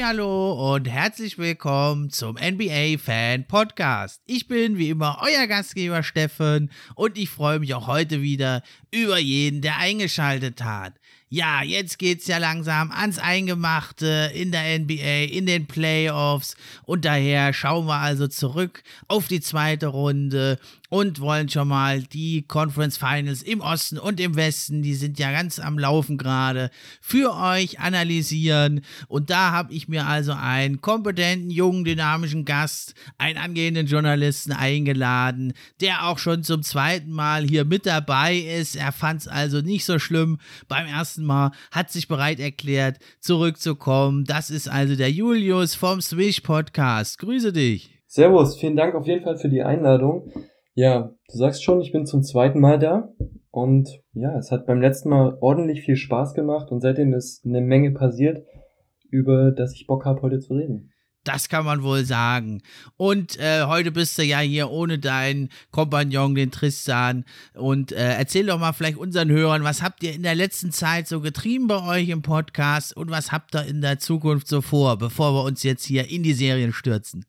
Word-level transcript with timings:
Hallo 0.00 0.74
und 0.74 0.88
herzlich 0.88 1.38
willkommen 1.38 2.10
zum 2.10 2.36
NBA 2.36 2.98
Fan 2.98 3.48
Podcast. 3.48 4.22
Ich 4.26 4.46
bin 4.46 4.78
wie 4.78 4.90
immer 4.90 5.18
euer 5.22 5.48
Gastgeber 5.48 6.04
Steffen 6.04 6.70
und 6.94 7.18
ich 7.18 7.28
freue 7.28 7.58
mich 7.58 7.74
auch 7.74 7.88
heute 7.88 8.22
wieder 8.22 8.62
über 8.90 9.18
jeden, 9.18 9.60
der 9.60 9.78
eingeschaltet 9.78 10.62
hat 10.62 10.94
ja, 11.30 11.62
jetzt 11.62 11.98
geht's 11.98 12.26
ja 12.26 12.38
langsam 12.38 12.90
ans 12.90 13.18
Eingemachte 13.18 14.30
in 14.34 14.50
der 14.50 14.78
NBA, 14.78 15.24
in 15.30 15.44
den 15.46 15.66
Playoffs 15.66 16.56
und 16.84 17.04
daher 17.04 17.52
schauen 17.52 17.86
wir 17.86 17.96
also 17.96 18.28
zurück 18.28 18.82
auf 19.08 19.28
die 19.28 19.40
zweite 19.40 19.88
Runde 19.88 20.58
und 20.88 21.20
wollen 21.20 21.48
schon 21.50 21.68
mal 21.68 22.02
die 22.02 22.42
Conference 22.42 22.96
Finals 22.96 23.42
im 23.42 23.60
Osten 23.60 23.98
und 23.98 24.20
im 24.20 24.36
Westen, 24.36 24.82
die 24.82 24.94
sind 24.94 25.18
ja 25.18 25.30
ganz 25.32 25.58
am 25.58 25.78
Laufen 25.78 26.16
gerade, 26.16 26.70
für 27.02 27.34
euch 27.34 27.78
analysieren. 27.78 28.80
Und 29.06 29.28
da 29.28 29.52
habe 29.52 29.74
ich 29.74 29.88
mir 29.88 30.06
also 30.06 30.32
einen 30.32 30.80
kompetenten, 30.80 31.50
jungen, 31.50 31.84
dynamischen 31.84 32.46
Gast, 32.46 32.94
einen 33.18 33.38
angehenden 33.38 33.86
Journalisten 33.86 34.52
eingeladen, 34.52 35.52
der 35.82 36.06
auch 36.06 36.18
schon 36.18 36.42
zum 36.42 36.62
zweiten 36.62 37.10
Mal 37.10 37.44
hier 37.44 37.66
mit 37.66 37.84
dabei 37.84 38.36
ist. 38.36 38.74
Er 38.78 38.92
fand 38.92 39.20
es 39.20 39.28
also 39.28 39.60
nicht 39.60 39.84
so 39.84 39.98
schlimm 39.98 40.38
beim 40.68 40.86
ersten 40.86 41.24
Mal, 41.24 41.52
hat 41.70 41.90
sich 41.90 42.08
bereit 42.08 42.40
erklärt, 42.40 42.98
zurückzukommen. 43.20 44.24
Das 44.24 44.50
ist 44.50 44.68
also 44.68 44.96
der 44.96 45.10
Julius 45.10 45.74
vom 45.74 46.00
Swish 46.00 46.40
Podcast. 46.40 47.18
Grüße 47.18 47.52
dich. 47.52 47.98
Servus, 48.06 48.56
vielen 48.56 48.76
Dank 48.76 48.94
auf 48.94 49.06
jeden 49.06 49.24
Fall 49.24 49.36
für 49.36 49.48
die 49.48 49.62
Einladung. 49.62 50.32
Ja, 50.74 51.14
du 51.30 51.36
sagst 51.36 51.62
schon, 51.62 51.80
ich 51.80 51.92
bin 51.92 52.06
zum 52.06 52.22
zweiten 52.22 52.60
Mal 52.60 52.78
da 52.78 53.12
und 53.50 54.00
ja, 54.12 54.36
es 54.38 54.50
hat 54.50 54.66
beim 54.66 54.80
letzten 54.80 55.08
Mal 55.08 55.36
ordentlich 55.40 55.82
viel 55.82 55.96
Spaß 55.96 56.34
gemacht 56.34 56.70
und 56.70 56.80
seitdem 56.80 57.12
ist 57.12 57.44
eine 57.44 57.60
Menge 57.60 57.90
passiert, 57.90 58.46
über 59.10 59.50
das 59.50 59.74
ich 59.74 59.86
Bock 59.86 60.04
habe, 60.04 60.22
heute 60.22 60.38
zu 60.38 60.54
reden. 60.54 60.92
Das 61.28 61.50
kann 61.50 61.66
man 61.66 61.82
wohl 61.82 62.06
sagen. 62.06 62.62
Und 62.96 63.38
äh, 63.38 63.66
heute 63.66 63.92
bist 63.92 64.16
du 64.16 64.22
ja 64.22 64.38
hier 64.38 64.70
ohne 64.70 64.98
deinen 64.98 65.50
Kompagnon, 65.70 66.34
den 66.34 66.50
Tristan. 66.50 67.26
Und 67.54 67.92
äh, 67.92 68.14
erzähl 68.14 68.46
doch 68.46 68.58
mal 68.58 68.72
vielleicht 68.72 68.96
unseren 68.96 69.30
Hörern, 69.30 69.62
was 69.62 69.82
habt 69.82 70.02
ihr 70.02 70.14
in 70.14 70.22
der 70.22 70.34
letzten 70.34 70.72
Zeit 70.72 71.06
so 71.06 71.20
getrieben 71.20 71.66
bei 71.66 71.86
euch 71.86 72.08
im 72.08 72.22
Podcast 72.22 72.96
und 72.96 73.10
was 73.10 73.30
habt 73.30 73.54
ihr 73.54 73.66
in 73.66 73.82
der 73.82 73.98
Zukunft 73.98 74.48
so 74.48 74.62
vor, 74.62 74.96
bevor 74.96 75.34
wir 75.34 75.44
uns 75.44 75.62
jetzt 75.64 75.84
hier 75.84 76.08
in 76.08 76.22
die 76.22 76.32
Serien 76.32 76.72
stürzen? 76.72 77.26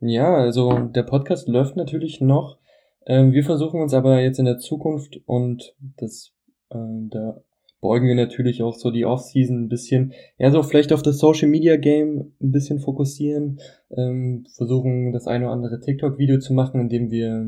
Ja, 0.00 0.34
also 0.34 0.72
der 0.72 1.02
Podcast 1.02 1.48
läuft 1.48 1.76
natürlich 1.76 2.22
noch. 2.22 2.56
Ähm, 3.04 3.32
wir 3.32 3.44
versuchen 3.44 3.82
uns 3.82 3.92
aber 3.92 4.22
jetzt 4.22 4.38
in 4.38 4.46
der 4.46 4.58
Zukunft 4.58 5.20
und 5.26 5.74
das 5.98 6.32
äh, 6.70 6.78
da 7.10 7.42
beugen 7.80 8.08
wir 8.08 8.14
natürlich 8.14 8.62
auch 8.62 8.74
so 8.74 8.90
die 8.90 9.04
Offseason 9.04 9.64
ein 9.64 9.68
bisschen, 9.68 10.12
ja, 10.38 10.50
so 10.50 10.62
vielleicht 10.62 10.92
auf 10.92 11.02
das 11.02 11.18
Social 11.18 11.48
Media 11.48 11.76
Game 11.76 12.32
ein 12.40 12.50
bisschen 12.50 12.80
fokussieren, 12.80 13.60
ähm, 13.96 14.46
versuchen 14.56 15.12
das 15.12 15.26
eine 15.26 15.44
oder 15.44 15.54
andere 15.54 15.80
TikTok-Video 15.80 16.38
zu 16.38 16.54
machen, 16.54 16.80
indem 16.80 17.10
wir 17.10 17.46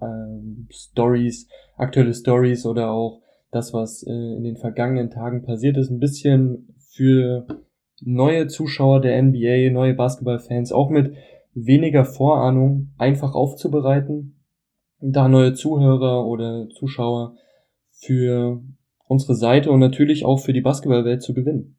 ähm, 0.00 0.68
Stories, 0.70 1.48
aktuelle 1.76 2.14
Stories 2.14 2.66
oder 2.66 2.90
auch 2.90 3.20
das, 3.50 3.72
was 3.72 4.02
äh, 4.04 4.12
in 4.12 4.44
den 4.44 4.56
vergangenen 4.56 5.10
Tagen 5.10 5.42
passiert 5.42 5.76
ist, 5.76 5.90
ein 5.90 6.00
bisschen 6.00 6.74
für 6.78 7.46
neue 8.00 8.46
Zuschauer 8.46 9.00
der 9.00 9.20
NBA, 9.20 9.70
neue 9.72 9.94
Basketballfans, 9.94 10.72
auch 10.72 10.90
mit 10.90 11.14
weniger 11.54 12.04
Vorahnung 12.04 12.90
einfach 12.98 13.34
aufzubereiten, 13.34 14.36
da 15.00 15.28
neue 15.28 15.54
Zuhörer 15.54 16.26
oder 16.26 16.68
Zuschauer 16.68 17.34
für 17.90 18.62
unsere 19.08 19.34
Seite 19.34 19.70
und 19.70 19.80
natürlich 19.80 20.24
auch 20.24 20.38
für 20.38 20.52
die 20.52 20.60
Basketballwelt 20.60 21.22
zu 21.22 21.34
gewinnen. 21.34 21.76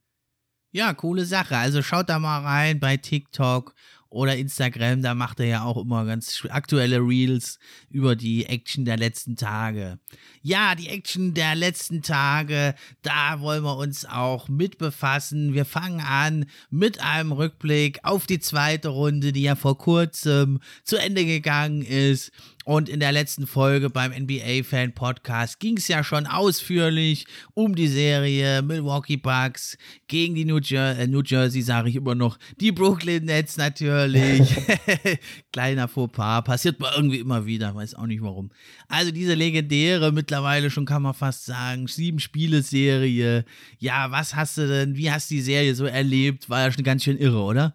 Ja, 0.71 0.93
coole 0.93 1.25
Sache. 1.25 1.57
Also 1.57 1.81
schaut 1.81 2.09
da 2.09 2.19
mal 2.19 2.41
rein 2.41 2.79
bei 2.79 2.97
TikTok 2.97 3.73
oder 4.09 4.35
Instagram, 4.35 5.03
da 5.03 5.13
macht 5.13 5.39
er 5.39 5.45
ja 5.45 5.63
auch 5.63 5.77
immer 5.77 6.03
ganz 6.03 6.43
aktuelle 6.49 6.97
Reels 6.97 7.59
über 7.91 8.15
die 8.15 8.45
Action 8.47 8.83
der 8.83 8.97
letzten 8.97 9.35
Tage. 9.35 9.99
Ja, 10.41 10.73
die 10.73 10.89
Action 10.89 11.35
der 11.35 11.53
letzten 11.53 12.01
Tage, 12.01 12.73
da 13.03 13.39
wollen 13.39 13.63
wir 13.63 13.77
uns 13.77 14.05
auch 14.05 14.49
mit 14.49 14.79
befassen. 14.79 15.53
Wir 15.53 15.65
fangen 15.65 16.01
an 16.01 16.45
mit 16.71 17.03
einem 17.03 17.31
Rückblick 17.31 17.99
auf 18.03 18.25
die 18.25 18.39
zweite 18.39 18.89
Runde, 18.89 19.31
die 19.31 19.43
ja 19.43 19.55
vor 19.55 19.77
kurzem 19.77 20.59
zu 20.83 20.97
Ende 20.97 21.25
gegangen 21.25 21.83
ist. 21.83 22.31
Und 22.69 22.87
in 22.87 22.99
der 22.99 23.11
letzten 23.11 23.47
Folge 23.47 23.89
beim 23.89 24.11
NBA 24.11 24.61
Fan 24.61 24.93
Podcast 24.93 25.59
ging 25.59 25.77
es 25.77 25.87
ja 25.87 26.03
schon 26.03 26.27
ausführlich 26.27 27.25
um 27.55 27.73
die 27.73 27.87
Serie 27.87 28.61
Milwaukee 28.61 29.17
Bucks 29.17 29.75
gegen 30.07 30.35
die 30.35 30.45
New, 30.45 30.59
Jer 30.59 30.95
äh, 30.99 31.07
New 31.07 31.23
Jersey, 31.25 31.63
sage 31.63 31.89
ich 31.89 31.95
immer 31.95 32.13
noch, 32.13 32.37
die 32.61 32.71
Brooklyn 32.71 33.25
Nets 33.25 33.57
natürlich. 33.57 34.55
Kleiner 35.51 35.87
Fauxpas, 35.87 36.43
passiert 36.43 36.79
mal 36.79 36.93
irgendwie 36.95 37.17
immer 37.17 37.47
wieder, 37.47 37.73
weiß 37.73 37.95
auch 37.95 38.05
nicht 38.05 38.21
warum. 38.21 38.51
Also 38.87 39.09
diese 39.09 39.33
legendäre, 39.33 40.11
mittlerweile 40.11 40.69
schon 40.69 40.85
kann 40.85 41.01
man 41.01 41.15
fast 41.15 41.45
sagen, 41.45 41.87
sieben 41.87 42.19
Spiele-Serie. 42.19 43.45
Ja, 43.79 44.11
was 44.11 44.35
hast 44.35 44.59
du 44.59 44.67
denn, 44.67 44.95
wie 44.95 45.09
hast 45.09 45.31
du 45.31 45.33
die 45.33 45.41
Serie 45.41 45.73
so 45.73 45.85
erlebt? 45.85 46.51
War 46.51 46.65
ja 46.65 46.71
schon 46.71 46.83
ganz 46.83 47.03
schön 47.03 47.17
irre, 47.17 47.41
oder? 47.41 47.73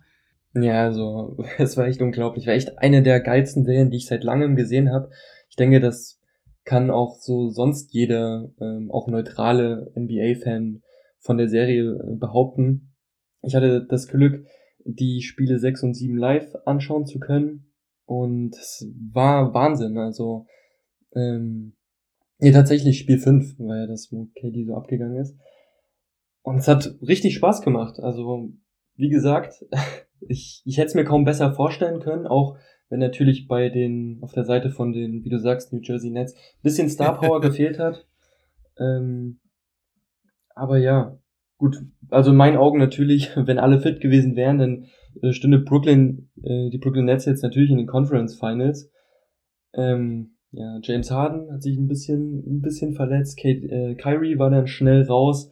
Ja, 0.54 0.84
also 0.84 1.37
es 1.59 1.76
war 1.76 1.87
echt 1.87 2.00
unglaublich. 2.00 2.47
War 2.47 2.54
echt 2.54 2.78
eine 2.78 3.03
der 3.03 3.20
geilsten 3.20 3.65
Serien, 3.65 3.91
die 3.91 3.98
ich 3.98 4.06
seit 4.06 4.25
langem 4.25 4.56
gesehen 4.56 4.92
habe. 4.92 5.10
Ich 5.48 5.56
denke, 5.56 5.81
das 5.81 6.20
kann 6.65 6.91
auch 6.91 7.16
so 7.20 7.50
sonst 7.50 7.92
jeder, 7.92 8.50
ähm, 8.60 8.91
auch 8.91 9.06
neutrale 9.06 9.93
NBA-Fan 9.97 10.82
von 11.19 11.37
der 11.37 11.48
Serie 11.48 11.93
äh, 11.93 12.16
behaupten. 12.16 12.94
Ich 13.43 13.54
hatte 13.54 13.84
das 13.84 14.09
Glück, 14.09 14.47
die 14.84 15.22
Spiele 15.22 15.59
6 15.59 15.82
und 15.82 15.94
7 15.94 16.16
live 16.16 16.54
anschauen 16.64 17.06
zu 17.06 17.19
können. 17.19 17.72
Und 18.06 18.56
es 18.56 18.87
war 19.12 19.53
Wahnsinn. 19.54 19.98
Also, 19.98 20.47
ähm, 21.14 21.75
ja, 22.38 22.53
tatsächlich 22.53 22.98
Spiel 22.98 23.19
5, 23.19 23.59
weil 23.59 23.81
ja 23.81 23.87
das, 23.87 24.10
wo 24.10 24.28
KD 24.34 24.64
so 24.64 24.75
abgegangen 24.75 25.16
ist. 25.16 25.37
Und 26.43 26.59
es 26.59 26.69
hat 26.69 26.98
richtig 27.00 27.34
Spaß 27.34 27.62
gemacht. 27.62 28.00
Also, 28.00 28.53
wie 28.97 29.09
gesagt, 29.09 29.64
ich, 30.20 30.62
ich 30.64 30.78
hätte 30.78 30.88
es 30.88 30.94
mir 30.94 31.04
kaum 31.04 31.25
besser 31.25 31.52
vorstellen 31.52 32.00
können, 32.00 32.26
auch 32.26 32.56
wenn 32.88 33.00
natürlich 33.00 33.48
bei 33.48 33.69
den, 33.69 34.19
auf 34.22 34.32
der 34.32 34.44
Seite 34.44 34.70
von 34.70 34.92
den, 34.92 35.25
wie 35.25 35.30
du 35.30 35.38
sagst, 35.38 35.72
New 35.72 35.80
Jersey 35.82 36.10
Nets, 36.10 36.34
bisschen 36.62 36.88
Star 36.88 37.19
Power 37.19 37.41
gefehlt 37.42 37.78
hat. 37.78 38.06
Ähm, 38.78 39.41
aber 40.54 40.78
ja, 40.78 41.19
gut, 41.58 41.82
also 42.10 42.30
in 42.30 42.36
meinen 42.36 42.56
Augen 42.56 42.78
natürlich, 42.78 43.30
wenn 43.36 43.58
alle 43.58 43.80
fit 43.80 44.00
gewesen 44.00 44.36
wären, 44.36 44.58
dann 44.58 44.86
äh, 45.22 45.32
stünde 45.32 45.58
Brooklyn, 45.58 46.31
äh, 46.42 46.70
die 46.70 46.78
Brooklyn 46.78 47.06
Nets 47.06 47.25
jetzt 47.25 47.42
natürlich 47.42 47.70
in 47.70 47.78
den 47.78 47.86
Conference 47.86 48.38
Finals. 48.38 48.91
Ähm, 49.72 50.36
ja, 50.52 50.78
James 50.82 51.10
Harden 51.10 51.52
hat 51.52 51.62
sich 51.62 51.76
ein 51.76 51.88
bisschen, 51.88 52.38
ein 52.46 52.60
bisschen 52.60 52.94
verletzt. 52.94 53.36
Kate, 53.38 53.66
äh, 53.69 53.94
Kyrie 53.96 54.38
war 54.38 54.50
dann 54.50 54.69
schnell 54.69 55.02
raus. 55.02 55.50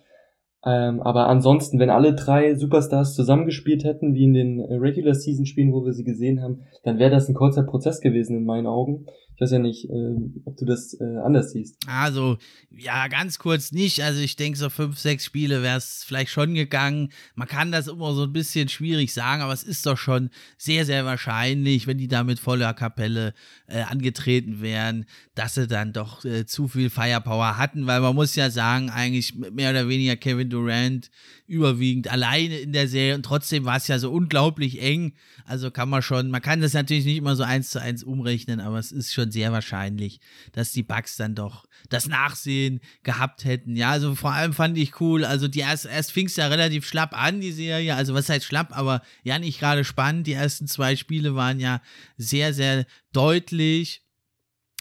Ähm, 0.64 1.00
aber 1.00 1.26
ansonsten, 1.26 1.80
wenn 1.80 1.90
alle 1.90 2.14
drei 2.14 2.54
Superstars 2.54 3.14
zusammengespielt 3.14 3.82
hätten, 3.82 4.14
wie 4.14 4.24
in 4.24 4.34
den 4.34 4.60
Regular 4.60 5.14
Season 5.14 5.44
Spielen, 5.44 5.72
wo 5.72 5.84
wir 5.84 5.92
sie 5.92 6.04
gesehen 6.04 6.40
haben, 6.40 6.60
dann 6.84 6.98
wäre 6.98 7.10
das 7.10 7.28
ein 7.28 7.34
kurzer 7.34 7.64
Prozess 7.64 8.00
gewesen 8.00 8.36
in 8.36 8.44
meinen 8.44 8.68
Augen. 8.68 9.06
Ich 9.34 9.40
weiß 9.40 9.52
ja 9.52 9.58
nicht, 9.58 9.88
äh, 9.88 10.14
ob 10.44 10.56
du 10.58 10.64
das 10.66 10.94
äh, 11.00 11.16
anders 11.24 11.52
siehst. 11.52 11.76
Also, 11.88 12.36
ja, 12.70 13.08
ganz 13.08 13.38
kurz 13.38 13.72
nicht. 13.72 14.02
Also, 14.02 14.20
ich 14.20 14.36
denke, 14.36 14.58
so 14.58 14.68
fünf, 14.68 14.98
sechs 14.98 15.24
Spiele 15.24 15.62
wäre 15.62 15.78
es 15.78 16.04
vielleicht 16.06 16.30
schon 16.30 16.54
gegangen. 16.54 17.08
Man 17.34 17.48
kann 17.48 17.72
das 17.72 17.88
immer 17.88 18.12
so 18.12 18.24
ein 18.24 18.32
bisschen 18.32 18.68
schwierig 18.68 19.12
sagen, 19.12 19.42
aber 19.42 19.52
es 19.52 19.64
ist 19.64 19.86
doch 19.86 19.96
schon 19.96 20.30
sehr, 20.58 20.84
sehr 20.84 21.04
wahrscheinlich, 21.06 21.86
wenn 21.86 21.98
die 21.98 22.08
da 22.08 22.24
mit 22.24 22.38
voller 22.38 22.74
Kapelle 22.74 23.32
äh, 23.66 23.82
angetreten 23.82 24.60
wären, 24.60 25.06
dass 25.34 25.54
sie 25.54 25.66
dann 25.66 25.92
doch 25.92 26.24
äh, 26.24 26.44
zu 26.44 26.68
viel 26.68 26.90
Firepower 26.90 27.56
hatten, 27.56 27.86
weil 27.86 28.00
man 28.00 28.14
muss 28.14 28.36
ja 28.36 28.50
sagen, 28.50 28.90
eigentlich 28.90 29.34
mehr 29.34 29.70
oder 29.70 29.88
weniger 29.88 30.16
Kevin 30.16 30.50
Durant 30.52 31.10
überwiegend 31.46 32.08
alleine 32.08 32.58
in 32.58 32.72
der 32.72 32.88
Serie 32.88 33.14
und 33.14 33.24
trotzdem 33.24 33.64
war 33.64 33.76
es 33.76 33.88
ja 33.88 33.98
so 33.98 34.12
unglaublich 34.12 34.80
eng. 34.80 35.14
Also 35.44 35.70
kann 35.70 35.88
man 35.88 36.02
schon, 36.02 36.30
man 36.30 36.42
kann 36.42 36.60
das 36.60 36.72
natürlich 36.72 37.04
nicht 37.04 37.16
immer 37.16 37.36
so 37.36 37.42
eins 37.42 37.70
zu 37.70 37.80
eins 37.80 38.04
umrechnen, 38.04 38.60
aber 38.60 38.78
es 38.78 38.92
ist 38.92 39.12
schon 39.12 39.30
sehr 39.30 39.52
wahrscheinlich, 39.52 40.20
dass 40.52 40.72
die 40.72 40.82
Bugs 40.82 41.16
dann 41.16 41.34
doch 41.34 41.64
das 41.88 42.06
Nachsehen 42.06 42.80
gehabt 43.02 43.44
hätten. 43.44 43.76
Ja, 43.76 43.90
also 43.90 44.14
vor 44.14 44.32
allem 44.32 44.52
fand 44.52 44.78
ich 44.78 45.00
cool, 45.00 45.24
also 45.24 45.48
die 45.48 45.60
erst, 45.60 45.86
erst 45.86 46.12
fing 46.12 46.26
es 46.26 46.36
ja 46.36 46.46
relativ 46.46 46.86
schlapp 46.86 47.16
an, 47.16 47.40
die 47.40 47.52
Serie, 47.52 47.96
also 47.96 48.14
was 48.14 48.28
heißt 48.28 48.44
schlapp, 48.44 48.76
aber 48.76 49.02
ja 49.24 49.38
nicht 49.38 49.58
gerade 49.58 49.84
spannend. 49.84 50.26
Die 50.26 50.32
ersten 50.32 50.66
zwei 50.66 50.96
Spiele 50.96 51.34
waren 51.34 51.60
ja 51.60 51.82
sehr, 52.16 52.54
sehr 52.54 52.86
deutlich 53.12 54.01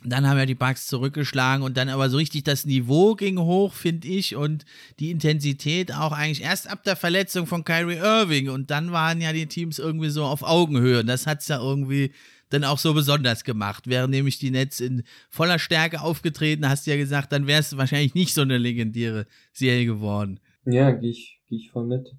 dann 0.04 0.28
haben 0.28 0.38
ja 0.38 0.46
die 0.46 0.56
Bugs 0.56 0.88
zurückgeschlagen 0.88 1.64
und 1.64 1.78
dann 1.78 1.90
aber 1.90 2.10
so 2.10 2.18
richtig 2.18 2.44
das 2.44 2.66
Niveau 2.66 3.16
ging 3.16 3.38
hoch, 3.40 3.74
finde 3.74 4.08
ich, 4.08 4.36
und 4.36 4.66
die 5.00 5.12
Intensität 5.12 5.94
auch 5.94 6.12
eigentlich 6.12 6.44
erst 6.44 6.70
ab 6.70 6.84
der 6.84 6.96
Verletzung 6.96 7.46
von 7.46 7.64
Kyrie 7.64 7.98
Irving 7.98 8.50
und 8.50 8.72
dann 8.72 8.92
waren 8.92 9.22
ja 9.22 9.32
die 9.32 9.46
Teams 9.46 9.80
irgendwie 9.80 10.10
so 10.10 10.24
auf 10.24 10.44
Augenhöhe 10.44 11.02
und 11.02 11.08
das 11.08 11.28
hat 11.28 11.42
es 11.42 11.48
ja 11.48 11.60
irgendwie 11.60 12.12
dann 12.50 12.64
auch 12.64 12.80
so 12.80 12.94
besonders 12.94 13.44
gemacht. 13.44 13.88
Wären 13.88 14.12
nämlich 14.12 14.40
die 14.40 14.52
Nets 14.52 14.80
in 14.80 15.04
voller 15.30 15.60
Stärke 15.60 16.02
aufgetreten, 16.02 16.68
hast 16.68 16.86
du 16.86 16.92
ja 16.92 16.98
gesagt, 16.98 17.32
dann 17.32 17.48
wäre 17.48 17.60
es 17.60 17.78
wahrscheinlich 17.78 18.16
nicht 18.16 18.34
so 18.34 18.42
eine 18.42 18.58
legendäre 18.58 19.26
Serie 19.54 19.86
geworden. 19.86 20.40
Ja, 20.66 20.92
gehe 20.92 21.12
ich, 21.12 21.40
geh 21.48 21.56
ich 21.56 21.72
voll 21.72 21.86
mit. 21.86 22.16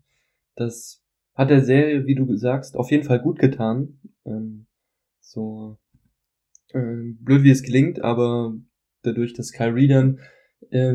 Das 0.55 1.02
hat 1.34 1.50
der 1.50 1.64
Serie, 1.64 2.06
wie 2.06 2.14
du 2.14 2.37
sagst, 2.37 2.76
auf 2.76 2.90
jeden 2.90 3.05
Fall 3.05 3.20
gut 3.20 3.38
getan. 3.38 3.99
Ähm, 4.25 4.67
so 5.20 5.79
äh, 6.73 7.15
blöd 7.21 7.43
wie 7.43 7.51
es 7.51 7.63
klingt, 7.63 8.03
aber 8.03 8.55
dadurch, 9.03 9.35
dass 9.35 9.53
Kyrie 9.53 9.89
dann 9.89 10.21
äh, 10.71 10.95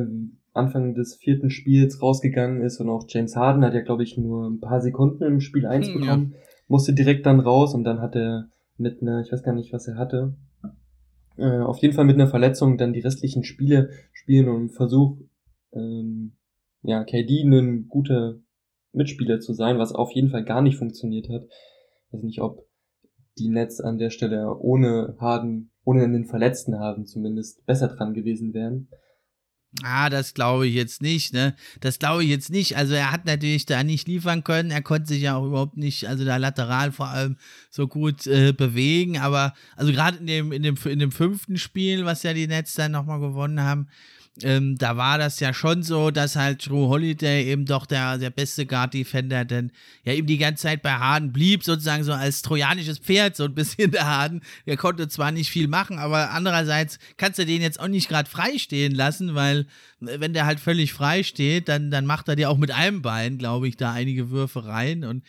Anfang 0.54 0.96
des 0.96 1.16
vierten 1.16 1.50
Spiels 1.50 2.02
rausgegangen 2.02 2.62
ist 2.62 2.80
und 2.80 2.90
auch 2.90 3.06
James 3.08 3.36
Harden 3.36 3.64
hat 3.64 3.74
ja, 3.74 3.82
glaube 3.82 4.04
ich, 4.04 4.18
nur 4.18 4.50
ein 4.50 4.60
paar 4.60 4.82
Sekunden 4.82 5.24
im 5.24 5.40
Spiel 5.40 5.66
1 5.66 5.88
hm, 5.88 5.94
bekommen, 6.00 6.32
ja. 6.34 6.40
musste 6.68 6.94
direkt 6.94 7.26
dann 7.26 7.40
raus 7.40 7.74
und 7.74 7.84
dann 7.84 8.02
hat 8.02 8.16
er 8.16 8.50
mit 8.78 9.02
einer, 9.02 9.22
ich 9.22 9.32
weiß 9.32 9.44
gar 9.44 9.54
nicht, 9.54 9.74
was 9.74 9.88
er 9.88 9.98
hatte, 9.98 10.36
äh, 11.38 11.60
auf 11.60 11.78
jeden 11.78 11.94
Fall 11.94 12.06
mit 12.06 12.16
einer 12.16 12.28
Verletzung 12.28 12.78
dann 12.78 12.94
die 12.94 13.00
restlichen 13.00 13.44
Spiele 13.44 13.92
spielen 14.12 14.50
und 14.50 14.70
Versuch, 14.70 15.18
ähm, 15.74 16.34
ja, 16.82 17.04
KD 17.04 17.44
ein 17.44 17.88
guter 17.88 18.40
Mitspieler 18.94 19.40
zu 19.40 19.54
sein, 19.54 19.78
was 19.78 19.94
auf 19.94 20.12
jeden 20.12 20.30
Fall 20.30 20.44
gar 20.44 20.62
nicht 20.62 20.78
funktioniert 20.78 21.30
hat. 21.30 21.44
Ich 22.08 22.14
weiß 22.14 22.24
nicht, 22.24 22.42
ob 22.42 22.67
die 23.40 23.50
Nets 23.50 23.80
an 23.82 23.98
der 23.98 24.10
Stelle 24.10 24.56
ohne 24.58 25.16
Harden, 25.20 25.72
ohne 25.84 26.10
den 26.10 26.26
verletzten 26.26 26.80
Harden 26.80 27.06
zumindest 27.06 27.66
besser 27.66 27.88
dran 27.88 28.14
gewesen 28.14 28.54
wären. 28.54 28.88
Ah, 29.84 30.10
das 30.10 30.34
glaube 30.34 30.66
ich 30.66 30.74
jetzt 30.74 31.02
nicht, 31.02 31.34
ne? 31.34 31.56
Das 31.82 32.00
glaube 32.00 32.24
ich 32.24 32.30
jetzt 32.30 32.50
nicht. 32.50 32.78
Also 32.78 32.94
er 32.96 33.12
hat 33.12 33.26
natürlich 33.26 33.66
da 33.66 33.84
nicht 33.84 34.08
liefern 34.08 34.44
können. 34.44 34.72
Er 34.72 34.82
konnte 34.82 35.08
sich 35.08 35.22
ja 35.22 35.36
auch 35.36 35.46
überhaupt 35.46 35.78
nicht, 35.78 36.08
also 36.08 36.26
da 36.26 36.38
lateral 36.38 36.92
vor 36.92 37.10
allem 37.10 37.38
so 37.70 37.88
gut 37.88 38.26
äh, 38.28 38.54
bewegen. 38.54 39.18
Aber 39.20 39.54
also 39.76 39.92
gerade 39.92 40.18
in 40.18 40.28
dem, 40.28 40.52
in 40.52 40.64
dem, 40.64 40.78
in 40.86 41.00
dem 41.00 41.12
fünften 41.12 41.58
Spiel, 41.58 42.06
was 42.06 42.24
ja 42.24 42.34
die 42.34 42.48
Nets 42.48 42.74
dann 42.74 42.94
nochmal 42.94 43.20
gewonnen 43.20 43.62
haben, 43.62 43.90
ähm, 44.44 44.78
da 44.78 44.98
war 44.98 45.18
das 45.18 45.40
ja 45.40 45.54
schon 45.54 45.84
so, 45.84 46.12
dass 46.12 46.36
halt 46.36 46.68
Drew 46.68 46.88
Holiday 46.88 47.46
eben 47.46 47.66
doch 47.66 47.86
der, 47.86 48.18
der 48.18 48.30
beste 48.30 48.66
Guard-Defender, 48.66 49.46
denn 49.46 49.72
ja 50.04 50.14
eben 50.14 50.28
die 50.28 50.38
ganze 50.38 50.64
Zeit 50.64 50.82
bei 50.82 50.92
Harden 50.92 51.32
blieb, 51.32 51.64
sozusagen 51.64 52.04
so 52.04 52.14
als 52.14 52.42
trojanisches 52.42 53.00
Pferd, 53.00 53.36
so 53.36 53.46
ein 53.46 53.56
bisschen 53.56 53.92
der 53.92 54.06
Harden. 54.06 54.42
Der 54.66 54.78
konnte 54.78 55.08
zwar 55.08 55.32
nicht 55.32 55.50
viel 55.50 55.68
machen, 55.68 56.00
aber 56.00 56.32
andererseits 56.32 57.00
kannst 57.18 57.40
du 57.40 57.46
den 57.46 57.62
jetzt 57.62 57.80
auch 57.80 57.88
nicht 57.88 58.10
gerade 58.10 58.30
frei 58.30 58.58
stehen 58.58 58.94
lassen, 58.94 59.36
weil 59.36 59.66
wenn 60.00 60.34
der 60.34 60.46
halt 60.46 60.60
völlig 60.60 60.94
frei 60.94 61.24
steht, 61.24 61.68
dann, 61.70 61.92
dann 61.92 62.06
macht 62.06 62.28
er 62.28 62.36
dir 62.36 62.50
auch 62.50 62.58
mit 62.58 62.72
einem 62.72 63.02
Bein, 63.02 63.38
glaube 63.38 63.68
ich, 63.68 63.78
da 63.78 63.94
einige 63.94 64.30
Würfe 64.30 64.66
rein 64.66 65.04
und 65.04 65.24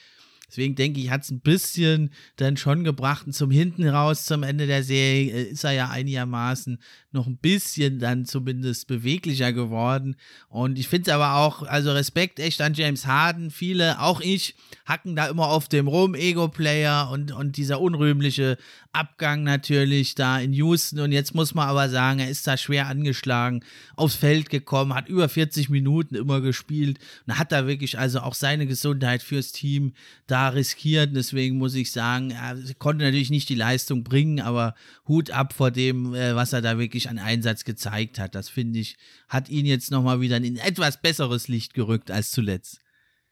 Deswegen 0.49 0.75
denke 0.75 1.01
ich, 1.01 1.11
hat 1.11 1.23
es 1.23 1.31
ein 1.31 1.41
bisschen 1.41 2.11
dann 2.37 2.57
schon 2.57 2.83
gebracht. 2.83 3.27
Und 3.27 3.35
zum 3.35 3.51
Hinten 3.51 3.87
raus, 3.87 4.25
zum 4.25 4.43
Ende 4.43 4.67
der 4.67 4.83
Serie, 4.83 5.31
äh, 5.31 5.43
ist 5.51 5.65
er 5.65 5.73
ja 5.73 5.91
einigermaßen 5.91 6.79
noch 7.11 7.27
ein 7.27 7.39
bisschen 7.39 7.99
dann 7.99 8.27
zumindest 8.27 8.87
beweglicher 8.87 9.53
geworden. 9.53 10.17
Und 10.49 10.79
ich 10.79 10.89
finde 10.89 11.11
es 11.11 11.15
aber 11.15 11.37
auch, 11.37 11.63
also 11.63 11.93
Respekt 11.93 12.39
echt 12.39 12.61
an 12.61 12.75
James 12.75 13.07
Harden. 13.07 13.51
Viele, 13.51 14.01
auch 14.01 14.21
ich, 14.21 14.55
hacken 14.85 15.17
da 15.17 15.27
immer 15.29 15.49
auf 15.49 15.69
dem 15.69 15.89
rum, 15.89 16.15
Ego-Player 16.15 17.11
und, 17.11 17.33
und 17.33 17.57
dieser 17.57 17.81
unrühmliche 17.81 18.59
Abgang 18.93 19.43
natürlich 19.43 20.15
da 20.15 20.39
in 20.39 20.53
Houston. 20.53 21.01
Und 21.01 21.13
jetzt 21.13 21.35
muss 21.35 21.55
man 21.55 21.69
aber 21.69 21.89
sagen, 21.89 22.19
er 22.19 22.29
ist 22.29 22.47
da 22.47 22.57
schwer 22.57 22.89
angeschlagen, 22.89 23.65
aufs 23.97 24.17
Feld 24.17 24.51
gekommen, 24.51 24.95
hat 24.95 25.09
über 25.09 25.29
40 25.29 25.71
Minuten 25.71 26.15
immer 26.15 26.41
gespielt 26.41 26.99
und 27.27 27.39
hat 27.39 27.53
da 27.53 27.67
wirklich 27.67 27.99
also 27.99 28.21
auch 28.21 28.35
seine 28.35 28.67
Gesundheit 28.67 29.23
fürs 29.23 29.53
Team 29.53 29.93
da 30.27 30.49
riskiert. 30.49 31.15
Deswegen 31.15 31.59
muss 31.59 31.75
ich 31.75 31.93
sagen, 31.93 32.33
er 32.33 32.57
konnte 32.79 33.05
natürlich 33.05 33.31
nicht 33.31 33.49
die 33.49 33.55
Leistung 33.55 34.05
bringen, 34.05 34.41
aber 34.41 34.75
Hut 35.07 35.31
ab 35.31 35.53
vor 35.53 35.71
dem, 35.71 36.15
äh, 36.15 36.35
was 36.35 36.53
er 36.53 36.61
da 36.61 36.79
wirklich 36.79 36.98
an 37.07 37.19
Einsatz 37.19 37.65
gezeigt 37.65 38.19
hat. 38.19 38.35
Das 38.35 38.49
finde 38.49 38.81
ich, 38.81 38.97
hat 39.29 39.49
ihn 39.49 39.67
jetzt 39.67 39.91
nochmal 39.93 40.21
wieder 40.21 40.39
in 40.39 40.57
etwas 40.57 41.01
besseres 41.01 41.47
Licht 41.47 41.75
gerückt 41.75 42.11
als 42.11 42.33
zuletzt. 42.33 42.81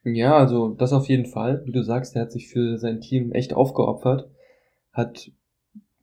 Ja, 0.04 0.36
also 0.36 0.68
das 0.68 0.92
auf 0.92 1.08
jeden 1.08 1.26
Fall. 1.26 1.62
Wie 1.64 1.72
du 1.72 1.82
sagst, 1.82 2.14
er 2.14 2.22
hat 2.22 2.32
sich 2.32 2.48
für 2.48 2.78
sein 2.78 3.00
Team 3.00 3.32
echt 3.32 3.52
aufgeopfert, 3.52 4.30
hat 4.92 5.32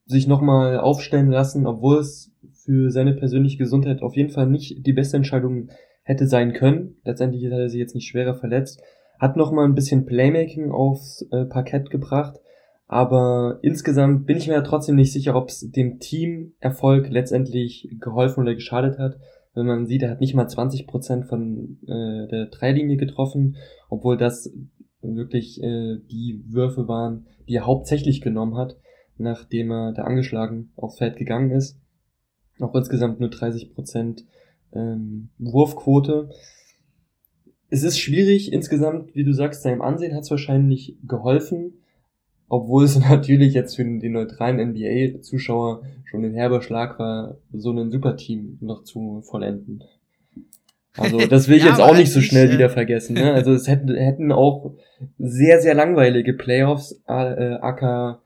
sich 0.06 0.27
nochmal 0.27 0.80
aufstellen 0.80 1.31
lassen, 1.31 1.65
obwohl 1.65 2.00
es 2.00 2.31
für 2.51 2.92
seine 2.92 3.13
persönliche 3.13 3.57
Gesundheit 3.57 4.01
auf 4.01 4.18
jeden 4.18 4.30
Fall 4.30 4.48
nicht 4.48 4.86
die 4.86 4.94
beste 4.94 5.16
Entscheidung 5.16 5.69
hätte 6.04 6.27
sein 6.27 6.51
können. 6.51 6.98
Letztendlich 7.06 7.45
hat 7.45 7.54
er 7.54 7.69
sich 7.69 7.80
jetzt 7.80 7.95
nicht 7.95 8.07
schwerer 8.07 8.36
verletzt. 8.36 8.81
Hat 9.19 9.38
nochmal 9.38 9.66
ein 9.66 9.75
bisschen 9.75 10.06
Playmaking 10.06 10.71
aufs 10.71 11.25
äh, 11.31 11.45
Parkett 11.45 11.89
gebracht. 11.89 12.39
Aber 12.94 13.60
insgesamt 13.62 14.25
bin 14.25 14.38
ich 14.38 14.48
mir 14.48 14.54
ja 14.54 14.62
trotzdem 14.62 14.95
nicht 14.95 15.12
sicher, 15.12 15.36
ob 15.36 15.50
es 15.50 15.72
dem 15.72 16.00
Team 16.00 16.54
Erfolg 16.60 17.10
letztendlich 17.10 17.90
geholfen 18.00 18.42
oder 18.42 18.54
geschadet 18.54 19.00
hat. 19.00 19.18
Wenn 19.54 19.66
man 19.66 19.86
sieht, 19.86 20.04
er 20.04 20.12
hat 20.12 20.22
nicht 20.22 20.36
mal 20.36 20.45
20% 20.45 21.25
von 21.25 21.78
äh, 21.84 22.28
der 22.28 22.48
Dreilinie 22.48 22.98
getroffen, 22.98 23.57
obwohl 23.90 24.18
das 24.18 24.51
wirklich 25.01 25.62
äh, 25.62 25.98
die 26.12 26.44
Würfe 26.48 26.88
waren, 26.88 27.28
die 27.48 27.56
er 27.56 27.66
hauptsächlich 27.66 28.22
genommen 28.22 28.57
hat 28.57 28.78
nachdem 29.18 29.72
er 29.72 29.94
da 29.94 30.04
angeschlagen 30.04 30.72
aufs 30.75 30.98
Feld 30.98 31.18
gegangen 31.18 31.51
ist. 31.51 31.78
Auch 32.60 32.74
insgesamt 32.75 33.19
nur 33.19 33.30
30% 33.30 34.24
ähm, 34.74 35.30
Wurfquote. 35.38 36.30
Es 37.69 37.84
ist 37.84 38.00
schwierig 38.00 38.54
insgesamt, 38.54 39.16
wie 39.16 39.24
du 39.24 39.34
sagst, 39.34 39.63
seinem 39.63 39.81
Ansehen 39.81 40.16
hat 40.16 40.24
es 40.24 40.31
wahrscheinlich 40.31 40.98
geholfen, 41.04 41.80
obwohl 42.48 42.84
es 42.84 43.00
natürlich 43.10 43.54
jetzt 43.54 43.75
für 43.75 43.84
den 43.84 44.12
neutralen 44.12 44.72
NBA-Zuschauer 44.72 45.84
schon 46.06 46.24
ein 46.24 46.34
herber 46.34 46.62
Schlag 46.62 47.00
war, 47.00 47.38
so 47.51 47.72
ein 47.72 47.92
Superteam 47.92 48.57
noch 48.62 48.84
zu 48.84 49.22
vollenden. 49.22 49.84
Also 50.95 51.18
das 51.30 51.48
will 51.48 51.57
ich 51.57 51.63
ja, 51.63 51.69
jetzt 51.69 51.81
auch 51.81 51.95
nicht 51.95 52.12
so 52.12 52.22
schnell 52.22 52.50
äh, 52.50 52.54
wieder 52.54 52.69
vergessen. 52.69 53.16
Ne? 53.16 53.34
Also 53.34 53.51
es 53.51 53.68
hätten, 53.68 53.94
hätten 53.95 54.31
auch 54.31 54.75
sehr, 55.18 55.62
sehr 55.62 55.73
langweilige 55.73 56.33
Playoffs, 56.33 57.02
äh, 57.07 57.56
AK 57.56 58.21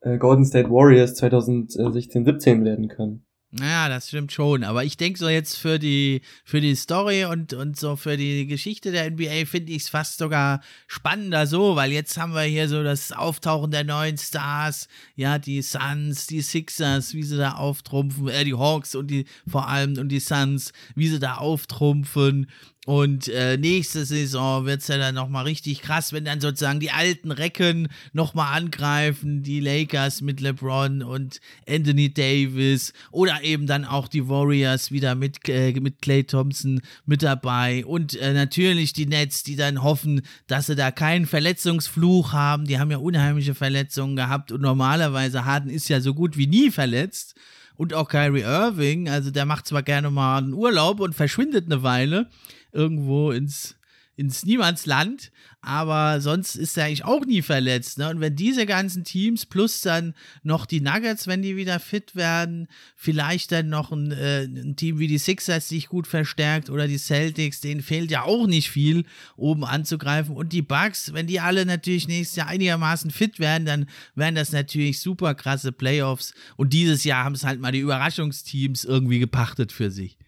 äh, 0.00 0.18
Golden 0.18 0.44
State 0.44 0.70
Warriors 0.70 1.20
2016-17 1.20 2.64
werden 2.64 2.88
können. 2.88 3.23
Ja, 3.60 3.88
das 3.88 4.08
stimmt 4.08 4.32
schon. 4.32 4.64
Aber 4.64 4.82
ich 4.82 4.96
denke 4.96 5.16
so 5.16 5.28
jetzt 5.28 5.56
für 5.56 5.78
die, 5.78 6.22
für 6.44 6.60
die 6.60 6.74
Story 6.74 7.24
und, 7.24 7.52
und 7.52 7.78
so 7.78 7.94
für 7.94 8.16
die 8.16 8.46
Geschichte 8.48 8.90
der 8.90 9.08
NBA 9.12 9.46
finde 9.46 9.72
ich 9.72 9.82
es 9.82 9.88
fast 9.88 10.18
sogar 10.18 10.60
spannender 10.88 11.46
so, 11.46 11.76
weil 11.76 11.92
jetzt 11.92 12.16
haben 12.18 12.34
wir 12.34 12.42
hier 12.42 12.68
so 12.68 12.82
das 12.82 13.12
Auftauchen 13.12 13.70
der 13.70 13.84
neuen 13.84 14.18
Stars, 14.18 14.88
ja, 15.14 15.38
die 15.38 15.62
Suns, 15.62 16.26
die 16.26 16.42
Sixers, 16.42 17.14
wie 17.14 17.22
sie 17.22 17.36
da 17.36 17.52
auftrumpfen, 17.52 18.26
äh, 18.26 18.44
die 18.44 18.54
Hawks 18.54 18.96
und 18.96 19.06
die, 19.08 19.24
vor 19.46 19.68
allem 19.68 19.98
und 19.98 20.08
die 20.08 20.20
Suns, 20.20 20.72
wie 20.96 21.06
sie 21.06 21.20
da 21.20 21.36
auftrumpfen. 21.36 22.50
Und 22.86 23.28
äh, 23.28 23.56
nächste 23.56 24.04
Saison 24.04 24.66
wird 24.66 24.82
es 24.82 24.88
ja 24.88 24.98
dann 24.98 25.14
nochmal 25.14 25.44
richtig 25.44 25.80
krass, 25.80 26.12
wenn 26.12 26.26
dann 26.26 26.40
sozusagen 26.40 26.80
die 26.80 26.90
alten 26.90 27.30
Recken 27.30 27.88
nochmal 28.12 28.60
angreifen, 28.60 29.42
die 29.42 29.60
Lakers 29.60 30.20
mit 30.20 30.40
LeBron 30.40 31.02
und 31.02 31.40
Anthony 31.66 32.12
Davis 32.12 32.92
oder 33.10 33.42
eben 33.42 33.66
dann 33.66 33.86
auch 33.86 34.06
die 34.06 34.28
Warriors 34.28 34.90
wieder 34.90 35.14
mit, 35.14 35.48
äh, 35.48 35.72
mit 35.80 36.02
Clay 36.02 36.24
Thompson 36.24 36.82
mit 37.06 37.22
dabei 37.22 37.86
und 37.86 38.16
äh, 38.16 38.34
natürlich 38.34 38.92
die 38.92 39.06
Nets, 39.06 39.42
die 39.44 39.56
dann 39.56 39.82
hoffen, 39.82 40.20
dass 40.46 40.66
sie 40.66 40.76
da 40.76 40.90
keinen 40.90 41.24
Verletzungsfluch 41.24 42.34
haben. 42.34 42.66
Die 42.66 42.78
haben 42.78 42.90
ja 42.90 42.98
unheimliche 42.98 43.54
Verletzungen 43.54 44.14
gehabt 44.14 44.52
und 44.52 44.60
normalerweise 44.60 45.46
Harden 45.46 45.70
ist 45.70 45.88
ja 45.88 46.00
so 46.00 46.12
gut 46.12 46.36
wie 46.36 46.46
nie 46.46 46.70
verletzt 46.70 47.34
und 47.76 47.94
auch 47.94 48.08
Kyrie 48.08 48.42
Irving, 48.42 49.08
also 49.08 49.30
der 49.30 49.46
macht 49.46 49.66
zwar 49.66 49.82
gerne 49.82 50.10
mal 50.10 50.38
einen 50.38 50.52
Urlaub 50.52 51.00
und 51.00 51.14
verschwindet 51.14 51.66
eine 51.66 51.82
Weile, 51.82 52.28
irgendwo 52.74 53.30
ins, 53.30 53.76
ins 54.16 54.44
Niemandsland, 54.44 55.32
aber 55.60 56.20
sonst 56.20 56.54
ist 56.54 56.76
er 56.76 56.84
eigentlich 56.84 57.04
auch 57.04 57.24
nie 57.24 57.42
verletzt. 57.42 57.98
Ne? 57.98 58.10
Und 58.10 58.20
wenn 58.20 58.36
diese 58.36 58.66
ganzen 58.66 59.02
Teams 59.02 59.46
plus 59.46 59.80
dann 59.80 60.14
noch 60.42 60.66
die 60.66 60.80
Nuggets, 60.80 61.26
wenn 61.26 61.42
die 61.42 61.56
wieder 61.56 61.80
fit 61.80 62.14
werden, 62.14 62.68
vielleicht 62.94 63.50
dann 63.50 63.68
noch 63.68 63.90
ein, 63.90 64.12
äh, 64.12 64.44
ein 64.44 64.76
Team 64.76 64.98
wie 64.98 65.08
die 65.08 65.18
Sixers 65.18 65.68
sich 65.68 65.88
gut 65.88 66.06
verstärkt 66.06 66.70
oder 66.70 66.86
die 66.86 66.98
Celtics, 66.98 67.60
denen 67.60 67.80
fehlt 67.80 68.10
ja 68.10 68.22
auch 68.22 68.46
nicht 68.46 68.70
viel, 68.70 69.04
oben 69.36 69.64
anzugreifen. 69.64 70.36
Und 70.36 70.52
die 70.52 70.62
Bucks, 70.62 71.12
wenn 71.12 71.26
die 71.26 71.40
alle 71.40 71.66
natürlich 71.66 72.06
nächstes 72.06 72.36
Jahr 72.36 72.48
einigermaßen 72.48 73.10
fit 73.10 73.40
werden, 73.40 73.64
dann 73.64 73.86
wären 74.14 74.34
das 74.34 74.52
natürlich 74.52 75.00
super 75.00 75.34
krasse 75.34 75.72
Playoffs. 75.72 76.34
Und 76.56 76.72
dieses 76.72 77.04
Jahr 77.04 77.24
haben 77.24 77.34
es 77.34 77.44
halt 77.44 77.58
mal 77.58 77.72
die 77.72 77.80
Überraschungsteams 77.80 78.84
irgendwie 78.84 79.18
gepachtet 79.18 79.72
für 79.72 79.90
sich. 79.90 80.18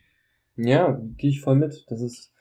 Ja, 0.57 0.99
gehe 1.19 1.31
ich 1.31 1.41
voll 1.43 1.57
mit. 1.57 1.85
Das 1.89 2.01
ist 2.01 2.33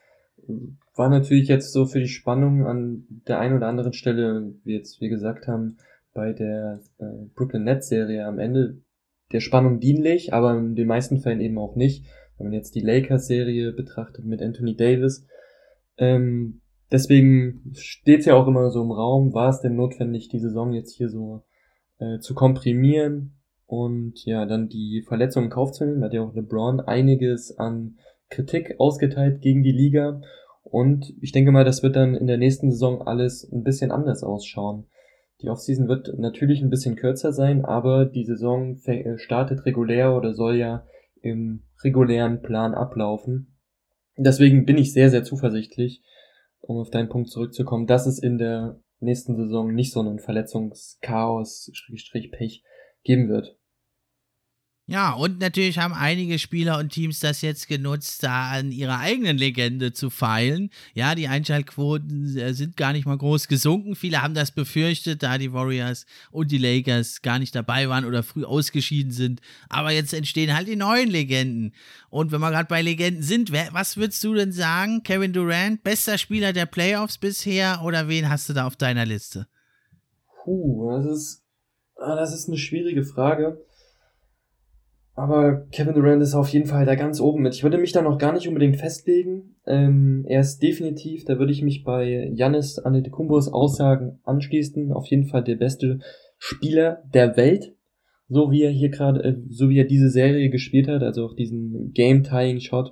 war 0.95 1.09
natürlich 1.09 1.47
jetzt 1.47 1.73
so 1.73 1.85
für 1.85 1.99
die 1.99 2.07
Spannung 2.07 2.65
an 2.65 3.05
der 3.27 3.39
einen 3.39 3.57
oder 3.57 3.67
anderen 3.67 3.93
Stelle, 3.93 4.53
wie 4.63 4.75
jetzt 4.75 5.01
wir 5.01 5.09
gesagt 5.09 5.47
haben, 5.47 5.77
bei 6.13 6.33
der 6.33 6.81
äh, 6.97 7.25
Brooklyn 7.35 7.63
Nets 7.63 7.89
Serie 7.89 8.25
am 8.25 8.39
Ende 8.39 8.77
der 9.31 9.41
Spannung 9.41 9.79
dienlich, 9.79 10.33
aber 10.33 10.57
in 10.57 10.75
den 10.75 10.87
meisten 10.87 11.19
Fällen 11.19 11.41
eben 11.41 11.57
auch 11.57 11.75
nicht. 11.75 12.05
Wenn 12.37 12.47
man 12.47 12.53
jetzt 12.53 12.75
die 12.75 12.81
Lakers 12.81 13.27
Serie 13.27 13.71
betrachtet 13.71 14.25
mit 14.25 14.41
Anthony 14.41 14.75
Davis, 14.75 15.25
ähm, 15.97 16.61
deswegen 16.91 17.73
steht 17.73 18.21
es 18.21 18.25
ja 18.25 18.35
auch 18.35 18.47
immer 18.47 18.69
so 18.71 18.81
im 18.81 18.91
Raum, 18.91 19.33
war 19.33 19.49
es 19.49 19.61
denn 19.61 19.75
notwendig, 19.75 20.29
die 20.29 20.39
Saison 20.39 20.73
jetzt 20.73 20.93
hier 20.95 21.09
so 21.09 21.43
äh, 21.99 22.19
zu 22.19 22.33
komprimieren 22.33 23.33
und 23.67 24.25
ja, 24.25 24.45
dann 24.45 24.69
die 24.69 25.03
Verletzung 25.07 25.45
in 25.45 25.49
Kauf 25.49 25.71
zu 25.71 25.85
nehmen, 25.85 26.03
hat 26.03 26.13
ja 26.13 26.21
auch 26.21 26.33
LeBron 26.33 26.81
einiges 26.81 27.57
an 27.57 27.97
Kritik 28.29 28.75
ausgeteilt 28.79 29.41
gegen 29.41 29.63
die 29.63 29.71
Liga. 29.71 30.21
Und 30.63 31.13
ich 31.21 31.31
denke 31.31 31.51
mal, 31.51 31.63
das 31.63 31.83
wird 31.83 31.95
dann 31.95 32.15
in 32.15 32.27
der 32.27 32.37
nächsten 32.37 32.71
Saison 32.71 33.01
alles 33.01 33.49
ein 33.51 33.63
bisschen 33.63 33.91
anders 33.91 34.23
ausschauen. 34.23 34.87
Die 35.41 35.49
Offseason 35.49 35.87
wird 35.87 36.17
natürlich 36.17 36.61
ein 36.61 36.69
bisschen 36.69 36.95
kürzer 36.95 37.33
sein, 37.33 37.65
aber 37.65 38.05
die 38.05 38.25
Saison 38.25 38.77
äh, 38.85 39.17
startet 39.17 39.65
regulär 39.65 40.15
oder 40.15 40.33
soll 40.33 40.55
ja 40.55 40.85
im 41.21 41.63
regulären 41.83 42.41
Plan 42.41 42.73
ablaufen. 42.73 43.57
Deswegen 44.17 44.65
bin 44.65 44.77
ich 44.77 44.93
sehr, 44.93 45.09
sehr 45.09 45.23
zuversichtlich, 45.23 46.01
um 46.61 46.77
auf 46.77 46.89
deinen 46.89 47.09
Punkt 47.09 47.29
zurückzukommen, 47.29 47.85
dass 47.85 48.07
es 48.07 48.17
in 48.17 48.37
der 48.37 48.79
nächsten 48.99 49.35
Saison 49.35 49.73
nicht 49.73 49.91
so 49.91 49.99
einen 49.99 50.19
Verletzungschaos, 50.19 51.71
Pech 52.31 52.63
geben 53.03 53.27
wird. 53.27 53.57
Ja, 54.87 55.13
und 55.13 55.39
natürlich 55.39 55.79
haben 55.79 55.95
einige 55.95 56.37
Spieler 56.37 56.77
und 56.77 56.89
Teams 56.89 57.19
das 57.19 57.41
jetzt 57.41 57.67
genutzt, 57.67 58.21
da 58.21 58.51
an 58.51 58.71
ihrer 58.71 58.99
eigenen 58.99 59.35
Legende 59.35 59.93
zu 59.93 60.11
feilen. 60.11 60.69
Ja, 60.93 61.15
die 61.15 61.27
Einschaltquoten 61.27 62.37
äh, 62.37 62.53
sind 62.53 62.77
gar 62.77 62.93
nicht 62.93 63.07
mal 63.07 63.17
groß 63.17 63.47
gesunken. 63.47 63.95
Viele 63.95 64.21
haben 64.21 64.35
das 64.35 64.51
befürchtet, 64.51 65.23
da 65.23 65.39
die 65.39 65.51
Warriors 65.53 66.05
und 66.29 66.51
die 66.51 66.59
Lakers 66.59 67.23
gar 67.23 67.39
nicht 67.39 67.55
dabei 67.55 67.89
waren 67.89 68.05
oder 68.05 68.21
früh 68.21 68.43
ausgeschieden 68.43 69.11
sind. 69.11 69.41
Aber 69.69 69.89
jetzt 69.89 70.13
entstehen 70.13 70.55
halt 70.55 70.67
die 70.67 70.75
neuen 70.75 71.09
Legenden. 71.09 71.73
Und 72.11 72.31
wenn 72.31 72.41
wir 72.41 72.51
gerade 72.51 72.69
bei 72.69 72.83
Legenden 72.83 73.23
sind, 73.23 73.51
wer, 73.51 73.69
was 73.71 73.97
würdest 73.97 74.23
du 74.23 74.35
denn 74.35 74.51
sagen? 74.51 75.01
Kevin 75.01 75.33
Durant, 75.33 75.83
bester 75.83 76.19
Spieler 76.19 76.53
der 76.53 76.67
Playoffs 76.67 77.17
bisher 77.17 77.81
oder 77.83 78.07
wen 78.07 78.29
hast 78.29 78.49
du 78.49 78.53
da 78.53 78.67
auf 78.67 78.75
deiner 78.75 79.07
Liste? 79.07 79.47
Puh, 80.43 80.91
das 80.91 81.05
ist, 81.07 81.43
ah, 81.95 82.15
das 82.15 82.35
ist 82.35 82.47
eine 82.47 82.57
schwierige 82.59 83.03
Frage. 83.03 83.64
Aber 85.15 85.65
Kevin 85.71 85.93
Durant 85.93 86.21
ist 86.21 86.35
auf 86.35 86.49
jeden 86.49 86.65
Fall 86.65 86.85
da 86.85 86.95
ganz 86.95 87.21
oben 87.21 87.41
mit. 87.41 87.55
Ich 87.55 87.63
würde 87.63 87.77
mich 87.77 87.93
da 87.93 88.01
noch 88.01 88.17
gar 88.17 88.33
nicht 88.33 88.49
unbedingt 88.49 88.75
festlegen. 88.75 89.55
Ähm, 89.65 90.25
er 90.27 90.41
ist 90.41 90.59
definitiv, 90.61 91.23
da 91.23 91.39
würde 91.39 91.53
ich 91.53 91.61
mich 91.61 91.85
bei 91.85 92.29
Yannis 92.33 92.79
Antetokounmpos 92.79 93.47
Aussagen 93.47 94.19
anschließen, 94.25 94.91
auf 94.91 95.07
jeden 95.07 95.27
Fall 95.27 95.43
der 95.43 95.55
beste 95.55 95.99
Spieler 96.37 97.01
der 97.13 97.37
Welt. 97.37 97.73
So 98.27 98.51
wie 98.51 98.63
er 98.63 98.71
hier 98.71 98.89
gerade, 98.89 99.23
äh, 99.23 99.35
so 99.49 99.69
wie 99.69 99.79
er 99.79 99.85
diese 99.85 100.09
Serie 100.09 100.49
gespielt 100.49 100.89
hat, 100.89 101.01
also 101.01 101.25
auch 101.25 101.35
diesen 101.35 101.93
Game-Tying-Shot, 101.93 102.91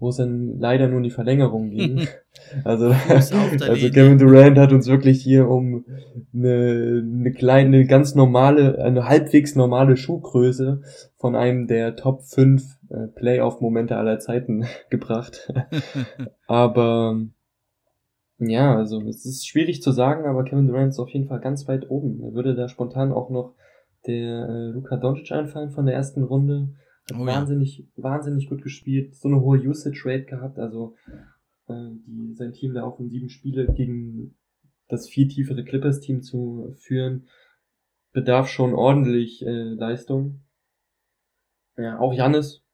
wo 0.00 0.10
es 0.10 0.16
dann 0.16 0.58
leider 0.58 0.88
nur 0.88 0.98
in 0.98 1.04
die 1.04 1.10
Verlängerung 1.10 1.70
ging. 1.70 2.06
also, 2.64 2.94
also 3.08 3.90
Kevin 3.90 4.18
Durant 4.18 4.58
hat 4.58 4.72
uns 4.72 4.86
wirklich 4.86 5.22
hier 5.22 5.48
um 5.48 5.84
eine, 6.32 7.02
eine 7.04 7.32
kleine, 7.32 7.86
ganz 7.86 8.14
normale, 8.14 8.78
eine 8.78 9.08
halbwegs 9.08 9.56
normale 9.56 9.96
Schuhgröße 9.96 10.82
von 11.16 11.34
einem 11.34 11.66
der 11.66 11.96
Top 11.96 12.22
5 12.22 12.62
äh, 12.90 13.06
Playoff-Momente 13.08 13.96
aller 13.96 14.18
Zeiten 14.18 14.66
gebracht. 14.90 15.52
aber 16.46 17.20
ja, 18.40 18.76
also 18.76 19.02
es 19.02 19.26
ist 19.26 19.48
schwierig 19.48 19.82
zu 19.82 19.90
sagen, 19.90 20.26
aber 20.26 20.44
Kevin 20.44 20.68
Durant 20.68 20.90
ist 20.90 21.00
auf 21.00 21.10
jeden 21.10 21.26
Fall 21.26 21.40
ganz 21.40 21.66
weit 21.66 21.90
oben. 21.90 22.22
Er 22.22 22.34
würde 22.34 22.54
da 22.54 22.68
spontan 22.68 23.12
auch 23.12 23.30
noch 23.30 23.54
der 24.06 24.48
äh, 24.48 24.70
Luka 24.70 24.96
Doncic 24.96 25.32
einfallen 25.32 25.70
von 25.70 25.86
der 25.86 25.96
ersten 25.96 26.22
Runde. 26.22 26.68
Hat 27.10 27.18
oh, 27.18 27.26
wahnsinnig, 27.26 27.78
ja. 27.78 28.02
wahnsinnig 28.02 28.48
gut 28.48 28.62
gespielt, 28.62 29.14
so 29.14 29.28
eine 29.28 29.40
hohe 29.40 29.58
Usage 29.58 30.02
Rate 30.04 30.24
gehabt, 30.24 30.58
also 30.58 30.94
äh, 31.68 31.90
die, 32.06 32.34
sein 32.34 32.52
Team 32.52 32.74
da 32.74 32.84
auch 32.84 33.00
in 33.00 33.08
sieben 33.08 33.30
Spiele 33.30 33.72
gegen 33.72 34.34
das 34.88 35.08
viel 35.08 35.28
tiefere 35.28 35.64
Clippers-Team 35.64 36.22
zu 36.22 36.74
führen, 36.76 37.28
bedarf 38.12 38.48
schon 38.48 38.74
ordentlich 38.74 39.44
äh, 39.44 39.74
Leistung. 39.74 40.40
Ja, 41.76 41.98
auch 41.98 42.12
Jannis, 42.12 42.64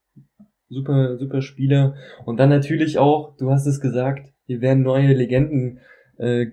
super, 0.69 1.19
super 1.19 1.43
Spieler. 1.43 1.95
Und 2.25 2.39
dann 2.39 2.49
natürlich 2.49 2.99
auch, 2.99 3.37
du 3.37 3.51
hast 3.51 3.67
es 3.67 3.81
gesagt, 3.81 4.33
hier 4.47 4.61
werden 4.61 4.83
neue 4.83 5.13
Legenden 5.13 5.81
äh, 6.19 6.47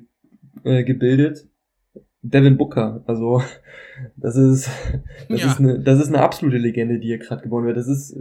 äh, 0.63 0.83
gebildet. 0.83 1.47
Devin 2.21 2.57
Booker, 2.57 3.03
also 3.07 3.41
das 4.15 4.35
ist 4.35 4.69
das 5.29 5.41
ja. 5.41 5.47
ist 5.47 5.59
eine 5.59 5.79
das 5.79 5.99
ist 5.99 6.09
eine 6.09 6.21
absolute 6.21 6.57
Legende, 6.57 6.99
die 6.99 7.07
hier 7.07 7.17
gerade 7.17 7.43
geboren 7.43 7.65
wird. 7.65 7.77
Das 7.77 7.87
ist 7.87 8.15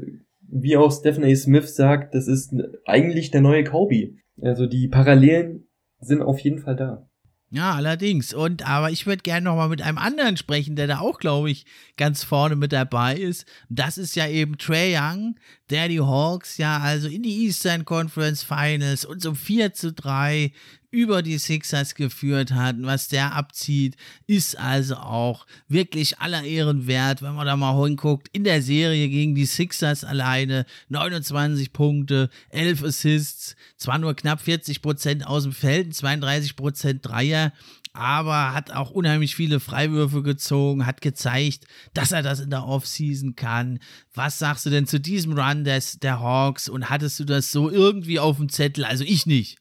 wie 0.53 0.77
auch 0.77 0.91
Stephen 0.91 1.25
A. 1.25 1.35
Smith 1.35 1.75
sagt, 1.75 2.15
das 2.15 2.27
ist 2.27 2.55
eigentlich 2.87 3.31
der 3.31 3.41
neue 3.41 3.65
Kobe. 3.65 4.15
Also 4.41 4.67
die 4.67 4.89
Parallelen 4.89 5.69
sind 6.01 6.23
auf 6.23 6.41
jeden 6.41 6.59
Fall 6.59 6.77
da. 6.77 7.07
Ja, 7.53 7.75
allerdings. 7.75 8.33
Und 8.33 8.69
aber 8.69 8.93
ich 8.93 9.07
würde 9.07 9.23
gerne 9.23 9.47
noch 9.47 9.57
mal 9.57 9.69
mit 9.69 9.83
einem 9.83 9.99
anderen 9.99 10.37
sprechen, 10.37 10.77
der 10.77 10.87
da 10.87 11.01
auch, 11.01 11.19
glaube 11.19 11.51
ich, 11.51 11.67
ganz 11.97 12.23
vorne 12.23 12.55
mit 12.55 12.73
dabei 12.73 13.17
ist. 13.17 13.45
Das 13.69 13.99
ist 13.99 14.15
ja 14.15 14.29
eben 14.29 14.57
Trey 14.57 14.97
Young, 14.97 15.35
der 15.69 15.89
die 15.89 16.01
Hawks 16.01 16.59
ja 16.59 16.79
also 16.79 17.09
in 17.09 17.25
die 17.25 17.45
Eastern 17.45 17.85
Conference 17.85 18.45
Finals 18.45 19.05
und 19.05 19.21
so 19.21 19.35
4 19.35 19.75
zu 19.75 19.93
3 19.93 20.53
über 20.91 21.23
die 21.23 21.39
Sixers 21.39 21.95
geführt 21.95 22.53
hat. 22.53 22.77
Was 22.81 23.09
der 23.09 23.35
abzieht, 23.35 23.97
ist 24.27 24.59
also 24.59 24.97
auch 24.97 25.47
wirklich 25.69 26.19
aller 26.19 26.43
Ehren 26.43 26.87
wert, 26.87 27.23
wenn 27.23 27.35
man 27.35 27.47
da 27.47 27.57
mal 27.57 27.81
hinguckt. 27.85 28.29
In 28.33 28.45
der 28.45 28.63
Serie 28.63 29.09
gegen 29.09 29.35
die 29.35 29.47
Sixers 29.47 30.05
alleine 30.05 30.67
29 30.89 31.73
Punkte, 31.73 32.31
11 32.51 32.83
Assists, 32.85 33.57
zwar 33.77 33.99
nur 33.99 34.15
knapp 34.15 34.41
40 34.41 34.83
Prozent 34.83 35.27
aus 35.27 35.45
dem 35.45 35.53
Feld, 35.53 35.95
32 35.95 36.57
Prozent 36.57 37.07
Dreier, 37.07 37.53
aber 37.93 38.55
hat 38.55 38.71
auch 38.71 38.91
unheimlich 38.91 39.35
viele 39.35 39.59
Freiwürfe 39.59 40.23
gezogen, 40.23 40.87
hat 40.87 41.01
gezeigt, 41.01 41.65
dass 41.93 42.13
er 42.13 42.23
das 42.23 42.41
in 42.41 42.51
der 42.51 42.65
Offseason 42.65 43.35
kann. 43.35 43.81
Was 44.15 44.39
sagst 44.39 44.67
du 44.67 44.71
denn 44.71 44.87
zu 44.87 45.01
diesem 45.01 45.33
Run 45.33 45.65
des, 45.65 45.99
der 45.99 46.21
Hawks 46.21 46.69
und 46.69 46.89
hattest 46.89 47.19
du 47.19 47.25
das 47.25 47.51
so 47.51 47.69
irgendwie 47.71 48.21
auf 48.21 48.37
dem 48.37 48.49
Zettel? 48.49 48.85
Also 48.85 49.05
ich 49.05 49.27
nicht. 49.27 49.59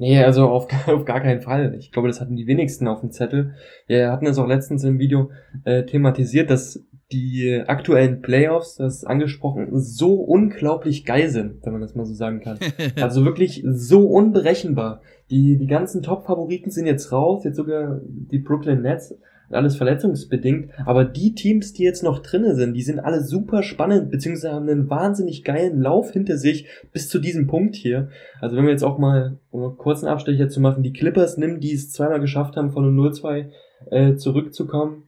Nee, 0.00 0.18
also 0.24 0.48
auf, 0.48 0.66
auf 0.86 1.04
gar 1.04 1.20
keinen 1.20 1.42
Fall. 1.42 1.74
Ich 1.78 1.92
glaube, 1.92 2.08
das 2.08 2.22
hatten 2.22 2.34
die 2.34 2.46
wenigsten 2.46 2.88
auf 2.88 3.00
dem 3.00 3.10
Zettel. 3.10 3.52
Wir 3.86 4.10
hatten 4.10 4.26
es 4.26 4.38
auch 4.38 4.48
letztens 4.48 4.82
im 4.82 4.98
Video 4.98 5.30
äh, 5.64 5.84
thematisiert, 5.84 6.48
dass 6.48 6.82
die 7.12 7.62
aktuellen 7.66 8.22
Playoffs, 8.22 8.76
das 8.76 8.98
ist 8.98 9.04
angesprochen, 9.04 9.68
so 9.78 10.14
unglaublich 10.14 11.04
geil 11.04 11.28
sind, 11.28 11.66
wenn 11.66 11.72
man 11.72 11.82
das 11.82 11.94
mal 11.94 12.06
so 12.06 12.14
sagen 12.14 12.40
kann. 12.40 12.58
also 12.96 13.26
wirklich 13.26 13.62
so 13.66 14.06
unberechenbar. 14.06 15.02
Die, 15.28 15.58
die 15.58 15.66
ganzen 15.66 16.02
Top-Favoriten 16.02 16.70
sind 16.70 16.86
jetzt 16.86 17.12
raus, 17.12 17.44
jetzt 17.44 17.56
sogar 17.56 18.00
die 18.06 18.38
Brooklyn 18.38 18.80
Nets 18.80 19.14
alles 19.50 19.76
verletzungsbedingt. 19.76 20.70
Aber 20.86 21.04
die 21.04 21.34
Teams, 21.34 21.72
die 21.72 21.82
jetzt 21.82 22.02
noch 22.02 22.20
drinnen 22.20 22.54
sind, 22.56 22.74
die 22.74 22.82
sind 22.82 23.00
alle 23.00 23.22
super 23.22 23.62
spannend, 23.62 24.10
beziehungsweise 24.10 24.54
haben 24.54 24.68
einen 24.68 24.90
wahnsinnig 24.90 25.44
geilen 25.44 25.80
Lauf 25.80 26.12
hinter 26.12 26.36
sich 26.36 26.66
bis 26.92 27.08
zu 27.08 27.18
diesem 27.18 27.46
Punkt 27.46 27.74
hier. 27.74 28.08
Also 28.40 28.56
wenn 28.56 28.64
wir 28.64 28.72
jetzt 28.72 28.84
auch 28.84 28.98
mal, 28.98 29.38
um 29.50 29.62
einen 29.62 29.76
kurzen 29.76 30.06
Abstecher 30.06 30.48
zu 30.48 30.60
machen, 30.60 30.82
die 30.82 30.92
Clippers 30.92 31.36
nimmt, 31.36 31.62
die 31.64 31.72
es 31.72 31.90
zweimal 31.92 32.20
geschafft 32.20 32.56
haben, 32.56 32.70
von 32.70 32.84
einem 32.84 32.98
0-2 32.98 33.50
äh, 33.90 34.14
zurückzukommen. 34.16 35.04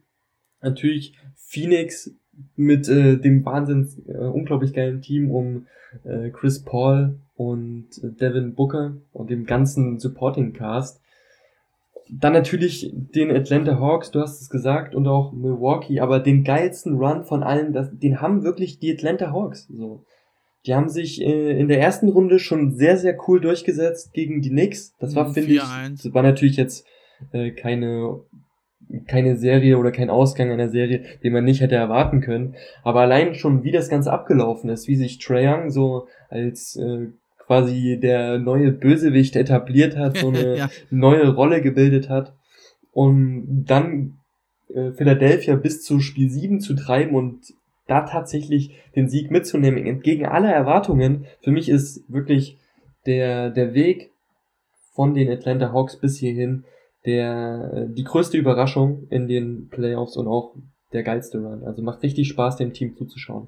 Natürlich 0.61 1.15
Phoenix 1.35 2.15
mit 2.55 2.89
äh, 2.89 3.17
dem 3.17 3.45
wahnsinnig 3.45 4.07
äh, 4.07 4.17
unglaublich 4.17 4.73
geilen 4.73 5.01
Team 5.01 5.29
um 5.29 5.67
äh, 6.03 6.29
Chris 6.29 6.63
Paul 6.63 7.19
und 7.35 7.89
äh, 8.01 8.11
Devin 8.11 8.55
Booker 8.55 8.97
und 9.11 9.29
dem 9.29 9.45
ganzen 9.45 9.99
Supporting 9.99 10.53
Cast. 10.53 11.02
Dann 12.09 12.33
natürlich 12.33 12.91
den 12.93 13.31
Atlanta 13.31 13.79
Hawks, 13.79 14.11
du 14.11 14.19
hast 14.19 14.41
es 14.41 14.49
gesagt, 14.49 14.93
und 14.93 15.07
auch 15.07 15.31
Milwaukee, 15.31 15.99
aber 15.99 16.19
den 16.19 16.43
geilsten 16.43 16.97
Run 16.97 17.23
von 17.23 17.43
allen, 17.43 17.73
das, 17.73 17.89
den 17.91 18.21
haben 18.21 18.43
wirklich 18.43 18.79
die 18.79 18.93
Atlanta 18.93 19.31
Hawks. 19.31 19.67
So. 19.67 20.03
Die 20.65 20.75
haben 20.75 20.89
sich 20.89 21.21
äh, 21.21 21.59
in 21.59 21.67
der 21.67 21.79
ersten 21.79 22.09
Runde 22.09 22.39
schon 22.39 22.71
sehr, 22.71 22.97
sehr 22.97 23.17
cool 23.27 23.41
durchgesetzt 23.41 24.13
gegen 24.13 24.41
die 24.41 24.49
Knicks. 24.49 24.95
Das 24.99 25.15
war, 25.15 25.33
finde 25.33 25.53
ich, 25.53 25.61
das 25.61 26.13
war 26.13 26.23
natürlich 26.23 26.57
jetzt 26.57 26.85
äh, 27.31 27.51
keine, 27.51 28.21
keine 29.07 29.35
Serie 29.37 29.77
oder 29.77 29.91
kein 29.91 30.09
Ausgang 30.09 30.51
einer 30.51 30.69
Serie, 30.69 31.03
den 31.23 31.33
man 31.33 31.43
nicht 31.43 31.61
hätte 31.61 31.75
erwarten 31.75 32.21
können. 32.21 32.55
Aber 32.83 33.01
allein 33.01 33.35
schon, 33.35 33.63
wie 33.63 33.71
das 33.71 33.89
Ganze 33.89 34.11
abgelaufen 34.11 34.69
ist, 34.69 34.87
wie 34.87 34.95
sich 34.95 35.19
Trae 35.19 35.47
Young 35.47 35.69
so 35.69 36.07
als 36.29 36.75
äh, 36.75 37.07
quasi 37.45 37.99
der 38.01 38.39
neue 38.39 38.71
Bösewicht 38.71 39.35
etabliert 39.35 39.97
hat, 39.97 40.17
so 40.17 40.27
eine 40.29 40.57
ja. 40.57 40.69
neue 40.89 41.33
Rolle 41.33 41.61
gebildet 41.61 42.09
hat 42.09 42.33
und 42.91 43.65
dann 43.65 44.19
äh, 44.73 44.91
Philadelphia 44.91 45.55
bis 45.55 45.83
zu 45.83 45.99
Spiel 45.99 46.29
7 46.29 46.59
zu 46.59 46.75
treiben 46.75 47.15
und 47.15 47.53
da 47.87 48.01
tatsächlich 48.01 48.75
den 48.95 49.09
Sieg 49.09 49.29
mitzunehmen, 49.29 49.85
entgegen 49.85 50.25
aller 50.25 50.51
Erwartungen. 50.51 51.25
Für 51.41 51.51
mich 51.51 51.67
ist 51.67 52.03
wirklich 52.07 52.57
der, 53.05 53.49
der 53.49 53.73
Weg 53.73 54.11
von 54.93 55.13
den 55.13 55.29
Atlanta 55.29 55.73
Hawks 55.73 55.99
bis 55.99 56.17
hierhin 56.17 56.63
der, 57.05 57.71
äh, 57.73 57.93
die 57.93 58.03
größte 58.03 58.37
Überraschung 58.37 59.07
in 59.09 59.27
den 59.27 59.67
Playoffs 59.69 60.15
und 60.15 60.27
auch 60.27 60.55
der 60.93 61.03
geilste 61.03 61.39
Run. 61.39 61.63
Also 61.65 61.81
macht 61.81 62.03
richtig 62.03 62.29
Spaß, 62.29 62.57
dem 62.57 62.73
Team 62.73 62.95
zuzuschauen. 62.95 63.47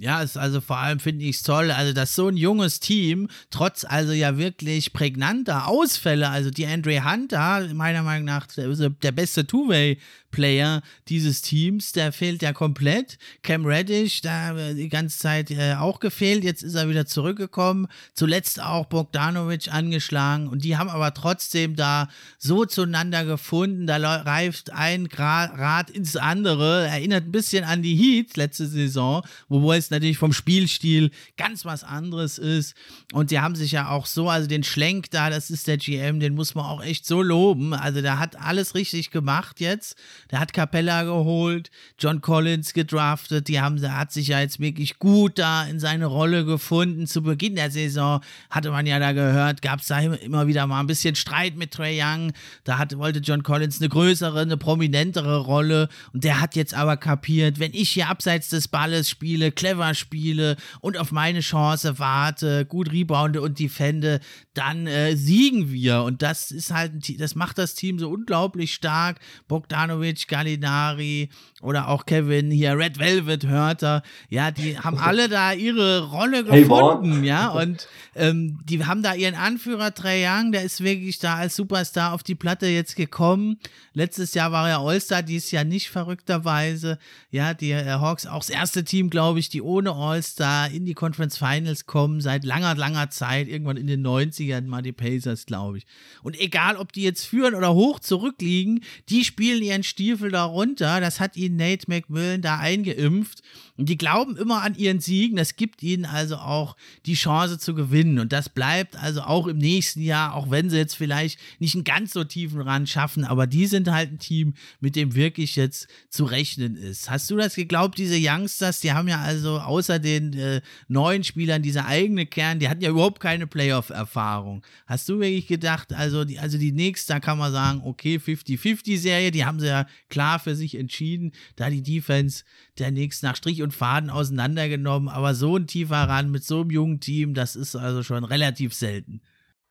Ja, 0.00 0.22
ist 0.22 0.38
also 0.38 0.62
vor 0.62 0.78
allem 0.78 0.98
finde 0.98 1.26
ich 1.26 1.36
es 1.36 1.42
toll, 1.42 1.70
also 1.70 1.92
dass 1.92 2.14
so 2.14 2.28
ein 2.28 2.38
junges 2.38 2.80
Team, 2.80 3.28
trotz 3.50 3.84
also 3.84 4.12
ja 4.12 4.38
wirklich 4.38 4.94
prägnanter 4.94 5.68
Ausfälle, 5.68 6.30
also 6.30 6.48
die 6.48 6.66
Andre 6.66 7.04
Hunter, 7.04 7.68
meiner 7.74 8.02
Meinung 8.02 8.24
nach 8.24 8.46
der, 8.46 8.70
der 8.88 9.12
beste 9.12 9.46
Two-Way-Player 9.46 10.80
dieses 11.08 11.42
Teams, 11.42 11.92
der 11.92 12.12
fehlt 12.12 12.40
ja 12.40 12.54
komplett. 12.54 13.18
Cam 13.42 13.66
Reddish, 13.66 14.22
da 14.22 14.72
die 14.72 14.88
ganze 14.88 15.18
Zeit 15.18 15.50
äh, 15.50 15.74
auch 15.74 16.00
gefehlt, 16.00 16.44
jetzt 16.44 16.62
ist 16.62 16.76
er 16.76 16.88
wieder 16.88 17.04
zurückgekommen. 17.04 17.86
Zuletzt 18.14 18.58
auch 18.58 18.86
Bogdanovic 18.86 19.70
angeschlagen 19.70 20.48
und 20.48 20.64
die 20.64 20.78
haben 20.78 20.88
aber 20.88 21.12
trotzdem 21.12 21.76
da 21.76 22.08
so 22.38 22.64
zueinander 22.64 23.26
gefunden, 23.26 23.86
da 23.86 23.98
reift 23.98 24.72
ein 24.72 25.08
Rad 25.12 25.90
ins 25.90 26.16
andere, 26.16 26.86
erinnert 26.86 27.26
ein 27.26 27.32
bisschen 27.32 27.64
an 27.64 27.82
die 27.82 27.96
Heat 27.96 28.38
letzte 28.38 28.66
Saison, 28.66 29.22
wo 29.50 29.60
natürlich 29.90 30.18
vom 30.18 30.32
Spielstil 30.32 31.10
ganz 31.36 31.64
was 31.64 31.84
anderes 31.84 32.38
ist. 32.38 32.74
Und 33.12 33.30
die 33.30 33.40
haben 33.40 33.54
sich 33.54 33.72
ja 33.72 33.88
auch 33.90 34.06
so, 34.06 34.28
also 34.28 34.48
den 34.48 34.64
Schlenk 34.64 35.10
da, 35.10 35.30
das 35.30 35.50
ist 35.50 35.66
der 35.66 35.76
GM, 35.76 36.20
den 36.20 36.34
muss 36.34 36.54
man 36.54 36.64
auch 36.64 36.82
echt 36.82 37.06
so 37.06 37.22
loben. 37.22 37.74
Also 37.74 38.02
der 38.02 38.18
hat 38.18 38.40
alles 38.40 38.74
richtig 38.74 39.10
gemacht 39.10 39.60
jetzt. 39.60 39.96
Der 40.30 40.40
hat 40.40 40.52
Capella 40.52 41.02
geholt, 41.04 41.70
John 41.98 42.20
Collins 42.20 42.72
gedraftet. 42.72 43.48
Die 43.48 43.60
haben, 43.60 43.80
der 43.80 43.98
hat 43.98 44.12
sich 44.12 44.28
ja 44.28 44.40
jetzt 44.40 44.60
wirklich 44.60 44.98
gut 44.98 45.38
da 45.38 45.64
in 45.64 45.80
seine 45.80 46.06
Rolle 46.06 46.44
gefunden. 46.44 47.06
Zu 47.06 47.22
Beginn 47.22 47.56
der 47.56 47.70
Saison 47.70 48.20
hatte 48.50 48.70
man 48.70 48.86
ja 48.86 48.98
da 48.98 49.12
gehört, 49.12 49.62
gab 49.62 49.80
es 49.80 49.86
da 49.86 49.98
immer 50.00 50.46
wieder 50.46 50.66
mal 50.66 50.80
ein 50.80 50.86
bisschen 50.86 51.14
Streit 51.14 51.56
mit 51.56 51.72
Trey 51.72 52.00
Young. 52.00 52.32
Da 52.64 52.78
hat, 52.78 52.96
wollte 52.96 53.20
John 53.20 53.42
Collins 53.42 53.80
eine 53.80 53.88
größere, 53.88 54.40
eine 54.40 54.56
prominentere 54.56 55.38
Rolle. 55.38 55.88
Und 56.12 56.24
der 56.24 56.40
hat 56.40 56.56
jetzt 56.56 56.74
aber 56.74 56.96
kapiert, 56.96 57.58
wenn 57.58 57.74
ich 57.74 57.90
hier 57.90 58.08
abseits 58.08 58.48
des 58.48 58.68
Balles 58.68 59.08
spiele, 59.08 59.52
clever 59.52 59.79
clever 59.80 59.94
spiele 59.94 60.56
und 60.80 60.96
auf 60.96 61.12
meine 61.12 61.40
Chance 61.40 61.98
warte, 61.98 62.66
gut 62.66 62.92
rebounde 62.92 63.40
und 63.40 63.58
defende, 63.58 64.20
dann 64.54 64.86
äh, 64.86 65.16
siegen 65.16 65.70
wir. 65.70 66.02
Und 66.02 66.22
das 66.22 66.50
ist 66.50 66.72
halt, 66.72 67.20
das 67.20 67.34
macht 67.34 67.58
das 67.58 67.74
Team 67.74 67.98
so 67.98 68.10
unglaublich 68.10 68.74
stark. 68.74 69.20
Bogdanovic, 69.48 70.28
Gallinari 70.28 71.30
oder 71.60 71.88
auch 71.88 72.06
Kevin 72.06 72.50
hier, 72.50 72.76
Red 72.78 72.98
Velvet 72.98 73.46
Hörter, 73.46 74.02
ja, 74.28 74.50
die 74.50 74.78
haben 74.78 74.98
alle 74.98 75.28
da 75.28 75.52
ihre 75.52 76.08
Rolle 76.10 76.44
gefunden, 76.44 77.20
hey, 77.20 77.28
ja, 77.28 77.48
und 77.48 77.86
ähm, 78.16 78.58
die 78.64 78.84
haben 78.84 79.02
da 79.02 79.14
ihren 79.14 79.34
Anführer 79.34 79.94
Trey 79.94 80.26
Young, 80.26 80.52
der 80.52 80.62
ist 80.62 80.82
wirklich 80.82 81.18
da 81.18 81.34
als 81.34 81.56
Superstar 81.56 82.12
auf 82.12 82.22
die 82.22 82.34
Platte 82.34 82.66
jetzt 82.66 82.96
gekommen. 82.96 83.58
Letztes 83.92 84.34
Jahr 84.34 84.52
war 84.52 84.68
er 84.68 84.78
All-Star, 84.78 85.22
dieses 85.22 85.50
Jahr 85.50 85.64
nicht 85.64 85.90
verrückterweise. 85.90 86.98
Ja, 87.30 87.54
die 87.54 87.72
äh, 87.72 87.84
Hawks 87.90 88.26
auch 88.26 88.38
das 88.38 88.50
erste 88.50 88.84
Team, 88.84 89.10
glaube 89.10 89.38
ich, 89.38 89.48
die 89.48 89.62
ohne 89.62 89.92
All-Star 89.92 90.70
in 90.70 90.86
die 90.86 90.94
Conference 90.94 91.36
Finals 91.36 91.86
kommen, 91.86 92.20
seit 92.20 92.44
langer, 92.44 92.74
langer 92.74 93.10
Zeit, 93.10 93.48
irgendwann 93.48 93.76
in 93.76 93.86
den 93.86 94.06
90ern 94.06 94.66
mal 94.66 94.82
die 94.82 94.92
Pacers, 94.92 95.46
glaube 95.46 95.78
ich. 95.78 95.86
Und 96.22 96.38
egal, 96.40 96.76
ob 96.76 96.92
die 96.92 97.02
jetzt 97.02 97.26
führen 97.26 97.54
oder 97.54 97.74
hoch 97.74 98.00
zurückliegen, 98.00 98.82
die 99.08 99.24
spielen 99.24 99.62
ihren 99.62 99.82
Stiefel 99.82 100.30
da 100.30 100.44
runter. 100.44 101.00
Das 101.00 101.20
hat 101.20 101.36
ihnen 101.36 101.49
Nate 101.56 101.88
McMillan 101.88 102.40
da 102.42 102.58
eingeimpft. 102.58 103.42
Und 103.80 103.88
die 103.88 103.96
glauben 103.96 104.36
immer 104.36 104.62
an 104.62 104.74
ihren 104.74 105.00
Siegen. 105.00 105.38
Das 105.38 105.56
gibt 105.56 105.82
ihnen 105.82 106.04
also 106.04 106.36
auch 106.36 106.76
die 107.06 107.14
Chance 107.14 107.58
zu 107.58 107.74
gewinnen. 107.74 108.18
Und 108.18 108.30
das 108.30 108.50
bleibt 108.50 108.94
also 108.96 109.22
auch 109.22 109.46
im 109.46 109.56
nächsten 109.56 110.02
Jahr, 110.02 110.34
auch 110.34 110.50
wenn 110.50 110.68
sie 110.68 110.76
jetzt 110.76 110.96
vielleicht 110.96 111.40
nicht 111.60 111.74
einen 111.74 111.84
ganz 111.84 112.12
so 112.12 112.22
tiefen 112.22 112.60
Rand 112.60 112.90
schaffen. 112.90 113.24
Aber 113.24 113.46
die 113.46 113.64
sind 113.64 113.90
halt 113.90 114.12
ein 114.12 114.18
Team, 114.18 114.52
mit 114.80 114.96
dem 114.96 115.14
wirklich 115.14 115.56
jetzt 115.56 115.88
zu 116.10 116.26
rechnen 116.26 116.76
ist. 116.76 117.08
Hast 117.08 117.30
du 117.30 117.38
das 117.38 117.54
geglaubt, 117.54 117.96
diese 117.96 118.18
Youngsters, 118.20 118.80
die 118.80 118.92
haben 118.92 119.08
ja 119.08 119.22
also 119.22 119.58
außer 119.58 119.98
den 119.98 120.34
äh, 120.34 120.60
neuen 120.88 121.24
Spielern 121.24 121.62
dieser 121.62 121.86
eigene 121.86 122.26
Kern, 122.26 122.58
die 122.58 122.68
hatten 122.68 122.82
ja 122.82 122.90
überhaupt 122.90 123.20
keine 123.20 123.46
Playoff-Erfahrung. 123.46 124.62
Hast 124.84 125.08
du 125.08 125.20
wirklich 125.20 125.46
gedacht, 125.46 125.94
also 125.94 126.26
die, 126.26 126.38
also 126.38 126.58
die 126.58 126.72
nächste, 126.72 127.14
da 127.14 127.20
kann 127.20 127.38
man 127.38 127.50
sagen, 127.50 127.80
okay, 127.82 128.16
50-50-Serie, 128.16 129.30
die 129.30 129.46
haben 129.46 129.58
sie 129.58 129.68
ja 129.68 129.86
klar 130.10 130.38
für 130.38 130.54
sich 130.54 130.74
entschieden, 130.74 131.32
da 131.56 131.70
die 131.70 131.82
Defense 131.82 132.44
der 132.80 132.90
nächsten 132.90 133.26
nach 133.26 133.36
Strich 133.36 133.62
und 133.62 133.74
Faden 133.74 134.10
auseinandergenommen, 134.10 135.08
aber 135.08 135.34
so 135.34 135.56
ein 135.56 135.66
tiefer 135.66 135.96
Ran 135.96 136.30
mit 136.30 136.44
so 136.44 136.62
einem 136.62 136.70
jungen 136.70 137.00
Team, 137.00 137.34
das 137.34 137.56
ist 137.56 137.76
also 137.76 138.02
schon 138.02 138.24
relativ 138.24 138.74
selten. 138.74 139.20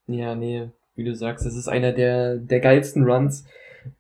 Ja, 0.08 0.36
nee, 0.36 0.70
wie 0.96 1.04
du 1.04 1.16
sagst, 1.16 1.46
das 1.46 1.56
ist 1.56 1.68
einer 1.68 1.92
der, 1.92 2.38
der 2.38 2.60
geilsten 2.60 3.04
Runs, 3.04 3.46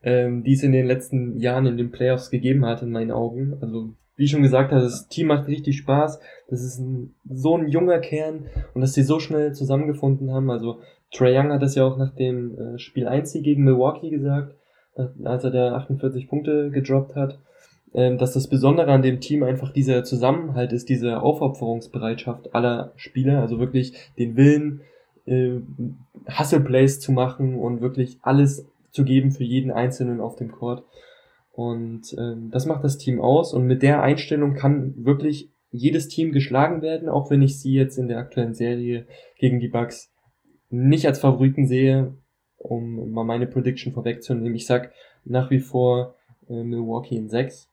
ähm, 0.03 0.43
die 0.43 0.53
es 0.53 0.63
in 0.63 0.71
den 0.71 0.85
letzten 0.85 1.39
Jahren 1.39 1.65
in 1.65 1.77
den 1.77 1.91
Playoffs 1.91 2.29
gegeben 2.29 2.65
hat, 2.65 2.81
in 2.81 2.91
meinen 2.91 3.11
Augen. 3.11 3.57
Also, 3.61 3.93
wie 4.15 4.27
schon 4.27 4.43
gesagt 4.43 4.71
hast, 4.71 4.83
das 4.83 5.07
Team 5.07 5.27
macht 5.27 5.47
richtig 5.47 5.77
Spaß. 5.77 6.19
Das 6.49 6.61
ist 6.61 6.79
ein, 6.79 7.15
so 7.29 7.57
ein 7.57 7.69
junger 7.69 7.99
Kern 7.99 8.47
und 8.73 8.81
dass 8.81 8.93
sie 8.93 9.03
so 9.03 9.19
schnell 9.19 9.53
zusammengefunden 9.53 10.31
haben. 10.31 10.49
Also, 10.49 10.81
Trae 11.11 11.35
Young 11.35 11.51
hat 11.51 11.61
das 11.61 11.75
ja 11.75 11.85
auch 11.85 11.97
nach 11.97 12.13
dem 12.15 12.57
äh, 12.57 12.79
Spiel 12.79 13.07
1 13.07 13.33
gegen 13.33 13.63
Milwaukee 13.63 14.09
gesagt, 14.09 14.55
als 15.23 15.43
er 15.43 15.51
da 15.51 15.75
48 15.75 16.27
Punkte 16.27 16.69
gedroppt 16.71 17.15
hat. 17.15 17.39
Ähm, 17.93 18.17
dass 18.19 18.33
das 18.33 18.47
Besondere 18.47 18.91
an 18.91 19.01
dem 19.01 19.19
Team 19.19 19.41
einfach 19.41 19.71
dieser 19.71 20.03
Zusammenhalt 20.03 20.73
ist, 20.73 20.89
diese 20.89 21.21
Aufopferungsbereitschaft 21.21 22.53
aller 22.53 22.93
Spieler, 22.95 23.41
also 23.41 23.59
wirklich 23.59 23.93
den 24.17 24.35
Willen, 24.35 24.81
äh, 25.25 25.59
Hustle 26.27 26.59
Plays 26.59 26.99
zu 26.99 27.11
machen 27.11 27.57
und 27.57 27.81
wirklich 27.81 28.19
alles 28.21 28.67
zu 28.91 29.03
geben 29.03 29.31
für 29.31 29.43
jeden 29.43 29.71
Einzelnen 29.71 30.21
auf 30.21 30.35
dem 30.35 30.51
Court. 30.51 30.83
Und 31.51 32.15
ähm, 32.17 32.51
das 32.51 32.65
macht 32.65 32.83
das 32.83 32.97
Team 32.97 33.19
aus 33.19 33.53
und 33.53 33.65
mit 33.65 33.81
der 33.81 34.01
Einstellung 34.01 34.53
kann 34.53 34.93
wirklich 35.03 35.49
jedes 35.71 36.07
Team 36.07 36.31
geschlagen 36.31 36.81
werden, 36.81 37.09
auch 37.09 37.29
wenn 37.29 37.41
ich 37.41 37.59
sie 37.59 37.73
jetzt 37.73 37.97
in 37.97 38.07
der 38.07 38.17
aktuellen 38.17 38.53
Serie 38.53 39.05
gegen 39.37 39.59
die 39.59 39.67
Bucks 39.67 40.11
nicht 40.69 41.05
als 41.05 41.19
Favoriten 41.19 41.67
sehe, 41.67 42.13
um 42.57 43.11
mal 43.11 43.23
meine 43.23 43.47
Prediction 43.47 43.93
vorwegzunehmen. 43.93 44.55
Ich 44.55 44.65
sag 44.65 44.91
nach 45.25 45.49
wie 45.49 45.59
vor 45.59 46.15
äh, 46.49 46.63
Milwaukee 46.63 47.15
in 47.15 47.29
6. 47.29 47.68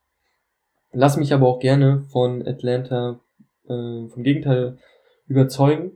Lass 0.91 1.17
mich 1.17 1.33
aber 1.33 1.47
auch 1.47 1.59
gerne 1.59 2.05
von 2.09 2.45
Atlanta 2.47 3.19
äh, 3.65 4.07
vom 4.07 4.23
Gegenteil 4.23 4.77
überzeugen. 5.27 5.91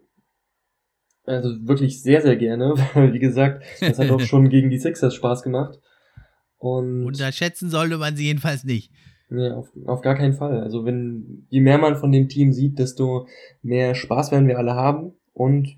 Also 1.26 1.50
wirklich 1.68 2.02
sehr, 2.02 2.22
sehr 2.22 2.36
gerne. 2.36 2.74
Wie 2.96 3.20
gesagt, 3.20 3.64
das 3.80 4.00
hat 4.00 4.10
auch 4.10 4.20
schon 4.22 4.50
gegen 4.50 4.70
die 4.70 4.80
Sixers 4.80 5.16
Spaß 5.16 5.44
gemacht. 5.44 5.80
Und 6.58 7.06
Unterschätzen 7.06 7.70
sollte 7.70 7.98
man 7.98 8.16
sie 8.16 8.26
jedenfalls 8.26 8.64
nicht. 8.64 8.92
Nee, 9.30 9.50
auf, 9.50 9.70
auf 9.86 10.02
gar 10.02 10.16
keinen 10.16 10.34
Fall. 10.34 10.60
Also 10.60 10.86
wenn, 10.86 11.48
je 11.50 11.62
mehr 11.62 11.78
man 11.78 11.96
von 11.96 12.12
dem 12.12 12.28
Team 12.28 12.52
sieht, 12.52 12.78
desto 12.80 13.28
mehr 13.62 13.96
Spaß 13.96 14.32
werden 14.32 14.48
wir 14.48 14.58
alle 14.58 14.76
haben. 14.76 15.14
Und 15.34 15.78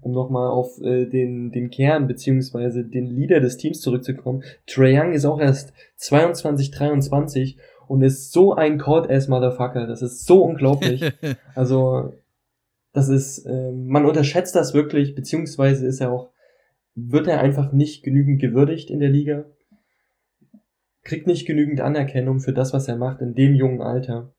um 0.00 0.12
nochmal 0.12 0.48
auf 0.48 0.80
äh, 0.80 1.06
den, 1.06 1.50
den 1.50 1.70
Kern 1.70 2.06
beziehungsweise 2.06 2.84
den 2.84 3.06
Leader 3.06 3.40
des 3.40 3.56
Teams 3.56 3.80
zurückzukommen, 3.80 4.44
Trae 4.66 4.98
Young 4.98 5.12
ist 5.12 5.24
auch 5.24 5.40
erst 5.40 5.72
22, 5.96 6.70
23 6.70 7.58
und 7.90 8.02
ist 8.02 8.30
so 8.30 8.54
ein 8.54 8.78
Cold-Ass-Motherfucker. 8.78 9.88
Das 9.88 10.00
ist 10.00 10.24
so 10.24 10.44
unglaublich. 10.44 11.12
also, 11.56 12.12
das 12.92 13.08
ist, 13.08 13.44
äh, 13.46 13.72
man 13.72 14.06
unterschätzt 14.06 14.54
das 14.54 14.74
wirklich, 14.74 15.16
beziehungsweise 15.16 15.88
ist 15.88 16.00
er 16.00 16.12
auch, 16.12 16.30
wird 16.94 17.26
er 17.26 17.40
einfach 17.40 17.72
nicht 17.72 18.04
genügend 18.04 18.40
gewürdigt 18.40 18.90
in 18.90 19.00
der 19.00 19.08
Liga. 19.08 19.44
Kriegt 21.02 21.26
nicht 21.26 21.46
genügend 21.46 21.80
Anerkennung 21.80 22.38
für 22.38 22.52
das, 22.52 22.72
was 22.72 22.86
er 22.86 22.94
macht 22.94 23.22
in 23.22 23.34
dem 23.34 23.56
jungen 23.56 23.82
Alter. 23.82 24.32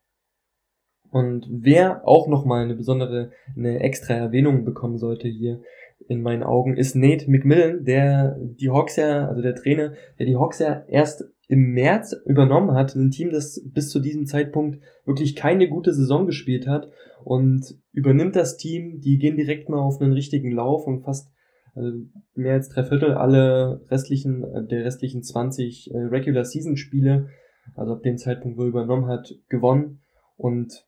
Und 1.10 1.46
wer 1.52 2.08
auch 2.08 2.30
nochmal 2.30 2.64
eine 2.64 2.76
besondere, 2.76 3.32
eine 3.58 3.82
extra 3.82 4.14
Erwähnung 4.14 4.64
bekommen 4.64 4.98
sollte 4.98 5.28
hier 5.28 5.62
in 6.08 6.22
meinen 6.22 6.44
Augen, 6.44 6.76
ist 6.76 6.96
Nate 6.96 7.30
McMillan, 7.30 7.84
der 7.84 8.38
die 8.40 8.70
Hawks 8.70 8.96
ja, 8.96 9.28
also 9.28 9.42
der 9.42 9.56
Trainer, 9.56 9.94
der 10.20 10.26
die 10.26 10.36
Hawks 10.36 10.60
ja 10.60 10.84
erst 10.88 11.26
im 11.48 11.74
März 11.74 12.16
übernommen 12.26 12.74
hat, 12.74 12.96
ein 12.96 13.12
Team, 13.12 13.32
das 13.32 13.62
bis 13.74 13.90
zu 13.90 14.00
diesem 14.00 14.26
Zeitpunkt 14.26 14.80
wirklich 15.06 15.36
keine 15.36 15.68
gute 15.68 15.94
Saison 15.94 16.26
gespielt 16.26 16.66
hat 16.68 16.90
und 17.24 17.76
übernimmt 17.92 18.36
das 18.36 18.58
Team, 18.58 19.02
die 19.02 19.18
gehen 19.18 19.36
direkt 19.36 19.68
mal 19.68 19.80
auf 19.80 20.00
einen 20.00 20.14
richtigen 20.14 20.52
Lauf 20.52 20.88
und 20.88 21.04
fast 21.04 21.30
also 21.74 21.92
mehr 22.36 22.54
als 22.54 22.70
drei 22.70 22.84
Viertel 22.84 23.14
alle 23.14 23.82
restlichen, 23.90 24.44
äh, 24.44 24.66
der 24.66 24.84
restlichen 24.86 25.24
20 25.24 25.92
äh, 25.94 25.98
Regular 25.98 26.44
Season 26.44 26.78
Spiele, 26.78 27.30
also 27.76 27.94
ab 27.94 28.04
dem 28.04 28.18
Zeitpunkt, 28.18 28.58
wo 28.58 28.64
er 28.64 28.70
übernommen 28.70 29.08
hat, 29.08 29.34
gewonnen 29.50 30.02
und 30.38 30.86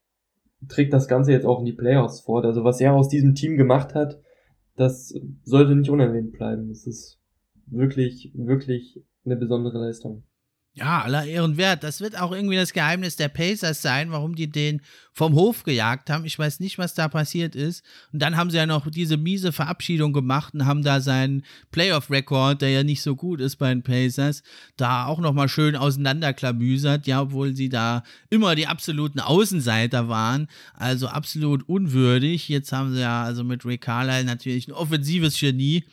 trägt 0.68 0.94
das 0.94 1.08
Ganze 1.08 1.32
jetzt 1.32 1.46
auch 1.46 1.60
in 1.60 1.66
die 1.66 1.74
Playoffs 1.74 2.22
fort. 2.22 2.46
Also 2.46 2.64
was 2.64 2.82
er 2.82 2.94
aus 2.94 3.10
diesem 3.10 3.36
Team 3.36 3.58
gemacht 3.58 3.96
hat, 3.96 4.20
das 4.76 5.14
sollte 5.44 5.76
nicht 5.76 5.90
unerwähnt 5.90 6.34
bleiben. 6.34 6.70
Das 6.70 6.88
ist 6.88 7.20
wirklich, 7.68 8.32
wirklich 8.34 9.02
eine 9.26 9.36
besondere 9.36 9.80
Leistung. 9.80 10.24
Ja, 10.76 11.04
aller 11.04 11.26
Ehren 11.26 11.58
wert. 11.58 11.84
Das 11.84 12.02
wird 12.02 12.20
auch 12.20 12.32
irgendwie 12.32 12.56
das 12.56 12.74
Geheimnis 12.74 13.16
der 13.16 13.28
Pacers 13.28 13.84
sein, 13.84 14.12
warum 14.12 14.34
die 14.34 14.50
den 14.50 14.82
vom 15.12 15.36
Hof 15.36 15.64
gejagt 15.64 16.10
haben. 16.10 16.26
Ich 16.26 16.40
weiß 16.40 16.60
nicht, 16.62 16.80
was 16.80 16.96
da 16.96 17.08
passiert 17.10 17.56
ist. 17.56 17.86
Und 18.12 18.24
dann 18.24 18.36
haben 18.36 18.50
sie 18.50 18.58
ja 18.58 18.66
noch 18.66 18.90
diese 18.90 19.16
miese 19.18 19.52
Verabschiedung 19.52 20.14
gemacht 20.14 20.56
und 20.56 20.66
haben 20.66 20.82
da 20.82 21.00
seinen 21.00 21.44
Playoff-Rekord, 21.70 22.64
der 22.64 22.72
ja 22.72 22.82
nicht 22.82 23.04
so 23.04 23.16
gut 23.16 23.40
ist 23.40 23.58
bei 23.58 23.70
den 23.70 23.84
Pacers, 23.84 24.42
da 24.76 25.06
auch 25.06 25.20
nochmal 25.20 25.48
schön 25.48 25.76
auseinanderklamüsert. 25.76 27.06
Ja, 27.06 27.22
obwohl 27.22 27.56
sie 27.56 27.70
da 27.70 28.02
immer 28.32 28.56
die 28.56 28.66
absoluten 28.66 29.20
Außenseiter 29.20 30.10
waren. 30.10 30.48
Also 30.74 31.08
absolut 31.08 31.70
unwürdig. 31.70 32.50
Jetzt 32.50 32.72
haben 32.72 32.96
sie 32.96 33.02
ja 33.02 33.22
also 33.22 33.44
mit 33.44 33.64
Rick 33.64 33.82
Carlisle 33.82 34.24
natürlich 34.24 34.68
ein 34.68 34.74
offensives 34.74 35.40
Genie. 35.40 35.84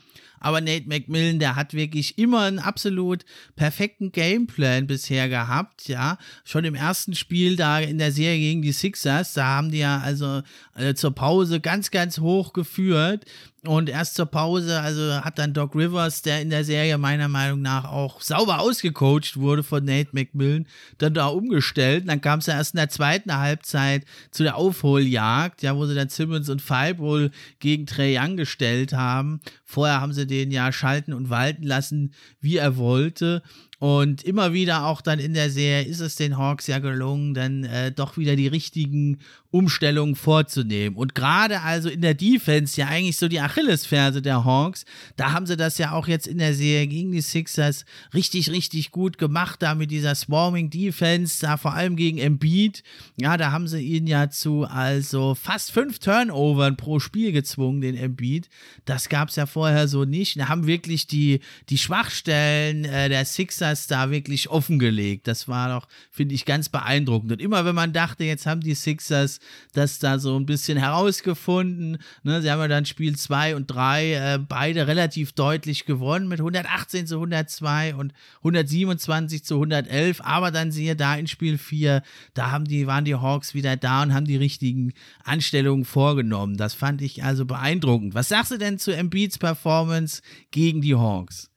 Aber 0.41 0.61
Nate 0.61 0.89
McMillan, 0.89 1.39
der 1.39 1.55
hat 1.55 1.75
wirklich 1.75 2.19
immer 2.19 2.41
einen 2.43 2.59
absolut 2.59 3.25
perfekten 3.57 4.11
Gameplan 4.11 4.87
bisher 4.87 5.29
gehabt, 5.29 5.87
ja. 5.89 6.19
Schon 6.45 6.65
im 6.65 6.75
ersten 6.75 7.15
Spiel 7.15 7.57
da 7.57 7.79
in 7.79 7.99
der 7.99 8.11
Serie 8.11 8.39
gegen 8.39 8.63
die 8.63 8.73
Sixers, 8.73 9.35
da 9.35 9.45
haben 9.45 9.71
die 9.71 9.79
ja 9.79 10.01
also 10.01 10.43
äh, 10.75 10.95
zur 10.95 11.15
Pause 11.15 11.61
ganz, 11.61 11.91
ganz 11.91 12.19
hoch 12.19 12.53
geführt. 12.53 13.25
Und 13.67 13.91
erst 13.91 14.15
zur 14.15 14.25
Pause, 14.25 14.81
also 14.81 15.23
hat 15.23 15.39
dann 15.39 15.53
Doc 15.53 15.75
Rivers, 15.75 16.23
der 16.23 16.41
in 16.41 16.49
der 16.49 16.65
Serie 16.65 16.97
meiner 16.97 17.29
Meinung 17.29 17.61
nach 17.61 17.85
auch 17.85 18.23
sauber 18.23 18.61
ausgecoacht 18.61 19.37
wurde 19.37 19.63
von 19.63 19.85
Nate 19.85 20.09
McMillan, 20.13 20.67
dann 20.97 21.13
da 21.13 21.27
umgestellt. 21.27 22.03
Und 22.03 22.09
dann 22.09 22.23
kam 22.23 22.39
es 22.39 22.47
ja 22.47 22.55
erst 22.55 22.73
in 22.73 22.79
der 22.79 22.89
zweiten 22.89 23.37
Halbzeit 23.37 24.07
zu 24.31 24.45
der 24.45 24.57
Aufholjagd, 24.57 25.61
ja, 25.61 25.77
wo 25.77 25.85
sie 25.85 25.95
dann 25.95 26.09
Simmons 26.09 26.49
und 26.49 26.63
Five 26.63 26.99
wohl 26.99 27.33
gegen 27.59 27.85
Trey 27.85 28.19
Young 28.19 28.39
gestellt 28.39 28.95
haben. 28.95 29.41
Vorher 29.67 30.01
haben 30.01 30.15
sie 30.15 30.27
den 30.27 30.51
ja 30.51 30.73
schalten 30.73 31.13
und 31.13 31.29
walten 31.29 31.65
lassen, 31.65 32.15
wie 32.41 32.57
er 32.57 32.79
wollte. 32.79 33.43
Und 33.81 34.23
immer 34.25 34.53
wieder 34.53 34.85
auch 34.85 35.01
dann 35.01 35.19
in 35.19 35.33
der 35.33 35.49
Serie 35.49 35.87
ist 35.87 36.01
es 36.01 36.15
den 36.15 36.37
Hawks 36.37 36.67
ja 36.67 36.81
gelungen, 36.81 37.33
dann 37.33 37.65
äh, 37.65 37.91
doch 37.91 38.19
wieder 38.19 38.37
die 38.37 38.47
richtigen 38.47 39.21
Umstellungen 39.51 40.17
vorzunehmen. 40.17 40.99
Und 40.99 41.15
gerade 41.15 41.63
also 41.63 41.89
in 41.89 42.03
der 42.03 42.13
Defense, 42.13 42.79
ja 42.79 42.89
eigentlich 42.89 43.17
so 43.17 43.27
die 43.27 43.41
Achillesferse 43.41 44.21
der 44.21 44.45
Hawks, 44.45 44.85
da 45.17 45.33
haben 45.33 45.47
sie 45.47 45.57
das 45.57 45.79
ja 45.79 45.93
auch 45.93 46.09
jetzt 46.09 46.27
in 46.27 46.37
der 46.37 46.53
Serie 46.53 46.89
gegen 46.89 47.11
die 47.13 47.23
Sixers 47.23 47.87
richtig, 48.13 48.51
richtig 48.51 48.91
gut 48.91 49.17
gemacht, 49.17 49.63
da 49.63 49.75
mit 49.75 49.91
dieser 49.91 50.15
Swarming 50.15 50.69
Defense, 50.69 51.41
da 51.41 51.57
vor 51.57 51.73
allem 51.73 51.97
gegen 51.97 52.19
Embiid. 52.19 52.83
Ja, 53.19 53.39
da 53.39 53.51
haben 53.51 53.67
sie 53.67 53.81
ihn 53.81 54.07
ja 54.07 54.29
zu 54.29 54.65
also 54.65 55.35
fast 55.35 55.73
fünf 55.73 56.01
Turnovern 56.01 56.77
pro 56.77 57.01
Spiel 57.01 57.33
gezwungen, 57.33 57.81
den 57.81 57.97
Embiid. 57.97 58.51
Das 58.85 59.09
gab 59.09 59.31
es 59.31 59.37
ja 59.37 59.47
vorher 59.47 59.89
so 59.89 60.05
nicht. 60.05 60.39
Da 60.39 60.49
haben 60.49 60.67
wirklich 60.67 61.07
die, 61.07 61.41
die 61.71 61.79
Schwachstellen 61.79 62.85
äh, 62.85 63.09
der 63.09 63.25
Sixers 63.25 63.70
das 63.71 63.87
da 63.87 64.11
wirklich 64.11 64.49
offengelegt. 64.49 65.27
Das 65.27 65.49
war 65.49 65.69
doch, 65.69 65.89
finde 66.11 66.35
ich, 66.35 66.45
ganz 66.45 66.69
beeindruckend. 66.69 67.33
Und 67.33 67.41
immer 67.41 67.65
wenn 67.65 67.75
man 67.75 67.93
dachte, 67.93 68.25
jetzt 68.25 68.47
haben 68.47 68.61
die 68.61 68.75
Sixers 68.75 69.41
das 69.73 69.99
da 69.99 70.19
so 70.19 70.37
ein 70.37 70.47
bisschen 70.47 70.79
herausgefunden, 70.79 71.99
ne, 72.23 72.43
sie 72.43 72.51
haben 72.51 72.61
ja 72.61 72.69
dann 72.69 72.85
Spiel 72.85 73.17
2 73.17 73.57
und 73.57 73.67
3 73.67 74.13
äh, 74.13 74.39
beide 74.39 74.87
relativ 74.87 75.33
deutlich 75.33 75.87
gewonnen 75.87 76.29
mit 76.29 76.41
118 76.41 77.07
zu 77.07 77.17
102 77.17 77.95
und 77.95 78.13
127 78.39 79.45
zu 79.45 79.55
111, 79.55 80.21
aber 80.23 80.51
dann 80.51 80.73
siehe 80.73 80.97
da 80.97 81.15
in 81.15 81.27
Spiel 81.27 81.59
4, 81.59 82.03
da 82.35 82.51
haben 82.51 82.65
die, 82.65 82.87
waren 82.87 83.05
die 83.05 83.15
Hawks 83.15 83.55
wieder 83.55 83.77
da 83.77 84.03
und 84.03 84.15
haben 84.15 84.27
die 84.27 84.37
richtigen 84.37 84.93
Anstellungen 85.25 85.85
vorgenommen. 85.85 86.57
Das 86.57 86.75
fand 86.75 87.03
ich 87.03 87.23
also 87.25 87.47
beeindruckend. 87.47 88.15
Was 88.15 88.29
sagst 88.29 88.53
du 88.53 88.59
denn 88.59 88.79
zu 88.79 88.95
Embiids 88.95 89.39
Performance 89.39 90.23
gegen 90.51 90.81
die 90.81 90.95
Hawks? 90.95 91.50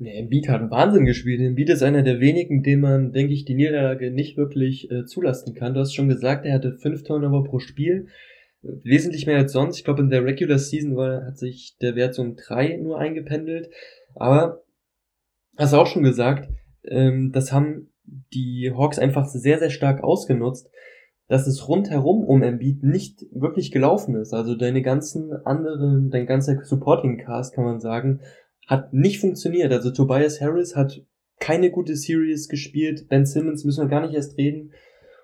Nee, 0.00 0.16
Embiid 0.16 0.48
hat 0.48 0.60
einen 0.60 0.70
Wahnsinn 0.70 1.04
gespielt. 1.06 1.40
Embiid 1.40 1.70
ist 1.70 1.82
einer 1.82 2.02
der 2.02 2.20
wenigen, 2.20 2.62
dem 2.62 2.80
man, 2.80 3.12
denke 3.12 3.32
ich, 3.32 3.44
die 3.44 3.56
Niederlage 3.56 4.12
nicht 4.12 4.36
wirklich 4.36 4.88
äh, 4.92 5.04
zulasten 5.04 5.54
kann. 5.54 5.74
Du 5.74 5.80
hast 5.80 5.92
schon 5.92 6.08
gesagt, 6.08 6.46
er 6.46 6.54
hatte 6.54 6.78
fünf 6.78 7.02
Turnover 7.02 7.42
pro 7.42 7.58
Spiel. 7.58 8.06
Wesentlich 8.62 9.26
mehr 9.26 9.38
als 9.38 9.52
sonst. 9.52 9.76
Ich 9.76 9.84
glaube, 9.84 10.02
in 10.02 10.10
der 10.10 10.24
Regular 10.24 10.58
Season 10.58 10.96
war, 10.96 11.26
hat 11.26 11.38
sich 11.38 11.76
der 11.80 11.96
Wert 11.96 12.14
so 12.14 12.22
um 12.22 12.36
drei 12.36 12.76
nur 12.76 12.98
eingependelt. 13.00 13.70
Aber, 14.14 14.62
hast 15.56 15.72
du 15.72 15.78
auch 15.78 15.86
schon 15.88 16.04
gesagt, 16.04 16.48
ähm, 16.84 17.32
das 17.32 17.52
haben 17.52 17.90
die 18.32 18.72
Hawks 18.72 19.00
einfach 19.00 19.26
sehr, 19.26 19.58
sehr 19.58 19.70
stark 19.70 20.04
ausgenutzt, 20.04 20.70
dass 21.26 21.48
es 21.48 21.68
rundherum 21.68 22.24
um 22.24 22.44
Embiid 22.44 22.84
nicht 22.84 23.26
wirklich 23.32 23.72
gelaufen 23.72 24.14
ist. 24.14 24.32
Also 24.32 24.54
deine 24.54 24.82
ganzen 24.82 25.32
anderen, 25.44 26.10
dein 26.10 26.26
ganzer 26.26 26.64
Supporting 26.64 27.18
Cast, 27.18 27.52
kann 27.52 27.64
man 27.64 27.80
sagen, 27.80 28.20
hat 28.68 28.92
nicht 28.92 29.18
funktioniert. 29.18 29.72
Also 29.72 29.90
Tobias 29.90 30.40
Harris 30.40 30.76
hat 30.76 31.02
keine 31.40 31.70
gute 31.70 31.96
Series 31.96 32.48
gespielt. 32.48 33.08
Ben 33.08 33.26
Simmons 33.26 33.64
müssen 33.64 33.84
wir 33.84 33.88
gar 33.88 34.02
nicht 34.02 34.14
erst 34.14 34.36
reden. 34.36 34.72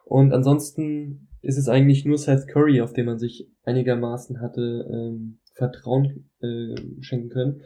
Und 0.05 0.33
ansonsten 0.33 1.29
ist 1.43 1.59
es 1.59 1.69
eigentlich 1.69 2.05
nur 2.05 2.19
Seth 2.19 2.49
Curry, 2.49 2.81
auf 2.81 2.95
den 2.95 3.07
man 3.07 3.19
sich 3.19 3.49
einigermaßen 3.65 4.41
hatte 4.41 4.89
ähm, 4.91 5.39
Vertrauen 5.53 6.31
äh, 6.41 6.75
schenken 7.01 7.29
können. 7.29 7.63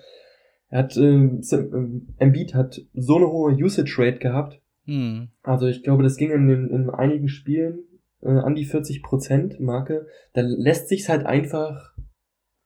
Er 0.68 0.80
hat 0.80 0.96
ähm, 0.96 1.40
ähm, 1.52 2.08
Embiid 2.18 2.54
hat 2.54 2.80
so 2.92 3.16
eine 3.16 3.28
hohe 3.28 3.54
Usage 3.54 3.94
Rate 3.98 4.18
gehabt. 4.18 4.60
Hm. 4.84 5.28
Also 5.42 5.66
ich 5.66 5.82
glaube, 5.82 6.02
das 6.02 6.16
ging 6.16 6.30
in, 6.30 6.48
in, 6.48 6.70
in 6.70 6.90
einigen 6.90 7.28
Spielen 7.28 7.84
äh, 8.20 8.28
an 8.28 8.54
die 8.54 8.66
40% 8.66 9.62
Marke. 9.62 10.06
Da 10.34 10.42
lässt 10.42 10.88
sich's 10.88 11.08
halt 11.08 11.24
einfach 11.24 11.94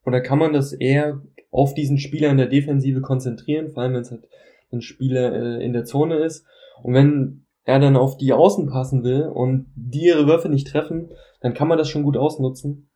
oder 0.05 0.21
kann 0.21 0.39
man 0.39 0.53
das 0.53 0.73
eher 0.73 1.23
auf 1.53 1.75
diesen 1.75 1.99
Spieler 1.99 2.31
in 2.31 2.39
der 2.39 2.49
Defensive 2.49 3.01
konzentrieren, 3.03 3.71
vor 3.71 3.83
allem 3.83 3.95
wenn 3.95 4.01
es 4.01 4.11
halt 4.11 4.27
ein 4.73 4.81
Spieler 4.81 5.33
äh, 5.33 5.65
in 5.65 5.73
der 5.73 5.85
Zone 5.85 6.17
ist. 6.17 6.45
Und 6.83 6.95
wenn 6.95 7.45
er 7.65 7.79
dann 7.79 7.97
auf 7.97 8.17
die 8.17 8.33
Außen 8.33 8.67
passen 8.67 9.05
will 9.05 9.23
und 9.23 9.67
die 9.77 10.07
ihre 10.07 10.27
Würfe 10.27 10.49
nicht 10.49 10.67
treffen, 10.67 11.11
dann 11.41 11.55
kann 11.55 11.69
man 11.69 11.79
das 11.79 11.89
schon 11.89 12.03
gut 12.03 12.17
ausnutzen. 12.17 12.89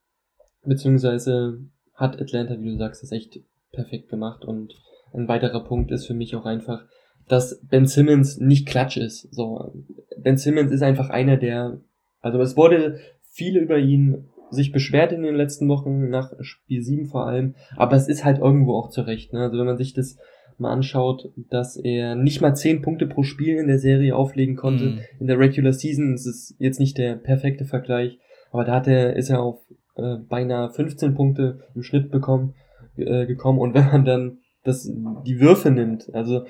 Beziehungsweise 0.64 1.60
hat 1.94 2.20
Atlanta, 2.20 2.58
wie 2.58 2.70
du 2.70 2.76
sagst, 2.78 3.02
das 3.02 3.12
echt 3.12 3.38
perfekt 3.72 4.08
gemacht. 4.08 4.44
Und 4.44 4.74
ein 5.12 5.28
weiterer 5.28 5.62
Punkt 5.62 5.92
ist 5.92 6.06
für 6.06 6.14
mich 6.14 6.34
auch 6.34 6.46
einfach, 6.46 6.84
dass 7.28 7.60
Ben 7.62 7.86
Simmons 7.86 8.38
nicht 8.38 8.66
klatsch 8.66 8.96
ist. 8.96 9.28
So, 9.34 9.72
Ben 10.16 10.38
Simmons 10.38 10.72
ist 10.72 10.82
einfach 10.82 11.10
einer 11.10 11.36
der, 11.36 11.80
also 12.20 12.40
es 12.40 12.56
wurde 12.56 13.00
viel 13.30 13.56
über 13.58 13.78
ihn 13.78 14.28
sich 14.50 14.72
beschwert 14.72 15.12
in 15.12 15.22
den 15.22 15.34
letzten 15.34 15.68
Wochen, 15.68 16.08
nach 16.08 16.32
Spiel 16.40 16.82
7 16.82 17.06
vor 17.06 17.26
allem, 17.26 17.54
aber 17.76 17.96
es 17.96 18.08
ist 18.08 18.24
halt 18.24 18.38
irgendwo 18.38 18.74
auch 18.74 18.90
zurecht. 18.90 19.32
Ne? 19.32 19.40
Also 19.40 19.58
wenn 19.58 19.66
man 19.66 19.76
sich 19.76 19.94
das 19.94 20.18
mal 20.58 20.72
anschaut, 20.72 21.30
dass 21.50 21.76
er 21.76 22.14
nicht 22.14 22.40
mal 22.40 22.54
10 22.54 22.82
Punkte 22.82 23.06
pro 23.06 23.22
Spiel 23.22 23.56
in 23.56 23.68
der 23.68 23.78
Serie 23.78 24.16
auflegen 24.16 24.56
konnte. 24.56 24.84
Mm. 24.84 24.98
In 25.20 25.26
der 25.26 25.38
Regular 25.38 25.72
Season 25.72 26.12
das 26.12 26.26
ist 26.26 26.56
jetzt 26.58 26.80
nicht 26.80 26.96
der 26.96 27.16
perfekte 27.16 27.66
Vergleich, 27.66 28.18
aber 28.52 28.64
da 28.64 28.76
hat 28.76 28.86
er, 28.86 29.16
ist 29.16 29.28
er 29.28 29.42
auf 29.42 29.60
äh, 29.96 30.16
beinahe 30.16 30.70
15 30.70 31.14
Punkte 31.14 31.60
im 31.74 31.82
Schnitt 31.82 32.10
bekommen, 32.10 32.54
äh, 32.96 33.26
gekommen 33.26 33.58
und 33.58 33.74
wenn 33.74 33.86
man 33.86 34.04
dann 34.04 34.38
das, 34.66 34.90
die 35.26 35.40
Würfe 35.40 35.70
nimmt. 35.70 36.12
Also 36.12 36.44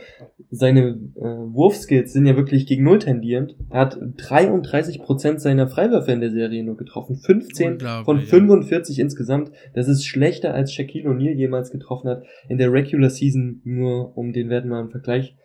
seine 0.50 0.98
äh, 1.16 1.20
Wurfskills 1.20 2.12
sind 2.12 2.26
ja 2.26 2.36
wirklich 2.36 2.66
gegen 2.66 2.84
Null 2.84 2.98
tendierend. 2.98 3.56
Er 3.70 3.80
hat 3.80 3.96
33% 3.96 5.38
seiner 5.38 5.68
Freiwürfe 5.68 6.12
in 6.12 6.20
der 6.20 6.30
Serie 6.30 6.64
nur 6.64 6.76
getroffen. 6.76 7.16
15 7.16 7.80
von 8.04 8.20
45 8.20 8.96
ja. 8.96 9.04
insgesamt. 9.04 9.50
Das 9.74 9.88
ist 9.88 10.04
schlechter 10.04 10.54
als 10.54 10.72
Shaquille 10.72 11.08
O'Neal 11.08 11.34
jemals 11.34 11.70
getroffen 11.70 12.08
hat. 12.08 12.24
In 12.48 12.58
der 12.58 12.72
Regular 12.72 13.10
Season, 13.10 13.60
nur 13.64 14.16
um 14.16 14.32
den 14.32 14.48
Wert 14.48 14.66
mal 14.66 14.80
im 14.80 14.90
Vergleich 14.90 15.36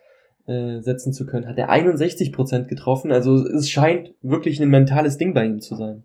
äh, 0.46 0.80
setzen 0.80 1.12
zu 1.12 1.26
können, 1.26 1.46
hat 1.46 1.58
er 1.58 1.70
61% 1.70 2.64
getroffen. 2.64 3.12
Also 3.12 3.36
es 3.46 3.70
scheint 3.70 4.14
wirklich 4.22 4.60
ein 4.60 4.68
mentales 4.68 5.18
Ding 5.18 5.34
bei 5.34 5.46
ihm 5.46 5.60
zu 5.60 5.76
sein. 5.76 6.04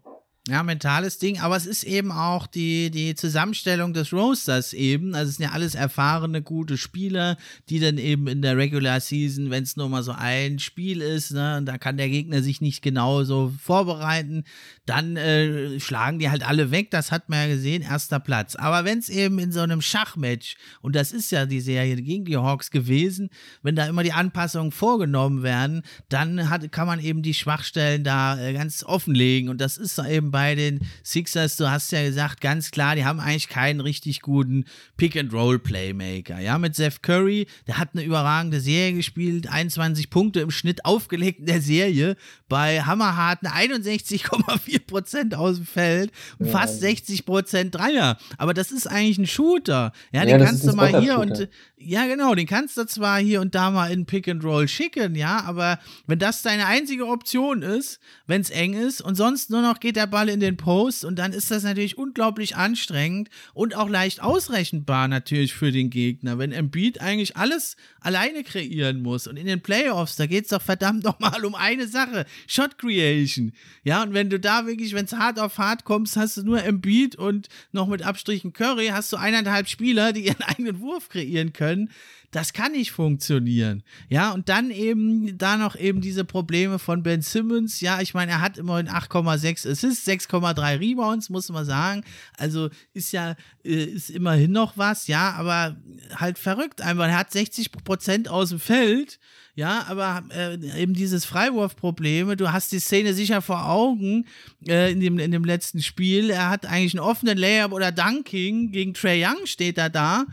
Ja, 0.49 0.63
mentales 0.63 1.17
Ding, 1.17 1.41
aber 1.41 1.57
es 1.57 1.65
ist 1.65 1.83
eben 1.83 2.09
auch 2.09 2.47
die, 2.47 2.89
die 2.89 3.15
Zusammenstellung 3.15 3.93
des 3.93 4.13
Roasters 4.13 4.71
eben. 4.71 5.13
Also 5.13 5.29
es 5.29 5.35
sind 5.35 5.43
ja 5.43 5.51
alles 5.51 5.75
erfahrene, 5.75 6.41
gute 6.41 6.77
Spieler, 6.77 7.35
die 7.69 7.81
dann 7.81 7.97
eben 7.97 8.27
in 8.27 8.41
der 8.41 8.55
Regular 8.55 9.01
Season, 9.01 9.49
wenn 9.49 9.63
es 9.63 9.75
nur 9.75 9.89
mal 9.89 10.03
so 10.03 10.13
ein 10.13 10.59
Spiel 10.59 11.01
ist, 11.01 11.31
ne, 11.31 11.61
da 11.65 11.77
kann 11.77 11.97
der 11.97 12.07
Gegner 12.07 12.41
sich 12.41 12.61
nicht 12.61 12.81
genau 12.81 13.25
so 13.25 13.51
vorbereiten, 13.61 14.45
dann 14.85 15.17
äh, 15.17 15.81
schlagen 15.81 16.19
die 16.19 16.29
halt 16.29 16.47
alle 16.47 16.71
weg. 16.71 16.91
Das 16.91 17.11
hat 17.11 17.27
man 17.27 17.39
ja 17.39 17.53
gesehen, 17.53 17.81
erster 17.81 18.21
Platz. 18.21 18.55
Aber 18.55 18.85
wenn 18.85 18.99
es 18.99 19.09
eben 19.09 19.39
in 19.39 19.51
so 19.51 19.59
einem 19.59 19.81
Schachmatch, 19.81 20.55
und 20.81 20.95
das 20.95 21.11
ist 21.11 21.29
ja 21.29 21.45
die 21.45 21.59
Serie 21.59 21.97
gegen 21.97 22.23
die 22.23 22.37
Hawks 22.37 22.71
gewesen, 22.71 23.31
wenn 23.63 23.75
da 23.75 23.85
immer 23.85 24.03
die 24.03 24.13
Anpassungen 24.13 24.71
vorgenommen 24.71 25.43
werden, 25.43 25.81
dann 26.07 26.49
hat, 26.49 26.71
kann 26.71 26.87
man 26.87 27.01
eben 27.01 27.21
die 27.21 27.33
Schwachstellen 27.33 28.05
da 28.05 28.39
äh, 28.39 28.53
ganz 28.53 28.85
offenlegen. 28.85 29.49
Und 29.49 29.59
das 29.59 29.77
ist 29.77 29.99
eben 29.99 30.31
bei 30.31 30.36
den 30.45 30.79
Sixers, 31.03 31.57
du 31.57 31.69
hast 31.69 31.91
ja 31.91 32.03
gesagt, 32.03 32.41
ganz 32.41 32.71
klar, 32.71 32.95
die 32.95 33.05
haben 33.05 33.19
eigentlich 33.19 33.49
keinen 33.49 33.79
richtig 33.79 34.21
guten 34.21 34.65
Pick-and-Roll-Playmaker. 34.97 36.39
Ja, 36.39 36.57
mit 36.57 36.75
Seth 36.75 37.01
Curry, 37.03 37.47
der 37.67 37.77
hat 37.77 37.89
eine 37.93 38.03
überragende 38.03 38.59
Serie 38.59 38.93
gespielt, 38.93 39.49
21 39.49 40.09
Punkte 40.09 40.39
im 40.41 40.51
Schnitt 40.51 40.85
aufgelegt 40.85 41.39
in 41.39 41.45
der 41.45 41.61
Serie, 41.61 42.15
bei 42.49 42.81
hammerharten 42.81 43.47
61,4% 43.47 45.35
aus 45.35 45.57
dem 45.57 45.65
Feld 45.65 46.11
und 46.39 46.47
ja. 46.47 46.51
fast 46.51 46.81
60% 46.83 47.71
Dreier. 47.71 48.17
Aber 48.37 48.53
das 48.53 48.71
ist 48.71 48.87
eigentlich 48.87 49.17
ein 49.17 49.27
Shooter. 49.27 49.91
Ja, 50.11 50.23
ja 50.23 50.37
den 50.37 50.45
kannst 50.45 50.65
du 50.67 50.73
mal 50.73 51.01
hier 51.01 51.19
und 51.19 51.49
ja, 51.79 52.07
genau, 52.07 52.33
den 52.33 52.47
kannst 52.47 52.75
du 52.77 52.85
zwar 52.85 53.19
hier 53.19 53.39
und 53.39 53.53
da 53.53 53.69
mal 53.69 53.91
in 53.91 54.05
Pick 54.05 54.27
and 54.27 54.43
Roll 54.43 54.67
schicken, 54.67 55.15
ja, 55.15 55.43
aber 55.43 55.79
wenn 56.07 56.17
das 56.17 56.41
deine 56.41 56.65
einzige 56.65 57.05
Option 57.07 57.61
ist, 57.61 57.99
wenn 58.25 58.41
es 58.41 58.49
eng 58.49 58.73
ist 58.73 58.99
und 58.99 59.15
sonst 59.15 59.51
nur 59.51 59.61
noch 59.61 59.79
geht 59.79 59.95
der 59.95 60.07
Ball 60.07 60.26
in 60.27 60.39
den 60.39 60.57
Post 60.57 61.05
und 61.05 61.17
dann 61.17 61.33
ist 61.33 61.51
das 61.51 61.63
natürlich 61.63 61.97
unglaublich 61.97 62.55
anstrengend 62.55 63.29
und 63.53 63.75
auch 63.75 63.89
leicht 63.89 64.21
ausrechenbar 64.21 65.07
natürlich 65.07 65.53
für 65.53 65.71
den 65.71 65.89
Gegner, 65.89 66.37
wenn 66.37 66.51
Embiid 66.51 67.01
eigentlich 67.01 67.37
alles 67.37 67.75
alleine 67.99 68.43
kreieren 68.43 69.01
muss 69.01 69.27
und 69.27 69.37
in 69.37 69.47
den 69.47 69.61
Playoffs, 69.61 70.15
da 70.15 70.25
geht 70.25 70.45
es 70.45 70.49
doch 70.49 70.61
verdammt 70.61 71.03
nochmal 71.03 71.45
um 71.45 71.55
eine 71.55 71.87
Sache, 71.87 72.25
Shot 72.47 72.77
Creation. 72.77 73.53
Ja, 73.83 74.03
und 74.03 74.13
wenn 74.13 74.29
du 74.29 74.39
da 74.39 74.65
wirklich, 74.65 74.93
wenn 74.93 75.05
es 75.05 75.13
hart 75.13 75.39
auf 75.39 75.57
hart 75.57 75.83
kommst, 75.83 76.17
hast 76.17 76.37
du 76.37 76.43
nur 76.43 76.63
Embiid 76.63 77.15
und 77.15 77.47
noch 77.71 77.87
mit 77.87 78.03
Abstrichen 78.03 78.53
Curry, 78.53 78.87
hast 78.87 79.11
du 79.13 79.17
eineinhalb 79.17 79.67
Spieler, 79.67 80.13
die 80.13 80.21
ihren 80.25 80.41
eigenen 80.41 80.79
Wurf 80.79 81.09
kreieren 81.09 81.53
können. 81.53 81.89
Das 82.31 82.51
kann 82.51 82.73
nicht 82.73 82.91
funktionieren. 82.91 83.83
Ja, 84.09 84.31
und 84.31 84.49
dann 84.49 84.69
eben 84.69 85.37
da 85.37 85.55
noch 85.55 85.77
eben 85.77 86.01
diese 86.01 86.25
Probleme 86.25 86.77
von 86.77 87.01
Ben 87.01 87.21
Simmons. 87.21 87.79
Ja, 87.79 88.01
ich 88.01 88.13
meine, 88.13 88.33
er 88.33 88.41
hat 88.41 88.57
immerhin 88.57 88.89
8,6 88.89 89.71
Assists, 89.71 90.05
6,3 90.05 90.79
Rebounds, 90.79 91.29
muss 91.29 91.49
man 91.49 91.63
sagen. 91.63 92.03
Also 92.37 92.69
ist 92.93 93.13
ja, 93.13 93.35
äh, 93.63 93.83
ist 93.85 94.09
immerhin 94.09 94.51
noch 94.51 94.77
was, 94.77 95.07
ja, 95.07 95.31
aber 95.31 95.77
halt 96.15 96.37
verrückt 96.37 96.81
einfach. 96.81 97.05
Er 97.05 97.17
hat 97.17 97.31
60 97.31 97.71
Prozent 97.71 98.27
aus 98.27 98.49
dem 98.49 98.59
Feld. 98.59 99.19
Ja, 99.55 99.85
aber 99.87 100.23
äh, 100.35 100.81
eben 100.81 100.93
dieses 100.93 101.25
Freiwurfprobleme, 101.25 102.35
du 102.35 102.51
hast 102.51 102.71
die 102.71 102.79
Szene 102.79 103.15
sicher 103.15 103.41
vor 103.41 103.67
Augen 103.67 104.27
äh, 104.67 104.91
in, 104.91 104.99
dem, 104.99 105.17
in 105.17 105.31
dem 105.31 105.45
letzten 105.45 105.81
Spiel. 105.81 106.29
Er 106.29 106.49
hat 106.49 106.67
eigentlich 106.67 106.93
einen 106.93 107.09
offenen 107.09 107.39
Layup 107.39 107.71
oder 107.71 107.91
Dunking 107.91 108.71
gegen 108.71 108.93
Trey 108.93 109.25
Young 109.25 109.45
steht 109.47 109.79
er 109.79 109.89
da 109.89 110.25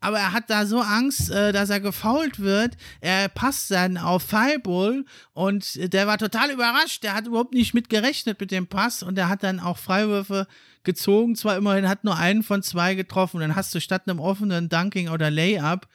aber 0.00 0.18
er 0.18 0.32
hat 0.32 0.48
da 0.48 0.66
so 0.66 0.80
Angst, 0.80 1.30
äh, 1.30 1.52
dass 1.52 1.70
er 1.70 1.80
gefault 1.80 2.40
wird. 2.40 2.76
Er 3.00 3.28
passt 3.28 3.70
dann 3.70 3.96
auf 3.96 4.26
Thibault 4.26 5.04
und 5.32 5.92
der 5.92 6.06
war 6.06 6.18
total 6.18 6.50
überrascht. 6.50 7.02
Der 7.02 7.14
hat 7.14 7.26
überhaupt 7.26 7.54
nicht 7.54 7.74
mit 7.74 7.88
gerechnet 7.90 8.40
mit 8.40 8.50
dem 8.50 8.66
Pass 8.66 9.02
und 9.02 9.18
er 9.18 9.28
hat 9.28 9.42
dann 9.42 9.60
auch 9.60 9.78
Freiwürfe 9.78 10.46
gezogen. 10.84 11.34
Zwar 11.34 11.56
immerhin 11.56 11.88
hat 11.88 12.04
nur 12.04 12.16
einen 12.16 12.42
von 12.42 12.62
zwei 12.62 12.94
getroffen. 12.94 13.40
Dann 13.40 13.56
hast 13.56 13.74
du 13.74 13.80
statt 13.80 14.02
einem 14.06 14.20
offenen 14.20 14.68
Dunking 14.68 15.08
oder 15.08 15.30
Layup 15.30 15.88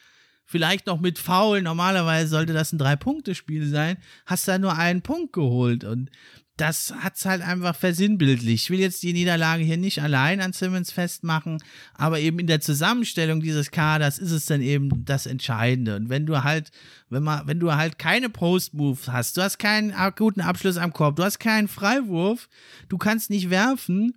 vielleicht 0.45 0.87
noch 0.87 0.99
mit 0.99 1.19
Foul, 1.19 1.61
normalerweise 1.61 2.27
sollte 2.27 2.53
das 2.53 2.73
ein 2.73 2.77
Drei-Punkte-Spiel 2.77 3.67
sein, 3.67 3.97
hast 4.25 4.47
da 4.47 4.57
nur 4.57 4.77
einen 4.77 5.01
Punkt 5.01 5.33
geholt. 5.33 5.83
Und 5.83 6.11
das 6.57 6.93
hat 6.99 7.15
es 7.15 7.25
halt 7.25 7.41
einfach 7.41 7.75
versinnbildlich. 7.75 8.63
Ich 8.63 8.69
will 8.69 8.79
jetzt 8.79 9.01
die 9.01 9.13
Niederlage 9.13 9.63
hier 9.63 9.77
nicht 9.77 10.01
allein 10.01 10.39
an 10.39 10.53
Simmons 10.53 10.91
festmachen, 10.91 11.57
aber 11.95 12.19
eben 12.19 12.37
in 12.37 12.45
der 12.45 12.61
Zusammenstellung 12.61 13.41
dieses 13.41 13.71
Kaders 13.71 14.19
ist 14.19 14.31
es 14.31 14.45
dann 14.45 14.61
eben 14.61 15.03
das 15.03 15.25
Entscheidende. 15.25 15.95
Und 15.95 16.09
wenn 16.09 16.27
du 16.27 16.43
halt, 16.43 16.69
wenn 17.09 17.23
man, 17.23 17.47
wenn 17.47 17.59
du 17.59 17.73
halt 17.73 17.97
keine 17.97 18.29
Post-Moves 18.29 19.09
hast, 19.09 19.35
du 19.37 19.41
hast 19.41 19.57
keinen 19.57 19.93
guten 20.15 20.41
Abschluss 20.41 20.77
am 20.77 20.93
Korb, 20.93 21.15
du 21.15 21.23
hast 21.23 21.39
keinen 21.39 21.67
Freiwurf, 21.67 22.47
du 22.87 22.99
kannst 22.99 23.31
nicht 23.31 23.49
werfen, 23.49 24.13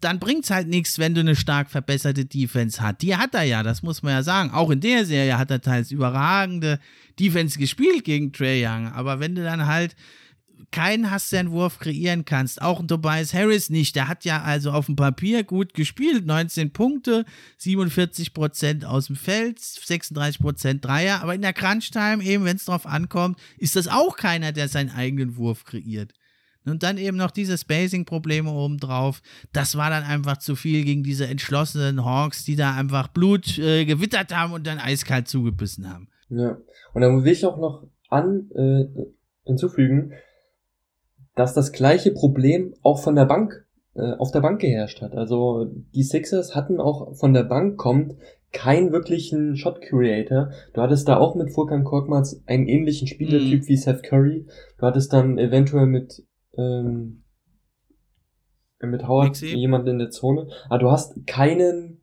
dann 0.00 0.20
bringt 0.20 0.44
es 0.44 0.50
halt 0.50 0.68
nichts, 0.68 0.98
wenn 0.98 1.14
du 1.14 1.22
eine 1.22 1.34
stark 1.34 1.70
verbesserte 1.70 2.24
Defense 2.24 2.80
hast. 2.80 3.02
Die 3.02 3.16
hat 3.16 3.34
er 3.34 3.44
ja, 3.44 3.62
das 3.62 3.82
muss 3.82 4.02
man 4.02 4.12
ja 4.12 4.22
sagen. 4.22 4.50
Auch 4.50 4.70
in 4.70 4.80
der 4.80 5.06
Serie 5.06 5.38
hat 5.38 5.50
er 5.50 5.62
teils 5.62 5.90
überragende 5.90 6.78
Defense 7.18 7.58
gespielt 7.58 8.04
gegen 8.04 8.32
Trey 8.32 8.64
Young. 8.64 8.88
Aber 8.92 9.18
wenn 9.18 9.34
du 9.34 9.42
dann 9.42 9.66
halt 9.66 9.96
keinen 10.74 11.12
hast, 11.12 11.30
der 11.30 11.40
einen 11.40 11.52
Wurf 11.52 11.78
kreieren 11.78 12.24
kannst. 12.24 12.60
Auch 12.60 12.80
ein 12.80 12.88
Tobias 12.88 13.32
Harris 13.32 13.70
nicht. 13.70 13.94
Der 13.94 14.08
hat 14.08 14.24
ja 14.24 14.42
also 14.42 14.72
auf 14.72 14.86
dem 14.86 14.96
Papier 14.96 15.44
gut 15.44 15.72
gespielt. 15.72 16.26
19 16.26 16.72
Punkte, 16.72 17.24
47 17.58 18.34
Prozent 18.34 18.84
aus 18.84 19.06
dem 19.06 19.14
Feld, 19.14 19.60
36 19.60 20.40
Prozent 20.40 20.84
Dreier. 20.84 21.22
Aber 21.22 21.32
in 21.32 21.42
der 21.42 21.52
Crunch-Time, 21.52 22.24
eben 22.24 22.44
wenn 22.44 22.56
es 22.56 22.64
drauf 22.64 22.86
ankommt, 22.86 23.38
ist 23.56 23.76
das 23.76 23.86
auch 23.86 24.16
keiner, 24.16 24.50
der 24.50 24.66
seinen 24.66 24.90
eigenen 24.90 25.36
Wurf 25.36 25.64
kreiert. 25.64 26.12
Und 26.66 26.82
dann 26.82 26.98
eben 26.98 27.16
noch 27.16 27.30
diese 27.30 27.56
Spacing-Probleme 27.56 28.50
obendrauf. 28.50 29.22
Das 29.52 29.76
war 29.76 29.90
dann 29.90 30.02
einfach 30.02 30.38
zu 30.38 30.56
viel 30.56 30.84
gegen 30.84 31.04
diese 31.04 31.28
entschlossenen 31.28 32.04
Hawks, 32.04 32.44
die 32.44 32.56
da 32.56 32.74
einfach 32.74 33.06
Blut 33.08 33.58
äh, 33.58 33.84
gewittert 33.84 34.34
haben 34.34 34.52
und 34.52 34.66
dann 34.66 34.78
eiskalt 34.78 35.28
zugebissen 35.28 35.88
haben. 35.88 36.08
Ja, 36.30 36.58
und 36.94 37.00
dann 37.00 37.22
will 37.22 37.32
ich 37.32 37.46
auch 37.46 37.58
noch 37.58 37.86
an 38.08 38.50
äh, 38.56 38.86
hinzufügen, 39.44 40.14
dass 41.34 41.54
das 41.54 41.72
gleiche 41.72 42.12
Problem 42.12 42.74
auch 42.82 43.02
von 43.02 43.16
der 43.16 43.24
Bank, 43.24 43.66
äh, 43.94 44.12
auf 44.12 44.30
der 44.30 44.40
Bank 44.40 44.60
geherrscht 44.60 45.02
hat. 45.02 45.14
Also 45.14 45.66
die 45.94 46.02
Sixers 46.02 46.54
hatten 46.54 46.80
auch 46.80 47.14
von 47.16 47.32
der 47.32 47.44
Bank 47.44 47.76
kommt 47.76 48.14
keinen 48.52 48.92
wirklichen 48.92 49.56
Shot 49.56 49.80
Creator. 49.80 50.50
Du 50.72 50.80
hattest 50.80 51.08
da 51.08 51.16
auch 51.16 51.34
mit 51.34 51.52
Furkan 51.52 51.84
Korkmaz 51.84 52.40
einen 52.46 52.68
ähnlichen 52.68 53.08
Spielertyp 53.08 53.62
mhm. 53.62 53.68
wie 53.68 53.76
Seth 53.76 54.02
Curry. 54.04 54.46
Du 54.78 54.86
hattest 54.86 55.12
dann 55.12 55.38
eventuell 55.38 55.86
mit 55.86 56.24
ähm, 56.56 57.24
mit 58.80 59.08
Howard 59.08 59.40
Mixi. 59.40 59.56
jemanden 59.56 59.88
in 59.88 59.98
der 59.98 60.10
Zone. 60.10 60.48
Aber 60.68 60.78
du 60.78 60.90
hast 60.90 61.26
keinen 61.26 61.93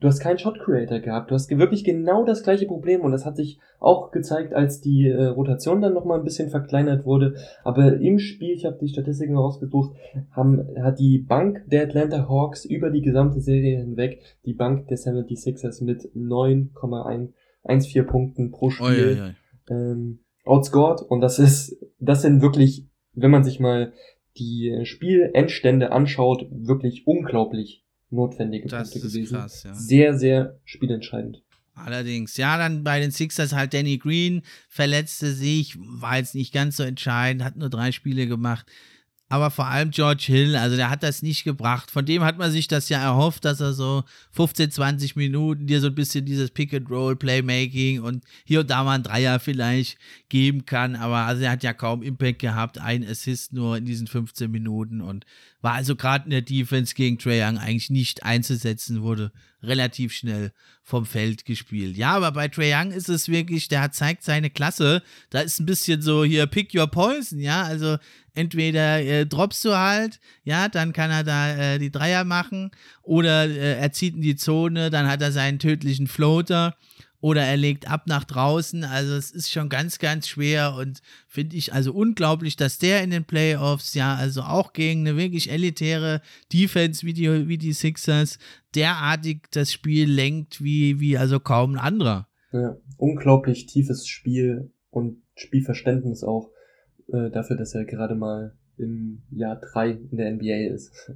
du 0.00 0.08
hast 0.08 0.20
keinen 0.20 0.38
Shot 0.38 0.58
Creator 0.58 1.00
gehabt. 1.00 1.30
Du 1.30 1.34
hast 1.34 1.50
wirklich 1.50 1.84
genau 1.84 2.24
das 2.24 2.42
gleiche 2.42 2.66
Problem 2.66 3.02
und 3.02 3.12
das 3.12 3.24
hat 3.24 3.36
sich 3.36 3.58
auch 3.78 4.10
gezeigt, 4.10 4.52
als 4.54 4.80
die 4.80 5.08
äh, 5.08 5.26
Rotation 5.26 5.80
dann 5.80 5.94
nochmal 5.94 6.18
ein 6.18 6.24
bisschen 6.24 6.50
verkleinert 6.50 7.04
wurde. 7.04 7.36
Aber 7.64 7.98
im 8.00 8.18
Spiel, 8.18 8.54
ich 8.54 8.64
habe 8.64 8.78
die 8.80 8.88
Statistiken 8.88 9.36
rausgesucht, 9.36 9.96
haben, 10.32 10.66
hat 10.82 10.98
die 10.98 11.18
Bank 11.18 11.64
der 11.66 11.84
Atlanta 11.84 12.28
Hawks 12.28 12.64
über 12.64 12.90
die 12.90 13.02
gesamte 13.02 13.40
Serie 13.40 13.78
hinweg 13.78 14.20
die 14.44 14.54
Bank 14.54 14.88
der 14.88 14.98
76ers 14.98 15.84
mit 15.84 16.02
9,14 16.14 18.02
Punkten 18.04 18.50
pro 18.50 18.70
Spiel 18.70 18.86
oi, 18.86 19.20
oi, 19.20 19.20
oi. 19.20 19.34
Ähm, 19.68 20.20
outscored 20.44 21.02
und 21.02 21.20
das 21.20 21.38
ist, 21.38 21.76
das 21.98 22.22
sind 22.22 22.40
wirklich, 22.40 22.86
wenn 23.14 23.30
man 23.30 23.44
sich 23.44 23.58
mal 23.60 23.92
die 24.38 24.80
Spielendstände 24.84 25.92
anschaut, 25.92 26.46
wirklich 26.50 27.06
unglaublich 27.06 27.85
notwendige 28.16 28.68
das 28.68 28.90
Punkte 28.90 29.08
gewesen. 29.08 29.36
Krass, 29.36 29.62
ja. 29.62 29.74
Sehr, 29.74 30.18
sehr 30.18 30.58
spielentscheidend. 30.64 31.42
Allerdings, 31.74 32.38
ja, 32.38 32.56
dann 32.56 32.82
bei 32.84 33.00
den 33.00 33.10
Sixers 33.10 33.52
halt 33.52 33.74
Danny 33.74 33.98
Green 33.98 34.42
verletzte 34.68 35.32
sich, 35.32 35.76
war 35.78 36.16
jetzt 36.16 36.34
nicht 36.34 36.52
ganz 36.54 36.78
so 36.78 36.82
entscheidend, 36.82 37.44
hat 37.44 37.56
nur 37.56 37.68
drei 37.68 37.92
Spiele 37.92 38.26
gemacht 38.26 38.66
aber 39.28 39.50
vor 39.50 39.66
allem 39.66 39.90
George 39.90 40.24
Hill, 40.26 40.54
also 40.54 40.76
der 40.76 40.88
hat 40.88 41.02
das 41.02 41.20
nicht 41.20 41.42
gebracht. 41.42 41.90
Von 41.90 42.06
dem 42.06 42.22
hat 42.22 42.38
man 42.38 42.52
sich 42.52 42.68
das 42.68 42.88
ja 42.88 43.00
erhofft, 43.00 43.44
dass 43.44 43.58
er 43.58 43.72
so 43.72 44.04
15, 44.30 44.70
20 44.70 45.16
Minuten 45.16 45.66
dir 45.66 45.80
so 45.80 45.88
ein 45.88 45.96
bisschen 45.96 46.24
dieses 46.24 46.52
Pick-and-Roll, 46.52 47.16
Playmaking 47.16 48.02
und 48.02 48.24
hier 48.44 48.60
und 48.60 48.70
da 48.70 48.84
mal 48.84 48.94
ein 48.94 49.02
Dreier 49.02 49.40
vielleicht 49.40 49.98
geben 50.28 50.64
kann. 50.64 50.94
Aber 50.94 51.16
also 51.16 51.42
er 51.42 51.50
hat 51.50 51.64
ja 51.64 51.72
kaum 51.72 52.04
Impact 52.04 52.38
gehabt, 52.38 52.78
ein 52.78 53.04
Assist 53.04 53.52
nur 53.52 53.76
in 53.76 53.84
diesen 53.84 54.06
15 54.06 54.48
Minuten 54.48 55.00
und 55.00 55.26
war 55.60 55.72
also 55.72 55.96
gerade 55.96 56.24
in 56.26 56.30
der 56.30 56.42
Defense 56.42 56.94
gegen 56.94 57.18
Trae 57.18 57.42
Young 57.42 57.58
eigentlich 57.58 57.90
nicht 57.90 58.22
einzusetzen, 58.22 59.02
wurde 59.02 59.32
relativ 59.62 60.12
schnell 60.12 60.52
vom 60.82 61.06
Feld 61.06 61.44
gespielt. 61.44 61.96
Ja, 61.96 62.12
aber 62.12 62.32
bei 62.32 62.48
Trae 62.48 62.72
Young 62.74 62.92
ist 62.92 63.08
es 63.08 63.28
wirklich, 63.28 63.68
der 63.68 63.90
zeigt 63.90 64.22
seine 64.22 64.50
Klasse. 64.50 65.02
Da 65.30 65.40
ist 65.40 65.58
ein 65.58 65.66
bisschen 65.66 66.02
so 66.02 66.24
hier 66.24 66.46
Pick 66.46 66.74
Your 66.74 66.86
Poison, 66.86 67.38
ja, 67.38 67.62
also 67.62 67.96
entweder 68.34 69.00
äh, 69.00 69.26
droppst 69.26 69.64
du 69.64 69.76
halt, 69.76 70.20
ja, 70.44 70.68
dann 70.68 70.92
kann 70.92 71.10
er 71.10 71.24
da 71.24 71.56
äh, 71.56 71.78
die 71.78 71.90
Dreier 71.90 72.24
machen 72.24 72.70
oder 73.02 73.46
äh, 73.48 73.78
er 73.78 73.92
zieht 73.92 74.14
in 74.14 74.22
die 74.22 74.36
Zone, 74.36 74.90
dann 74.90 75.08
hat 75.08 75.22
er 75.22 75.32
seinen 75.32 75.58
tödlichen 75.58 76.06
Floater 76.06 76.76
oder 77.20 77.42
er 77.42 77.56
legt 77.56 77.90
ab 77.90 78.06
nach 78.06 78.24
draußen. 78.24 78.84
Also 78.84 79.14
es 79.14 79.30
ist 79.30 79.50
schon 79.50 79.68
ganz, 79.68 79.98
ganz 79.98 80.28
schwer 80.28 80.74
und 80.74 81.00
finde 81.26 81.56
ich 81.56 81.72
also 81.72 81.92
unglaublich, 81.92 82.56
dass 82.56 82.78
der 82.78 83.02
in 83.02 83.10
den 83.10 83.24
Playoffs 83.24 83.94
ja 83.94 84.14
also 84.14 84.42
auch 84.42 84.72
gegen 84.72 85.00
eine 85.00 85.16
wirklich 85.16 85.50
elitäre 85.50 86.20
Defense 86.52 87.04
wie 87.06 87.12
die, 87.12 87.48
wie 87.48 87.58
die 87.58 87.72
Sixers 87.72 88.38
derartig 88.74 89.46
das 89.50 89.72
Spiel 89.72 90.10
lenkt 90.10 90.62
wie, 90.62 91.00
wie 91.00 91.18
also 91.18 91.40
kaum 91.40 91.74
ein 91.74 91.78
anderer. 91.78 92.28
Ja, 92.52 92.76
unglaublich 92.96 93.66
tiefes 93.66 94.06
Spiel 94.06 94.72
und 94.90 95.22
Spielverständnis 95.34 96.22
auch 96.22 96.50
äh, 97.08 97.30
dafür, 97.30 97.56
dass 97.56 97.74
er 97.74 97.84
gerade 97.84 98.14
mal 98.14 98.56
im 98.78 99.22
Jahr 99.30 99.56
drei 99.60 99.90
in 99.90 100.16
der 100.16 100.32
NBA 100.32 100.72
ist. 100.74 101.12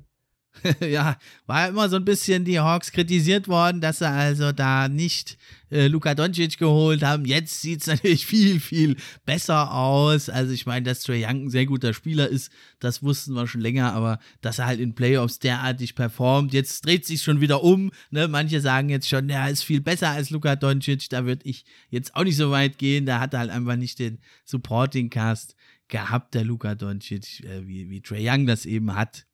ja, 0.80 1.16
war 1.46 1.68
immer 1.68 1.88
so 1.88 1.96
ein 1.96 2.04
bisschen 2.04 2.44
die 2.44 2.58
Hawks 2.58 2.92
kritisiert 2.92 3.48
worden, 3.48 3.80
dass 3.80 3.98
sie 3.98 4.08
also 4.08 4.52
da 4.52 4.88
nicht 4.88 5.38
äh, 5.70 5.86
Luka 5.86 6.14
Doncic 6.14 6.58
geholt 6.58 7.02
haben. 7.02 7.24
Jetzt 7.24 7.62
sieht 7.62 7.80
es 7.82 7.86
natürlich 7.86 8.26
viel, 8.26 8.60
viel 8.60 8.96
besser 9.24 9.72
aus. 9.72 10.28
Also 10.28 10.52
ich 10.52 10.66
meine, 10.66 10.84
dass 10.84 11.02
Trey 11.02 11.24
Young 11.24 11.44
ein 11.44 11.50
sehr 11.50 11.66
guter 11.66 11.94
Spieler 11.94 12.28
ist, 12.28 12.50
das 12.80 13.02
wussten 13.02 13.34
wir 13.34 13.46
schon 13.46 13.60
länger, 13.60 13.92
aber 13.92 14.18
dass 14.40 14.58
er 14.58 14.66
halt 14.66 14.80
in 14.80 14.94
Playoffs 14.94 15.38
derartig 15.38 15.94
performt, 15.94 16.52
jetzt 16.52 16.84
dreht 16.84 17.06
sich 17.06 17.22
schon 17.22 17.40
wieder 17.40 17.62
um. 17.62 17.90
Ne? 18.10 18.28
Manche 18.28 18.60
sagen 18.60 18.88
jetzt 18.88 19.08
schon, 19.08 19.28
er 19.30 19.50
ist 19.50 19.62
viel 19.62 19.80
besser 19.80 20.10
als 20.10 20.30
Luka 20.30 20.56
Doncic. 20.56 21.08
Da 21.08 21.24
würde 21.24 21.48
ich 21.48 21.64
jetzt 21.88 22.14
auch 22.16 22.24
nicht 22.24 22.36
so 22.36 22.50
weit 22.50 22.76
gehen. 22.78 23.06
Da 23.06 23.20
hat 23.20 23.34
er 23.34 23.40
halt 23.40 23.50
einfach 23.50 23.76
nicht 23.76 23.98
den 23.98 24.18
Supporting 24.44 25.10
Cast 25.10 25.54
gehabt, 25.88 26.34
der 26.34 26.44
Luka 26.44 26.74
Doncic, 26.74 27.44
äh, 27.44 27.66
wie, 27.66 27.88
wie 27.88 28.00
Trey 28.00 28.28
Young 28.28 28.46
das 28.46 28.66
eben 28.66 28.94
hat. 28.94 29.26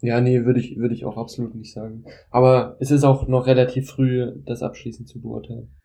Ja, 0.00 0.20
nee, 0.20 0.44
würde 0.44 0.60
ich, 0.60 0.76
würde 0.76 0.94
ich 0.94 1.04
auch 1.04 1.16
absolut 1.16 1.54
nicht 1.54 1.72
sagen. 1.72 2.04
Aber 2.30 2.76
es 2.80 2.90
ist 2.90 3.04
auch 3.04 3.28
noch 3.28 3.46
relativ 3.46 3.88
früh, 3.88 4.32
das 4.44 4.62
abschließend 4.62 5.08
zu 5.08 5.20
beurteilen. 5.20 5.75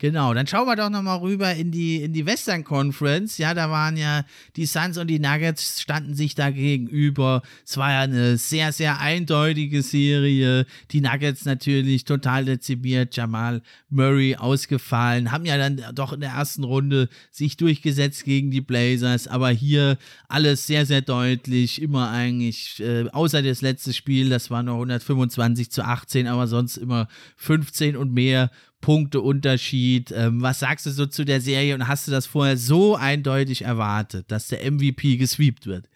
Genau, 0.00 0.32
dann 0.32 0.46
schauen 0.46 0.66
wir 0.66 0.76
doch 0.76 0.88
nochmal 0.88 1.18
rüber 1.18 1.54
in 1.54 1.70
die, 1.70 2.02
in 2.02 2.14
die 2.14 2.24
Western 2.24 2.64
Conference. 2.64 3.36
Ja, 3.36 3.52
da 3.52 3.68
waren 3.68 3.98
ja 3.98 4.24
die 4.56 4.64
Suns 4.64 4.96
und 4.96 5.08
die 5.08 5.18
Nuggets 5.18 5.82
standen 5.82 6.14
sich 6.14 6.34
da 6.34 6.48
gegenüber. 6.48 7.42
Es 7.66 7.76
war 7.76 7.92
ja 7.92 8.00
eine 8.00 8.38
sehr, 8.38 8.72
sehr 8.72 8.98
eindeutige 8.98 9.82
Serie. 9.82 10.64
Die 10.90 11.02
Nuggets 11.02 11.44
natürlich 11.44 12.06
total 12.06 12.46
dezimiert. 12.46 13.14
Jamal 13.14 13.60
Murray 13.90 14.36
ausgefallen. 14.36 15.32
Haben 15.32 15.44
ja 15.44 15.58
dann 15.58 15.82
doch 15.94 16.14
in 16.14 16.20
der 16.20 16.30
ersten 16.30 16.64
Runde 16.64 17.10
sich 17.30 17.58
durchgesetzt 17.58 18.24
gegen 18.24 18.50
die 18.50 18.62
Blazers. 18.62 19.28
Aber 19.28 19.50
hier 19.50 19.98
alles 20.28 20.66
sehr, 20.66 20.86
sehr 20.86 21.02
deutlich. 21.02 21.82
Immer 21.82 22.10
eigentlich, 22.10 22.80
äh, 22.80 23.06
außer 23.10 23.42
das 23.42 23.60
letzte 23.60 23.92
Spiel, 23.92 24.30
das 24.30 24.50
war 24.50 24.62
nur 24.62 24.76
125 24.76 25.70
zu 25.70 25.84
18, 25.84 26.26
aber 26.26 26.46
sonst 26.46 26.78
immer 26.78 27.06
15 27.36 27.98
und 27.98 28.14
mehr 28.14 28.50
Punkteunterschied. 28.80 30.12
Ähm, 30.12 30.42
was 30.42 30.60
sagst 30.60 30.86
du 30.86 30.90
so 30.90 31.06
zu 31.06 31.24
der 31.24 31.40
Serie 31.40 31.74
und 31.74 31.88
hast 31.88 32.06
du 32.06 32.12
das 32.12 32.26
vorher 32.26 32.56
so 32.56 32.96
eindeutig 32.96 33.62
erwartet, 33.62 34.26
dass 34.28 34.48
der 34.48 34.70
MVP 34.70 35.16
gesweept 35.16 35.66
wird? 35.66 35.88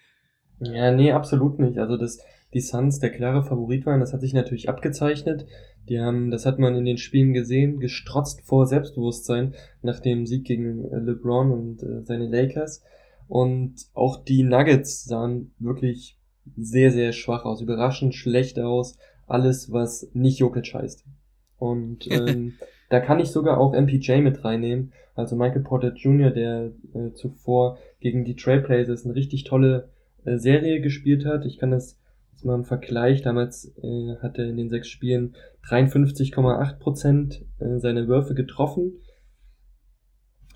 Ja, 0.61 0.93
nee, 0.93 1.13
absolut 1.13 1.59
nicht. 1.59 1.79
Also, 1.79 1.97
dass 1.97 2.19
die 2.53 2.61
Suns 2.61 3.01
der 3.01 3.11
klare 3.11 3.45
Favorit 3.45 3.85
waren, 3.87 4.01
das 4.01 4.13
hat 4.13 4.21
sich 4.21 4.33
natürlich 4.33 4.69
abgezeichnet. 4.69 5.47
Die 5.89 6.01
haben, 6.01 6.31
das 6.31 6.47
hat 6.47 6.59
man 6.59 6.77
in 6.77 6.85
den 6.85 6.99
Spielen 6.99 7.35
gesehen, 7.35 7.81
gestrotzt 7.81 8.43
vor 8.43 8.67
Selbstbewusstsein 8.67 9.55
nach 9.83 10.01
dem 10.01 10.27
Sieg 10.27 10.45
gegen 10.45 10.85
äh, 10.91 10.99
LeBron 10.99 11.51
und 11.51 11.83
äh, 11.83 12.03
seine 12.05 12.29
Lakers. 12.29 12.83
Und 13.29 13.75
auch 13.93 14.25
die 14.25 14.43
Nuggets 14.43 15.05
sahen 15.05 15.53
wirklich 15.59 16.19
sehr, 16.57 16.91
sehr 16.91 17.13
schwach 17.13 17.45
aus, 17.45 17.61
überraschend 17.61 18.15
schlecht 18.15 18.59
aus. 18.59 18.99
Alles, 19.27 19.73
was 19.73 20.09
nicht 20.13 20.39
Jokic 20.39 20.73
heißt. 20.75 21.05
Und 21.59 22.07
ähm, 22.11 22.55
da 22.91 23.01
kann 23.01 23.21
ich 23.21 23.29
sogar 23.29 23.59
auch 23.59 23.73
MPJ 23.73 24.21
mit 24.21 24.45
reinnehmen. 24.45 24.93
Also 25.15 25.37
Michael 25.37 25.63
Porter 25.63 25.93
Jr., 25.95 26.31
der 26.31 26.73
äh, 26.95 27.13
zuvor 27.15 27.79
gegen 28.01 28.25
die 28.25 28.37
Trailblazers 28.37 29.05
eine 29.05 29.15
richtig 29.15 29.45
tolle 29.45 29.89
äh, 30.25 30.37
Serie 30.37 30.81
gespielt 30.81 31.25
hat. 31.25 31.45
Ich 31.45 31.59
kann 31.59 31.71
das 31.71 31.99
jetzt 32.33 32.45
mal 32.45 32.55
im 32.55 32.65
Vergleich. 32.65 33.23
Damals 33.23 33.73
äh, 33.83 34.17
hat 34.21 34.39
er 34.39 34.47
in 34.47 34.57
den 34.57 34.71
sechs 34.71 34.89
Spielen 34.89 35.35
53,8 35.69 36.79
Prozent 36.79 37.45
äh, 37.61 37.79
seiner 37.79 38.09
Würfe 38.09 38.35
getroffen. 38.35 39.01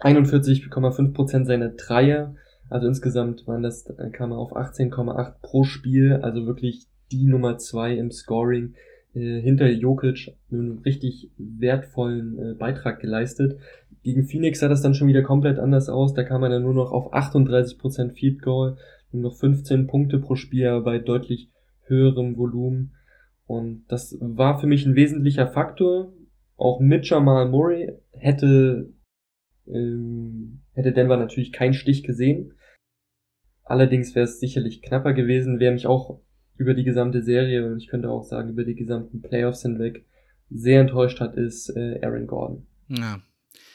41,5 0.00 1.12
Prozent 1.12 1.46
seiner 1.46 1.70
Dreier. 1.70 2.34
Also 2.68 2.86
insgesamt 2.86 3.46
waren 3.46 3.62
das, 3.62 3.86
äh, 3.86 4.10
kam 4.10 4.32
er 4.32 4.38
auf 4.38 4.54
18,8 4.54 5.34
pro 5.40 5.64
Spiel. 5.64 6.14
Also 6.22 6.46
wirklich 6.46 6.86
die 7.10 7.26
Nummer 7.26 7.58
zwei 7.58 7.94
im 7.94 8.10
Scoring 8.10 8.74
äh, 9.18 9.40
hinter 9.40 9.68
Jokic 9.68 10.34
einen 10.50 10.78
richtig 10.78 11.30
wertvollen 11.36 12.38
äh, 12.38 12.54
Beitrag 12.54 13.00
geleistet. 13.00 13.58
Gegen 14.02 14.24
Phoenix 14.24 14.60
sah 14.60 14.68
das 14.68 14.82
dann 14.82 14.94
schon 14.94 15.08
wieder 15.08 15.22
komplett 15.22 15.58
anders 15.58 15.88
aus. 15.88 16.14
Da 16.14 16.22
kam 16.22 16.42
er 16.42 16.48
dann 16.48 16.62
nur 16.62 16.74
noch 16.74 16.92
auf 16.92 17.12
38% 17.12 18.12
Field 18.12 18.42
Goal, 18.42 18.76
nur 19.12 19.22
noch 19.22 19.36
15 19.36 19.86
Punkte 19.86 20.18
pro 20.18 20.36
Spiel 20.36 20.80
bei 20.82 20.98
deutlich 20.98 21.50
höherem 21.86 22.36
Volumen. 22.36 22.94
Und 23.46 23.84
das 23.88 24.16
war 24.20 24.60
für 24.60 24.66
mich 24.66 24.86
ein 24.86 24.94
wesentlicher 24.94 25.48
Faktor. 25.48 26.12
Auch 26.56 26.80
mit 26.80 27.08
Jamal 27.08 27.48
Murray 27.48 27.92
hätte, 28.12 28.92
ähm, 29.66 30.60
hätte 30.72 30.92
Denver 30.92 31.16
natürlich 31.16 31.52
keinen 31.52 31.74
Stich 31.74 32.02
gesehen. 32.02 32.54
Allerdings 33.64 34.14
wäre 34.14 34.24
es 34.24 34.40
sicherlich 34.40 34.82
knapper 34.82 35.12
gewesen. 35.12 35.60
Wer 35.60 35.72
mich 35.72 35.86
auch 35.86 36.20
über 36.58 36.74
die 36.74 36.84
gesamte 36.84 37.22
Serie 37.22 37.70
und 37.70 37.78
ich 37.78 37.88
könnte 37.88 38.10
auch 38.10 38.24
sagen 38.24 38.50
über 38.50 38.64
die 38.64 38.74
gesamten 38.74 39.22
Playoffs 39.22 39.62
hinweg 39.62 40.04
sehr 40.50 40.80
enttäuscht 40.80 41.20
hat, 41.20 41.36
ist 41.36 41.70
äh, 41.70 42.00
Aaron 42.02 42.26
Gordon. 42.26 42.66
Ja. 42.88 43.20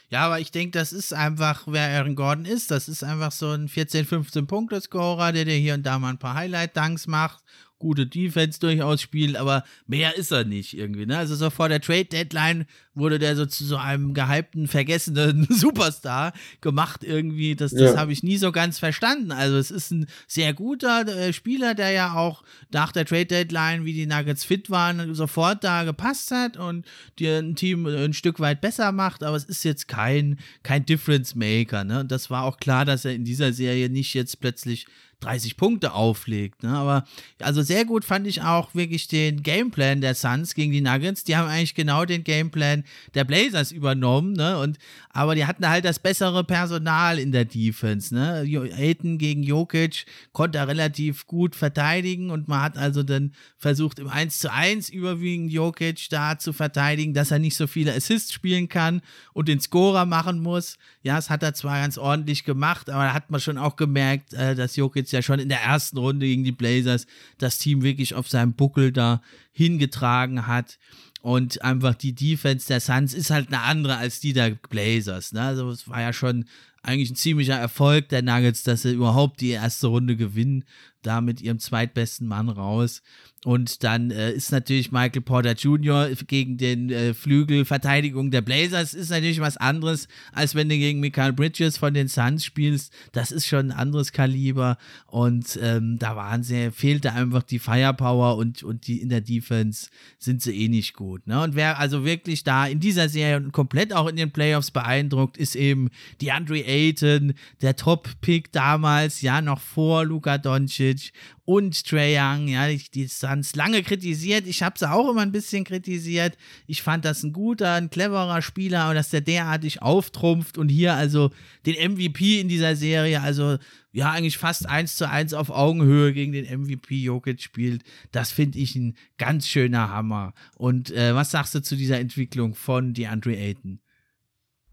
Ja, 0.10 0.26
aber 0.26 0.40
ich 0.40 0.52
denke, 0.52 0.78
das 0.78 0.94
ist 0.94 1.12
einfach, 1.12 1.64
wer 1.66 1.88
Aaron 1.88 2.16
Gordon 2.16 2.46
ist. 2.46 2.70
Das 2.70 2.88
ist 2.88 3.04
einfach 3.04 3.32
so 3.32 3.50
ein 3.50 3.68
14, 3.68 4.06
15 4.06 4.46
Punkte-Scorer, 4.46 5.32
der 5.32 5.46
dir 5.46 5.56
hier 5.56 5.74
und 5.74 5.84
da 5.84 5.98
mal 5.98 6.12
ein 6.12 6.20
paar 6.20 6.36
Highlight-Dunks 6.36 7.08
macht 7.08 7.44
gute 7.84 8.08
Defense 8.08 8.60
durchaus 8.60 9.02
spielt, 9.02 9.36
aber 9.36 9.64
mehr 9.86 10.16
ist 10.18 10.32
er 10.32 10.46
nicht 10.46 10.76
irgendwie. 10.76 11.06
Ne? 11.06 11.18
Also 11.18 11.36
so 11.36 11.50
vor 11.50 11.70
der 11.70 11.82
Trade 11.82 12.06
Deadline 12.06 12.66
wurde 12.96 13.20
der 13.20 13.36
so 13.36 13.46
zu 13.46 13.66
so 13.66 13.76
einem 13.76 14.14
gehypten, 14.14 14.68
vergessenen 14.68 15.46
Superstar 15.50 16.34
gemacht 16.62 17.04
irgendwie. 17.04 17.56
Das, 17.56 17.72
das 17.72 17.94
ja. 17.94 17.98
habe 17.98 18.14
ich 18.14 18.24
nie 18.24 18.38
so 18.38 18.52
ganz 18.52 18.80
verstanden. 18.80 19.32
Also 19.32 19.58
es 19.58 19.70
ist 19.70 19.92
ein 19.92 20.08
sehr 20.28 20.54
guter 20.54 21.08
äh, 21.08 21.34
Spieler, 21.34 21.76
der 21.76 21.92
ja 21.92 22.14
auch 22.14 22.44
nach 22.72 22.92
der 22.92 23.06
Trade 23.06 23.26
Deadline, 23.26 23.84
wie 23.84 23.94
die 23.94 24.06
Nuggets 24.06 24.46
fit 24.46 24.70
waren, 24.70 25.14
sofort 25.14 25.64
da 25.64 25.84
gepasst 25.84 26.32
hat 26.32 26.56
und 26.56 26.86
dir 27.20 27.40
ein 27.40 27.56
Team 27.56 27.86
ein 27.86 28.14
Stück 28.14 28.40
weit 28.40 28.62
besser 28.62 28.92
macht. 28.94 29.24
Aber 29.24 29.36
es 29.36 29.44
ist 29.44 29.64
jetzt 29.64 29.88
kein, 29.90 30.40
kein 30.64 30.86
Difference 30.86 31.36
Maker. 31.36 31.84
Ne? 31.84 32.00
Und 32.00 32.12
das 32.12 32.30
war 32.30 32.44
auch 32.44 32.58
klar, 32.58 32.86
dass 32.86 33.04
er 33.06 33.14
in 33.14 33.26
dieser 33.26 33.52
Serie 33.52 33.90
nicht 33.90 34.14
jetzt 34.14 34.40
plötzlich 34.40 34.88
30 35.24 35.58
Punkte 35.58 35.94
auflegt. 35.94 36.64
Ne? 36.64 36.70
Aber 36.70 37.06
also 37.40 37.62
sehr 37.62 37.86
gut 37.86 38.06
fand 38.06 38.28
ich 38.28 38.42
auch 38.42 38.74
wirklich 38.76 39.08
den 39.08 39.44
Gameplan 39.44 40.02
der 40.02 40.16
Suns 40.16 40.54
gegen 40.54 40.72
die 40.72 40.82
Nuggets. 40.82 41.24
Die 41.24 41.36
haben 41.36 41.48
eigentlich 41.48 41.76
genau 41.76 42.06
den 42.06 42.24
Gameplan 42.24 42.84
der 43.14 43.24
Blazers 43.24 43.72
übernommen. 43.72 44.34
Ne? 44.34 44.58
Und, 44.60 44.78
aber 45.10 45.36
die 45.36 45.46
hatten 45.46 45.68
halt 45.68 45.86
das 45.86 46.00
bessere 46.00 46.44
Personal 46.44 47.20
in 47.20 47.32
der 47.32 47.46
Defense. 47.46 48.14
Ne? 48.14 48.46
Aiton 48.78 49.18
gegen 49.18 49.44
Jokic 49.44 50.06
konnte 50.32 50.66
relativ 50.68 51.28
gut 51.28 51.56
verteidigen 51.56 52.30
und 52.30 52.48
man 52.48 52.62
hat 52.62 52.78
also 52.78 53.04
dann 53.04 53.34
versucht 53.58 54.00
im 54.00 54.08
1 54.08 54.40
zu 54.40 54.52
1 54.52 54.90
überwiegend 54.90 55.52
Jokic 55.52 56.10
da 56.10 56.38
zu 56.38 56.54
verteidigen, 56.54 57.14
dass 57.14 57.32
er 57.32 57.40
nicht 57.40 57.56
so 57.56 57.68
viele 57.68 57.94
Assists 57.94 58.34
spielen 58.34 58.70
kann 58.70 59.02
und 59.34 59.48
den 59.48 59.60
Scorer 59.60 60.06
machen 60.06 60.40
muss. 60.40 60.78
Ja, 61.02 61.16
das 61.16 61.30
hat 61.30 61.44
er 61.44 61.54
zwar 61.54 61.82
ganz 61.82 61.98
ordentlich 61.98 62.44
gemacht, 62.44 62.90
aber 62.90 63.04
da 63.04 63.14
hat 63.14 63.30
man 63.30 63.40
schon 63.40 63.58
auch 63.58 63.76
gemerkt, 63.76 64.34
äh, 64.34 64.56
dass 64.56 64.76
Jokic 64.76 65.08
ja 65.14 65.22
schon 65.22 65.40
in 65.40 65.50
der 65.50 65.62
ersten 65.62 65.98
Runde 65.98 66.26
gegen 66.26 66.44
die 66.44 66.52
Blazers 66.52 67.08
das 67.38 67.58
Team 67.60 67.84
wirklich 67.84 68.16
auf 68.16 68.30
seinem 68.30 68.54
Buckel 68.54 68.92
da 68.92 69.22
hingetragen 69.52 70.48
hat. 70.48 70.78
Und 71.22 71.62
einfach 71.62 71.96
die 71.96 72.14
Defense 72.14 72.68
der 72.68 72.82
Suns 72.82 73.14
ist 73.14 73.30
halt 73.30 73.48
eine 73.48 73.62
andere 73.62 73.96
als 73.96 74.20
die 74.20 74.34
der 74.34 74.52
Blazers. 74.70 75.32
Ne? 75.32 75.42
Also 75.42 75.70
es 75.70 75.88
war 75.88 76.02
ja 76.02 76.12
schon 76.12 76.46
eigentlich 76.84 77.12
ein 77.12 77.16
ziemlicher 77.16 77.56
Erfolg 77.56 78.10
der 78.10 78.22
Nuggets, 78.22 78.64
dass 78.64 78.84
sie 78.84 78.94
überhaupt 78.94 79.42
die 79.42 79.50
erste 79.50 79.88
Runde 79.88 80.16
gewinnen, 80.16 80.66
da 81.02 81.22
mit 81.22 81.42
ihrem 81.42 81.60
zweitbesten 81.60 82.28
Mann 82.28 82.50
raus. 82.50 83.02
Und 83.46 83.84
dann 83.84 84.10
äh, 84.10 84.32
ist 84.32 84.52
natürlich 84.52 84.92
Michael 84.92 85.22
Porter 85.22 85.54
Jr. 85.54 86.10
gegen 86.28 86.58
den 86.58 86.90
äh, 86.90 87.14
Flügel 87.14 87.66
Verteidigung 87.66 88.32
der 88.32 88.42
Blazers 88.42 88.94
ist 88.94 89.10
natürlich 89.10 89.42
was 89.42 89.58
anderes, 89.58 90.08
als 90.32 90.56
wenn 90.56 90.70
du 90.70 90.78
gegen 90.78 91.02
Michael 91.02 91.34
Bridges 91.34 91.78
von 91.78 91.94
den 91.94 92.08
Suns 92.08 92.46
spielst. 92.46 92.94
Das 93.12 93.32
ist 93.32 93.46
schon 93.46 93.72
ein 93.72 93.78
anderes 93.78 94.14
Kaliber. 94.14 94.78
Und 95.08 95.60
ähm, 95.62 96.00
da 96.00 96.16
waren 96.16 96.44
sie, 96.44 96.72
fehlte 96.72 97.12
einfach 97.12 97.44
die 97.44 97.60
Firepower 97.60 98.38
und, 98.38 98.64
und 98.64 98.88
die 98.88 99.02
in 99.02 99.10
der 99.10 99.22
Defense 99.22 99.90
sind 100.20 100.42
sie 100.42 100.64
eh 100.64 100.70
nicht 100.70 100.94
gut. 100.94 101.28
Ne? 101.28 101.42
Und 101.42 101.56
wer 101.56 101.80
also 101.80 102.06
wirklich 102.06 102.46
da 102.46 102.66
in 102.66 102.80
dieser 102.80 103.10
Serie 103.10 103.38
und 103.38 103.52
komplett 103.52 103.94
auch 103.94 104.08
in 104.08 104.16
den 104.16 104.32
Playoffs 104.32 104.72
beeindruckt, 104.72 105.36
ist 105.36 105.56
eben 105.56 105.90
die 106.22 106.32
Andre 106.32 106.60
Ayton, 106.74 107.34
der 107.62 107.76
Top-Pick 107.76 108.52
damals, 108.52 109.22
ja, 109.22 109.42
noch 109.42 109.62
vor 109.62 110.06
Luka 110.06 110.38
Doncic 110.38 111.12
und 111.46 111.86
Trey 111.86 112.18
Young, 112.18 112.48
ja, 112.48 112.68
die, 112.68 112.82
die 112.94 113.08
Suns 113.08 113.56
lange 113.56 113.84
kritisiert. 113.84 114.48
Ich 114.48 114.64
habe 114.64 114.80
sie 114.80 114.90
auch 114.90 115.10
immer 115.10 115.22
ein 115.22 115.32
bisschen 115.32 115.64
kritisiert. 115.64 116.38
Ich 116.68 116.82
fand 116.82 117.06
das 117.06 117.24
ein 117.24 117.34
guter, 117.34 117.74
ein 117.74 117.90
cleverer 117.90 118.42
Spieler, 118.42 118.82
aber 118.82 118.94
dass 118.94 119.10
der 119.10 119.22
derartig 119.22 119.82
auftrumpft 119.82 120.58
und 120.58 120.70
hier 120.70 120.94
also 120.96 121.32
den 121.66 121.94
MVP 121.94 122.40
in 122.40 122.48
dieser 122.48 122.76
Serie, 122.76 123.22
also 123.22 123.58
ja, 123.92 124.12
eigentlich 124.12 124.38
fast 124.40 124.68
eins 124.68 124.96
zu 124.96 125.08
eins 125.08 125.34
auf 125.34 125.52
Augenhöhe 125.52 126.14
gegen 126.14 126.32
den 126.32 126.46
MVP 126.46 126.96
Jokic 126.96 127.42
spielt, 127.42 127.84
das 128.12 128.32
finde 128.32 128.58
ich 128.58 128.76
ein 128.76 128.96
ganz 129.18 129.48
schöner 129.48 129.90
Hammer. 129.90 130.34
Und 130.58 130.92
äh, 130.92 131.14
was 131.14 131.32
sagst 131.32 131.54
du 131.54 131.62
zu 131.62 131.76
dieser 131.76 132.00
Entwicklung 132.00 132.56
von 132.56 132.94
DeAndre 132.94 133.36
Ayton? 133.36 133.80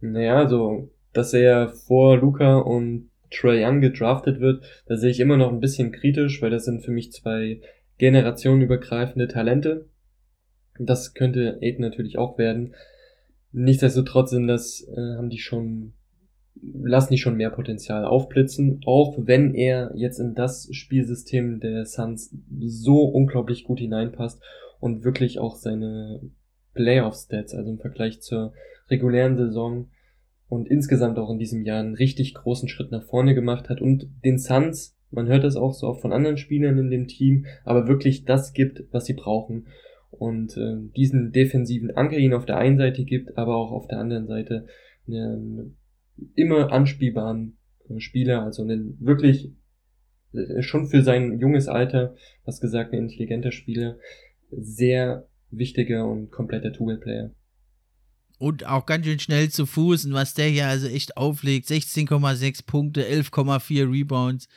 Naja, 0.00 0.36
also, 0.36 0.90
dass 1.12 1.34
er 1.34 1.68
vor 1.68 2.18
Luca 2.18 2.58
und 2.58 3.10
Trey 3.30 3.64
Young 3.64 3.80
gedraftet 3.80 4.40
wird, 4.40 4.64
da 4.86 4.96
sehe 4.96 5.10
ich 5.10 5.20
immer 5.20 5.36
noch 5.36 5.52
ein 5.52 5.60
bisschen 5.60 5.92
kritisch, 5.92 6.42
weil 6.42 6.50
das 6.50 6.64
sind 6.64 6.84
für 6.84 6.90
mich 6.90 7.12
zwei 7.12 7.60
generationenübergreifende 7.98 9.28
Talente. 9.28 9.88
Das 10.78 11.14
könnte 11.14 11.58
Aiden 11.62 11.82
natürlich 11.82 12.18
auch 12.18 12.38
werden. 12.38 12.74
Nichtsdestotrotz 13.52 14.30
sind 14.30 14.46
das, 14.46 14.86
äh, 14.88 15.16
haben 15.16 15.28
die 15.28 15.38
schon, 15.38 15.92
lassen 16.54 17.12
die 17.12 17.18
schon 17.18 17.36
mehr 17.36 17.50
Potenzial 17.50 18.04
aufblitzen, 18.04 18.80
auch 18.86 19.16
wenn 19.18 19.54
er 19.54 19.92
jetzt 19.94 20.18
in 20.18 20.34
das 20.34 20.68
Spielsystem 20.72 21.60
der 21.60 21.84
Suns 21.84 22.34
so 22.60 23.04
unglaublich 23.04 23.64
gut 23.64 23.80
hineinpasst 23.80 24.40
und 24.78 25.04
wirklich 25.04 25.38
auch 25.38 25.56
seine 25.56 26.20
Playoff-Stats, 26.74 27.54
also 27.54 27.70
im 27.70 27.78
Vergleich 27.78 28.20
zur 28.20 28.52
regulären 28.88 29.36
Saison 29.36 29.88
und 30.50 30.68
insgesamt 30.68 31.16
auch 31.18 31.30
in 31.30 31.38
diesem 31.38 31.64
Jahr 31.64 31.80
einen 31.80 31.94
richtig 31.94 32.34
großen 32.34 32.68
Schritt 32.68 32.90
nach 32.90 33.04
vorne 33.04 33.34
gemacht 33.34 33.70
hat 33.70 33.80
und 33.80 34.10
den 34.24 34.36
Suns, 34.36 34.98
man 35.12 35.28
hört 35.28 35.44
das 35.44 35.56
auch 35.56 35.72
so 35.72 35.86
oft 35.86 36.02
von 36.02 36.12
anderen 36.12 36.36
Spielern 36.36 36.76
in 36.76 36.90
dem 36.90 37.06
Team, 37.06 37.46
aber 37.64 37.86
wirklich 37.86 38.24
das 38.24 38.52
gibt, 38.52 38.82
was 38.90 39.06
sie 39.06 39.14
brauchen 39.14 39.68
und 40.10 40.56
äh, 40.56 40.76
diesen 40.96 41.30
defensiven 41.30 41.92
Anker 41.92 42.18
ihn 42.18 42.34
auf 42.34 42.46
der 42.46 42.58
einen 42.58 42.78
Seite 42.78 43.04
gibt, 43.04 43.38
aber 43.38 43.54
auch 43.54 43.70
auf 43.70 43.86
der 43.86 44.00
anderen 44.00 44.26
Seite 44.26 44.66
einen 45.06 45.76
immer 46.34 46.72
anspielbaren 46.72 47.56
äh, 47.88 48.00
Spieler, 48.00 48.42
also 48.42 48.62
einen 48.62 48.96
wirklich 49.00 49.52
äh, 50.32 50.62
schon 50.62 50.88
für 50.88 51.02
sein 51.02 51.38
junges 51.38 51.68
Alter, 51.68 52.16
was 52.44 52.60
gesagt, 52.60 52.92
ein 52.92 52.98
intelligenter 52.98 53.52
Spieler, 53.52 53.98
sehr 54.50 55.28
wichtiger 55.50 56.08
und 56.08 56.32
kompletter 56.32 56.72
Two-Way-Player. 56.72 57.30
Und 58.40 58.64
auch 58.64 58.86
ganz 58.86 59.04
schön 59.04 59.20
schnell 59.20 59.50
zu 59.50 59.66
Fuß 59.66 60.06
und 60.06 60.14
was 60.14 60.32
der 60.32 60.48
hier 60.48 60.66
also 60.66 60.86
echt 60.86 61.18
auflegt, 61.18 61.68
16,6 61.68 62.64
Punkte, 62.64 63.04
11,4 63.04 63.92
Rebounds, 63.92 64.48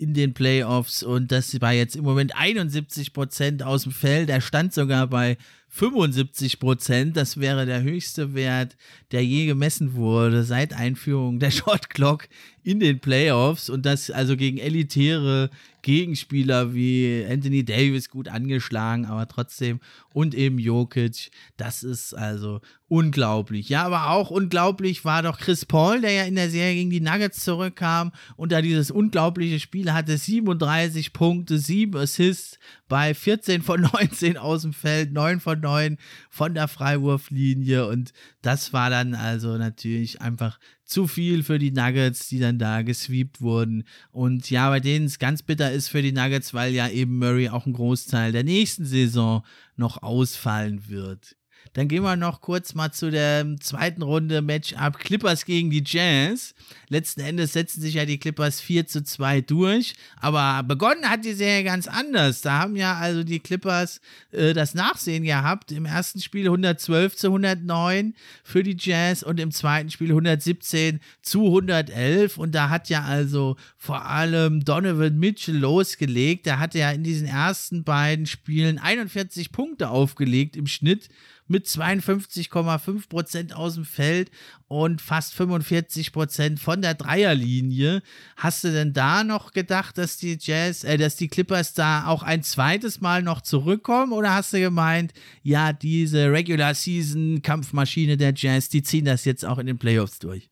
in 0.00 0.14
den 0.14 0.32
Playoffs 0.32 1.02
und 1.02 1.30
das 1.30 1.60
war 1.60 1.74
jetzt 1.74 1.94
im 1.94 2.04
Moment 2.04 2.34
71 2.34 3.12
Prozent 3.12 3.62
aus 3.62 3.82
dem 3.82 3.92
Feld. 3.92 4.30
Er 4.30 4.40
stand 4.40 4.72
sogar 4.72 5.06
bei 5.06 5.36
75 5.68 6.58
Prozent. 6.58 7.18
Das 7.18 7.38
wäre 7.38 7.66
der 7.66 7.82
höchste 7.82 8.32
Wert, 8.32 8.78
der 9.12 9.22
je 9.22 9.44
gemessen 9.44 9.92
wurde 9.92 10.42
seit 10.42 10.72
Einführung 10.72 11.38
der 11.38 11.50
Shot 11.50 11.90
Clock 11.90 12.28
in 12.62 12.80
den 12.80 13.00
Playoffs 13.00 13.68
und 13.68 13.84
das 13.84 14.10
also 14.10 14.38
gegen 14.38 14.56
elitäre 14.56 15.50
Gegenspieler 15.82 16.74
wie 16.74 17.24
Anthony 17.28 17.64
Davis 17.64 18.10
gut 18.10 18.28
angeschlagen, 18.28 19.06
aber 19.06 19.26
trotzdem 19.28 19.80
und 20.12 20.34
eben 20.34 20.58
Jokic. 20.58 21.30
Das 21.56 21.82
ist 21.82 22.14
also 22.14 22.60
unglaublich. 22.88 23.68
Ja, 23.68 23.84
aber 23.84 24.10
auch 24.10 24.30
unglaublich 24.30 25.04
war 25.04 25.22
doch 25.22 25.38
Chris 25.38 25.64
Paul, 25.64 26.00
der 26.00 26.12
ja 26.12 26.24
in 26.24 26.34
der 26.34 26.50
Serie 26.50 26.74
gegen 26.74 26.90
die 26.90 27.00
Nuggets 27.00 27.44
zurückkam 27.44 28.10
und 28.36 28.50
da 28.50 28.60
dieses 28.60 28.90
unglaubliche 28.90 29.60
Spiel 29.60 29.92
hatte. 29.92 30.18
37 30.18 31.12
Punkte, 31.12 31.58
7 31.58 31.96
Assists 31.96 32.58
bei 32.88 33.14
14 33.14 33.62
von 33.62 33.80
19 33.80 34.36
aus 34.36 34.62
dem 34.62 34.72
Feld, 34.72 35.12
9 35.12 35.40
von 35.40 35.60
9 35.60 35.98
von 36.28 36.54
der 36.54 36.68
Freiwurflinie 36.68 37.86
und 37.86 38.12
das 38.42 38.72
war 38.72 38.90
dann 38.90 39.14
also 39.14 39.56
natürlich 39.56 40.20
einfach 40.20 40.58
zu 40.90 41.06
viel 41.06 41.42
für 41.42 41.58
die 41.58 41.70
Nuggets, 41.70 42.28
die 42.28 42.38
dann 42.38 42.58
da 42.58 42.82
gesweept 42.82 43.40
wurden. 43.40 43.84
Und 44.10 44.50
ja, 44.50 44.68
bei 44.68 44.80
denen 44.80 45.06
es 45.06 45.18
ganz 45.18 45.42
bitter 45.42 45.72
ist 45.72 45.88
für 45.88 46.02
die 46.02 46.12
Nuggets, 46.12 46.52
weil 46.52 46.74
ja 46.74 46.88
eben 46.88 47.18
Murray 47.18 47.48
auch 47.48 47.66
ein 47.66 47.72
Großteil 47.72 48.32
der 48.32 48.44
nächsten 48.44 48.84
Saison 48.84 49.44
noch 49.76 50.02
ausfallen 50.02 50.88
wird. 50.88 51.36
Dann 51.72 51.86
gehen 51.86 52.02
wir 52.02 52.16
noch 52.16 52.40
kurz 52.40 52.74
mal 52.74 52.90
zu 52.90 53.10
der 53.10 53.46
zweiten 53.60 54.02
Runde 54.02 54.42
Matchup 54.42 54.98
Clippers 54.98 55.44
gegen 55.44 55.70
die 55.70 55.84
Jazz. 55.86 56.54
Letzten 56.88 57.20
Endes 57.20 57.52
setzen 57.52 57.80
sich 57.80 57.94
ja 57.94 58.04
die 58.04 58.18
Clippers 58.18 58.60
4 58.60 58.86
zu 58.88 59.04
2 59.04 59.42
durch, 59.42 59.94
aber 60.16 60.64
begonnen 60.64 61.08
hat 61.08 61.24
die 61.24 61.32
Serie 61.32 61.62
ganz 61.62 61.86
anders. 61.86 62.40
Da 62.40 62.58
haben 62.58 62.74
ja 62.74 62.94
also 62.94 63.22
die 63.22 63.38
Clippers 63.38 64.00
äh, 64.32 64.52
das 64.52 64.74
Nachsehen 64.74 65.22
gehabt. 65.22 65.70
Im 65.70 65.84
ersten 65.84 66.20
Spiel 66.20 66.46
112 66.46 67.14
zu 67.14 67.28
109 67.28 68.14
für 68.42 68.64
die 68.64 68.76
Jazz 68.78 69.22
und 69.22 69.38
im 69.38 69.52
zweiten 69.52 69.90
Spiel 69.90 70.08
117 70.08 70.98
zu 71.22 71.46
111 71.46 72.36
und 72.36 72.52
da 72.52 72.68
hat 72.68 72.88
ja 72.88 73.04
also 73.04 73.56
vor 73.76 74.06
allem 74.06 74.64
Donovan 74.64 75.18
Mitchell 75.18 75.56
losgelegt. 75.56 76.46
Der 76.46 76.58
hatte 76.58 76.80
ja 76.80 76.90
in 76.90 77.04
diesen 77.04 77.28
ersten 77.28 77.84
beiden 77.84 78.26
Spielen 78.26 78.78
41 78.80 79.52
Punkte 79.52 79.90
aufgelegt 79.90 80.56
im 80.56 80.66
Schnitt 80.66 81.08
mit 81.50 81.66
52,5 81.66 83.08
Prozent 83.08 83.56
aus 83.56 83.74
dem 83.74 83.84
Feld 83.84 84.30
und 84.68 85.00
fast 85.00 85.34
45 85.34 86.12
Prozent 86.12 86.60
von 86.60 86.80
der 86.80 86.94
Dreierlinie. 86.94 88.02
Hast 88.36 88.62
du 88.62 88.72
denn 88.72 88.92
da 88.92 89.24
noch 89.24 89.52
gedacht, 89.52 89.98
dass 89.98 90.16
die 90.16 90.38
Jazz, 90.40 90.84
äh, 90.84 90.96
dass 90.96 91.16
die 91.16 91.28
Clippers 91.28 91.74
da 91.74 92.06
auch 92.06 92.22
ein 92.22 92.42
zweites 92.42 93.00
Mal 93.00 93.22
noch 93.22 93.40
zurückkommen? 93.40 94.12
Oder 94.12 94.34
hast 94.34 94.52
du 94.52 94.60
gemeint, 94.60 95.12
ja, 95.42 95.72
diese 95.72 96.30
Regular 96.30 96.74
Season 96.74 97.42
Kampfmaschine 97.42 98.16
der 98.16 98.32
Jazz, 98.34 98.68
die 98.68 98.82
ziehen 98.82 99.04
das 99.04 99.24
jetzt 99.24 99.44
auch 99.44 99.58
in 99.58 99.66
den 99.66 99.78
Playoffs 99.78 100.20
durch? 100.20 100.50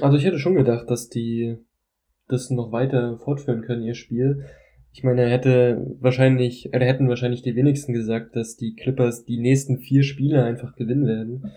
Also 0.00 0.16
ich 0.16 0.24
hätte 0.24 0.38
schon 0.38 0.54
gedacht, 0.54 0.88
dass 0.88 1.10
die 1.10 1.58
das 2.28 2.48
noch 2.48 2.72
weiter 2.72 3.18
fortführen 3.18 3.62
können, 3.62 3.82
ihr 3.82 3.94
Spiel. 3.94 4.46
Ich 4.92 5.04
meine, 5.04 5.22
er 5.22 5.30
hätte 5.30 5.96
wahrscheinlich, 6.00 6.68
oder 6.74 6.84
hätten 6.84 7.08
wahrscheinlich 7.08 7.42
die 7.42 7.54
wenigsten 7.54 7.92
gesagt, 7.92 8.34
dass 8.34 8.56
die 8.56 8.74
Clippers 8.74 9.24
die 9.24 9.38
nächsten 9.38 9.78
vier 9.78 10.02
Spiele 10.02 10.42
einfach 10.44 10.74
gewinnen 10.74 11.06
werden. 11.06 11.52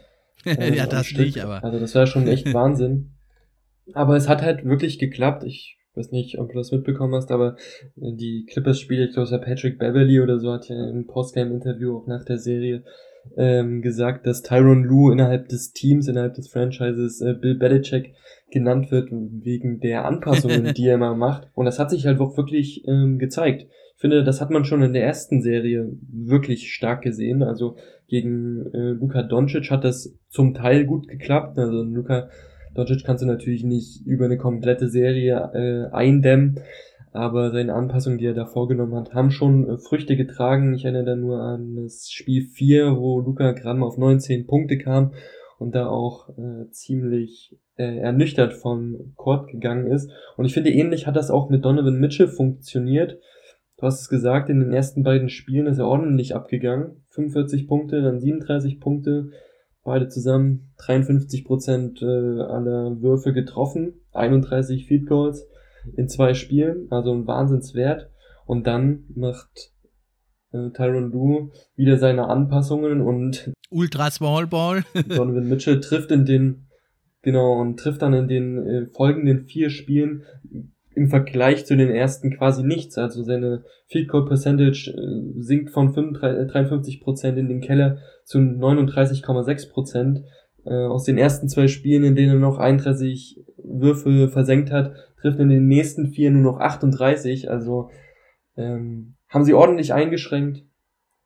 Äh, 0.46 0.74
ja, 0.78 0.86
das 0.86 1.12
nicht, 1.14 1.40
aber. 1.40 1.64
Also 1.64 1.80
das 1.80 1.96
wäre 1.96 2.08
schon 2.08 2.28
echt 2.28 2.54
Wahnsinn. 2.54 3.12
Aber 3.94 4.16
es 4.16 4.30
hat 4.30 4.42
halt 4.42 4.66
wirklich 4.66 5.00
geklappt. 5.00 5.44
Ich 5.44 5.78
weiß 5.96 6.12
nicht, 6.12 6.40
ob 6.40 6.50
du 6.50 6.58
das 6.58 6.72
mitbekommen 6.72 7.16
hast, 7.16 7.32
aber 7.32 7.58
die 7.96 8.46
Clippers-Spiele, 8.50 9.06
ich 9.06 9.14
glaube, 9.14 9.40
Patrick 9.40 9.78
Beverly 9.78 10.22
oder 10.22 10.40
so 10.40 10.52
hat 10.52 10.70
ja 10.70 10.90
im 10.90 11.06
Postgame-Interview 11.06 11.98
auch 11.98 12.08
nach 12.08 12.24
der 12.24 12.38
Serie 12.38 12.84
ähm, 13.38 13.82
gesagt, 13.82 14.26
dass 14.28 14.42
Tyron 14.42 14.84
Lue 14.84 15.12
innerhalb 15.14 15.48
des 15.50 15.72
Teams, 15.74 16.08
innerhalb 16.08 16.36
des 16.36 16.50
Franchises 16.50 17.22
äh, 17.22 17.34
Bill 17.34 17.56
Belichick 17.56 18.14
genannt 18.52 18.92
wird 18.92 19.10
wegen 19.12 19.80
der 19.80 20.06
Anpassungen, 20.06 20.74
die 20.78 20.88
er 20.88 20.98
mal 20.98 21.16
macht. 21.16 21.50
Und 21.56 21.66
das 21.66 21.80
hat 21.80 21.90
sich 21.90 22.06
halt 22.06 22.20
auch 22.20 22.38
wirklich 22.38 22.84
ähm, 22.88 23.18
gezeigt. 23.18 23.68
Ich 23.96 24.02
finde, 24.02 24.24
das 24.24 24.42
hat 24.42 24.50
man 24.50 24.66
schon 24.66 24.84
in 24.84 24.94
der 24.94 25.04
ersten 25.04 25.42
Serie 25.42 25.90
wirklich 26.12 26.74
stark 26.74 27.02
gesehen. 27.02 27.42
Also 27.42 27.78
gegen 28.08 28.66
äh, 28.74 28.92
Luka 28.92 29.24
Doncic 29.24 29.72
hat 29.72 29.84
das 29.84 30.16
zum 30.30 30.54
Teil 30.54 30.86
gut 30.86 31.08
geklappt. 31.08 31.58
Also 31.58 31.84
Luka 31.84 32.30
Doncic 32.76 33.04
kannst 33.06 33.24
du 33.24 33.28
natürlich 33.28 33.64
nicht 33.64 34.06
über 34.06 34.26
eine 34.26 34.38
komplette 34.38 34.90
Serie 34.90 35.52
äh, 35.54 35.96
eindämmen 35.96 36.60
aber 37.14 37.52
seine 37.52 37.76
Anpassungen, 37.76 38.18
die 38.18 38.26
er 38.26 38.34
da 38.34 38.46
vorgenommen 38.48 38.96
hat, 38.96 39.14
haben 39.14 39.30
schon 39.30 39.70
äh, 39.70 39.78
Früchte 39.78 40.18
getragen. 40.18 40.74
Ich 40.74 40.84
erinnere 40.84 41.06
da 41.06 41.16
nur 41.16 41.40
an 41.40 41.76
das 41.76 42.10
Spiel 42.12 42.42
4, 42.42 42.98
wo 42.98 43.20
Luca 43.20 43.52
Gramm 43.52 43.84
auf 43.84 43.98
19 43.98 44.48
Punkte 44.48 44.80
kam 44.80 45.14
und 45.60 45.76
da 45.76 45.88
auch 45.88 46.30
äh, 46.30 46.70
ziemlich 46.72 47.56
äh, 47.78 47.98
ernüchtert 48.00 48.54
vom 48.54 49.14
Court 49.16 49.48
gegangen 49.48 49.88
ist. 49.88 50.12
Und 50.38 50.46
ich 50.46 50.54
finde, 50.56 50.72
ähnlich 50.72 51.06
hat 51.06 51.16
das 51.16 51.30
auch 51.30 51.50
mit 51.52 51.64
Donovan 51.64 52.00
Mitchell 52.00 52.28
funktioniert. 52.28 53.20
Du 53.78 53.86
hast 53.86 54.02
es 54.02 54.10
gesagt, 54.10 54.50
in 54.50 54.60
den 54.60 54.74
ersten 54.74 55.04
beiden 55.04 55.30
Spielen 55.30 55.68
ist 55.68 55.78
er 55.78 55.88
ordentlich 55.88 56.36
abgegangen. 56.36 57.04
45 57.10 57.68
Punkte, 57.68 58.02
dann 58.02 58.20
37 58.20 58.80
Punkte, 58.80 59.30
beide 59.84 60.08
zusammen 60.08 60.74
53 60.78 61.46
Prozent 61.46 62.02
äh, 62.02 62.06
aller 62.06 63.02
Würfe 63.02 63.34
getroffen, 63.34 64.02
31 64.14 64.88
Feed 64.88 65.06
Goals 65.08 65.48
in 65.96 66.08
zwei 66.08 66.34
Spielen, 66.34 66.88
also 66.90 67.14
ein 67.14 67.28
Wahnsinnswert. 67.28 68.10
Und 68.46 68.68
dann 68.68 69.06
macht 69.16 69.72
äh, 70.52 70.70
Tyron 70.72 71.12
Lue 71.12 71.52
wieder 71.76 71.98
seine 71.98 72.28
Anpassungen 72.28 73.02
und 73.02 73.52
Ultra 73.70 74.12
Small 74.12 74.48
Ball. 74.48 74.84
Donovan 75.08 75.48
Mitchell 75.48 75.80
trifft 75.80 76.12
in 76.12 76.26
den, 76.26 76.68
genau, 77.22 77.60
und 77.60 77.80
trifft 77.80 78.02
dann 78.02 78.14
in 78.14 78.28
den 78.28 78.66
äh, 78.66 78.86
folgenden 78.88 79.46
vier 79.46 79.70
Spielen 79.70 80.24
im 80.96 81.10
Vergleich 81.10 81.66
zu 81.66 81.76
den 81.76 81.90
ersten 81.90 82.38
quasi 82.38 82.64
nichts. 82.64 82.98
Also 82.98 83.24
seine 83.24 83.64
Field 83.88 84.08
Goal 84.10 84.26
Percentage 84.26 84.92
äh, 84.92 85.42
sinkt 85.42 85.72
von 85.72 85.94
53, 85.94 87.02
53% 87.02 87.36
in 87.36 87.48
den 87.48 87.62
Keller 87.62 87.98
zu 88.26 88.38
39,6%. 88.38 90.24
Äh, 90.66 90.74
aus 90.86 91.04
den 91.04 91.18
ersten 91.18 91.50
zwei 91.50 91.68
Spielen, 91.68 92.04
in 92.04 92.16
denen 92.16 92.34
er 92.34 92.40
noch 92.40 92.58
31 92.58 93.44
Würfe 93.58 94.30
versenkt 94.30 94.72
hat, 94.72 94.94
trifft 95.24 95.40
in 95.40 95.50
den 95.50 95.68
nächsten 95.68 96.10
vier 96.10 96.32
nur 96.32 96.42
noch 96.44 96.60
38. 96.60 97.50
Also 97.50 97.90
ähm, 98.58 99.16
haben 99.30 99.46
sie 99.46 99.54
ordentlich 99.54 99.94
eingeschränkt, 99.94 100.64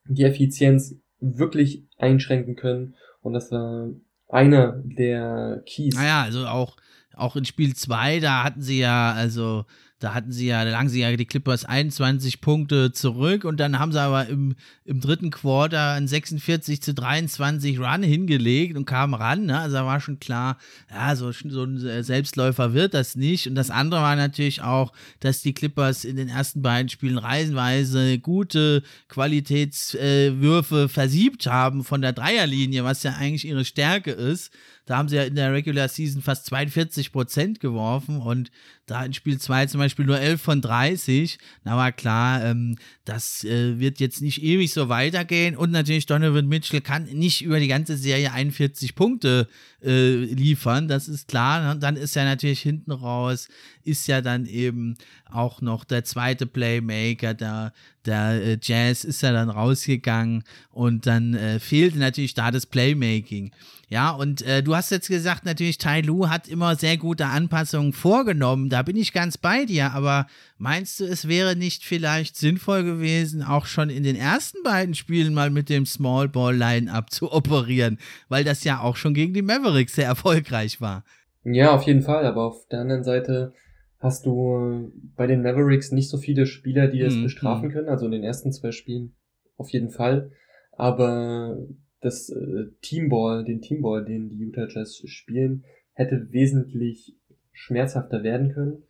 die 0.06 0.24
Effizienz 0.24 0.96
wirklich 1.20 1.88
einschränken 1.98 2.56
können. 2.56 2.96
Und 3.22 3.34
das 3.34 3.52
war 3.52 3.90
einer 4.30 4.82
der 4.86 5.64
Keys. 5.66 5.96
Naja, 5.96 6.22
also 6.22 6.46
auch, 6.46 6.78
auch 7.16 7.36
in 7.36 7.46
Spiel 7.46 7.76
2, 7.76 8.20
da 8.20 8.44
hatten 8.44 8.62
sie 8.62 8.80
ja, 8.80 9.14
also 9.14 9.66
Da 10.00 10.14
hatten 10.14 10.32
sie 10.32 10.46
ja, 10.46 10.64
da 10.64 10.70
lagen 10.70 10.90
sie 10.90 11.02
ja 11.02 11.16
die 11.16 11.26
Clippers 11.26 11.66
21 11.66 12.40
Punkte 12.40 12.92
zurück 12.92 13.46
und 13.46 13.60
dann 13.60 13.80
haben 13.80 13.92
sie 13.92 14.00
aber 14.00 14.28
im, 14.28 14.56
im 14.86 15.02
dritten 15.02 15.32
Quarter 15.32 15.94
einen 15.94 16.08
46 16.08 16.84
zu 16.84 16.94
23 16.94 17.80
Run 17.80 18.04
hingelegt 18.04 18.78
und 18.78 18.86
kamen 18.86 19.16
ran. 19.16 19.48
Ne? 19.48 19.60
Also 19.60 19.78
da 19.78 19.86
war 19.88 20.00
schon 20.00 20.20
klar, 20.20 20.60
ja, 20.92 21.16
so, 21.16 21.32
so 21.32 21.64
ein 21.64 22.04
Selbstläufer 22.04 22.76
wird 22.76 22.94
das 22.94 23.16
nicht. 23.16 23.48
Und 23.48 23.56
das 23.56 23.72
andere 23.72 24.02
war 24.02 24.16
natürlich 24.16 24.62
auch, 24.62 24.94
dass 25.20 25.42
die 25.42 25.54
Clippers 25.54 26.06
in 26.06 26.16
den 26.16 26.30
ersten 26.30 26.62
beiden 26.62 26.90
Spielen 26.90 27.18
reisenweise 27.18 28.20
gute 28.20 28.84
Qualitätswürfe 29.08 30.84
äh, 30.84 30.88
versiebt 30.90 31.48
haben 31.48 31.84
von 31.84 32.04
der 32.04 32.14
Dreierlinie, 32.14 32.84
was 32.84 33.02
ja 33.02 33.16
eigentlich 33.16 33.46
ihre 33.46 33.66
Stärke 33.66 34.12
ist. 34.12 34.52
Da 34.88 34.98
haben 34.98 35.10
sie 35.10 35.18
ja 35.18 35.24
in 35.24 35.36
der 35.36 35.54
Regular 35.54 35.90
Season 35.90 36.22
fast 36.22 36.46
42 36.48 37.12
Prozent 37.12 37.60
geworfen 37.60 38.22
und 38.22 38.52
da 38.86 39.04
in 39.04 39.14
Spiel 39.14 39.38
2 39.38 39.66
zum 39.66 39.80
Beispiel 39.80 40.06
nur 40.06 40.18
11 40.18 40.42
von 40.42 40.62
30. 40.62 41.38
Na 41.66 41.76
war 41.76 41.92
klar, 41.92 42.44
ähm, 42.44 42.78
das 43.04 43.44
äh, 43.44 43.80
wird 43.80 44.00
jetzt 44.00 44.22
nicht 44.22 44.42
ewig 44.42 44.72
so 44.72 44.88
weitergehen 44.88 45.58
und 45.58 45.72
natürlich 45.72 46.06
Donovan 46.06 46.48
Mitchell 46.48 46.80
kann 46.80 47.04
nicht 47.04 47.44
über 47.44 47.60
die 47.60 47.68
ganze 47.68 47.98
Serie 47.98 48.32
41 48.32 48.96
Punkte 48.96 49.50
äh, 49.84 50.16
liefern, 50.26 50.88
das 50.88 51.08
ist 51.08 51.28
klar. 51.28 51.72
Und 51.72 51.84
dann 51.84 51.96
ist 51.96 52.16
ja 52.16 52.26
natürlich 52.26 52.62
hinten 52.62 52.92
raus, 52.92 53.48
ist 53.84 54.08
ja 54.08 54.22
dann 54.22 54.46
eben 54.46 54.98
auch 55.26 55.62
noch 55.62 55.84
der 55.84 56.04
zweite 56.04 56.46
Playmaker, 56.46 57.34
der, 57.34 57.74
der 58.06 58.44
äh, 58.44 58.58
Jazz 58.62 59.04
ist 59.04 59.22
ja 59.22 59.32
dann 59.32 59.50
rausgegangen 59.50 60.44
und 60.72 61.06
dann 61.06 61.34
äh, 61.34 61.60
fehlte 61.60 62.00
natürlich 62.00 62.34
da 62.34 62.52
das 62.52 62.66
Playmaking. 62.66 63.52
Ja, 63.90 64.10
und 64.12 64.42
äh, 64.42 64.62
du 64.62 64.76
hast 64.76 64.92
jetzt 64.92 65.08
gesagt, 65.08 65.46
natürlich, 65.46 65.78
Tai 65.78 66.02
Lu 66.02 66.28
hat 66.28 66.50
immer 66.50 66.76
sehr 66.76 66.98
gute 66.98 67.28
Anpassungen 67.28 67.94
vorgenommen. 67.94 68.70
Da 68.70 68.82
bin 68.82 68.98
ich 68.98 69.14
ganz 69.14 69.38
bei 69.38 69.64
dir. 69.64 69.94
Aber 69.94 70.28
meinst 70.58 71.00
du, 71.00 71.06
es 71.06 71.28
wäre 71.28 71.56
nicht 71.56 71.84
vielleicht 71.84 72.36
sinnvoll 72.36 72.84
gewesen, 72.84 73.44
auch 73.44 73.66
schon 73.66 73.90
in 73.90 74.04
den 74.04 74.16
ersten 74.16 74.64
beiden 74.64 74.96
Spielen 74.96 75.34
mal 75.34 75.50
mit 75.50 75.70
dem 75.70 75.86
Small 75.86 76.28
Ball 76.28 76.56
Line-Up 76.56 77.12
zu 77.12 77.32
operieren? 77.32 77.98
Weil 78.30 78.44
das 78.44 78.64
ja 78.64 78.82
auch 78.82 78.96
schon 78.96 79.14
gegen 79.14 79.34
die 79.34 79.42
Mavericks 79.42 79.96
sehr 79.96 80.06
erfolgreich 80.06 80.82
war. 80.82 81.04
Ja, 81.44 81.74
auf 81.74 81.84
jeden 81.84 82.02
Fall. 82.02 82.26
Aber 82.26 82.46
auf 82.46 82.68
der 82.68 82.82
anderen 82.82 83.04
Seite 83.04 83.54
hast 84.00 84.26
du 84.26 84.92
bei 85.16 85.28
den 85.28 85.42
Mavericks 85.42 85.92
nicht 85.92 86.10
so 86.10 86.18
viele 86.18 86.46
Spieler, 86.46 86.88
die 86.88 87.00
das 87.00 87.16
mhm. 87.16 87.24
bestrafen 87.24 87.70
mhm. 87.70 87.74
können. 87.74 87.90
Also 87.90 88.06
in 88.06 88.12
den 88.12 88.24
ersten 88.24 88.52
zwei 88.52 88.72
Spielen 88.72 89.16
auf 89.58 89.70
jeden 89.70 89.90
Fall. 89.90 90.32
Aber 90.74 91.58
das 92.02 92.30
äh, 92.30 92.72
Teamball, 92.82 93.44
den 93.44 93.62
Teamball, 93.62 94.06
den 94.06 94.30
die 94.30 94.38
Utah 94.38 94.68
Jazz 94.70 95.02
spielen, 95.06 95.64
hätte 95.94 96.28
wesentlich 96.32 97.16
schmerzhafter 97.52 98.24
werden 98.24 98.54
können. 98.54 98.84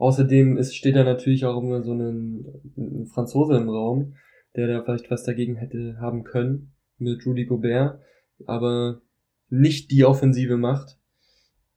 Außerdem 0.00 0.56
ist, 0.56 0.74
steht 0.74 0.96
da 0.96 1.04
natürlich 1.04 1.44
auch 1.44 1.62
immer 1.62 1.82
so 1.82 1.92
ein, 1.92 2.46
ein 2.78 3.06
Franzose 3.06 3.58
im 3.58 3.68
Raum, 3.68 4.14
der 4.56 4.66
da 4.66 4.82
vielleicht 4.82 5.10
was 5.10 5.24
dagegen 5.24 5.56
hätte 5.56 5.98
haben 6.00 6.24
können 6.24 6.72
mit 6.96 7.26
Rudy 7.26 7.44
Gobert, 7.44 8.00
aber 8.46 9.02
nicht 9.50 9.90
die 9.90 10.06
offensive 10.06 10.56
Macht, 10.56 10.98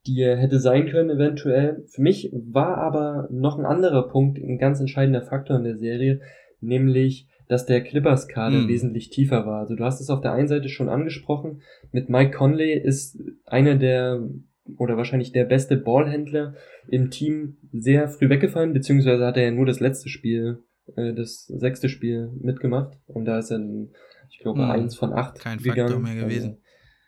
die 0.07 0.21
er 0.21 0.38
hätte 0.38 0.59
sein 0.59 0.88
können 0.88 1.09
eventuell. 1.09 1.84
Für 1.88 2.01
mich 2.01 2.32
war 2.34 2.78
aber 2.78 3.28
noch 3.30 3.59
ein 3.59 3.65
anderer 3.65 4.07
Punkt 4.07 4.38
ein 4.38 4.57
ganz 4.57 4.80
entscheidender 4.80 5.21
Faktor 5.21 5.57
in 5.57 5.65
der 5.65 5.78
Serie, 5.78 6.21
nämlich 6.61 7.28
dass 7.49 7.65
der 7.65 7.84
Clippers-Kader 7.84 8.61
hm. 8.61 8.67
wesentlich 8.69 9.09
tiefer 9.09 9.45
war. 9.45 9.59
Also 9.59 9.76
du 9.76 9.84
hast 9.84 9.99
es 9.99 10.09
auf 10.09 10.21
der 10.21 10.32
einen 10.32 10.47
Seite 10.47 10.69
schon 10.69 10.88
angesprochen, 10.88 11.61
mit 11.91 12.07
Mike 12.07 12.32
Conley 12.32 12.71
ist 12.71 13.21
einer 13.45 13.76
der 13.76 14.24
oder 14.78 14.97
wahrscheinlich 14.97 15.32
der 15.32 15.45
beste 15.45 15.78
Ballhändler 15.78 16.55
im 16.88 17.09
Team 17.09 17.57
sehr 17.72 18.07
früh 18.07 18.30
weggefallen, 18.30 18.74
beziehungsweise 18.74 19.26
hat 19.26 19.38
er 19.38 19.43
ja 19.43 19.51
nur 19.51 19.66
das 19.66 19.80
letzte 19.80 20.09
Spiel, 20.09 20.64
äh, 20.95 21.14
das 21.14 21.45
sechste 21.47 21.89
Spiel 21.89 22.32
mitgemacht 22.41 22.97
und 23.07 23.26
da 23.26 23.39
ist 23.39 23.51
er, 23.51 23.59
ich 24.30 24.39
glaube, 24.39 24.64
hm. 24.64 24.72
eins 24.72 24.95
von 24.95 25.14
acht 25.14 25.39
Kein 25.39 25.57
gegangen. 25.57 25.80
Faktor 25.80 25.99
mehr 25.99 26.16
gewesen. 26.16 26.49
Also 26.49 26.64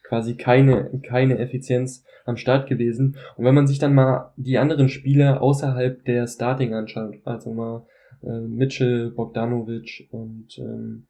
quasi 0.07 0.35
keine, 0.35 1.01
keine 1.07 1.39
Effizienz 1.39 2.03
am 2.25 2.37
Start 2.37 2.67
gewesen. 2.67 3.17
Und 3.37 3.45
wenn 3.45 3.55
man 3.55 3.67
sich 3.67 3.79
dann 3.79 3.93
mal 3.93 4.33
die 4.35 4.57
anderen 4.57 4.89
Spieler 4.89 5.41
außerhalb 5.41 6.03
der 6.05 6.27
Starting 6.27 6.73
anschaut, 6.73 7.15
also 7.23 7.53
mal 7.53 7.85
äh, 8.23 8.39
Mitchell, 8.39 9.11
Bogdanovic 9.11 10.07
und 10.11 10.57
ähm, 10.59 11.07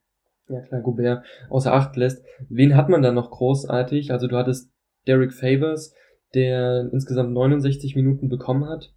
ja 0.48 0.60
klar, 0.60 0.80
Gobert 0.80 1.24
außer 1.50 1.72
Acht 1.72 1.96
lässt. 1.96 2.24
Wen 2.48 2.76
hat 2.76 2.88
man 2.88 3.02
da 3.02 3.12
noch 3.12 3.30
großartig? 3.30 4.12
Also 4.12 4.28
du 4.28 4.36
hattest 4.36 4.70
Derek 5.06 5.32
Favors, 5.32 5.94
der 6.36 6.88
insgesamt 6.92 7.32
69 7.32 7.96
Minuten 7.96 8.28
bekommen 8.28 8.68
hat, 8.68 8.94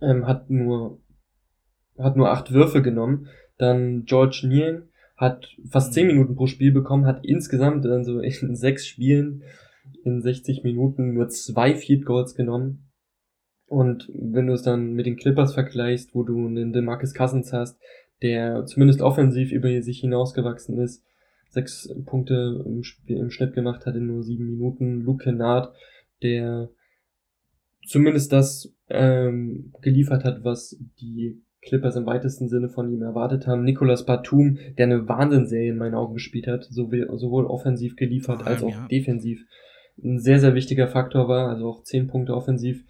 ähm, 0.00 0.26
hat 0.26 0.50
nur 0.50 1.00
hat 1.98 2.16
nur 2.16 2.30
acht 2.30 2.52
Würfe 2.52 2.82
genommen. 2.82 3.26
Dann 3.58 4.04
George 4.04 4.44
Niang 4.46 4.82
hat 5.16 5.48
fast 5.68 5.92
zehn 5.92 6.06
Minuten 6.06 6.36
pro 6.36 6.46
Spiel 6.46 6.72
bekommen, 6.72 7.06
hat 7.06 7.24
insgesamt 7.24 7.86
also 7.86 8.20
in 8.20 8.54
sechs 8.56 8.86
Spielen 8.86 9.42
in 10.04 10.20
60 10.20 10.62
Minuten 10.62 11.14
nur 11.14 11.28
zwei 11.28 11.74
Field 11.74 12.04
Goals 12.04 12.34
genommen. 12.34 12.90
Und 13.66 14.10
wenn 14.14 14.46
du 14.46 14.52
es 14.52 14.62
dann 14.62 14.92
mit 14.92 15.06
den 15.06 15.16
Clippers 15.16 15.54
vergleichst, 15.54 16.14
wo 16.14 16.22
du 16.22 16.46
einen 16.46 16.72
DeMarcus 16.72 17.14
Cousins 17.14 17.52
hast, 17.52 17.78
der 18.22 18.66
zumindest 18.66 19.02
offensiv 19.02 19.52
über 19.52 19.82
sich 19.82 20.00
hinausgewachsen 20.00 20.78
ist, 20.78 21.04
sechs 21.48 21.92
Punkte 22.04 22.62
im, 22.66 22.82
Spiel, 22.82 23.18
im 23.18 23.30
Schnitt 23.30 23.54
gemacht 23.54 23.86
hat 23.86 23.94
in 23.94 24.06
nur 24.06 24.22
sieben 24.22 24.46
Minuten, 24.46 25.02
Luke 25.02 25.24
Kennard, 25.24 25.74
der 26.24 26.70
zumindest 27.86 28.32
das 28.32 28.74
ähm, 28.88 29.72
geliefert 29.80 30.24
hat, 30.24 30.42
was 30.42 30.76
die 31.00 31.40
Clippers 31.62 31.96
im 31.96 32.06
weitesten 32.06 32.48
Sinne 32.48 32.68
von 32.68 32.90
ihm 32.90 33.02
erwartet 33.02 33.46
haben. 33.46 33.64
Nicolas 33.64 34.04
Batum, 34.04 34.58
der 34.76 34.86
eine 34.86 35.08
Wahnsinnsserie 35.08 35.70
in 35.70 35.78
meinen 35.78 35.94
Augen 35.94 36.14
gespielt 36.14 36.46
hat, 36.46 36.64
sowohl, 36.64 37.08
sowohl 37.16 37.46
offensiv 37.46 37.96
geliefert 37.96 38.46
als 38.46 38.62
auch 38.62 38.70
ja. 38.70 38.86
defensiv. 38.90 39.44
Ein 40.02 40.18
sehr, 40.18 40.40
sehr 40.40 40.54
wichtiger 40.54 40.88
Faktor 40.88 41.28
war, 41.28 41.48
also 41.48 41.68
auch 41.68 41.82
zehn 41.84 42.08
Punkte 42.08 42.34
offensiv 42.34 42.84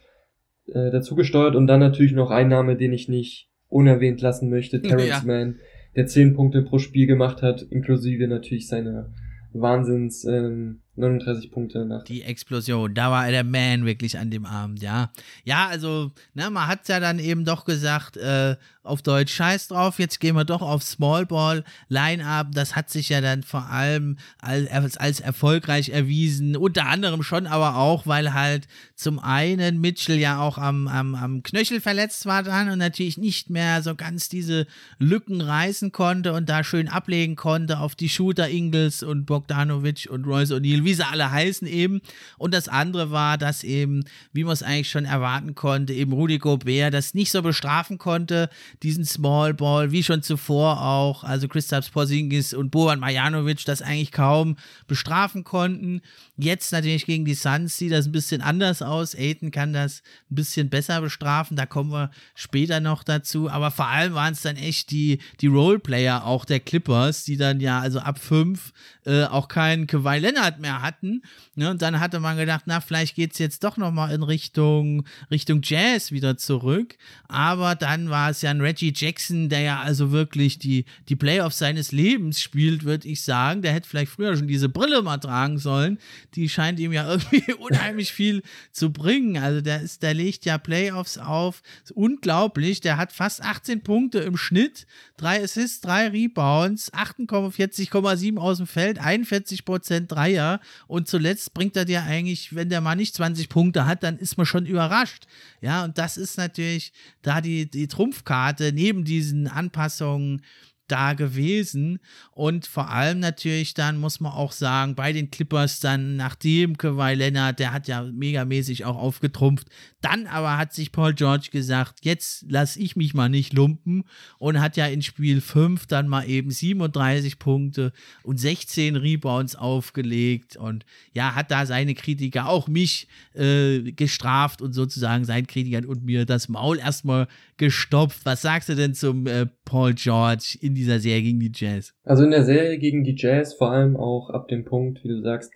äh, 0.67 0.91
dazu 0.91 1.15
gesteuert 1.15 1.55
und 1.55 1.67
dann 1.67 1.81
natürlich 1.81 2.13
noch 2.13 2.31
ein 2.31 2.49
Name, 2.49 2.77
den 2.77 2.93
ich 2.93 3.09
nicht 3.09 3.51
unerwähnt 3.69 4.21
lassen 4.21 4.51
möchte, 4.51 4.81
Terrence 4.83 5.09
ja. 5.09 5.23
Mann, 5.25 5.59
der 5.97 6.07
10 6.07 6.35
Punkte 6.35 6.63
pro 6.63 6.79
Spiel 6.79 7.07
gemacht 7.07 7.43
hat, 7.43 7.63
inklusive 7.63 8.27
natürlich 8.27 8.67
seiner 8.67 9.13
Wahnsinns 9.53 10.25
ähm, 10.25 10.81
39 10.97 11.51
Punkte 11.51 11.85
nach. 11.85 12.05
Die 12.05 12.23
Explosion, 12.23 12.95
da 12.95 13.11
war 13.11 13.29
der 13.31 13.45
Man 13.45 13.85
wirklich 13.85 14.19
an 14.19 14.31
dem 14.31 14.47
Abend, 14.47 14.81
ja. 14.81 15.11
Ja, 15.45 15.67
also, 15.67 16.13
ne, 16.35 16.51
man 16.51 16.69
hat 16.69 16.89
ja 16.89 17.01
dann 17.01 17.19
eben 17.19 17.45
doch 17.45 17.65
gesagt, 17.65 18.17
äh, 18.17 18.57
auf 18.85 19.01
Deutsch 19.01 19.33
scheiß 19.35 19.69
drauf, 19.69 19.99
jetzt 19.99 20.21
gehen 20.21 20.37
wir 20.37 20.45
doch 20.45 20.61
auf 20.61 20.83
Small 20.83 21.25
Ball 21.25 21.65
Line-Up. 21.89 22.49
Das 22.53 22.77
hat 22.77 22.91
sich 22.91 23.09
ja 23.09 23.23
dann 23.23 23.43
vor 23.43 23.71
allem 23.71 24.19
als, 24.39 24.99
als 24.99 25.21
erfolgreich 25.21 25.89
erwiesen, 25.89 26.55
unter 26.55 26.87
anderem 26.87 27.23
schon, 27.23 27.47
aber 27.47 27.77
auch, 27.77 28.07
weil 28.07 28.35
halt 28.35 28.69
zum 28.95 29.19
einen 29.19 29.81
Mitchell 29.81 30.19
ja 30.19 30.39
auch 30.39 30.59
am, 30.59 30.87
am, 30.87 31.15
am 31.15 31.43
Knöchel 31.43 31.81
verletzt 31.81 32.27
war 32.27 32.43
dann 32.43 32.69
und 32.69 32.79
natürlich 32.79 33.17
nicht 33.17 33.49
mehr 33.49 33.83
so 33.83 33.95
ganz 33.95 34.29
diese 34.29 34.67
Lücken 34.99 35.41
reißen 35.41 35.91
konnte 35.91 36.35
und 36.35 36.51
da 36.51 36.63
schön 36.63 36.89
ablegen 36.89 37.37
konnte 37.37 37.79
auf 37.79 37.95
die 37.95 38.11
Shooter 38.11 38.51
Ingles 38.51 39.03
und 39.03 39.25
Bogdanovic 39.25 40.09
und 40.11 40.27
Royce 40.27 40.53
O'Neill 40.53 40.84
wie 40.85 40.95
sie 40.95 41.07
alle 41.07 41.31
heißen 41.31 41.67
eben. 41.67 42.01
Und 42.39 42.55
das 42.55 42.69
andere 42.69 43.11
war, 43.11 43.39
dass 43.39 43.65
eben, 43.65 44.05
wie 44.33 44.45
man 44.45 44.53
es 44.53 44.63
eigentlich 44.63 44.91
schon 44.91 45.05
erwarten 45.05 45.55
konnte, 45.55 45.93
eben 45.93 46.13
Rudy 46.13 46.39
Gobert 46.39 46.95
das 46.95 47.15
nicht 47.15 47.31
so 47.31 47.43
bestrafen 47.43 47.99
konnte, 47.99 48.49
diesen 48.83 49.05
Small 49.05 49.55
Ball, 49.55 49.93
wie 49.93 50.03
schon 50.03 50.23
zuvor 50.23 50.83
auch, 50.83 51.25
also 51.25 51.49
Christoph 51.49 51.91
Porzingis 51.93 52.55
und 52.55 52.71
Boban 52.71 53.01
Marjanovic 53.01 53.65
das 53.65 53.83
eigentlich 53.83 54.13
kaum 54.13 54.57
bestrafen 54.87 55.45
konnten. 55.45 56.01
Jetzt 56.37 56.73
natürlich 56.73 57.07
gegen 57.07 57.25
die 57.25 57.35
Suns 57.35 57.77
sieht 57.77 57.93
das 57.93 58.07
ein 58.07 58.13
bisschen 58.13 58.41
anders 58.41 58.83
aus. 58.83 59.15
Aiton 59.15 59.51
kann 59.51 59.73
das 59.73 60.03
ein 60.31 60.35
bisschen 60.35 60.69
besser 60.69 61.01
bestrafen, 61.01 61.57
da 61.57 61.67
kommen 61.67 61.91
wir 61.91 62.11
später 62.35 62.81
noch 62.81 63.03
dazu. 63.03 63.49
Aber 63.49 63.71
vor 63.71 63.89
allem 63.89 64.15
waren 64.15 64.33
es 64.33 64.43
dann 64.43 64.57
echt 64.57 64.91
die, 64.91 65.19
die 65.41 65.47
Roleplayer 65.47 66.25
auch 66.25 66.45
der 66.45 66.61
Clippers, 66.61 67.25
die 67.25 67.37
dann 67.37 67.61
ja 67.61 67.81
also 67.81 68.01
ab 68.01 68.19
fünf 68.19 68.73
äh, 69.07 69.25
auch 69.25 69.49
keinen 69.49 69.87
Kawhi 69.87 70.19
Leonard 70.19 70.61
mehr 70.61 70.74
hatten. 70.83 71.23
Ne? 71.55 71.71
Und 71.71 71.83
dann 71.83 72.01
hatte 72.01 72.21
man 72.21 72.37
gedacht, 72.37 72.65
na, 72.67 72.81
vielleicht 72.81 73.15
geht 73.15 73.33
es 73.33 73.39
jetzt 73.39 73.65
doch 73.65 73.77
nochmal 73.77 74.13
in 74.13 74.23
Richtung, 74.23 75.05
Richtung 75.31 75.61
Jazz 75.63 76.13
wieder 76.13 76.37
zurück. 76.37 76.97
Aber 77.29 77.75
dann 77.75 78.11
war 78.11 78.31
es 78.31 78.43
ja 78.43 78.51
ein 78.51 78.61
Reggie 78.61 78.93
Jackson, 78.95 79.49
der 79.49 79.61
ja 79.61 79.81
also 79.81 80.13
wirklich 80.13 80.59
die, 80.59 80.85
die 81.09 81.17
Playoffs 81.17 81.59
seines 81.59 81.93
Lebens 81.93 82.41
spielt, 82.41 82.85
würde 82.85 83.09
ich 83.09 83.23
sagen. 83.23 83.63
Der 83.63 83.73
hätte 83.73 83.89
vielleicht 83.89 84.13
früher 84.13 84.37
schon 84.37 84.49
diese 84.49 84.69
Brille 84.69 85.03
mal 85.03 85.19
tragen 85.19 85.59
sollen. 85.59 85.99
Die 86.35 86.49
scheint 86.49 86.81
ihm 86.81 86.93
ja 86.93 87.09
irgendwie 87.09 87.53
unheimlich 87.55 88.13
viel 88.13 88.43
zu 88.73 88.93
bringen. 88.93 89.39
Also 89.39 89.61
der 89.61 89.81
ist, 89.81 90.03
der 90.03 90.15
legt 90.15 90.45
ja 90.45 90.59
Playoffs 90.59 91.19
auf. 91.19 91.63
unglaublich. 91.95 92.81
Der 92.81 92.97
hat 92.97 93.13
fast 93.13 93.43
18 93.43 93.83
Punkte 93.83 94.21
im 94.21 94.37
Schnitt, 94.37 94.87
drei 95.17 95.43
Assists, 95.43 95.81
drei 95.81 96.09
Rebounds, 96.09 96.93
48,7 96.93 98.39
aus 98.39 98.59
dem 98.59 98.67
Feld, 98.67 99.01
41% 99.01 100.07
Dreier. 100.07 100.61
Und 100.87 101.09
zuletzt 101.09 101.55
bringt 101.55 101.77
er 101.77 101.85
dir 101.85 102.03
eigentlich, 102.03 102.55
wenn 102.55 102.69
der 102.69 102.81
mal 102.81 102.97
nicht 102.97 103.15
20 103.15 103.49
Punkte 103.49 103.87
hat, 103.87 104.03
dann 104.03 104.19
ist 104.19 104.37
man 104.37 104.47
schon 104.47 104.67
überrascht. 104.67 105.27
Ja, 105.61 105.85
und 105.85 105.99
das 105.99 106.17
ist 106.17 106.37
natürlich 106.37 106.93
da 107.23 107.41
die, 107.41 107.71
die 107.71 107.89
Trumpfkarte 107.89 108.73
neben 108.73 109.05
diesen 109.05 109.47
Anpassungen 109.49 110.43
da 110.89 111.15
gewesen. 111.15 111.99
Und 112.33 112.67
vor 112.67 112.91
allem 112.91 113.21
natürlich 113.21 113.75
dann 113.75 113.99
muss 113.99 114.21
man 114.21 114.33
auch 114.33 114.53
sagen, 114.53 114.95
bei 114.95 115.13
den 115.13 115.31
Clippers 115.31 115.81
dann, 115.81 116.17
nachdem 116.17 116.77
Kawhi 116.77 117.15
Leonard, 117.15 117.59
der 117.59 117.73
hat 117.73 117.89
ja 117.89 118.03
megamäßig 118.03 118.85
auch 118.85 118.97
aufgetrumpft, 118.97 119.69
dann 120.01 120.27
aber 120.27 120.59
hat 120.59 120.75
sich 120.75 120.93
Paul 120.93 121.15
George 121.15 121.49
gesagt, 121.51 122.01
jetzt 122.03 122.45
lasse 122.49 122.79
ich 122.79 122.97
mich 122.97 123.15
mal 123.15 123.29
nicht 123.29 123.53
lumpen 123.53 124.05
und 124.39 124.61
hat 124.61 124.77
ja 124.77 124.87
in 124.87 125.03
Spiel 125.03 125.41
5 125.41 125.87
dann 125.87 126.09
mal 126.09 126.29
eben 126.29 126.51
37 126.51 127.39
Punkte 127.39 127.93
und 128.23 128.39
16 128.39 128.97
Rebounds 128.97 129.57
aufgelegt 129.57 130.57
und 130.57 130.85
ja, 131.15 131.35
hat 131.35 131.51
da 131.51 131.65
seine 131.65 131.95
Kritiker, 131.95 132.49
auch 132.49 132.69
mich, 132.69 133.09
äh, 133.35 133.93
gestraft 133.93 134.61
und 134.61 134.73
sozusagen 134.73 135.25
seinen 135.25 135.47
Kritikern 135.47 135.85
und 135.87 136.05
mir 136.05 136.27
das 136.27 136.49
Maul 136.49 136.79
erstmal 136.79 137.29
gestopft. 137.57 138.21
Was 138.25 138.43
sagst 138.43 138.69
du 138.69 138.75
denn 138.75 138.95
zum 138.95 139.27
äh, 139.27 139.47
Paul 139.65 139.95
George 139.95 140.59
in 140.61 140.74
dieser 140.75 140.99
Serie 140.99 141.23
gegen 141.23 141.41
die 141.41 141.53
Jazz? 141.55 141.95
Also 142.03 142.25
in 142.25 142.31
der 142.31 142.45
Serie 142.45 142.79
gegen 142.79 143.05
die 143.05 143.17
Jazz, 143.17 143.55
vor 143.55 143.71
allem 143.71 143.97
auch 143.97 144.31
ab 144.31 144.49
dem 144.49 144.65
Punkt, 144.65 145.03
wie 145.05 145.09
du 145.09 145.21
sagst, 145.21 145.53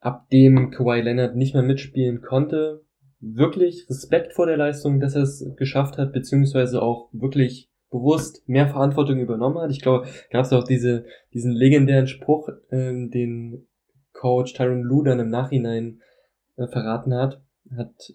ab 0.00 0.28
dem 0.30 0.70
Kawhi 0.70 1.00
Leonard 1.00 1.36
nicht 1.36 1.54
mehr 1.54 1.62
mitspielen 1.62 2.20
konnte, 2.20 2.82
wirklich 3.20 3.88
Respekt 3.88 4.34
vor 4.34 4.46
der 4.46 4.56
Leistung, 4.56 5.00
dass 5.00 5.14
er 5.14 5.22
es 5.22 5.44
geschafft 5.56 5.98
hat, 5.98 6.12
beziehungsweise 6.12 6.82
auch 6.82 7.08
wirklich 7.12 7.70
bewusst 7.90 8.46
mehr 8.48 8.68
Verantwortung 8.68 9.20
übernommen 9.20 9.58
hat. 9.58 9.70
Ich 9.70 9.80
glaube, 9.80 10.08
gab 10.30 10.44
es 10.44 10.52
auch 10.52 10.64
diese, 10.64 11.06
diesen 11.32 11.52
legendären 11.52 12.06
Spruch, 12.06 12.48
ähm, 12.70 13.10
den 13.10 13.66
Coach 14.12 14.52
Tyron 14.54 14.82
Lue 14.82 15.04
dann 15.04 15.20
im 15.20 15.30
Nachhinein 15.30 16.00
äh, 16.56 16.66
verraten 16.66 17.14
hat. 17.14 17.40
Hat, 17.76 18.12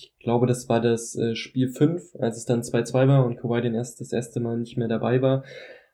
ich 0.00 0.14
glaube, 0.18 0.46
das 0.46 0.68
war 0.68 0.80
das 0.80 1.16
äh, 1.16 1.34
Spiel 1.34 1.68
5, 1.68 2.16
als 2.18 2.36
es 2.36 2.44
dann 2.44 2.62
2-2 2.62 3.08
war 3.08 3.26
und 3.26 3.36
Kawhi 3.36 3.60
den 3.60 3.74
erst, 3.74 4.00
das 4.00 4.12
erste 4.12 4.40
Mal 4.40 4.58
nicht 4.58 4.76
mehr 4.76 4.88
dabei 4.88 5.20
war, 5.22 5.44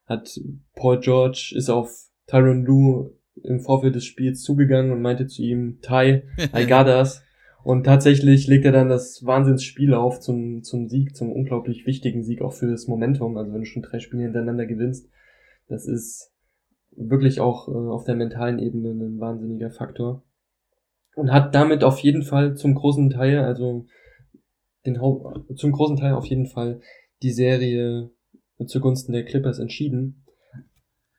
hat 0.07 0.41
Paul 0.75 1.01
George 1.01 1.53
ist 1.57 1.69
auf 1.69 1.91
Tyron 2.27 2.65
Lue 2.65 3.13
im 3.43 3.61
Vorfeld 3.61 3.95
des 3.95 4.05
Spiels 4.05 4.43
zugegangen 4.43 4.93
und 4.93 5.03
meinte 5.03 5.27
zu 5.27 5.43
ihm, 5.43 5.81
Ty, 5.83 6.23
I 6.55 6.67
got 6.69 6.87
us. 6.87 7.23
Und 7.63 7.85
tatsächlich 7.85 8.47
legt 8.47 8.65
er 8.65 8.73
dann 8.73 8.89
das 8.89 9.27
Wahnsinnsspiel 9.27 9.93
auf 9.93 10.21
zum, 10.21 10.63
zum 10.63 10.89
Sieg, 10.89 11.17
zum 11.17 11.33
unglaublich 11.33 11.85
wichtigen 11.85 12.23
Sieg 12.23 12.41
auch 12.41 12.53
für 12.53 12.71
das 12.71 12.87
Momentum. 12.87 13.37
Also 13.37 13.53
wenn 13.53 13.61
du 13.61 13.67
schon 13.67 13.83
drei 13.83 13.99
Spiele 13.99 14.23
hintereinander 14.23 14.67
gewinnst, 14.67 15.11
das 15.69 15.87
ist 15.87 16.33
wirklich 16.93 17.41
auch 17.41 17.69
äh, 17.69 17.73
auf 17.73 18.05
der 18.05 18.15
mentalen 18.15 18.61
Ebene 18.61 18.91
ein 18.91 19.19
wahnsinniger 19.19 19.71
Faktor. 19.71 20.23
Und 21.17 21.33
hat 21.33 21.55
damit 21.55 21.83
auf 21.83 21.99
jeden 22.01 22.23
Fall 22.23 22.55
zum 22.57 22.75
großen 22.75 23.09
Teil, 23.09 23.39
also 23.39 23.87
den 24.85 25.01
Haupt, 25.01 25.59
zum 25.59 25.73
großen 25.73 25.97
Teil 25.97 26.13
auf 26.13 26.27
jeden 26.27 26.47
Fall 26.47 26.81
die 27.23 27.33
Serie 27.33 28.11
zugunsten 28.67 29.13
der 29.13 29.25
Clippers 29.25 29.59
entschieden. 29.59 30.26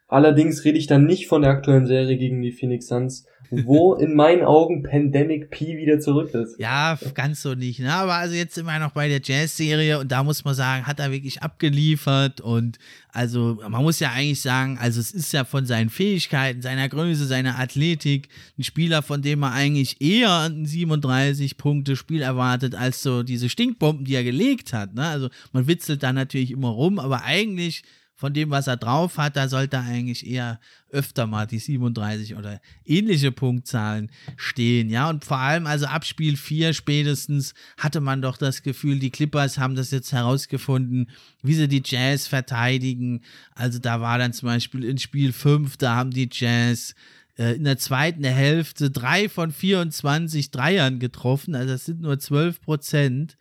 Allerdings 0.08 0.64
rede 0.64 0.78
ich 0.78 0.88
dann 0.88 1.05
nicht 1.05 1.28
von 1.28 1.41
der 1.41 1.51
aktuellen 1.51 1.86
Serie 1.86 2.18
gegen 2.18 2.41
die 2.41 2.53
Phoenix 2.53 2.88
Suns, 2.88 3.26
wo 3.49 3.93
in 3.93 4.16
meinen 4.16 4.43
Augen 4.43 4.84
Pandemic 4.84 5.49
P 5.49 5.78
wieder 5.78 5.99
zurück 5.99 6.34
ist. 6.34 6.60
Ja, 6.60 6.97
ganz 7.14 7.41
so 7.41 7.55
nicht. 7.55 7.80
Ne? 7.80 7.93
Aber 7.93 8.14
also 8.14 8.36
jetzt 8.36 8.55
sind 8.55 8.66
wir 8.66 8.80
noch 8.80 8.91
bei 8.91 9.08
der 9.08 9.22
Jazz-Serie 9.22 9.99
und 9.99 10.12
da 10.12 10.24
muss 10.24 10.43
man 10.45 10.53
sagen, 10.53 10.86
hat 10.86 10.99
er 10.99 11.12
wirklich 11.12 11.41
abgeliefert 11.41 12.41
und 12.41 12.78
also 13.12 13.60
man 13.68 13.84
muss 13.84 13.99
ja 13.99 14.12
eigentlich 14.12 14.41
sagen, 14.41 14.78
also 14.80 14.99
es 14.99 15.12
ist 15.12 15.34
ja 15.34 15.43
von 15.43 15.66
seinen 15.66 15.89
Fähigkeiten, 15.89 16.62
seiner 16.62 16.88
Größe, 16.88 17.26
seiner 17.26 17.60
Athletik 17.60 18.30
ein 18.58 18.64
Spieler, 18.64 19.01
von 19.01 19.22
dem 19.22 19.39
man 19.39 19.53
eigentlich 19.53 20.01
eher 20.01 20.49
ein 20.49 20.66
37 20.66 21.58
Punkte 21.58 21.95
Spiel 21.95 22.22
erwartet 22.22 22.76
als 22.76 23.01
so 23.01 23.24
diese 23.24 23.49
Stinkbomben, 23.49 24.05
die 24.05 24.16
er 24.16 24.24
gelegt 24.24 24.74
hat. 24.74 24.93
Ne? 24.93 25.05
Also 25.05 25.30
man 25.51 25.68
witzelt 25.68 26.03
da 26.03 26.14
natürlich 26.14 26.51
immer 26.51 26.70
rum, 26.70 26.99
aber 26.99 27.24
eigentlich 27.24 27.84
von 28.18 28.34
dem, 28.34 28.49
was 28.49 28.65
er 28.65 28.78
drauf 28.78 29.18
hat, 29.18 29.38
da 29.38 29.47
sollte 29.47 29.80
eigentlich 29.80 30.26
eher 30.26 30.59
öfter 30.89 31.28
mal 31.28 31.45
die 31.45 31.59
37 31.59 32.36
oder 32.36 32.59
ähnliche 32.84 33.32
Punktzahlen 33.32 34.09
stehen. 34.36 34.89
Ja, 34.89 35.09
und 35.09 35.24
vor 35.24 35.38
allem, 35.38 35.68
also 35.68 35.86
ab 35.86 36.03
Spiel 36.03 36.36
4 36.36 36.74
spätestens 36.74 37.53
hatte 37.78 38.01
man 38.01 38.24
doch 38.24 38.38
das 38.38 38.63
Gefühl, 38.63 38.97
die 38.97 39.11
Clippers 39.11 39.59
haben 39.59 39.76
das 39.76 39.91
jetzt 39.91 40.11
herausgefunden, 40.13 41.11
wie 41.43 41.53
sie 41.53 41.68
die 41.68 41.84
Jazz 41.86 42.28
verteidigen. 42.28 43.22
Also 43.53 43.78
da 43.78 44.01
war 44.01 44.18
dann 44.18 44.34
zum 44.34 44.47
Beispiel 44.47 44.84
in 44.84 44.97
Spiel 44.97 45.32
5, 45.32 45.78
da 45.78 45.95
haben 45.95 46.09
die 46.09 46.28
Jazz 46.32 46.95
äh, 47.38 47.53
in 47.55 47.65
der 47.65 47.78
zweiten 47.78 48.24
Hälfte 48.24 48.89
drei 48.89 49.30
von 49.30 49.51
24 49.51 50.49
Dreiern 50.49 50.97
getroffen, 50.97 51.53
also 51.53 51.70
das 51.70 51.86
sind 51.86 52.01
nur 52.01 52.18
12 52.18 52.61
Prozent. 52.61 53.38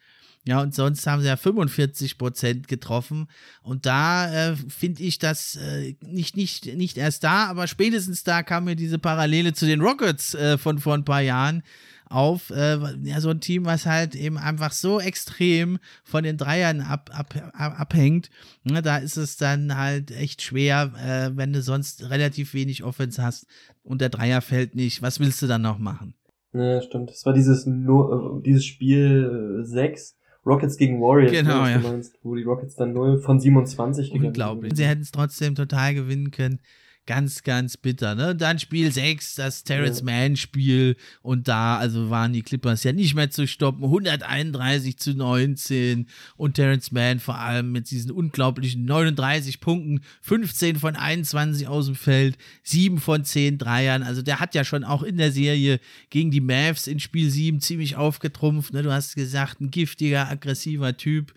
Ja, 0.46 0.62
und 0.62 0.74
sonst 0.74 1.06
haben 1.08 1.22
sie 1.22 1.28
ja 1.28 1.36
45 1.36 2.18
Prozent 2.18 2.68
getroffen. 2.68 3.26
Und 3.62 3.84
da 3.84 4.50
äh, 4.50 4.56
finde 4.56 5.02
ich 5.02 5.18
das 5.18 5.56
äh, 5.56 5.96
nicht, 6.00 6.36
nicht, 6.36 6.76
nicht 6.76 6.98
erst 6.98 7.24
da, 7.24 7.46
aber 7.46 7.66
spätestens 7.66 8.22
da 8.22 8.44
kam 8.44 8.64
mir 8.64 8.76
diese 8.76 9.00
Parallele 9.00 9.54
zu 9.54 9.66
den 9.66 9.80
Rockets 9.80 10.34
äh, 10.34 10.56
von 10.56 10.78
vor 10.78 10.94
ein 10.94 11.04
paar 11.04 11.20
Jahren 11.20 11.64
auf. 12.08 12.50
Äh, 12.50 12.78
ja, 13.02 13.20
so 13.20 13.30
ein 13.30 13.40
Team, 13.40 13.64
was 13.64 13.86
halt 13.86 14.14
eben 14.14 14.38
einfach 14.38 14.70
so 14.70 15.00
extrem 15.00 15.78
von 16.04 16.22
den 16.22 16.36
Dreiern 16.36 16.80
ab, 16.80 17.10
ab, 17.12 17.34
ab 17.52 17.80
abhängt. 17.80 18.30
Ne, 18.62 18.82
da 18.82 18.98
ist 18.98 19.16
es 19.16 19.36
dann 19.36 19.76
halt 19.76 20.12
echt 20.12 20.42
schwer, 20.42 20.92
äh, 20.96 21.36
wenn 21.36 21.52
du 21.52 21.60
sonst 21.60 22.08
relativ 22.08 22.54
wenig 22.54 22.84
Offense 22.84 23.20
hast 23.20 23.46
und 23.82 24.00
der 24.00 24.10
Dreier 24.10 24.42
fällt 24.42 24.76
nicht. 24.76 25.02
Was 25.02 25.18
willst 25.18 25.42
du 25.42 25.48
dann 25.48 25.62
noch 25.62 25.78
machen? 25.78 26.14
Ja, 26.52 26.80
stimmt. 26.80 27.10
Das 27.10 27.26
war 27.26 27.32
dieses, 27.32 27.66
no, 27.66 28.38
äh, 28.38 28.42
dieses 28.42 28.64
Spiel 28.64 29.62
6 29.64 30.15
Rockets 30.46 30.76
gegen 30.76 31.00
Warriors, 31.00 31.32
ne, 31.32 31.42
genau, 31.42 31.64
ne, 31.64 31.70
ja. 31.72 31.78
meinst, 31.78 32.18
wo 32.22 32.34
die 32.34 32.44
Rockets 32.44 32.76
dann 32.76 32.92
0 32.92 33.18
von 33.18 33.40
27 33.40 34.10
gegangen 34.10 34.28
Unglaublich. 34.28 34.72
Sie 34.76 34.86
hätten 34.86 35.02
es 35.02 35.10
trotzdem 35.10 35.54
total 35.54 35.94
gewinnen 35.94 36.30
können 36.30 36.60
ganz, 37.06 37.42
ganz 37.42 37.76
bitter. 37.76 38.14
Ne? 38.14 38.34
Dann 38.34 38.58
Spiel 38.58 38.92
6, 38.92 39.36
das 39.36 39.64
Terrence. 39.64 40.02
Mann-Spiel. 40.02 40.96
Und 41.22 41.48
da 41.48 41.78
also 41.78 42.10
waren 42.10 42.32
die 42.32 42.42
Clippers 42.42 42.84
ja 42.84 42.92
nicht 42.92 43.14
mehr 43.14 43.30
zu 43.30 43.46
stoppen. 43.46 43.84
131 43.84 44.98
zu 44.98 45.14
19. 45.14 46.06
Und 46.36 46.54
Terrence 46.54 46.92
Mann 46.92 47.20
vor 47.20 47.38
allem 47.38 47.72
mit 47.72 47.90
diesen 47.90 48.10
unglaublichen 48.10 48.84
39 48.84 49.60
Punkten, 49.60 50.00
15 50.22 50.76
von 50.76 50.96
21 50.96 51.68
aus 51.68 51.86
dem 51.86 51.94
Feld, 51.94 52.36
7 52.64 52.98
von 52.98 53.24
10 53.24 53.58
Dreiern. 53.58 54.02
Also 54.02 54.22
der 54.22 54.40
hat 54.40 54.54
ja 54.54 54.64
schon 54.64 54.84
auch 54.84 55.02
in 55.02 55.16
der 55.16 55.32
Serie 55.32 55.80
gegen 56.10 56.30
die 56.30 56.40
Mavs 56.40 56.86
in 56.86 57.00
Spiel 57.00 57.30
7 57.30 57.60
ziemlich 57.60 57.96
aufgetrumpft. 57.96 58.72
Ne? 58.72 58.82
Du 58.82 58.92
hast 58.92 59.14
gesagt, 59.14 59.60
ein 59.60 59.70
giftiger, 59.70 60.28
aggressiver 60.28 60.96
Typ. 60.96 61.32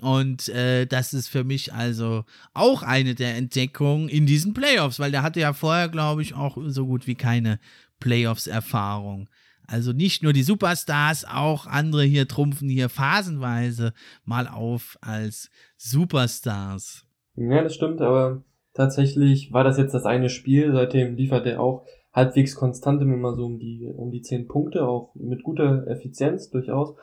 Und 0.00 0.48
äh, 0.48 0.86
das 0.86 1.12
ist 1.12 1.28
für 1.28 1.44
mich 1.44 1.74
also 1.74 2.24
auch 2.54 2.82
eine 2.82 3.14
der 3.14 3.36
Entdeckungen 3.36 4.08
in 4.08 4.26
diesen 4.26 4.54
Playoffs, 4.54 4.98
weil 4.98 5.10
der 5.10 5.22
hatte 5.22 5.40
ja 5.40 5.52
vorher, 5.52 5.88
glaube 5.88 6.22
ich, 6.22 6.34
auch 6.34 6.56
so 6.66 6.86
gut 6.86 7.06
wie 7.06 7.14
keine 7.14 7.58
Playoffs-Erfahrung. 8.00 9.28
Also 9.66 9.92
nicht 9.92 10.22
nur 10.22 10.32
die 10.32 10.42
Superstars, 10.42 11.24
auch 11.24 11.66
andere 11.66 12.02
hier 12.02 12.26
trumpfen 12.26 12.68
hier 12.68 12.88
phasenweise 12.88 13.92
mal 14.24 14.48
auf 14.48 14.98
als 15.00 15.50
Superstars. 15.76 17.06
Ja, 17.36 17.62
das 17.62 17.74
stimmt, 17.74 18.00
aber 18.00 18.42
tatsächlich 18.74 19.52
war 19.52 19.62
das 19.62 19.78
jetzt 19.78 19.94
das 19.94 20.06
eine 20.06 20.28
Spiel. 20.28 20.72
Seitdem 20.72 21.14
liefert 21.14 21.46
er 21.46 21.60
auch 21.60 21.84
halbwegs 22.12 22.56
konstant 22.56 23.00
immer 23.02 23.36
so 23.36 23.46
um 23.46 23.58
die, 23.58 23.88
um 23.94 24.10
die 24.10 24.22
zehn 24.22 24.48
Punkte, 24.48 24.88
auch 24.88 25.14
mit 25.14 25.44
guter 25.44 25.86
Effizienz 25.86 26.50
durchaus. 26.50 26.96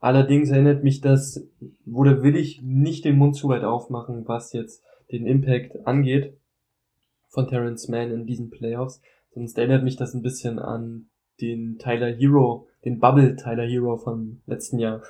Allerdings 0.00 0.50
erinnert 0.50 0.84
mich 0.84 1.00
das, 1.00 1.44
da 1.60 2.22
will 2.22 2.36
ich 2.36 2.62
nicht 2.62 3.04
den 3.04 3.16
Mund 3.16 3.34
zu 3.34 3.48
weit 3.48 3.64
aufmachen, 3.64 4.26
was 4.28 4.52
jetzt 4.52 4.82
den 5.10 5.26
Impact 5.26 5.86
angeht 5.86 6.34
von 7.28 7.48
Terrence 7.48 7.88
Mann 7.88 8.12
in 8.12 8.26
diesen 8.26 8.50
Playoffs. 8.50 9.00
Sonst 9.34 9.58
erinnert 9.58 9.82
mich 9.84 9.96
das 9.96 10.14
ein 10.14 10.22
bisschen 10.22 10.58
an 10.58 11.08
den 11.40 11.78
Tyler 11.78 12.08
Hero, 12.08 12.66
den 12.84 12.98
Bubble 12.98 13.36
Tyler 13.36 13.66
Hero 13.66 13.96
vom 13.96 14.40
letzten 14.46 14.78
Jahr. 14.78 15.02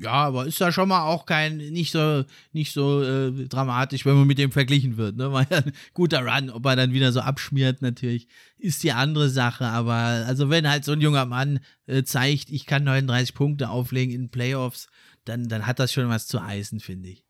Ja, 0.00 0.12
aber 0.12 0.46
ist 0.46 0.58
ja 0.58 0.72
schon 0.72 0.88
mal 0.88 1.02
auch 1.02 1.24
kein, 1.24 1.56
nicht 1.56 1.92
so, 1.92 2.24
nicht 2.52 2.72
so 2.72 3.02
äh, 3.02 3.46
dramatisch, 3.46 4.04
wenn 4.04 4.16
man 4.16 4.26
mit 4.26 4.38
dem 4.38 4.50
verglichen 4.50 4.96
wird. 4.96 5.16
Ne? 5.16 5.32
War 5.32 5.48
ja 5.48 5.58
ein 5.58 5.72
guter 5.92 6.26
Run, 6.26 6.50
ob 6.50 6.66
er 6.66 6.76
dann 6.76 6.92
wieder 6.92 7.12
so 7.12 7.20
abschmiert, 7.20 7.80
natürlich, 7.80 8.26
ist 8.58 8.82
die 8.82 8.92
andere 8.92 9.28
Sache. 9.28 9.66
Aber 9.66 9.94
also 9.94 10.50
wenn 10.50 10.68
halt 10.68 10.84
so 10.84 10.92
ein 10.92 11.00
junger 11.00 11.26
Mann 11.26 11.60
äh, 11.86 12.02
zeigt, 12.02 12.50
ich 12.50 12.66
kann 12.66 12.84
39 12.84 13.34
Punkte 13.34 13.70
auflegen 13.70 14.14
in 14.14 14.30
Playoffs, 14.30 14.88
dann, 15.24 15.48
dann 15.48 15.66
hat 15.66 15.78
das 15.78 15.92
schon 15.92 16.08
was 16.08 16.26
zu 16.26 16.40
eisen, 16.40 16.80
finde 16.80 17.10
ich. 17.10 17.24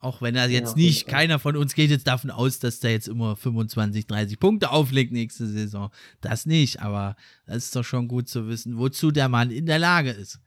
Auch 0.00 0.22
wenn 0.22 0.34
er 0.34 0.48
jetzt 0.48 0.78
ja, 0.78 0.82
nicht, 0.82 1.06
keiner 1.06 1.38
von 1.38 1.56
uns 1.56 1.74
geht 1.74 1.90
jetzt 1.90 2.06
davon 2.06 2.30
aus, 2.30 2.58
dass 2.58 2.80
der 2.80 2.92
jetzt 2.92 3.08
immer 3.08 3.36
25, 3.36 4.06
30 4.06 4.40
Punkte 4.40 4.70
auflegt 4.70 5.12
nächste 5.12 5.46
Saison. 5.46 5.90
Das 6.22 6.46
nicht, 6.46 6.80
aber 6.80 7.16
das 7.44 7.64
ist 7.64 7.76
doch 7.76 7.84
schon 7.84 8.08
gut 8.08 8.26
zu 8.26 8.48
wissen, 8.48 8.78
wozu 8.78 9.10
der 9.10 9.28
Mann 9.28 9.50
in 9.50 9.66
der 9.66 9.78
Lage 9.78 10.10
ist. 10.10 10.40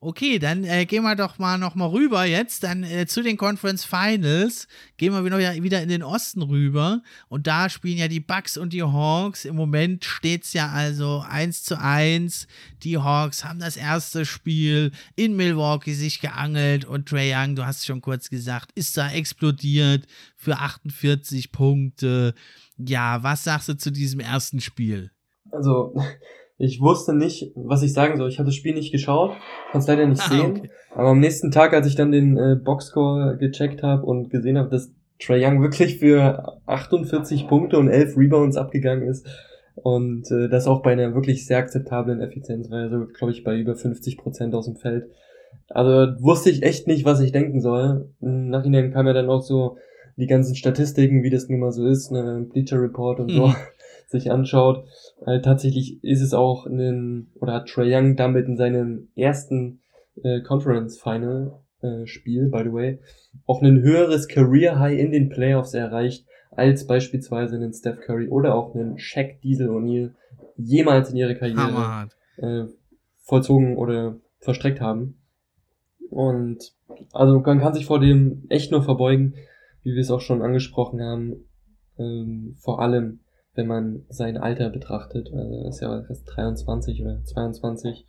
Okay, 0.00 0.38
dann 0.38 0.62
äh, 0.62 0.86
gehen 0.86 1.02
wir 1.02 1.16
doch 1.16 1.40
mal 1.40 1.58
noch 1.58 1.74
mal 1.74 1.88
rüber 1.88 2.24
jetzt, 2.24 2.62
dann 2.62 2.84
äh, 2.84 3.08
zu 3.08 3.20
den 3.20 3.36
Conference 3.36 3.84
Finals. 3.84 4.68
Gehen 4.96 5.12
wir 5.12 5.24
wieder, 5.24 5.60
wieder 5.60 5.82
in 5.82 5.88
den 5.88 6.04
Osten 6.04 6.42
rüber. 6.42 7.02
Und 7.28 7.48
da 7.48 7.68
spielen 7.68 7.98
ja 7.98 8.06
die 8.06 8.20
Bucks 8.20 8.56
und 8.56 8.72
die 8.72 8.84
Hawks. 8.84 9.44
Im 9.44 9.56
Moment 9.56 10.04
steht 10.04 10.44
es 10.44 10.52
ja 10.52 10.68
also 10.68 11.24
1 11.28 11.64
zu 11.64 11.80
1. 11.80 12.46
Die 12.84 12.96
Hawks 12.96 13.44
haben 13.44 13.58
das 13.58 13.76
erste 13.76 14.24
Spiel 14.24 14.92
in 15.16 15.34
Milwaukee 15.34 15.94
sich 15.94 16.20
geangelt 16.20 16.84
und 16.84 17.08
Trey 17.08 17.34
Young, 17.34 17.56
du 17.56 17.66
hast 17.66 17.78
es 17.78 17.86
schon 17.86 18.00
kurz 18.00 18.30
gesagt, 18.30 18.70
ist 18.76 18.96
da 18.96 19.10
explodiert 19.10 20.06
für 20.36 20.58
48 20.58 21.50
Punkte. 21.50 22.34
Ja, 22.76 23.24
was 23.24 23.42
sagst 23.42 23.68
du 23.68 23.76
zu 23.76 23.90
diesem 23.90 24.20
ersten 24.20 24.60
Spiel? 24.60 25.10
Also, 25.50 25.92
ich 26.58 26.80
wusste 26.80 27.14
nicht, 27.14 27.52
was 27.54 27.82
ich 27.82 27.92
sagen 27.92 28.16
soll. 28.16 28.28
Ich 28.28 28.38
habe 28.38 28.48
das 28.48 28.56
Spiel 28.56 28.74
nicht 28.74 28.90
geschaut, 28.90 29.30
konnte 29.70 29.78
es 29.78 29.86
leider 29.86 30.06
nicht 30.06 30.22
ah, 30.22 30.28
sehen. 30.28 30.50
Okay. 30.58 30.70
Aber 30.94 31.08
am 31.10 31.20
nächsten 31.20 31.52
Tag, 31.52 31.72
als 31.72 31.86
ich 31.86 31.94
dann 31.94 32.10
den 32.10 32.36
äh, 32.36 32.56
Boxscore 32.56 33.36
gecheckt 33.38 33.82
habe 33.82 34.04
und 34.04 34.28
gesehen 34.28 34.58
habe, 34.58 34.68
dass 34.68 34.90
Trae 35.20 35.44
Young 35.44 35.62
wirklich 35.62 35.98
für 35.98 36.58
48 36.66 37.48
Punkte 37.48 37.78
und 37.78 37.88
11 37.88 38.16
Rebounds 38.16 38.56
abgegangen 38.56 39.08
ist 39.08 39.26
und 39.74 40.30
äh, 40.30 40.48
das 40.48 40.66
auch 40.66 40.82
bei 40.82 40.92
einer 40.92 41.14
wirklich 41.14 41.46
sehr 41.46 41.58
akzeptablen 41.58 42.20
Effizienz, 42.20 42.70
weil 42.70 42.84
er 42.84 42.90
so, 42.90 43.06
glaube 43.06 43.32
ich, 43.32 43.44
bei 43.44 43.56
über 43.56 43.74
50 43.74 44.18
Prozent 44.18 44.54
aus 44.54 44.66
dem 44.66 44.76
Feld. 44.76 45.10
Also 45.68 46.12
wusste 46.20 46.50
ich 46.50 46.62
echt 46.62 46.86
nicht, 46.86 47.04
was 47.04 47.20
ich 47.20 47.32
denken 47.32 47.60
soll. 47.60 48.08
Im 48.20 48.48
Nachhinein 48.48 48.92
kam 48.92 49.06
ja 49.06 49.12
dann 49.12 49.28
auch 49.28 49.42
so 49.42 49.76
die 50.18 50.26
ganzen 50.26 50.54
Statistiken, 50.54 51.22
wie 51.22 51.30
das 51.30 51.48
nun 51.48 51.60
mal 51.60 51.72
so 51.72 51.86
ist, 51.86 52.10
ne, 52.10 52.46
Bleacher 52.52 52.80
Report 52.80 53.20
und 53.20 53.30
so. 53.30 53.46
Mhm 53.48 53.56
sich 54.08 54.30
anschaut, 54.30 54.86
äh, 55.26 55.40
tatsächlich 55.40 56.02
ist 56.02 56.22
es 56.22 56.32
auch 56.32 56.66
ein, 56.66 57.30
oder 57.34 57.52
hat 57.52 57.68
Trae 57.68 57.94
Young 57.94 58.16
damit 58.16 58.46
in 58.46 58.56
seinem 58.56 59.08
ersten 59.14 59.80
äh, 60.22 60.40
Conference 60.40 60.98
Final 60.98 61.60
äh, 61.82 62.06
Spiel, 62.06 62.48
by 62.48 62.62
the 62.64 62.72
way, 62.72 62.98
auch 63.46 63.62
ein 63.62 63.82
höheres 63.82 64.26
Career 64.26 64.78
High 64.78 64.98
in 64.98 65.12
den 65.12 65.28
Playoffs 65.28 65.74
erreicht, 65.74 66.26
als 66.50 66.86
beispielsweise 66.86 67.56
einen 67.56 67.72
Steph 67.72 68.00
Curry 68.00 68.28
oder 68.28 68.54
auch 68.54 68.74
einen 68.74 68.98
Shaq 68.98 69.40
Diesel 69.42 69.68
O'Neal 69.68 70.14
jemals 70.56 71.10
in 71.10 71.16
ihrer 71.16 71.34
Karriere 71.34 72.08
äh, 72.38 72.64
vollzogen 73.18 73.76
oder 73.76 74.16
verstreckt 74.40 74.80
haben. 74.80 75.20
Und 76.10 76.72
also 77.12 77.40
man 77.40 77.60
kann 77.60 77.74
sich 77.74 77.84
vor 77.84 78.00
dem 78.00 78.46
echt 78.48 78.72
nur 78.72 78.82
verbeugen, 78.82 79.34
wie 79.82 79.94
wir 79.94 80.00
es 80.00 80.10
auch 80.10 80.20
schon 80.20 80.42
angesprochen 80.42 81.00
haben, 81.00 81.48
ähm, 81.98 82.56
vor 82.58 82.80
allem 82.80 83.20
wenn 83.58 83.66
man 83.66 84.04
sein 84.08 84.36
Alter 84.36 84.70
betrachtet. 84.70 85.32
Also 85.32 85.54
er 85.62 85.68
ist 85.68 85.80
ja 85.80 86.04
erst 86.08 86.24
23 86.26 87.02
oder 87.02 87.24
22. 87.24 88.06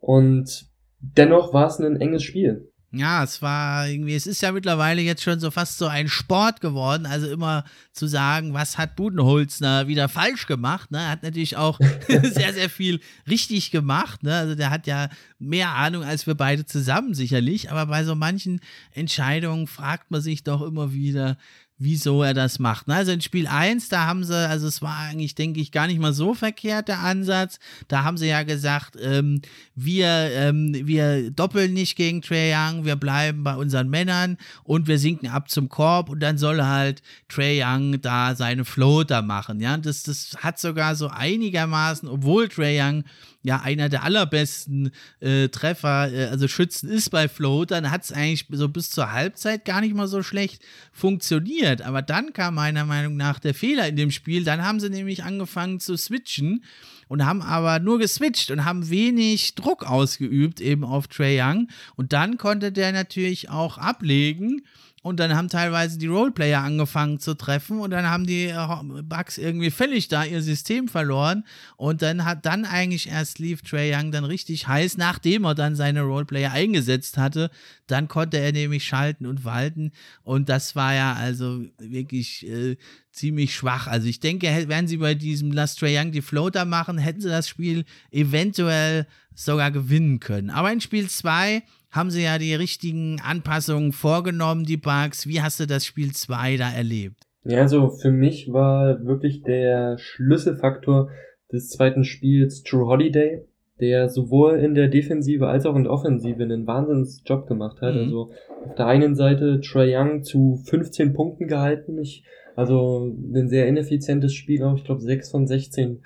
Und 0.00 0.70
dennoch 0.98 1.52
war 1.52 1.66
es 1.66 1.78
ein 1.78 2.00
enges 2.00 2.22
Spiel. 2.22 2.72
Ja, 2.92 3.24
es 3.24 3.42
war 3.42 3.88
irgendwie, 3.88 4.14
es 4.14 4.26
ist 4.26 4.42
ja 4.42 4.52
mittlerweile 4.52 5.02
jetzt 5.02 5.22
schon 5.22 5.40
so 5.40 5.50
fast 5.50 5.76
so 5.76 5.86
ein 5.86 6.08
Sport 6.08 6.60
geworden, 6.60 7.04
also 7.04 7.28
immer 7.28 7.64
zu 7.92 8.06
sagen, 8.06 8.54
was 8.54 8.78
hat 8.78 8.94
Budenholzner 8.94 9.88
wieder 9.88 10.08
falsch 10.08 10.46
gemacht, 10.46 10.92
ne? 10.92 10.98
Er 10.98 11.10
hat 11.10 11.22
natürlich 11.24 11.56
auch 11.56 11.80
sehr, 12.08 12.54
sehr 12.54 12.70
viel 12.70 13.00
richtig 13.28 13.72
gemacht, 13.72 14.22
ne? 14.22 14.36
Also 14.36 14.54
der 14.54 14.70
hat 14.70 14.86
ja 14.86 15.08
mehr 15.38 15.70
Ahnung 15.70 16.04
als 16.04 16.26
wir 16.28 16.36
beide 16.36 16.64
zusammen 16.64 17.12
sicherlich, 17.12 17.70
aber 17.72 17.86
bei 17.86 18.04
so 18.04 18.14
manchen 18.14 18.60
Entscheidungen 18.92 19.66
fragt 19.66 20.10
man 20.12 20.20
sich 20.20 20.44
doch 20.44 20.62
immer 20.62 20.92
wieder, 20.92 21.36
wieso 21.78 22.22
er 22.22 22.32
das 22.32 22.58
macht. 22.58 22.88
Also 22.88 23.12
in 23.12 23.20
Spiel 23.20 23.46
1, 23.46 23.90
da 23.90 24.06
haben 24.06 24.24
sie, 24.24 24.34
also 24.34 24.66
es 24.66 24.80
war 24.80 24.96
eigentlich, 24.96 25.34
denke 25.34 25.60
ich, 25.60 25.72
gar 25.72 25.86
nicht 25.86 26.00
mal 26.00 26.14
so 26.14 26.32
verkehrt 26.32 26.88
der 26.88 27.00
Ansatz. 27.00 27.58
Da 27.88 28.02
haben 28.02 28.16
sie 28.16 28.28
ja 28.28 28.44
gesagt, 28.44 28.96
ähm, 29.00 29.42
wir, 29.74 30.06
ähm, 30.06 30.74
wir 30.74 31.30
doppeln 31.30 31.74
nicht 31.74 31.96
gegen 31.96 32.22
Trey 32.22 32.54
Young, 32.54 32.86
wir 32.86 32.96
bleiben 32.96 33.44
bei 33.44 33.56
unseren 33.56 33.90
Männern 33.90 34.38
und 34.64 34.86
wir 34.86 34.98
sinken 34.98 35.28
ab 35.28 35.50
zum 35.50 35.68
Korb 35.68 36.08
und 36.08 36.20
dann 36.20 36.38
soll 36.38 36.62
halt 36.62 37.02
Trey 37.28 37.62
Young 37.62 38.00
da 38.00 38.34
seine 38.34 38.64
Floater 38.64 39.20
machen. 39.20 39.60
Ja, 39.60 39.76
das, 39.76 40.02
das 40.02 40.36
hat 40.38 40.58
sogar 40.58 40.94
so 40.94 41.08
einigermaßen, 41.08 42.08
obwohl 42.08 42.48
Trey 42.48 42.80
Young 42.80 43.04
ja 43.46 43.60
einer 43.60 43.88
der 43.88 44.02
allerbesten 44.02 44.90
äh, 45.20 45.48
Treffer, 45.48 46.12
äh, 46.12 46.24
also 46.26 46.48
Schützen 46.48 46.90
ist 46.90 47.10
bei 47.10 47.28
Float, 47.28 47.70
dann 47.70 47.92
hat 47.92 48.02
es 48.02 48.12
eigentlich 48.12 48.46
so 48.50 48.68
bis 48.68 48.90
zur 48.90 49.12
Halbzeit 49.12 49.64
gar 49.64 49.80
nicht 49.80 49.94
mal 49.94 50.08
so 50.08 50.24
schlecht 50.24 50.62
funktioniert. 50.92 51.65
Aber 51.66 52.02
dann 52.02 52.32
kam 52.32 52.54
meiner 52.54 52.84
Meinung 52.84 53.16
nach 53.16 53.38
der 53.38 53.54
Fehler 53.54 53.88
in 53.88 53.96
dem 53.96 54.10
Spiel. 54.10 54.44
Dann 54.44 54.64
haben 54.64 54.80
sie 54.80 54.90
nämlich 54.90 55.24
angefangen 55.24 55.80
zu 55.80 55.96
switchen 55.96 56.64
und 57.08 57.24
haben 57.24 57.42
aber 57.42 57.78
nur 57.78 57.98
geswitcht 57.98 58.50
und 58.50 58.64
haben 58.64 58.90
wenig 58.90 59.54
Druck 59.54 59.84
ausgeübt 59.84 60.60
eben 60.60 60.84
auf 60.84 61.08
Trey 61.08 61.40
Young. 61.40 61.68
Und 61.94 62.12
dann 62.12 62.36
konnte 62.38 62.72
der 62.72 62.92
natürlich 62.92 63.50
auch 63.50 63.78
ablegen 63.78 64.62
und 65.06 65.20
dann 65.20 65.36
haben 65.36 65.48
teilweise 65.48 65.98
die 65.98 66.08
Roleplayer 66.08 66.64
angefangen 66.64 67.20
zu 67.20 67.34
treffen 67.34 67.78
und 67.78 67.92
dann 67.92 68.06
haben 68.06 68.26
die 68.26 68.46
äh, 68.46 69.02
Bugs 69.04 69.38
irgendwie 69.38 69.70
völlig 69.70 70.08
da 70.08 70.24
ihr 70.24 70.42
System 70.42 70.88
verloren 70.88 71.44
und 71.76 72.02
dann 72.02 72.24
hat 72.24 72.44
dann 72.44 72.64
eigentlich 72.64 73.08
erst 73.08 73.38
lief 73.38 73.62
Trey 73.62 73.94
Young 73.94 74.10
dann 74.10 74.24
richtig 74.24 74.66
heiß, 74.66 74.96
nachdem 74.96 75.44
er 75.44 75.54
dann 75.54 75.76
seine 75.76 76.02
Roleplayer 76.02 76.50
eingesetzt 76.50 77.18
hatte, 77.18 77.50
dann 77.86 78.08
konnte 78.08 78.38
er 78.38 78.50
nämlich 78.50 78.82
schalten 78.82 79.26
und 79.26 79.44
walten 79.44 79.92
und 80.24 80.48
das 80.48 80.74
war 80.74 80.92
ja 80.92 81.12
also 81.12 81.64
wirklich 81.78 82.44
äh, 82.44 82.76
ziemlich 83.12 83.54
schwach. 83.54 83.86
Also 83.86 84.08
ich 84.08 84.18
denke, 84.18 84.48
wären 84.66 84.88
sie 84.88 84.96
bei 84.96 85.14
diesem 85.14 85.52
Last 85.52 85.78
Trey 85.78 85.96
Young 85.96 86.10
die 86.10 86.20
Floater 86.20 86.64
machen, 86.64 86.98
hätten 86.98 87.20
sie 87.20 87.28
das 87.28 87.48
Spiel 87.48 87.84
eventuell 88.10 89.06
sogar 89.36 89.70
gewinnen 89.70 90.18
können. 90.18 90.50
Aber 90.50 90.72
in 90.72 90.80
Spiel 90.80 91.08
2 91.08 91.62
haben 91.96 92.10
sie 92.10 92.22
ja 92.22 92.38
die 92.38 92.54
richtigen 92.54 93.20
Anpassungen 93.20 93.92
vorgenommen, 93.92 94.64
die 94.64 94.76
Bugs. 94.76 95.26
Wie 95.26 95.40
hast 95.40 95.58
du 95.60 95.66
das 95.66 95.84
Spiel 95.84 96.12
2 96.12 96.56
da 96.58 96.70
erlebt? 96.70 97.24
Ja, 97.44 97.60
also 97.60 97.90
für 97.90 98.10
mich 98.10 98.52
war 98.52 99.04
wirklich 99.04 99.42
der 99.42 99.98
Schlüsselfaktor 99.98 101.10
des 101.52 101.70
zweiten 101.70 102.04
Spiels 102.04 102.62
True 102.62 102.86
Holiday, 102.86 103.42
der 103.80 104.08
sowohl 104.08 104.58
in 104.58 104.74
der 104.74 104.88
Defensive 104.88 105.46
als 105.46 105.64
auch 105.64 105.76
in 105.76 105.84
der 105.84 105.92
Offensive 105.92 106.42
einen 106.42 106.66
Wahnsinnsjob 106.66 107.46
gemacht 107.46 107.80
hat. 107.80 107.94
Mhm. 107.94 108.00
Also 108.00 108.30
auf 108.64 108.74
der 108.74 108.86
einen 108.86 109.14
Seite 109.14 109.60
Trey 109.60 109.96
Young 109.96 110.22
zu 110.22 110.60
15 110.64 111.12
Punkten 111.12 111.46
gehalten. 111.46 111.98
Ich, 111.98 112.24
also 112.56 113.14
ein 113.32 113.48
sehr 113.48 113.68
ineffizientes 113.68 114.34
Spiel 114.34 114.62
auch. 114.64 114.76
Ich 114.76 114.84
glaube 114.84 115.00
6 115.00 115.30
von 115.30 115.46
16 115.46 116.02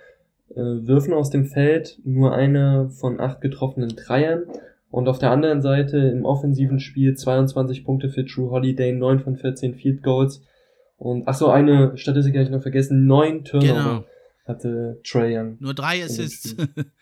äh, 0.50 0.56
Würfen 0.56 1.14
aus 1.14 1.30
dem 1.30 1.46
Feld, 1.46 1.98
nur 2.04 2.34
eine 2.34 2.90
von 2.90 3.18
acht 3.18 3.40
getroffenen 3.40 3.90
Dreiern. 3.96 4.42
Und 4.90 5.08
auf 5.08 5.18
der 5.18 5.30
anderen 5.30 5.62
Seite 5.62 5.98
im 5.98 6.24
offensiven 6.24 6.80
Spiel 6.80 7.14
22 7.14 7.84
Punkte 7.84 8.10
für 8.10 8.26
True 8.26 8.50
Holiday, 8.50 8.92
9 8.92 9.20
von 9.20 9.36
14 9.36 9.74
Field 9.74 10.02
Goals. 10.02 10.42
Und 10.98 11.26
ach 11.26 11.34
so, 11.34 11.48
eine 11.48 11.96
Statistik 11.96 12.34
habe 12.34 12.44
ich 12.44 12.50
noch 12.50 12.62
vergessen, 12.62 13.06
9 13.06 13.44
Turnover 13.44 13.72
genau. 13.72 14.04
hatte 14.46 15.00
Trey 15.04 15.38
Young. 15.38 15.56
Nur 15.60 15.74
drei 15.74 16.02
Assists. 16.02 16.56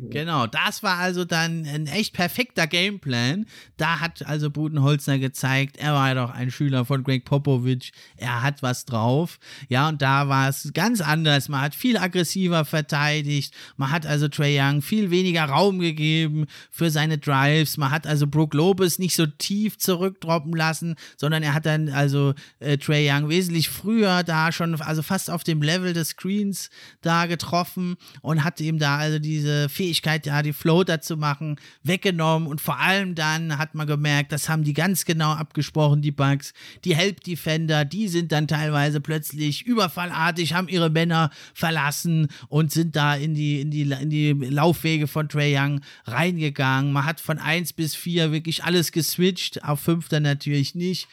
Genau, 0.00 0.46
das 0.46 0.84
war 0.84 0.98
also 0.98 1.24
dann 1.24 1.66
ein 1.66 1.88
echt 1.88 2.14
perfekter 2.14 2.68
Gameplan. 2.68 3.46
Da 3.76 3.98
hat 3.98 4.24
also 4.24 4.48
Budenholzner 4.48 5.18
gezeigt, 5.18 5.76
er 5.76 5.92
war 5.92 6.08
ja 6.08 6.14
doch 6.14 6.30
ein 6.30 6.52
Schüler 6.52 6.84
von 6.84 7.02
Greg 7.02 7.24
Popovich, 7.24 7.92
er 8.16 8.42
hat 8.42 8.62
was 8.62 8.84
drauf. 8.84 9.40
Ja, 9.68 9.88
und 9.88 10.00
da 10.00 10.28
war 10.28 10.48
es 10.48 10.70
ganz 10.72 11.00
anders. 11.00 11.48
Man 11.48 11.62
hat 11.62 11.74
viel 11.74 11.96
aggressiver 11.96 12.64
verteidigt, 12.64 13.52
man 13.76 13.90
hat 13.90 14.06
also 14.06 14.28
Trey 14.28 14.56
Young 14.60 14.82
viel 14.82 15.10
weniger 15.10 15.46
Raum 15.46 15.80
gegeben 15.80 16.46
für 16.70 16.92
seine 16.92 17.18
Drives. 17.18 17.76
Man 17.76 17.90
hat 17.90 18.06
also 18.06 18.28
Brooke 18.28 18.56
Lopez 18.56 19.00
nicht 19.00 19.16
so 19.16 19.26
tief 19.26 19.78
zurückdroppen 19.78 20.54
lassen, 20.54 20.94
sondern 21.16 21.42
er 21.42 21.54
hat 21.54 21.66
dann 21.66 21.88
also 21.88 22.34
äh, 22.60 22.78
Trey 22.78 23.10
Young 23.10 23.28
wesentlich 23.28 23.68
früher 23.68 24.22
da 24.22 24.52
schon, 24.52 24.80
also 24.80 25.02
fast 25.02 25.28
auf 25.28 25.42
dem 25.42 25.60
Level 25.60 25.92
des 25.92 26.10
Screens 26.10 26.70
da 27.00 27.26
getroffen 27.26 27.96
und 28.22 28.44
hat 28.44 28.60
ihm 28.60 28.78
da 28.78 28.98
also 28.98 29.18
diese 29.18 29.68
Fähigkeit 29.68 29.87
Fähigkeit, 29.88 30.26
ja, 30.26 30.42
die 30.42 30.52
Floater 30.52 31.00
zu 31.00 31.16
machen, 31.16 31.56
weggenommen 31.82 32.46
und 32.46 32.60
vor 32.60 32.78
allem 32.78 33.14
dann 33.14 33.56
hat 33.56 33.74
man 33.74 33.86
gemerkt, 33.86 34.32
das 34.32 34.48
haben 34.48 34.62
die 34.62 34.74
ganz 34.74 35.06
genau 35.06 35.32
abgesprochen, 35.32 36.02
die 36.02 36.10
Bugs. 36.10 36.52
Die 36.84 36.94
Help 36.94 37.22
Defender, 37.22 37.86
die 37.86 38.08
sind 38.08 38.30
dann 38.32 38.46
teilweise 38.46 39.00
plötzlich 39.00 39.64
überfallartig, 39.64 40.52
haben 40.52 40.68
ihre 40.68 40.90
Männer 40.90 41.30
verlassen 41.54 42.28
und 42.48 42.70
sind 42.70 42.96
da 42.96 43.14
in 43.14 43.34
die, 43.34 43.62
in 43.62 43.70
die, 43.70 43.82
in 43.82 44.10
die 44.10 44.32
Laufwege 44.32 45.06
von 45.06 45.28
Trey 45.28 45.56
Young 45.56 45.80
reingegangen. 46.04 46.92
Man 46.92 47.06
hat 47.06 47.20
von 47.20 47.38
1 47.38 47.72
bis 47.72 47.94
4 47.94 48.30
wirklich 48.30 48.64
alles 48.64 48.92
geswitcht, 48.92 49.64
auf 49.64 49.80
5 49.80 50.08
dann 50.08 50.22
natürlich 50.22 50.74
nicht. 50.74 51.08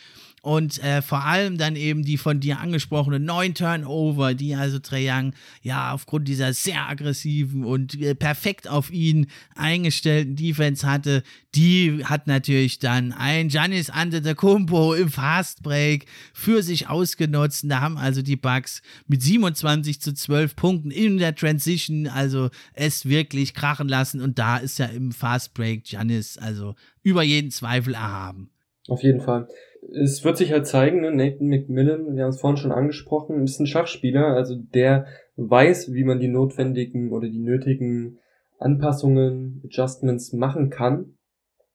Und 0.45 0.77
äh, 0.83 1.01
vor 1.01 1.25
allem 1.25 1.57
dann 1.57 1.75
eben 1.75 2.03
die 2.03 2.19
von 2.19 2.39
dir 2.39 2.59
angesprochenen 2.59 3.25
neun 3.25 3.55
Turnover, 3.55 4.35
die 4.35 4.53
also 4.53 4.77
Trae 4.77 5.09
Young 5.09 5.33
ja 5.63 5.91
aufgrund 5.91 6.27
dieser 6.27 6.53
sehr 6.53 6.87
aggressiven 6.87 7.65
und 7.65 7.99
äh, 7.99 8.13
perfekt 8.13 8.67
auf 8.67 8.91
ihn 8.91 9.25
eingestellten 9.55 10.35
Defense 10.35 10.85
hatte, 10.85 11.23
die 11.55 12.05
hat 12.05 12.27
natürlich 12.27 12.77
dann 12.77 13.11
ein 13.11 13.47
Giannis 13.47 13.89
Antetokounmpo 13.89 14.93
im 14.93 15.09
Fastbreak 15.09 16.05
für 16.31 16.61
sich 16.61 16.89
ausgenutzt. 16.89 17.65
Da 17.67 17.81
haben 17.81 17.97
also 17.97 18.21
die 18.21 18.35
Bucks 18.35 18.83
mit 19.07 19.23
27 19.23 19.99
zu 19.99 20.13
12 20.13 20.55
Punkten 20.55 20.91
in 20.91 21.17
der 21.17 21.33
Transition 21.33 22.05
also 22.05 22.51
es 22.73 23.09
wirklich 23.09 23.55
krachen 23.55 23.89
lassen 23.89 24.21
und 24.21 24.37
da 24.37 24.57
ist 24.57 24.77
ja 24.77 24.85
im 24.85 25.11
Fastbreak 25.11 25.85
Giannis 25.85 26.37
also 26.37 26.75
über 27.01 27.23
jeden 27.23 27.49
Zweifel 27.49 27.95
erhaben. 27.95 28.51
Auf 28.87 29.01
jeden 29.01 29.21
Fall. 29.21 29.47
Es 29.93 30.23
wird 30.23 30.37
sich 30.37 30.51
halt 30.51 30.67
zeigen, 30.67 31.01
ne? 31.01 31.11
Nathan 31.11 31.47
McMillan, 31.47 32.15
wir 32.15 32.23
haben 32.23 32.29
es 32.29 32.39
vorhin 32.39 32.57
schon 32.57 32.71
angesprochen, 32.71 33.43
ist 33.43 33.59
ein 33.59 33.67
Schachspieler, 33.67 34.27
also 34.27 34.55
der 34.55 35.05
weiß, 35.35 35.93
wie 35.93 36.03
man 36.03 36.19
die 36.19 36.27
notwendigen 36.27 37.11
oder 37.11 37.29
die 37.29 37.39
nötigen 37.39 38.19
Anpassungen, 38.57 39.61
Adjustments 39.65 40.33
machen 40.33 40.69
kann. 40.69 41.17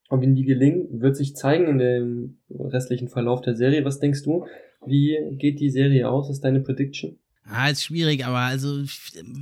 Ob 0.08 0.22
ihm 0.22 0.34
die 0.34 0.44
gelingen, 0.44 1.00
wird 1.00 1.16
sich 1.16 1.36
zeigen 1.36 1.66
in 1.66 1.78
dem 1.78 2.38
restlichen 2.50 3.08
Verlauf 3.08 3.42
der 3.42 3.54
Serie. 3.54 3.84
Was 3.84 4.00
denkst 4.00 4.24
du? 4.24 4.46
Wie 4.84 5.16
geht 5.36 5.60
die 5.60 5.70
Serie 5.70 6.08
aus? 6.08 6.30
Ist 6.30 6.40
deine 6.40 6.60
Prediction? 6.60 7.18
Ja, 7.52 7.68
ist 7.68 7.84
schwierig, 7.84 8.24
aber 8.24 8.38
also 8.38 8.84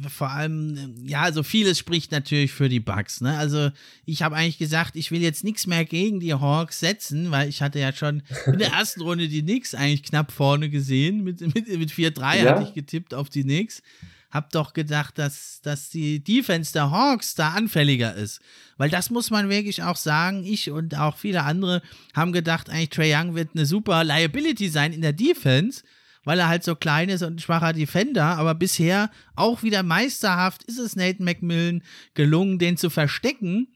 vor 0.08 0.30
allem, 0.30 0.94
ja, 1.04 1.22
also 1.22 1.42
vieles 1.42 1.78
spricht 1.78 2.10
natürlich 2.10 2.52
für 2.52 2.68
die 2.68 2.80
Bugs. 2.80 3.20
Ne? 3.20 3.36
Also 3.36 3.70
ich 4.06 4.22
habe 4.22 4.34
eigentlich 4.34 4.58
gesagt, 4.58 4.96
ich 4.96 5.10
will 5.10 5.20
jetzt 5.20 5.44
nichts 5.44 5.66
mehr 5.66 5.84
gegen 5.84 6.18
die 6.18 6.32
Hawks 6.32 6.80
setzen, 6.80 7.30
weil 7.30 7.48
ich 7.48 7.60
hatte 7.60 7.78
ja 7.78 7.92
schon 7.92 8.22
in 8.46 8.58
der 8.58 8.72
ersten 8.72 9.02
Runde 9.02 9.28
die 9.28 9.42
Knicks 9.42 9.74
eigentlich 9.74 10.02
knapp 10.02 10.32
vorne 10.32 10.70
gesehen. 10.70 11.22
Mit, 11.22 11.40
mit, 11.40 11.68
mit 11.68 11.90
4-3 11.90 12.18
ja. 12.18 12.50
hatte 12.50 12.62
ich 12.68 12.74
getippt 12.74 13.12
auf 13.12 13.28
die 13.28 13.42
Knicks. 13.42 13.82
Hab 14.30 14.50
doch 14.52 14.72
gedacht, 14.72 15.18
dass, 15.18 15.60
dass 15.62 15.90
die 15.90 16.20
Defense 16.20 16.72
der 16.72 16.90
Hawks 16.90 17.34
da 17.34 17.50
anfälliger 17.50 18.14
ist. 18.14 18.40
Weil 18.78 18.90
das 18.90 19.10
muss 19.10 19.30
man 19.30 19.50
wirklich 19.50 19.82
auch 19.82 19.96
sagen. 19.96 20.44
Ich 20.44 20.70
und 20.70 20.96
auch 20.96 21.16
viele 21.16 21.44
andere 21.44 21.82
haben 22.14 22.32
gedacht, 22.32 22.70
eigentlich 22.70 22.90
Trey 22.90 23.14
Young 23.14 23.34
wird 23.34 23.50
eine 23.54 23.66
super 23.66 24.04
Liability 24.04 24.68
sein 24.68 24.92
in 24.92 25.02
der 25.02 25.12
Defense 25.12 25.82
weil 26.24 26.38
er 26.38 26.48
halt 26.48 26.64
so 26.64 26.74
klein 26.74 27.08
ist 27.08 27.22
und 27.22 27.36
ein 27.36 27.38
schwacher 27.38 27.72
Defender. 27.72 28.24
Aber 28.24 28.54
bisher 28.54 29.10
auch 29.34 29.62
wieder 29.62 29.82
meisterhaft 29.82 30.64
ist 30.64 30.78
es 30.78 30.96
Nathan 30.96 31.24
McMillan 31.24 31.82
gelungen, 32.14 32.58
den 32.58 32.76
zu 32.76 32.90
verstecken 32.90 33.68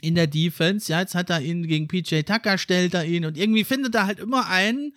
in 0.00 0.14
der 0.14 0.26
Defense. 0.26 0.90
Ja, 0.90 1.00
jetzt 1.00 1.14
hat 1.14 1.30
er 1.30 1.40
ihn 1.40 1.66
gegen 1.66 1.88
PJ 1.88 2.22
Tucker, 2.22 2.58
stellt 2.58 2.94
er 2.94 3.04
ihn 3.04 3.24
und 3.24 3.36
irgendwie 3.36 3.64
findet 3.64 3.94
er 3.94 4.06
halt 4.06 4.18
immer 4.18 4.48
einen, 4.48 4.94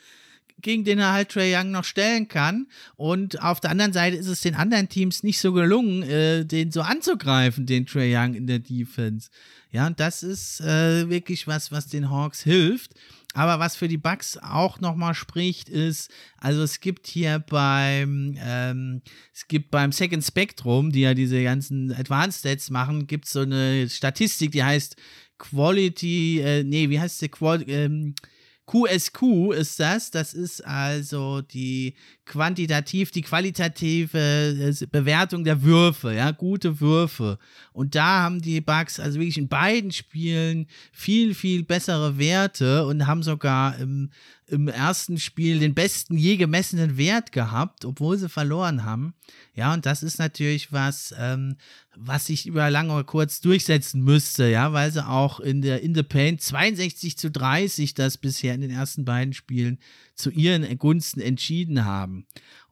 gegen 0.61 0.83
den 0.83 0.99
er 0.99 1.13
halt 1.13 1.29
Trey 1.29 1.55
Young 1.55 1.71
noch 1.71 1.83
stellen 1.83 2.27
kann. 2.27 2.67
Und 2.95 3.41
auf 3.41 3.59
der 3.59 3.71
anderen 3.71 3.93
Seite 3.93 4.17
ist 4.17 4.27
es 4.27 4.41
den 4.41 4.55
anderen 4.55 4.89
Teams 4.89 5.23
nicht 5.23 5.39
so 5.39 5.53
gelungen, 5.53 6.03
äh, 6.03 6.45
den 6.45 6.71
so 6.71 6.81
anzugreifen, 6.81 7.65
den 7.65 7.85
Trey 7.85 8.15
Young 8.15 8.33
in 8.33 8.47
der 8.47 8.59
Defense. 8.59 9.29
Ja, 9.71 9.87
und 9.87 9.99
das 9.99 10.23
ist 10.23 10.61
äh, 10.61 11.09
wirklich 11.09 11.47
was, 11.47 11.71
was 11.71 11.87
den 11.87 12.09
Hawks 12.09 12.43
hilft. 12.43 12.91
Aber 13.35 13.59
was 13.59 13.75
für 13.75 13.87
die 13.87 13.97
Bugs 13.97 14.37
auch 14.37 14.79
nochmal 14.79 15.13
spricht, 15.13 15.69
ist, 15.69 16.09
also 16.37 16.63
es 16.63 16.79
gibt 16.79 17.05
hier 17.05 17.39
beim, 17.39 18.35
ähm, 18.39 19.01
es 19.33 19.47
gibt 19.47 19.69
beim 19.69 19.91
Second 19.91 20.23
Spectrum, 20.23 20.91
die 20.91 21.01
ja 21.01 21.13
diese 21.13 21.43
ganzen 21.43 21.91
Advanced 21.91 22.39
Stats 22.39 22.71
machen, 22.71 23.05
gibt 23.05 23.25
es 23.25 23.33
so 23.33 23.41
eine 23.41 23.87
Statistik, 23.87 24.51
die 24.51 24.63
heißt 24.63 24.95
Quality, 25.37 26.41
äh, 26.41 26.63
nee, 26.63 26.89
wie 26.89 26.99
heißt 26.99 27.19
sie? 27.19 27.29
Ähm, 27.67 28.15
QSQ 28.69 29.53
ist 29.53 29.79
das. 29.79 30.11
Das 30.11 30.33
ist 30.33 30.63
also 30.63 31.41
die 31.41 31.95
quantitativ, 32.25 33.09
die 33.09 33.23
qualitative 33.23 34.19
äh, 34.19 34.85
Bewertung 34.87 35.43
der 35.43 35.63
Würfe, 35.63 36.13
ja, 36.13 36.29
gute 36.31 36.79
Würfe. 36.79 37.39
Und 37.79 37.95
da 37.95 38.23
haben 38.23 38.41
die 38.41 38.59
Bugs 38.59 38.99
also 38.99 39.21
wirklich 39.21 39.37
in 39.37 39.47
beiden 39.47 39.93
Spielen 39.93 40.67
viel, 40.91 41.33
viel 41.33 41.63
bessere 41.63 42.17
Werte 42.17 42.85
und 42.85 43.07
haben 43.07 43.23
sogar 43.23 43.79
im, 43.79 44.09
im 44.47 44.67
ersten 44.67 45.17
Spiel 45.17 45.59
den 45.59 45.75
besten 45.75 46.17
je 46.17 46.35
gemessenen 46.35 46.97
Wert 46.97 47.31
gehabt, 47.31 47.85
obwohl 47.85 48.17
sie 48.17 48.27
verloren 48.27 48.83
haben. 48.83 49.13
Ja, 49.55 49.73
und 49.73 49.85
das 49.85 50.03
ist 50.03 50.19
natürlich 50.19 50.73
was, 50.73 51.15
ähm, 51.17 51.55
was 51.95 52.25
sich 52.25 52.47
über 52.47 52.69
lange 52.69 52.91
oder 52.91 53.05
kurz 53.05 53.39
durchsetzen 53.39 54.03
müsste, 54.03 54.49
ja, 54.49 54.73
weil 54.73 54.91
sie 54.91 55.07
auch 55.07 55.39
in 55.39 55.61
der 55.61 55.81
in 55.81 55.95
the 55.95 56.03
Paint 56.03 56.41
62 56.41 57.17
zu 57.17 57.31
30 57.31 57.93
das 57.93 58.17
bisher 58.17 58.55
in 58.55 58.59
den 58.59 58.71
ersten 58.71 59.05
beiden 59.05 59.33
Spielen 59.33 59.79
zu 60.15 60.31
ihren 60.31 60.77
Gunsten 60.77 61.21
entschieden 61.21 61.85
haben. 61.85 62.25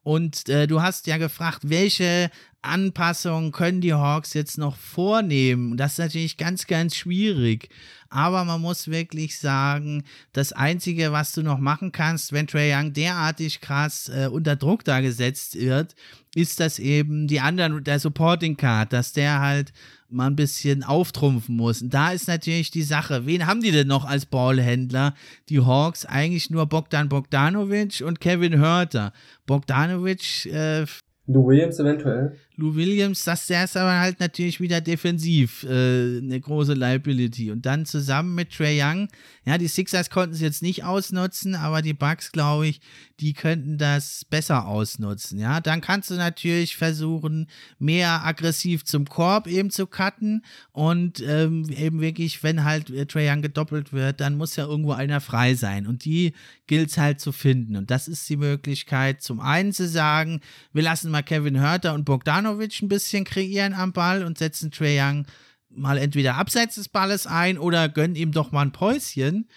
Und 0.08 0.48
äh, 0.48 0.66
du 0.66 0.80
hast 0.80 1.06
ja 1.06 1.18
gefragt, 1.18 1.68
welche 1.68 2.30
Anpassungen 2.62 3.52
können 3.52 3.82
die 3.82 3.92
Hawks 3.92 4.32
jetzt 4.32 4.56
noch 4.56 4.74
vornehmen? 4.74 5.76
Das 5.76 5.92
ist 5.92 5.98
natürlich 5.98 6.38
ganz, 6.38 6.66
ganz 6.66 6.96
schwierig. 6.96 7.68
Aber 8.08 8.46
man 8.46 8.62
muss 8.62 8.88
wirklich 8.88 9.38
sagen, 9.38 10.04
das 10.32 10.54
Einzige, 10.54 11.12
was 11.12 11.32
du 11.32 11.42
noch 11.42 11.58
machen 11.58 11.92
kannst, 11.92 12.32
wenn 12.32 12.46
Trey 12.46 12.74
Young 12.74 12.94
derartig 12.94 13.60
krass 13.60 14.08
äh, 14.08 14.28
unter 14.32 14.56
Druck 14.56 14.82
da 14.82 15.02
gesetzt 15.02 15.60
wird, 15.60 15.94
ist 16.34 16.58
das 16.58 16.78
eben 16.78 17.26
die 17.26 17.40
anderen, 17.40 17.84
der 17.84 18.00
Supporting 18.00 18.56
Card, 18.56 18.94
dass 18.94 19.12
der 19.12 19.40
halt 19.40 19.74
mal 20.10 20.26
ein 20.26 20.36
bisschen 20.36 20.82
auftrumpfen 20.82 21.56
muss. 21.56 21.82
Und 21.82 21.92
da 21.92 22.12
ist 22.12 22.28
natürlich 22.28 22.70
die 22.70 22.82
Sache, 22.82 23.26
wen 23.26 23.46
haben 23.46 23.60
die 23.60 23.70
denn 23.70 23.88
noch 23.88 24.04
als 24.04 24.26
Ballhändler? 24.26 25.14
Die 25.48 25.60
Hawks 25.60 26.06
eigentlich 26.06 26.50
nur 26.50 26.66
Bogdan 26.66 27.08
Bogdanovic 27.08 28.02
und 28.04 28.20
Kevin 28.20 28.58
Hörter. 28.58 29.12
Bogdanovic 29.46 30.46
äh, 30.46 30.86
Lou 31.26 31.46
Williams 31.46 31.78
eventuell. 31.78 32.36
Lou 32.58 32.74
Williams, 32.74 33.22
das 33.22 33.46
der 33.46 33.62
ist 33.62 33.76
aber 33.76 34.00
halt 34.00 34.18
natürlich 34.18 34.60
wieder 34.60 34.80
defensiv 34.80 35.62
äh, 35.62 36.18
eine 36.18 36.40
große 36.40 36.74
Liability. 36.74 37.52
Und 37.52 37.64
dann 37.64 37.86
zusammen 37.86 38.34
mit 38.34 38.52
Trey 38.52 38.82
Young, 38.82 39.06
ja, 39.44 39.58
die 39.58 39.68
Sixers 39.68 40.10
konnten 40.10 40.34
es 40.34 40.40
jetzt 40.40 40.60
nicht 40.60 40.82
ausnutzen, 40.82 41.54
aber 41.54 41.82
die 41.82 41.94
Bucks, 41.94 42.32
glaube 42.32 42.66
ich, 42.66 42.80
die 43.20 43.32
könnten 43.32 43.78
das 43.78 44.24
besser 44.24 44.66
ausnutzen. 44.66 45.38
Ja, 45.38 45.60
dann 45.60 45.80
kannst 45.80 46.10
du 46.10 46.14
natürlich 46.14 46.76
versuchen, 46.76 47.48
mehr 47.78 48.26
aggressiv 48.26 48.84
zum 48.84 49.06
Korb 49.06 49.46
eben 49.46 49.70
zu 49.70 49.86
cutten 49.86 50.44
und 50.72 51.20
ähm, 51.20 51.64
eben 51.70 52.00
wirklich, 52.00 52.42
wenn 52.42 52.64
halt 52.64 52.90
äh, 52.90 53.06
Trey 53.06 53.30
Young 53.30 53.40
gedoppelt 53.40 53.92
wird, 53.92 54.20
dann 54.20 54.36
muss 54.36 54.56
ja 54.56 54.66
irgendwo 54.66 54.92
einer 54.92 55.20
frei 55.20 55.54
sein. 55.54 55.86
Und 55.86 56.04
die 56.04 56.34
gilt 56.66 56.90
es 56.90 56.98
halt 56.98 57.20
zu 57.20 57.30
finden. 57.30 57.76
Und 57.76 57.90
das 57.92 58.08
ist 58.08 58.28
die 58.28 58.36
Möglichkeit, 58.36 59.22
zum 59.22 59.38
einen 59.38 59.72
zu 59.72 59.86
sagen, 59.86 60.40
wir 60.72 60.82
lassen 60.82 61.12
mal 61.12 61.22
Kevin 61.22 61.60
Hörter 61.60 61.94
und 61.94 62.04
Bogdanovic 62.04 62.47
Bogdanovic 62.48 62.82
ein 62.82 62.88
bisschen 62.88 63.24
kreieren 63.24 63.74
am 63.74 63.92
Ball 63.92 64.24
und 64.24 64.38
setzen 64.38 64.70
Trae 64.70 64.98
Young 65.00 65.26
mal 65.70 65.98
entweder 65.98 66.36
abseits 66.36 66.76
des 66.76 66.88
Balles 66.88 67.26
ein 67.26 67.58
oder 67.58 67.88
gönnen 67.88 68.16
ihm 68.16 68.32
doch 68.32 68.52
mal 68.52 68.62
ein 68.62 68.72
Päuschen. 68.72 69.48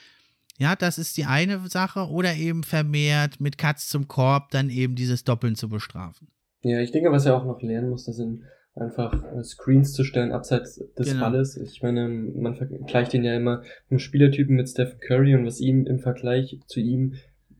Ja, 0.58 0.76
das 0.76 0.98
ist 0.98 1.18
die 1.18 1.26
eine 1.26 1.68
Sache. 1.70 2.08
Oder 2.10 2.36
eben 2.36 2.64
vermehrt 2.64 3.40
mit 3.40 3.58
Katz 3.58 3.88
zum 3.88 4.08
Korb 4.08 4.52
dann 4.52 4.70
eben 4.70 4.96
dieses 4.96 5.24
Doppeln 5.24 5.56
zu 5.56 5.70
bestrafen. 5.70 6.28
Ja, 6.64 6.80
ich 6.80 6.92
denke, 6.92 7.12
was 7.12 7.26
er 7.26 7.36
auch 7.36 7.46
noch 7.46 7.62
lernen 7.62 7.90
muss, 7.90 8.06
das 8.06 8.18
sind 8.18 8.44
einfach 8.76 9.14
äh, 9.34 9.44
Screens 9.44 9.94
zu 9.94 10.04
stellen 10.04 10.32
abseits 10.32 10.76
des 10.98 11.10
genau. 11.10 11.22
Balles. 11.22 11.58
Ich 11.58 11.82
meine, 11.82 12.08
man 12.08 12.56
vergleicht 12.56 13.14
ihn 13.14 13.24
ja 13.24 13.36
immer 13.36 13.64
im 13.90 13.98
Spielertypen 13.98 14.56
mit 14.56 14.70
Stephen 14.70 15.00
Curry 15.00 15.34
und 15.34 15.46
was 15.46 15.60
ihm 15.60 15.88
im 15.88 16.00
Vergleich 16.00 16.60
zu 16.68 16.80
ihm 16.80 17.16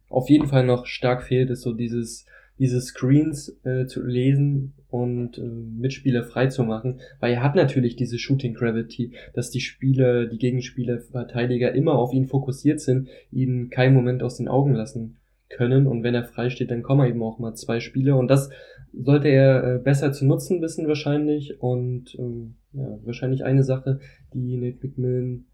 auf 0.10 0.30
jeden 0.30 0.48
Fall 0.48 0.66
noch 0.66 0.86
stark 0.86 1.24
fehlt, 1.24 1.50
ist 1.50 1.62
so 1.62 1.74
dieses 1.74 2.26
diese 2.62 2.80
Screens 2.80 3.58
äh, 3.64 3.88
zu 3.88 4.06
lesen 4.06 4.74
und 4.92 5.40
äh, 5.40 5.42
Mitspieler 5.42 6.24
frei 6.24 6.46
zu 6.46 6.64
machen, 6.64 7.00
weil 7.20 7.34
er 7.34 7.44
hat 7.44 7.56
natürlich 7.56 7.96
diese 7.96 8.20
Shooting 8.20 8.54
Gravity, 8.54 9.14
dass 9.34 9.50
die 9.50 9.62
Spieler, 9.62 10.28
die 10.28 10.38
Gegenspieler, 10.38 11.00
Verteidiger 11.00 11.74
immer 11.74 11.96
auf 11.96 12.14
ihn 12.14 12.28
fokussiert 12.28 12.80
sind, 12.80 13.10
ihn 13.32 13.72
keinen 13.72 13.96
Moment 13.96 14.22
aus 14.22 14.38
den 14.38 14.48
Augen 14.48 14.76
lassen 14.76 15.18
können. 15.50 15.88
Und 15.88 16.04
wenn 16.04 16.14
er 16.14 16.24
frei 16.24 16.52
steht, 16.52 16.70
dann 16.70 16.84
kommen 16.84 17.10
eben 17.10 17.24
auch 17.24 17.40
mal 17.40 17.56
zwei 17.56 17.80
Spieler. 17.80 18.16
Und 18.16 18.28
das 18.28 18.52
sollte 18.94 19.30
er 19.30 19.64
äh, 19.64 19.80
besser 19.80 20.12
zu 20.14 20.28
nutzen 20.28 20.62
wissen 20.62 20.88
wahrscheinlich. 20.88 21.60
Und 21.64 22.16
ähm, 22.20 22.58
ja, 22.74 23.00
wahrscheinlich 23.04 23.44
eine 23.44 23.64
Sache, 23.64 24.00
die 24.36 24.56
Nate 24.58 24.86
McMillan 24.86 25.46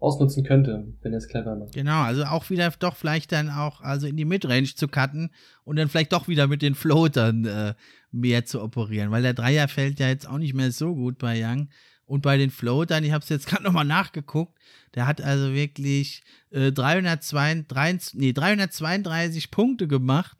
ausnutzen 0.00 0.44
könnte, 0.44 0.92
wenn 1.02 1.12
er 1.12 1.18
es 1.18 1.28
clever 1.28 1.54
macht. 1.56 1.74
Genau, 1.74 2.02
also 2.02 2.24
auch 2.24 2.48
wieder 2.50 2.72
doch 2.78 2.96
vielleicht 2.96 3.32
dann 3.32 3.50
auch 3.50 3.82
also 3.82 4.06
in 4.06 4.16
die 4.16 4.24
Midrange 4.24 4.74
zu 4.74 4.88
cutten 4.88 5.30
und 5.64 5.76
dann 5.76 5.88
vielleicht 5.88 6.12
doch 6.12 6.26
wieder 6.26 6.46
mit 6.46 6.62
den 6.62 6.74
Floatern 6.74 7.44
äh, 7.44 7.74
mehr 8.10 8.46
zu 8.46 8.62
operieren, 8.62 9.10
weil 9.10 9.22
der 9.22 9.34
Dreier 9.34 9.68
fällt 9.68 10.00
ja 10.00 10.08
jetzt 10.08 10.26
auch 10.28 10.38
nicht 10.38 10.54
mehr 10.54 10.72
so 10.72 10.94
gut 10.94 11.18
bei 11.18 11.40
Young. 11.44 11.68
Und 12.06 12.22
bei 12.22 12.36
den 12.36 12.50
Floatern, 12.50 13.04
ich 13.04 13.12
habe 13.12 13.22
es 13.22 13.28
jetzt 13.28 13.46
gerade 13.48 13.62
nochmal 13.62 13.84
nachgeguckt, 13.84 14.58
der 14.94 15.06
hat 15.06 15.20
also 15.20 15.52
wirklich 15.54 16.22
äh, 16.50 16.72
332, 16.72 18.14
nee, 18.18 18.32
332 18.32 19.50
Punkte 19.50 19.86
gemacht 19.86 20.36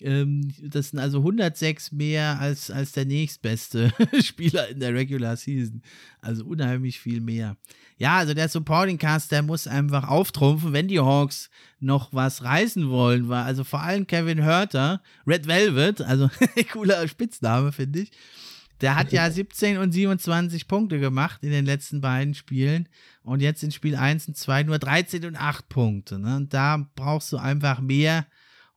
Ähm, 0.00 0.52
das 0.62 0.90
sind 0.90 0.98
also 0.98 1.18
106 1.18 1.92
mehr 1.92 2.38
als, 2.38 2.70
als 2.70 2.92
der 2.92 3.04
nächstbeste 3.04 3.92
Spieler 4.22 4.68
in 4.68 4.80
der 4.80 4.94
Regular 4.94 5.36
Season. 5.36 5.82
Also 6.20 6.44
unheimlich 6.44 7.00
viel 7.00 7.20
mehr. 7.20 7.56
Ja, 7.96 8.18
also 8.18 8.32
der 8.32 8.48
Supporting 8.48 8.98
Cast, 8.98 9.32
der 9.32 9.42
muss 9.42 9.66
einfach 9.66 10.08
auftrumpfen, 10.08 10.72
wenn 10.72 10.88
die 10.88 11.00
Hawks 11.00 11.50
noch 11.80 12.12
was 12.12 12.44
reißen 12.44 12.88
wollen. 12.90 13.30
Also 13.32 13.64
vor 13.64 13.82
allem 13.82 14.06
Kevin 14.06 14.44
Hurter, 14.44 15.02
Red 15.26 15.46
Velvet, 15.48 16.00
also 16.00 16.30
cooler 16.72 17.06
Spitzname, 17.08 17.72
finde 17.72 18.00
ich. 18.00 18.12
Der 18.80 18.94
hat 18.94 19.12
ja 19.12 19.28
17 19.30 19.78
und 19.78 19.90
27 19.90 20.68
Punkte 20.68 21.00
gemacht 21.00 21.42
in 21.42 21.50
den 21.50 21.64
letzten 21.64 22.00
beiden 22.00 22.34
Spielen 22.34 22.88
und 23.22 23.40
jetzt 23.40 23.64
in 23.64 23.72
Spiel 23.72 23.96
1 23.96 24.28
und 24.28 24.36
2 24.36 24.62
nur 24.62 24.78
13 24.78 25.24
und 25.24 25.36
8 25.36 25.68
Punkte. 25.68 26.18
Ne? 26.20 26.36
Und 26.36 26.54
da 26.54 26.88
brauchst 26.94 27.32
du 27.32 27.36
einfach 27.36 27.80
mehr 27.80 28.26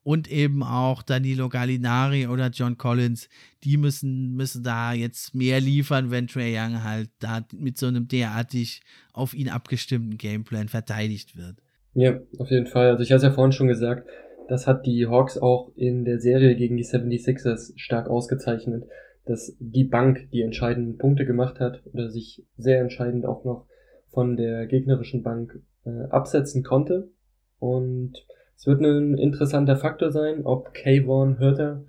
und 0.04 0.32
eben 0.32 0.64
auch 0.64 1.04
Danilo 1.04 1.49
Gallinari 1.49 2.28
oder 2.28 2.47
John 2.47 2.78
Collins, 2.78 3.30
die 3.64 3.78
müssen, 3.78 4.34
müssen 4.36 4.64
da 4.64 4.93
jetzt 4.93 5.36
mehr 5.36 5.60
liefern, 5.60 6.10
wenn 6.12 6.28
Trey 6.28 6.58
Young 6.58 6.84
halt 6.84 7.10
da 7.20 7.45
mit 7.56 7.78
so 7.78 7.88
einem 7.88 8.08
derartig 8.08 8.82
auf 9.14 9.34
ihn 9.34 9.49
abgestimmten 9.49 10.18
Gameplan 10.18 10.68
verteidigt 10.68 11.38
wird. 11.38 11.58
Ja, 11.93 12.20
auf 12.39 12.49
jeden 12.49 12.68
Fall. 12.68 12.89
Also 12.89 13.04
ich 13.04 13.12
hatte 13.12 13.28
ja 13.28 13.32
vorhin 13.32 13.52
schon 13.52 13.68
gesagt, 13.68 14.08
das 14.47 14.68
hat 14.68 14.86
die 14.86 15.08
Hawks 15.08 15.38
auch 15.38 15.72
in 15.76 16.04
der 16.04 16.20
Serie 16.20 16.56
gegen 16.56 16.78
die 16.78 16.86
76ers 16.86 17.74
stark 17.76 18.10
ausgezeichnet, 18.10 18.86
dass 19.26 19.56
die 19.60 19.84
Bank 19.84 20.30
die 20.32 20.41
entscheidenden 20.41 20.97
Punkte 20.97 21.26
gemacht 21.26 21.60
hat 21.60 21.82
oder 21.93 22.10
sich 22.10 22.43
sehr 22.58 22.82
entscheidend 22.82 23.26
auch 23.26 23.45
noch 23.45 23.66
von 24.10 24.36
der 24.36 24.66
gegnerischen 24.68 25.22
Bank 25.24 25.62
äh, 25.86 26.10
absetzen 26.10 26.64
konnte. 26.64 27.12
Und 27.60 28.26
es 28.62 28.68
wird 28.68 28.80
ein 28.82 29.18
interessanter 29.18 29.76
Faktor 29.76 30.12
sein, 30.12 30.45
ob 30.45 30.76
Kayvon 30.76 31.39
Hörter 31.39 31.84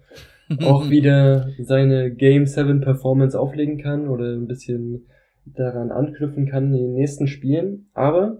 auch 0.64 0.88
wieder 0.88 1.50
seine 1.60 2.10
Game 2.10 2.46
7 2.46 2.80
Performance 2.80 3.38
auflegen 3.38 3.76
kann 3.76 4.08
oder 4.08 4.32
ein 4.32 4.46
bisschen 4.46 5.06
daran 5.44 5.90
anknüpfen 5.90 6.46
kann 6.46 6.72
in 6.72 6.72
den 6.72 6.94
nächsten 6.94 7.26
Spielen. 7.26 7.90
Aber 7.92 8.38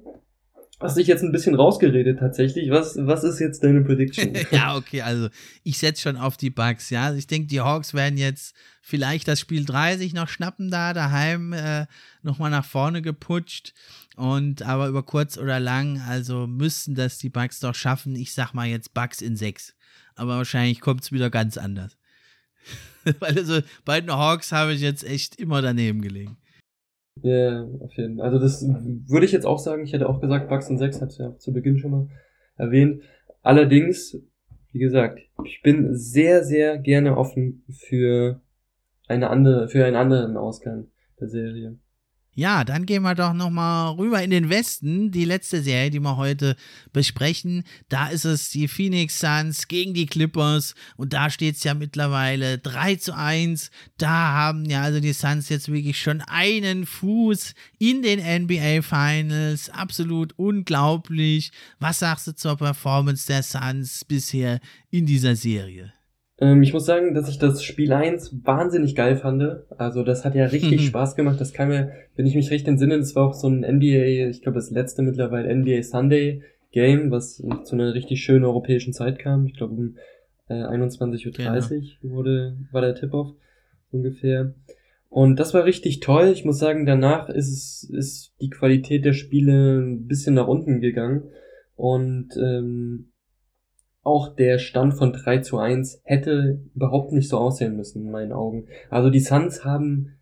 hast 0.82 0.96
dich 0.96 1.06
jetzt 1.06 1.22
ein 1.22 1.32
bisschen 1.32 1.54
rausgeredet 1.54 2.18
tatsächlich. 2.18 2.70
Was, 2.70 2.96
was 2.98 3.24
ist 3.24 3.38
jetzt 3.38 3.62
deine 3.62 3.82
Prediction? 3.82 4.32
ja, 4.50 4.76
okay, 4.76 5.02
also 5.02 5.28
ich 5.62 5.78
setze 5.78 6.02
schon 6.02 6.16
auf 6.16 6.36
die 6.36 6.50
Bugs, 6.50 6.90
ja. 6.90 7.04
Also 7.04 7.18
ich 7.18 7.26
denke, 7.26 7.48
die 7.48 7.60
Hawks 7.60 7.94
werden 7.94 8.18
jetzt 8.18 8.54
vielleicht 8.80 9.28
das 9.28 9.40
Spiel 9.40 9.64
3 9.64 9.96
sich 9.96 10.12
noch 10.12 10.28
schnappen 10.28 10.70
da, 10.70 10.92
daheim 10.92 11.52
äh, 11.52 11.86
nochmal 12.22 12.50
nach 12.50 12.64
vorne 12.64 13.02
geputscht. 13.02 13.74
Und 14.16 14.62
aber 14.62 14.88
über 14.88 15.02
kurz 15.02 15.38
oder 15.38 15.58
lang, 15.60 16.00
also 16.08 16.46
müssen 16.46 16.94
das 16.94 17.18
die 17.18 17.30
Bugs 17.30 17.60
doch 17.60 17.74
schaffen. 17.74 18.14
Ich 18.16 18.34
sag 18.34 18.52
mal 18.52 18.66
jetzt 18.66 18.92
Bugs 18.92 19.22
in 19.22 19.36
6. 19.36 19.74
Aber 20.14 20.36
wahrscheinlich 20.36 20.80
kommt 20.80 21.02
es 21.02 21.12
wieder 21.12 21.30
ganz 21.30 21.56
anders. 21.56 21.96
Weil 23.20 23.38
also 23.38 23.60
bei 23.84 24.00
den 24.00 24.12
Hawks 24.12 24.52
habe 24.52 24.74
ich 24.74 24.80
jetzt 24.80 25.04
echt 25.04 25.36
immer 25.36 25.62
daneben 25.62 26.02
gelegen. 26.02 26.36
Ja, 27.20 27.64
auf 27.80 27.92
jeden 27.94 28.16
Fall. 28.16 28.26
Also 28.26 28.38
das 28.38 28.62
würde 28.62 29.26
ich 29.26 29.32
jetzt 29.32 29.46
auch 29.46 29.58
sagen. 29.58 29.84
Ich 29.84 29.92
hätte 29.92 30.08
auch 30.08 30.20
gesagt, 30.20 30.50
in 30.70 30.78
6, 30.78 31.00
hat 31.00 31.18
ja 31.18 31.36
zu 31.38 31.52
Beginn 31.52 31.78
schon 31.78 31.90
mal 31.90 32.08
erwähnt. 32.56 33.02
Allerdings, 33.42 34.18
wie 34.72 34.78
gesagt, 34.78 35.20
ich 35.44 35.62
bin 35.62 35.94
sehr, 35.94 36.44
sehr 36.44 36.78
gerne 36.78 37.16
offen 37.16 37.64
für 37.70 38.40
eine 39.08 39.30
andere, 39.30 39.68
für 39.68 39.84
einen 39.84 39.96
anderen 39.96 40.36
Ausgang 40.36 40.88
der 41.20 41.28
Serie. 41.28 41.78
Ja, 42.34 42.64
dann 42.64 42.86
gehen 42.86 43.02
wir 43.02 43.14
doch 43.14 43.34
nochmal 43.34 43.94
rüber 43.94 44.22
in 44.22 44.30
den 44.30 44.48
Westen. 44.48 45.10
Die 45.10 45.26
letzte 45.26 45.62
Serie, 45.62 45.90
die 45.90 46.00
wir 46.00 46.16
heute 46.16 46.56
besprechen, 46.90 47.64
da 47.90 48.08
ist 48.08 48.24
es 48.24 48.48
die 48.48 48.68
Phoenix 48.68 49.18
Suns 49.18 49.68
gegen 49.68 49.92
die 49.92 50.06
Clippers 50.06 50.74
und 50.96 51.12
da 51.12 51.28
steht 51.28 51.56
es 51.56 51.64
ja 51.64 51.74
mittlerweile 51.74 52.56
3 52.56 52.96
zu 52.96 53.14
1. 53.14 53.70
Da 53.98 54.08
haben 54.08 54.64
ja 54.64 54.80
also 54.80 54.98
die 55.00 55.12
Suns 55.12 55.50
jetzt 55.50 55.70
wirklich 55.70 56.00
schon 56.00 56.22
einen 56.22 56.86
Fuß 56.86 57.52
in 57.78 58.00
den 58.00 58.18
NBA 58.18 58.80
Finals. 58.80 59.68
Absolut 59.68 60.32
unglaublich. 60.38 61.52
Was 61.80 61.98
sagst 61.98 62.28
du 62.28 62.34
zur 62.34 62.56
Performance 62.56 63.26
der 63.26 63.42
Suns 63.42 64.06
bisher 64.06 64.58
in 64.90 65.04
dieser 65.04 65.36
Serie? 65.36 65.92
Ähm, 66.38 66.62
ich 66.62 66.72
muss 66.72 66.86
sagen, 66.86 67.14
dass 67.14 67.28
ich 67.28 67.38
das 67.38 67.62
Spiel 67.62 67.92
1 67.92 68.44
wahnsinnig 68.44 68.94
geil 68.94 69.16
fand. 69.16 69.42
Also 69.76 70.02
das 70.02 70.24
hat 70.24 70.34
ja 70.34 70.46
richtig 70.46 70.80
mhm. 70.80 70.86
Spaß 70.86 71.16
gemacht. 71.16 71.40
Das 71.40 71.52
kam 71.52 71.68
mir, 71.68 71.92
wenn 72.16 72.26
ich 72.26 72.34
mich 72.34 72.50
recht 72.50 72.66
entsinne, 72.68 72.98
das 72.98 73.14
war 73.14 73.28
auch 73.28 73.34
so 73.34 73.48
ein 73.48 73.60
NBA, 73.60 74.28
ich 74.30 74.42
glaube 74.42 74.56
das 74.56 74.70
letzte 74.70 75.02
mittlerweile 75.02 75.54
NBA 75.54 75.82
Sunday 75.82 76.42
Game, 76.72 77.10
was 77.10 77.36
zu 77.36 77.74
einer 77.74 77.94
richtig 77.94 78.22
schönen 78.22 78.44
europäischen 78.44 78.92
Zeit 78.92 79.18
kam. 79.18 79.46
Ich 79.46 79.54
glaube 79.54 79.74
um 79.74 79.96
äh, 80.48 80.54
21.30 80.54 81.26
Uhr 81.26 81.32
genau. 82.00 82.14
wurde, 82.14 82.56
war 82.72 82.80
der 82.80 82.94
Tip-Off 82.94 83.34
ungefähr. 83.90 84.54
Und 85.10 85.38
das 85.38 85.52
war 85.52 85.66
richtig 85.66 86.00
toll. 86.00 86.30
Ich 86.32 86.46
muss 86.46 86.58
sagen, 86.58 86.86
danach 86.86 87.28
ist 87.28 87.52
es, 87.52 87.90
ist 87.90 88.32
die 88.40 88.48
Qualität 88.48 89.04
der 89.04 89.12
Spiele 89.12 89.78
ein 89.78 90.06
bisschen 90.06 90.34
nach 90.34 90.48
unten 90.48 90.80
gegangen. 90.80 91.24
Und 91.76 92.30
ähm, 92.42 93.11
auch 94.02 94.34
der 94.34 94.58
Stand 94.58 94.94
von 94.94 95.12
3 95.12 95.38
zu 95.38 95.58
1 95.58 96.02
hätte 96.04 96.60
überhaupt 96.74 97.12
nicht 97.12 97.28
so 97.28 97.38
aussehen 97.38 97.76
müssen, 97.76 98.06
in 98.06 98.10
meinen 98.10 98.32
Augen. 98.32 98.66
Also 98.90 99.10
die 99.10 99.20
Suns 99.20 99.64
haben 99.64 100.16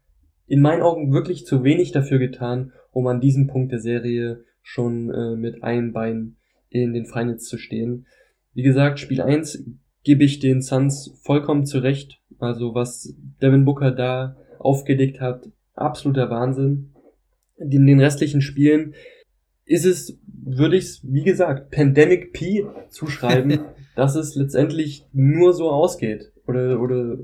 in 0.47 0.61
meinen 0.61 0.83
Augen 0.83 1.13
wirklich 1.13 1.47
zu 1.47 1.65
wenig 1.65 1.93
dafür 1.93 2.19
getan, 2.19 2.73
um 2.93 3.07
an 3.07 3.21
diesem 3.21 3.47
Punkt 3.47 3.73
der 3.73 3.81
Serie 3.81 4.45
schon 4.63 5.11
äh, 5.11 5.37
mit 5.37 5.63
einem 5.63 5.93
Bein 5.93 6.37
in 6.69 6.93
den 6.93 7.07
Finals 7.07 7.45
zu 7.45 7.57
stehen. 7.57 8.07
Wie 8.53 8.63
gesagt, 8.63 8.99
Spiel 8.99 9.23
1 9.23 9.65
gebe 10.03 10.25
ich 10.25 10.41
den 10.41 10.61
Suns 10.61 11.19
vollkommen 11.23 11.65
zurecht. 11.65 12.21
Also 12.39 12.75
was 12.75 13.15
Devin 13.41 13.65
Booker 13.65 13.93
da 13.93 14.37
aufgelegt 14.59 15.21
hat, 15.21 15.49
absoluter 15.75 16.31
Wahnsinn. 16.31 16.93
In 17.57 17.87
den 17.87 18.01
restlichen 18.01 18.41
Spielen 18.41 18.95
ist 19.71 19.85
es, 19.85 20.19
würde 20.27 20.77
ich 20.77 20.85
es, 20.85 21.01
wie 21.05 21.23
gesagt, 21.23 21.71
Pandemic 21.71 22.33
P 22.33 22.67
zuschreiben, 22.89 23.61
dass 23.97 24.17
es 24.17 24.35
letztendlich 24.35 25.07
nur 25.13 25.53
so 25.53 25.71
ausgeht. 25.71 26.33
Oder, 26.47 26.81
oder 26.81 27.17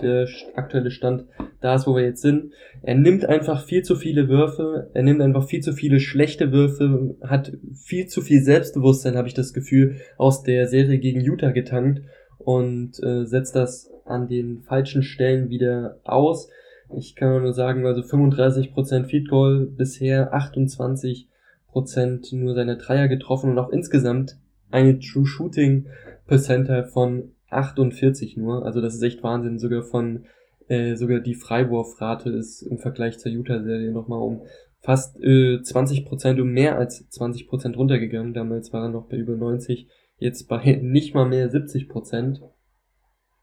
der 0.00 0.26
aktuelle 0.54 0.90
Stand 0.90 1.26
da 1.60 1.74
ist, 1.74 1.86
wo 1.86 1.94
wir 1.94 2.04
jetzt 2.04 2.22
sind. 2.22 2.52
Er 2.82 2.94
nimmt 2.94 3.26
einfach 3.26 3.66
viel 3.66 3.82
zu 3.82 3.96
viele 3.96 4.28
Würfe, 4.28 4.90
er 4.94 5.02
nimmt 5.02 5.20
einfach 5.20 5.46
viel 5.46 5.60
zu 5.60 5.72
viele 5.74 6.00
schlechte 6.00 6.52
Würfe, 6.52 7.16
hat 7.20 7.52
viel 7.74 8.06
zu 8.06 8.22
viel 8.22 8.40
Selbstbewusstsein, 8.40 9.16
habe 9.16 9.28
ich 9.28 9.34
das 9.34 9.52
Gefühl, 9.52 9.96
aus 10.16 10.42
der 10.42 10.68
Serie 10.68 10.98
gegen 10.98 11.20
Utah 11.20 11.50
getankt 11.50 12.00
und 12.38 12.92
äh, 13.02 13.26
setzt 13.26 13.56
das 13.56 13.90
an 14.06 14.26
den 14.28 14.62
falschen 14.62 15.02
Stellen 15.02 15.50
wieder 15.50 15.98
aus. 16.04 16.48
Ich 16.96 17.14
kann 17.14 17.42
nur 17.42 17.52
sagen, 17.52 17.84
also 17.84 18.00
35% 18.00 19.04
Feed 19.04 19.28
Goal 19.28 19.66
bisher, 19.66 20.32
28 20.32 21.28
Prozent 21.68 22.32
nur 22.32 22.54
seine 22.54 22.76
Dreier 22.76 23.08
getroffen 23.08 23.50
und 23.50 23.58
auch 23.58 23.70
insgesamt 23.70 24.38
eine 24.70 24.98
True 24.98 25.26
Shooting 25.26 25.86
Percentile 26.26 26.86
von 26.86 27.32
48 27.50 28.36
nur. 28.36 28.64
Also 28.64 28.80
das 28.80 28.94
ist 28.94 29.02
echt 29.02 29.22
Wahnsinn. 29.22 29.58
Sogar 29.58 29.82
von 29.82 30.24
äh, 30.68 30.96
sogar 30.96 31.20
die 31.20 31.34
Freiwurfrate 31.34 32.30
ist 32.30 32.62
im 32.62 32.78
Vergleich 32.78 33.18
zur 33.18 33.32
Utah-Serie 33.32 33.90
nochmal 33.90 34.20
um 34.20 34.42
fast 34.80 35.18
äh, 35.22 35.62
20 35.62 36.04
Prozent, 36.04 36.40
um 36.40 36.50
mehr 36.50 36.78
als 36.78 37.08
20 37.08 37.48
Prozent 37.48 37.76
runtergegangen. 37.76 38.34
Damals 38.34 38.72
war 38.72 38.84
er 38.84 38.90
noch 38.90 39.08
bei 39.08 39.16
über 39.16 39.36
90, 39.36 39.88
jetzt 40.18 40.48
bei 40.48 40.76
nicht 40.82 41.14
mal 41.14 41.26
mehr 41.26 41.50
70 41.50 41.88
Prozent. 41.88 42.42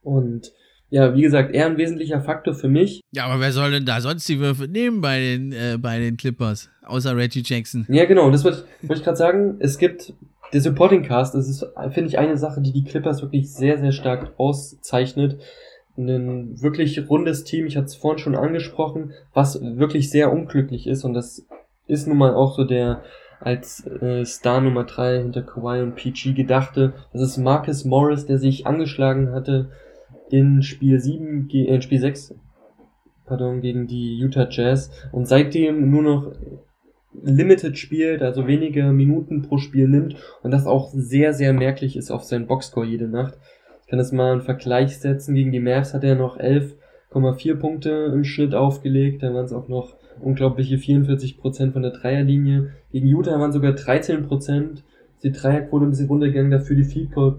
Und 0.02 0.54
ja, 0.96 1.14
wie 1.14 1.24
gesagt, 1.24 1.54
eher 1.54 1.66
ein 1.66 1.76
wesentlicher 1.76 2.22
Faktor 2.22 2.54
für 2.54 2.70
mich. 2.70 3.02
Ja, 3.12 3.26
aber 3.26 3.42
wer 3.42 3.52
soll 3.52 3.70
denn 3.70 3.86
da 3.86 4.00
sonst 4.00 4.30
die 4.30 4.40
Würfe 4.40 4.66
nehmen 4.66 5.02
bei 5.02 5.20
den, 5.20 5.52
äh, 5.52 5.78
bei 5.78 6.00
den 6.00 6.16
Clippers? 6.16 6.70
Außer 6.86 7.18
Reggie 7.18 7.44
Jackson. 7.46 7.86
Ja, 7.90 8.06
genau, 8.06 8.32
das 8.32 8.46
wollte 8.46 8.64
ich, 8.82 8.90
ich 8.90 9.04
gerade 9.04 9.18
sagen. 9.18 9.58
Es 9.60 9.78
gibt 9.78 10.14
der 10.54 10.62
Supporting 10.62 11.04
Cast, 11.04 11.36
das 11.36 11.50
ist, 11.50 11.66
finde 11.92 12.08
ich, 12.08 12.18
eine 12.18 12.38
Sache, 12.38 12.62
die 12.62 12.72
die 12.72 12.86
Clippers 12.86 13.22
wirklich 13.22 13.52
sehr, 13.52 13.78
sehr 13.78 13.92
stark 13.92 14.36
auszeichnet. 14.38 15.42
Ein 15.98 16.62
wirklich 16.62 17.10
rundes 17.10 17.44
Team, 17.44 17.66
ich 17.66 17.76
hatte 17.76 17.88
es 17.88 17.96
vorhin 17.96 18.20
schon 18.20 18.38
angesprochen, 18.38 19.12
was 19.34 19.62
wirklich 19.62 20.10
sehr 20.10 20.32
unglücklich 20.32 20.88
ist 20.88 21.04
und 21.04 21.14
das 21.14 21.46
ist 21.88 22.08
nun 22.08 22.18
mal 22.18 22.34
auch 22.34 22.56
so 22.56 22.64
der 22.64 23.04
als 23.42 23.86
äh, 23.86 24.24
Star 24.24 24.62
Nummer 24.62 24.86
3 24.86 25.24
hinter 25.24 25.42
Kawhi 25.42 25.82
und 25.82 25.96
PG 25.96 26.34
gedachte. 26.34 26.94
Das 27.12 27.22
ist 27.22 27.38
Marcus 27.38 27.84
Morris, 27.84 28.26
der 28.26 28.38
sich 28.38 28.66
angeschlagen 28.66 29.34
hatte 29.34 29.72
in 30.30 30.64
Spiel 30.64 31.00
7, 31.00 31.50
äh, 31.52 31.76
in 31.76 31.82
Spiel 31.82 32.00
6, 32.00 32.36
pardon, 33.26 33.62
gegen 33.62 33.88
die 33.88 34.18
Utah 34.18 34.48
Jazz 34.50 34.92
und 35.12 35.28
seitdem 35.28 35.90
nur 35.90 36.04
noch 36.04 36.32
limited 37.24 37.78
spielt, 37.78 38.22
also 38.22 38.48
weniger 38.48 38.92
Minuten 38.92 39.42
pro 39.42 39.58
Spiel 39.58 39.88
nimmt 39.88 40.16
und 40.44 40.52
das 40.52 40.66
auch 40.66 40.92
sehr, 40.94 41.34
sehr 41.34 41.54
merklich 41.54 41.96
ist 41.96 42.12
auf 42.12 42.24
seinen 42.24 42.48
Boxscore 42.48 42.86
jede 42.86 43.08
Nacht. 43.08 43.38
Ich 43.86 43.88
kann 43.88 44.00
das 44.00 44.12
mal 44.12 44.32
einen 44.32 44.42
Vergleich 44.42 44.98
setzen. 44.98 45.36
Gegen 45.36 45.52
die 45.52 45.60
Mavs 45.60 45.94
hat 45.94 46.04
er 46.04 46.16
noch 46.16 46.40
11,4 46.40 47.56
Punkte 47.56 48.12
im 48.14 48.24
Schnitt 48.24 48.56
aufgelegt. 48.56 49.22
Da 49.22 49.32
waren 49.32 49.46
es 49.46 49.54
auch 49.54 49.68
noch 49.68 49.96
unglaubliche 50.20 50.78
44% 50.78 51.72
von 51.72 51.84
der 51.84 51.92
Dreierlinie. 51.92 52.72
Gegen 52.92 53.08
Utah 53.08 53.40
waren 53.40 53.52
sogar 53.52 53.74
13%. 53.74 54.74
Ist 54.74 55.24
die 55.24 55.32
Dreierquote 55.32 55.86
ein 55.86 55.92
bisschen 55.92 56.08
runtergegangen, 56.08 56.52
dafür 56.52 56.76
die 56.76 56.84
Field 56.84 57.12
Goal 57.12 57.38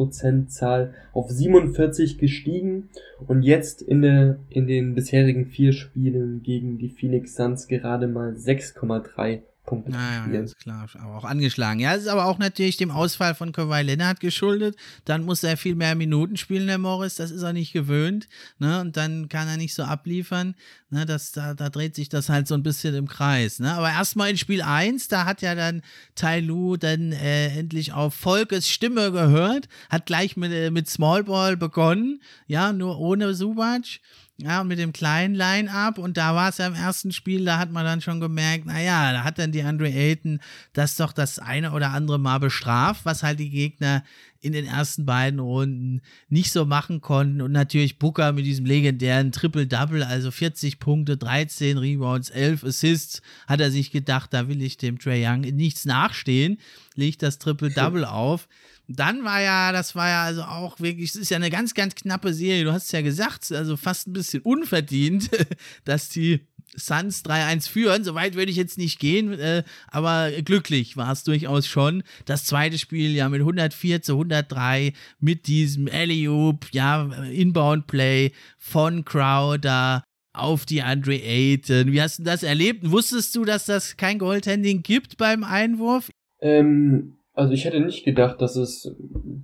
Korbwurfprozentzahl 0.00 0.94
auf 1.12 1.30
47 1.30 2.18
gestiegen 2.18 2.88
und 3.26 3.42
jetzt 3.42 3.82
in, 3.82 4.02
der, 4.02 4.38
in 4.48 4.66
den 4.66 4.94
bisherigen 4.94 5.46
vier 5.46 5.72
Spielen 5.72 6.42
gegen 6.42 6.78
die 6.78 6.88
Phoenix 6.88 7.34
Suns 7.34 7.68
gerade 7.68 8.06
mal 8.06 8.32
6,3 8.32 9.40
Punkte 9.70 9.92
naja, 9.92 10.26
ganz 10.26 10.56
klar, 10.56 10.88
aber 10.94 11.16
auch 11.16 11.24
angeschlagen. 11.24 11.78
Ja, 11.78 11.94
es 11.94 12.02
ist 12.02 12.08
aber 12.08 12.24
auch 12.24 12.38
natürlich 12.38 12.76
dem 12.76 12.90
Ausfall 12.90 13.36
von 13.36 13.52
Kawhi 13.52 13.82
Leonard 13.82 14.18
geschuldet. 14.18 14.74
Dann 15.04 15.24
muss 15.24 15.44
er 15.44 15.56
viel 15.56 15.76
mehr 15.76 15.94
Minuten 15.94 16.36
spielen, 16.36 16.66
der 16.66 16.78
Morris. 16.78 17.14
Das 17.14 17.30
ist 17.30 17.42
er 17.42 17.52
nicht 17.52 17.72
gewöhnt. 17.72 18.28
Ne? 18.58 18.80
Und 18.80 18.96
dann 18.96 19.28
kann 19.28 19.46
er 19.46 19.56
nicht 19.56 19.74
so 19.74 19.84
abliefern. 19.84 20.56
Ne? 20.90 21.06
Das, 21.06 21.30
da, 21.30 21.54
da 21.54 21.68
dreht 21.68 21.94
sich 21.94 22.08
das 22.08 22.28
halt 22.28 22.48
so 22.48 22.54
ein 22.54 22.64
bisschen 22.64 22.96
im 22.96 23.06
Kreis. 23.06 23.60
Ne? 23.60 23.72
Aber 23.72 23.88
erstmal 23.90 24.30
in 24.30 24.36
Spiel 24.36 24.60
1, 24.60 25.06
da 25.06 25.24
hat 25.24 25.40
ja 25.40 25.54
dann 25.54 25.82
Tai 26.16 26.40
Lu 26.40 26.76
dann 26.76 27.12
äh, 27.12 27.56
endlich 27.56 27.92
auf 27.92 28.12
Volkes 28.12 28.68
Stimme 28.68 29.12
gehört, 29.12 29.68
hat 29.88 30.04
gleich 30.04 30.36
mit, 30.36 30.50
äh, 30.50 30.72
mit 30.72 30.90
Small 30.90 31.22
Ball 31.22 31.56
begonnen, 31.56 32.20
ja, 32.48 32.72
nur 32.72 32.98
ohne 32.98 33.34
Subac. 33.34 34.00
Ja, 34.42 34.64
mit 34.64 34.78
dem 34.78 34.94
kleinen 34.94 35.34
Line-Up 35.34 35.98
und 35.98 36.16
da 36.16 36.34
war 36.34 36.48
es 36.48 36.58
ja 36.58 36.66
im 36.66 36.74
ersten 36.74 37.12
Spiel, 37.12 37.44
da 37.44 37.58
hat 37.58 37.72
man 37.72 37.84
dann 37.84 38.00
schon 38.00 38.20
gemerkt, 38.20 38.64
naja, 38.64 39.12
da 39.12 39.22
hat 39.22 39.38
dann 39.38 39.52
die 39.52 39.62
Andre 39.62 39.90
Ayton 39.90 40.40
das 40.72 40.96
doch 40.96 41.12
das 41.12 41.38
eine 41.38 41.72
oder 41.72 41.90
andere 41.90 42.18
Mal 42.18 42.38
bestraft, 42.38 43.04
was 43.04 43.22
halt 43.22 43.38
die 43.38 43.50
Gegner 43.50 44.02
in 44.40 44.52
den 44.52 44.64
ersten 44.64 45.04
beiden 45.04 45.40
Runden 45.40 46.00
nicht 46.30 46.52
so 46.52 46.64
machen 46.64 47.02
konnten. 47.02 47.42
Und 47.42 47.52
natürlich 47.52 47.98
Booker 47.98 48.32
mit 48.32 48.46
diesem 48.46 48.64
legendären 48.64 49.32
Triple-Double, 49.32 50.02
also 50.02 50.30
40 50.30 50.78
Punkte, 50.78 51.18
13 51.18 51.76
Rebounds, 51.76 52.30
11 52.30 52.64
Assists, 52.64 53.22
hat 53.46 53.60
er 53.60 53.70
sich 53.70 53.90
gedacht, 53.90 54.32
da 54.32 54.48
will 54.48 54.62
ich 54.62 54.78
dem 54.78 54.98
Trey 54.98 55.26
Young 55.26 55.40
nichts 55.40 55.84
nachstehen, 55.84 56.58
legt 56.94 57.22
das 57.22 57.38
Triple-Double 57.38 58.04
auf 58.06 58.48
dann 58.96 59.24
war 59.24 59.40
ja, 59.40 59.70
das 59.70 59.94
war 59.94 60.08
ja 60.08 60.24
also 60.24 60.42
auch 60.42 60.80
wirklich, 60.80 61.10
es 61.10 61.16
ist 61.16 61.30
ja 61.30 61.36
eine 61.36 61.50
ganz, 61.50 61.74
ganz 61.74 61.94
knappe 61.94 62.34
Serie. 62.34 62.64
Du 62.64 62.72
hast 62.72 62.86
es 62.86 62.92
ja 62.92 63.02
gesagt, 63.02 63.52
also 63.52 63.76
fast 63.76 64.08
ein 64.08 64.12
bisschen 64.12 64.42
unverdient, 64.42 65.30
dass 65.84 66.08
die 66.08 66.40
Suns 66.76 67.24
3-1 67.24 67.68
führen. 67.68 68.04
Soweit 68.04 68.34
würde 68.34 68.50
ich 68.50 68.56
jetzt 68.56 68.78
nicht 68.78 68.98
gehen, 68.98 69.32
äh, 69.38 69.62
aber 69.88 70.30
glücklich 70.42 70.96
war 70.96 71.12
es 71.12 71.22
durchaus 71.22 71.68
schon. 71.68 72.02
Das 72.24 72.44
zweite 72.44 72.78
Spiel 72.78 73.14
ja 73.14 73.28
mit 73.28 73.40
104 73.40 74.02
zu 74.02 74.12
103 74.12 74.92
mit 75.20 75.46
diesem 75.46 75.88
Alley-Oop, 75.88 76.66
ja, 76.72 77.04
Inbound-Play 77.30 78.32
von 78.58 79.04
Crowder 79.04 80.02
auf 80.32 80.66
die 80.66 80.82
Andre 80.82 81.14
Ayton. 81.14 81.92
Wie 81.92 82.02
hast 82.02 82.18
du 82.18 82.22
das 82.24 82.42
erlebt? 82.42 82.90
Wusstest 82.90 83.36
du, 83.36 83.44
dass 83.44 83.66
das 83.66 83.96
kein 83.96 84.18
Goaltending 84.18 84.82
gibt 84.82 85.16
beim 85.16 85.44
Einwurf? 85.44 86.10
Ähm, 86.40 87.19
also 87.40 87.54
ich 87.54 87.64
hätte 87.64 87.80
nicht 87.80 88.04
gedacht, 88.04 88.40
dass 88.42 88.54
es 88.54 88.94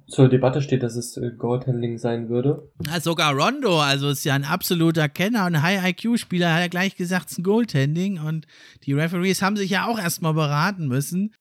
zur 0.07 0.29
Debatte 0.29 0.61
steht, 0.61 0.83
dass 0.83 0.97
es 0.97 1.17
äh, 1.17 1.31
Goaltending 1.37 1.97
sein 1.99 2.29
würde. 2.29 2.71
Ja, 2.87 3.01
sogar 3.01 3.33
Rondo, 3.33 3.81
also 3.81 4.11
ist 4.11 4.25
ja 4.25 4.35
ein 4.35 4.45
absoluter 4.45 5.09
Kenner 5.09 5.47
und 5.47 5.63
High-IQ-Spieler, 5.63 6.53
hat 6.53 6.61
er 6.61 6.69
gleich 6.69 6.97
gesagt, 6.97 7.27
es 7.27 7.33
ist 7.33 7.39
ein 7.39 7.45
Goaltending 7.45 8.21
und 8.21 8.47
die 8.85 8.93
Referees 8.93 9.41
haben 9.41 9.57
sich 9.57 9.71
ja 9.71 9.87
auch 9.87 9.99
erstmal 9.99 10.35
beraten 10.35 10.89
müssen. 10.89 11.35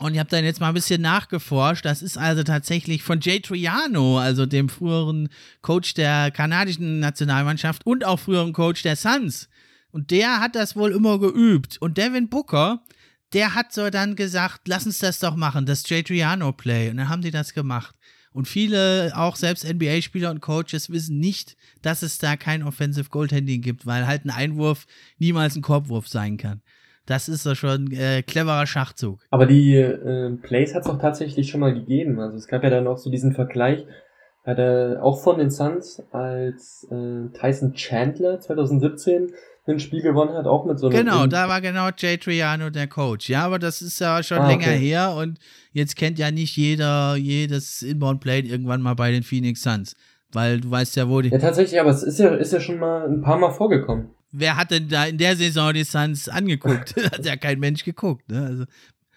Und 0.00 0.14
ich 0.14 0.18
habe 0.18 0.30
dann 0.30 0.44
jetzt 0.44 0.60
mal 0.60 0.68
ein 0.68 0.74
bisschen 0.74 1.02
nachgeforscht. 1.02 1.84
Das 1.84 2.00
ist 2.00 2.16
also 2.16 2.42
tatsächlich 2.42 3.02
von 3.02 3.20
Jay 3.20 3.40
Triano, 3.40 4.18
also 4.18 4.46
dem 4.46 4.70
früheren 4.70 5.28
Coach 5.60 5.92
der 5.92 6.30
kanadischen 6.30 7.00
Nationalmannschaft 7.00 7.84
und 7.84 8.06
auch 8.06 8.18
früheren 8.18 8.54
Coach 8.54 8.82
der 8.82 8.96
Suns. 8.96 9.50
Und 9.90 10.10
der 10.10 10.40
hat 10.40 10.54
das 10.54 10.74
wohl 10.74 10.92
immer 10.92 11.18
geübt. 11.18 11.76
Und 11.82 11.98
Devin 11.98 12.30
Booker, 12.30 12.82
der 13.32 13.54
hat 13.54 13.72
so 13.72 13.90
dann 13.90 14.16
gesagt, 14.16 14.62
lass 14.66 14.86
uns 14.86 14.98
das 14.98 15.18
doch 15.18 15.36
machen, 15.36 15.66
das 15.66 15.88
Jay 15.88 16.02
Triano 16.02 16.52
Play. 16.52 16.90
Und 16.90 16.96
dann 16.96 17.08
haben 17.08 17.22
die 17.22 17.30
das 17.30 17.54
gemacht. 17.54 17.94
Und 18.32 18.46
viele, 18.46 19.12
auch 19.16 19.34
selbst 19.34 19.68
NBA-Spieler 19.68 20.30
und 20.30 20.40
Coaches, 20.40 20.90
wissen 20.90 21.18
nicht, 21.18 21.56
dass 21.82 22.02
es 22.02 22.18
da 22.18 22.36
kein 22.36 22.62
Offensive 22.62 23.08
Goaltending 23.10 23.60
gibt, 23.60 23.86
weil 23.86 24.06
halt 24.06 24.24
ein 24.24 24.30
Einwurf 24.30 24.86
niemals 25.18 25.56
ein 25.56 25.62
Korbwurf 25.62 26.06
sein 26.06 26.36
kann. 26.36 26.62
Das 27.06 27.28
ist 27.28 27.44
doch 27.44 27.56
schon 27.56 27.90
äh, 27.90 28.22
cleverer 28.22 28.66
Schachzug. 28.66 29.20
Aber 29.30 29.46
die 29.46 29.74
äh, 29.74 30.30
Plays 30.36 30.74
hat 30.74 30.82
es 30.82 30.88
auch 30.88 31.00
tatsächlich 31.00 31.50
schon 31.50 31.58
mal 31.58 31.74
gegeben. 31.74 32.20
Also 32.20 32.36
es 32.36 32.46
gab 32.46 32.62
ja 32.62 32.70
dann 32.70 32.86
auch 32.86 32.98
so 32.98 33.10
diesen 33.10 33.32
Vergleich, 33.32 33.84
hat 34.44 34.58
er 34.58 35.02
auch 35.02 35.20
von 35.20 35.38
den 35.38 35.50
Suns 35.50 36.02
als 36.12 36.86
äh, 36.90 37.28
Tyson 37.36 37.74
Chandler 37.74 38.38
2017 38.38 39.32
ein 39.72 39.80
Spiel 39.80 40.02
gewonnen 40.02 40.34
hat, 40.34 40.46
auch 40.46 40.64
mit 40.64 40.78
so 40.78 40.88
einem. 40.88 40.96
Genau, 40.96 41.26
da 41.26 41.48
war 41.48 41.60
genau 41.60 41.88
Jay 41.96 42.16
Triano 42.18 42.70
der 42.70 42.86
Coach. 42.86 43.28
Ja, 43.28 43.44
aber 43.44 43.58
das 43.58 43.82
ist 43.82 44.00
ja 44.00 44.22
schon 44.22 44.38
ah, 44.38 44.48
länger 44.48 44.68
okay. 44.68 44.78
her 44.78 45.14
und 45.14 45.38
jetzt 45.72 45.96
kennt 45.96 46.18
ja 46.18 46.30
nicht 46.30 46.56
jeder 46.56 47.16
jedes 47.16 47.82
Inbound 47.82 48.20
Play 48.20 48.40
irgendwann 48.40 48.82
mal 48.82 48.94
bei 48.94 49.10
den 49.10 49.22
Phoenix 49.22 49.62
Suns. 49.62 49.94
Weil 50.32 50.60
du 50.60 50.70
weißt 50.70 50.96
ja, 50.96 51.08
wo 51.08 51.20
die. 51.20 51.30
Ja, 51.30 51.38
tatsächlich, 51.38 51.80
aber 51.80 51.90
es 51.90 52.02
ist 52.02 52.18
ja, 52.18 52.34
ist 52.34 52.52
ja 52.52 52.60
schon 52.60 52.78
mal 52.78 53.08
ein 53.08 53.20
paar 53.20 53.38
Mal 53.38 53.50
vorgekommen. 53.50 54.10
Wer 54.32 54.56
hat 54.56 54.70
denn 54.70 54.88
da 54.88 55.06
in 55.06 55.18
der 55.18 55.36
Saison 55.36 55.72
die 55.72 55.84
Suns 55.84 56.28
angeguckt? 56.28 56.94
hat 57.12 57.24
ja 57.24 57.36
kein 57.36 57.58
Mensch 57.58 57.84
geguckt. 57.84 58.30
Ne? 58.30 58.44
Also, 58.44 58.64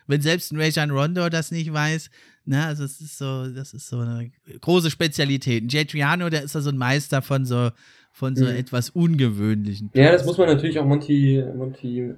wenn 0.08 0.22
selbst 0.22 0.52
ein 0.52 0.60
Rajan 0.60 0.92
Rondo 0.92 1.30
das 1.30 1.52
nicht 1.52 1.72
weiß, 1.72 2.10
ne, 2.46 2.66
also 2.66 2.84
es 2.84 3.00
ist 3.00 3.18
so, 3.18 3.48
das 3.48 3.74
ist 3.74 3.88
so 3.88 4.00
eine 4.00 4.32
große 4.60 4.92
Spezialität. 4.92 5.72
Jay 5.72 5.86
Triano, 5.86 6.30
der 6.30 6.44
ist 6.44 6.56
ja 6.56 6.62
so 6.62 6.70
ein 6.70 6.78
Meister 6.78 7.22
von 7.22 7.46
so 7.46 7.70
von 8.14 8.36
so 8.36 8.46
mhm. 8.46 8.52
etwas 8.52 8.92
ungewöhnlichen. 8.92 9.90
Ja, 9.94 10.12
das 10.12 10.24
muss 10.24 10.38
man 10.38 10.48
natürlich 10.48 10.80
auch 10.80 10.86
Monty, 10.86 11.44
Monty 11.56 12.14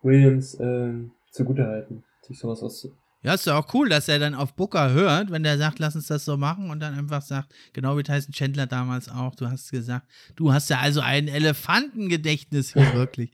Williams 0.00 0.54
äh, 0.54 0.92
zugutehalten, 1.32 2.04
sich 2.22 2.38
sowas 2.38 2.62
aus. 2.62 2.88
Ja, 3.22 3.34
ist 3.34 3.46
ja 3.46 3.58
auch 3.58 3.74
cool, 3.74 3.88
dass 3.90 4.08
er 4.08 4.18
dann 4.18 4.34
auf 4.34 4.54
Booker 4.54 4.92
hört, 4.92 5.30
wenn 5.30 5.42
der 5.42 5.58
sagt, 5.58 5.78
lass 5.80 5.96
uns 5.96 6.06
das 6.06 6.24
so 6.24 6.38
machen 6.38 6.70
und 6.70 6.80
dann 6.80 6.94
einfach 6.94 7.20
sagt, 7.20 7.52
genau 7.74 7.98
wie 7.98 8.02
Tyson 8.02 8.32
Chandler 8.32 8.66
damals 8.66 9.10
auch, 9.10 9.34
du 9.34 9.50
hast 9.50 9.70
gesagt, 9.70 10.06
du 10.36 10.52
hast 10.52 10.70
ja 10.70 10.78
also 10.78 11.00
ein 11.00 11.28
Elefantengedächtnis 11.28 12.72
hier 12.72 12.90
wirklich. 12.94 13.32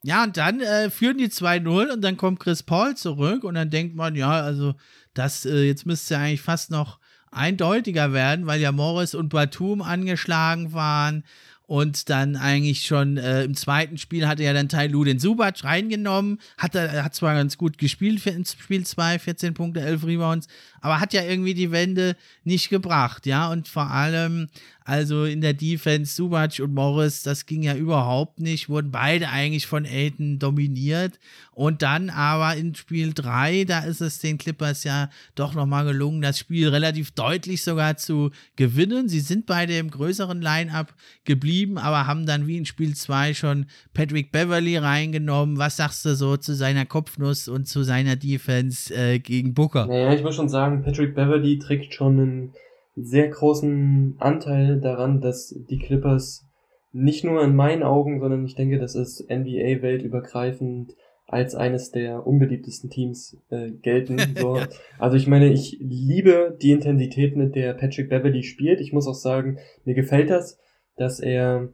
ja, 0.04 0.24
und 0.24 0.36
dann 0.36 0.60
äh, 0.60 0.90
führen 0.90 1.20
die 1.20 1.30
2-0 1.30 1.94
und 1.94 2.02
dann 2.02 2.18
kommt 2.18 2.40
Chris 2.40 2.64
Paul 2.64 2.96
zurück 2.96 3.44
und 3.44 3.54
dann 3.54 3.70
denkt 3.70 3.96
man, 3.96 4.16
ja, 4.16 4.32
also 4.32 4.74
das, 5.14 5.46
äh, 5.46 5.64
jetzt 5.64 5.86
müsste 5.86 6.16
ja 6.16 6.22
eigentlich 6.22 6.42
fast 6.42 6.72
noch 6.72 7.00
eindeutiger 7.34 8.14
werden, 8.14 8.46
weil 8.48 8.62
ja 8.62 8.72
Morris 8.72 9.16
und 9.16 9.30
Batum 9.30 9.82
angeschlagen 9.82 10.74
waren 10.74 11.24
und 11.66 12.10
dann 12.10 12.36
eigentlich 12.36 12.86
schon 12.86 13.18
äh, 13.18 13.44
im 13.44 13.56
zweiten 13.56 13.98
Spiel 13.98 14.28
hatte 14.28 14.44
ja 14.44 14.54
dann 14.54 14.70
Tai 14.70 14.88
Lu 14.88 15.04
den 15.04 15.20
Subac 15.20 15.64
reingenommen, 15.64 16.40
hat, 16.58 16.76
er 16.76 17.04
hat 17.04 17.16
zwar 17.16 17.36
ganz 17.36 17.58
gut 17.58 17.78
gespielt 17.78 18.20
für 18.20 18.32
Spiel 18.46 18.86
2, 18.86 19.20
14 19.20 19.54
Punkte, 19.54 19.82
11 19.82 20.06
Rebounds, 20.06 20.48
aber 20.84 21.00
hat 21.00 21.14
ja 21.14 21.24
irgendwie 21.24 21.54
die 21.54 21.72
Wende 21.72 22.18
nicht 22.44 22.70
gebracht, 22.70 23.26
ja, 23.26 23.50
und 23.50 23.70
vor 23.70 23.90
allem 23.90 24.50
also 24.86 25.24
in 25.24 25.42
der 25.42 25.54
Defense, 25.54 26.14
Subac 26.14 26.60
und 26.60 26.74
Morris, 26.74 27.24
das 27.24 27.46
ging 27.46 27.64
ja 27.64 27.76
überhaupt 27.76 28.40
nicht, 28.40 28.68
wurden 28.68 28.92
beide 28.92 29.30
eigentlich 29.30 29.66
von 29.66 29.86
Aiden 29.86 30.40
dominiert. 30.40 31.20
Und 31.54 31.84
dann 31.84 32.10
aber 32.10 32.56
in 32.58 32.76
Spiel 32.76 33.14
3, 33.14 33.64
da 33.66 33.80
ist 33.80 34.02
es 34.02 34.20
den 34.20 34.38
Clippers 34.38 34.84
ja 34.84 35.10
doch 35.36 35.54
nochmal 35.54 35.86
gelungen, 35.86 36.22
das 36.22 36.40
Spiel 36.40 36.68
relativ 36.70 37.12
deutlich 37.12 37.64
sogar 37.64 37.96
zu 37.96 38.32
gewinnen. 38.56 39.08
Sie 39.08 39.20
sind 39.20 39.46
beide 39.46 39.78
im 39.78 39.90
größeren 39.90 40.42
Line-up 40.42 40.94
geblieben, 41.24 41.78
aber 41.78 42.08
haben 42.08 42.26
dann 42.26 42.48
wie 42.48 42.58
in 42.58 42.66
Spiel 42.66 42.96
2 42.96 43.36
schon 43.36 43.68
Patrick 43.94 44.32
Beverly 44.32 44.78
reingenommen. 44.78 45.58
Was 45.58 45.78
sagst 45.78 46.04
du 46.06 46.16
so 46.16 46.38
zu 46.38 46.56
seiner 46.56 46.86
Kopfnuss 46.86 47.48
und 47.48 47.68
zu 47.68 47.84
seiner 47.84 48.16
Defense 48.16 48.94
äh, 48.94 49.20
gegen 49.20 49.54
Booker? 49.54 49.86
Naja, 49.86 50.14
ich 50.14 50.24
muss 50.24 50.36
schon 50.36 50.50
sagen, 50.50 50.73
Patrick 50.82 51.16
Beverly 51.16 51.60
trägt 51.60 51.94
schon 51.94 52.20
einen 52.20 52.54
sehr 52.96 53.28
großen 53.28 54.16
Anteil 54.20 54.80
daran, 54.80 55.22
dass 55.22 55.56
die 55.70 55.80
Clippers 55.80 56.46
nicht 56.92 57.24
nur 57.24 57.44
in 57.44 57.56
meinen 57.56 57.84
Augen, 57.84 58.20
sondern 58.20 58.46
ich 58.46 58.56
denke, 58.56 58.80
das 58.80 58.96
ist 58.96 59.28
NBA 59.30 59.82
weltübergreifend 59.82 60.96
als 61.26 61.56
eines 61.56 61.92
der 61.92 62.28
unbeliebtesten 62.28 62.90
Teams 62.90 63.38
äh, 63.50 63.72
gelten. 63.72 64.18
So. 64.40 64.58
ja. 64.58 64.68
Also 65.00 65.18
ich 65.18 65.28
meine, 65.28 65.52
ich 65.52 65.78
liebe 65.80 66.56
die 66.62 66.72
Intensität, 66.72 67.36
mit 67.36 67.56
der 67.56 67.74
Patrick 67.74 68.10
Beverly 68.10 68.44
spielt. 68.44 68.80
Ich 68.80 68.94
muss 68.94 69.08
auch 69.08 69.16
sagen, 69.16 69.58
mir 69.86 69.96
gefällt 69.96 70.30
das, 70.30 70.60
dass 70.96 71.20
er 71.20 71.70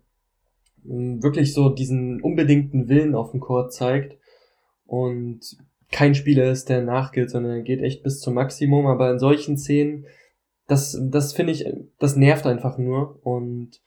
äh, 0.86 1.22
wirklich 1.22 1.54
so 1.54 1.70
diesen 1.70 2.22
unbedingten 2.22 2.88
Willen 2.88 3.16
auf 3.16 3.32
dem 3.32 3.42
Court 3.42 3.74
zeigt 3.74 4.18
und 4.86 5.58
kein 5.92 6.16
Spieler 6.16 6.52
ist, 6.52 6.70
der 6.70 6.82
nachgilt, 6.82 7.30
sondern 7.30 7.54
er 7.54 7.62
geht 7.62 7.82
echt 7.82 8.04
bis 8.04 8.20
zum 8.20 8.36
Maximum. 8.36 8.88
Aber 8.88 9.12
in 9.12 9.20
solchen 9.20 9.58
Szenen 9.58 10.06
das, 10.70 10.98
das 11.10 11.34
finde 11.34 11.52
ich, 11.52 11.66
das 11.98 12.16
nervt 12.16 12.46
einfach 12.46 12.78
nur 12.78 13.20
und 13.26 13.82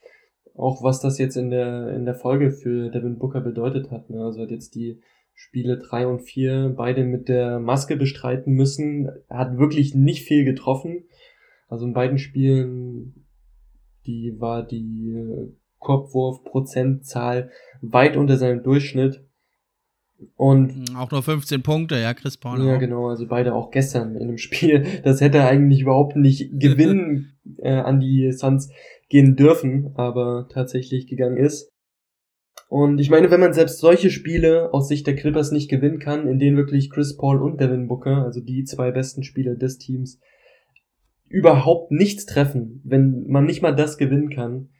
auch 0.54 0.82
was 0.82 1.00
das 1.00 1.16
jetzt 1.16 1.36
in 1.36 1.50
der, 1.50 1.94
in 1.94 2.04
der 2.04 2.14
Folge 2.14 2.50
für 2.50 2.90
Devin 2.90 3.18
Booker 3.18 3.40
bedeutet 3.40 3.90
hat. 3.90 4.10
Ne? 4.10 4.22
Also 4.22 4.42
hat 4.42 4.50
jetzt 4.50 4.74
die 4.74 5.00
Spiele 5.32 5.78
drei 5.78 6.06
und 6.06 6.20
vier 6.20 6.74
beide 6.76 7.04
mit 7.04 7.28
der 7.28 7.58
Maske 7.58 7.96
bestreiten 7.96 8.52
müssen, 8.52 9.08
hat 9.30 9.56
wirklich 9.56 9.94
nicht 9.94 10.24
viel 10.24 10.44
getroffen. 10.44 11.04
Also 11.68 11.86
in 11.86 11.94
beiden 11.94 12.18
Spielen, 12.18 13.26
die 14.04 14.34
war 14.38 14.66
die 14.66 15.54
Korbwurfprozentzahl 15.78 17.50
weit 17.80 18.16
unter 18.16 18.36
seinem 18.36 18.62
Durchschnitt. 18.62 19.24
Und 20.36 20.88
hm, 20.88 20.96
auch 20.96 21.10
nur 21.10 21.22
15 21.22 21.62
Punkte, 21.62 21.98
ja, 21.98 22.14
Chris 22.14 22.36
Paul. 22.36 22.64
Ja, 22.64 22.76
auch. 22.76 22.78
genau, 22.78 23.08
also 23.08 23.26
beide 23.26 23.54
auch 23.54 23.70
gestern 23.70 24.16
in 24.16 24.28
dem 24.28 24.38
Spiel. 24.38 24.84
Das 25.02 25.20
hätte 25.20 25.44
eigentlich 25.44 25.80
überhaupt 25.80 26.16
nicht 26.16 26.50
gewinnen 26.58 27.32
äh, 27.58 27.72
an 27.72 28.00
die 28.00 28.32
Suns 28.32 28.70
gehen 29.08 29.36
dürfen, 29.36 29.92
aber 29.94 30.48
tatsächlich 30.50 31.06
gegangen 31.06 31.36
ist. 31.36 31.70
Und 32.68 32.98
ich 33.00 33.10
meine, 33.10 33.30
wenn 33.30 33.40
man 33.40 33.52
selbst 33.52 33.80
solche 33.80 34.10
Spiele 34.10 34.72
aus 34.72 34.88
Sicht 34.88 35.06
der 35.06 35.14
Clippers 35.14 35.52
nicht 35.52 35.68
gewinnen 35.68 35.98
kann, 35.98 36.26
in 36.26 36.38
denen 36.38 36.56
wirklich 36.56 36.90
Chris 36.90 37.16
Paul 37.16 37.42
und 37.42 37.60
Devin 37.60 37.86
Booker, 37.86 38.24
also 38.24 38.40
die 38.40 38.64
zwei 38.64 38.90
besten 38.90 39.22
Spieler 39.22 39.56
des 39.56 39.76
Teams, 39.76 40.18
überhaupt 41.28 41.90
nichts 41.90 42.24
treffen, 42.24 42.80
wenn 42.84 43.26
man 43.26 43.44
nicht 43.44 43.62
mal 43.62 43.74
das 43.74 43.98
gewinnen 43.98 44.30
kann, 44.30 44.70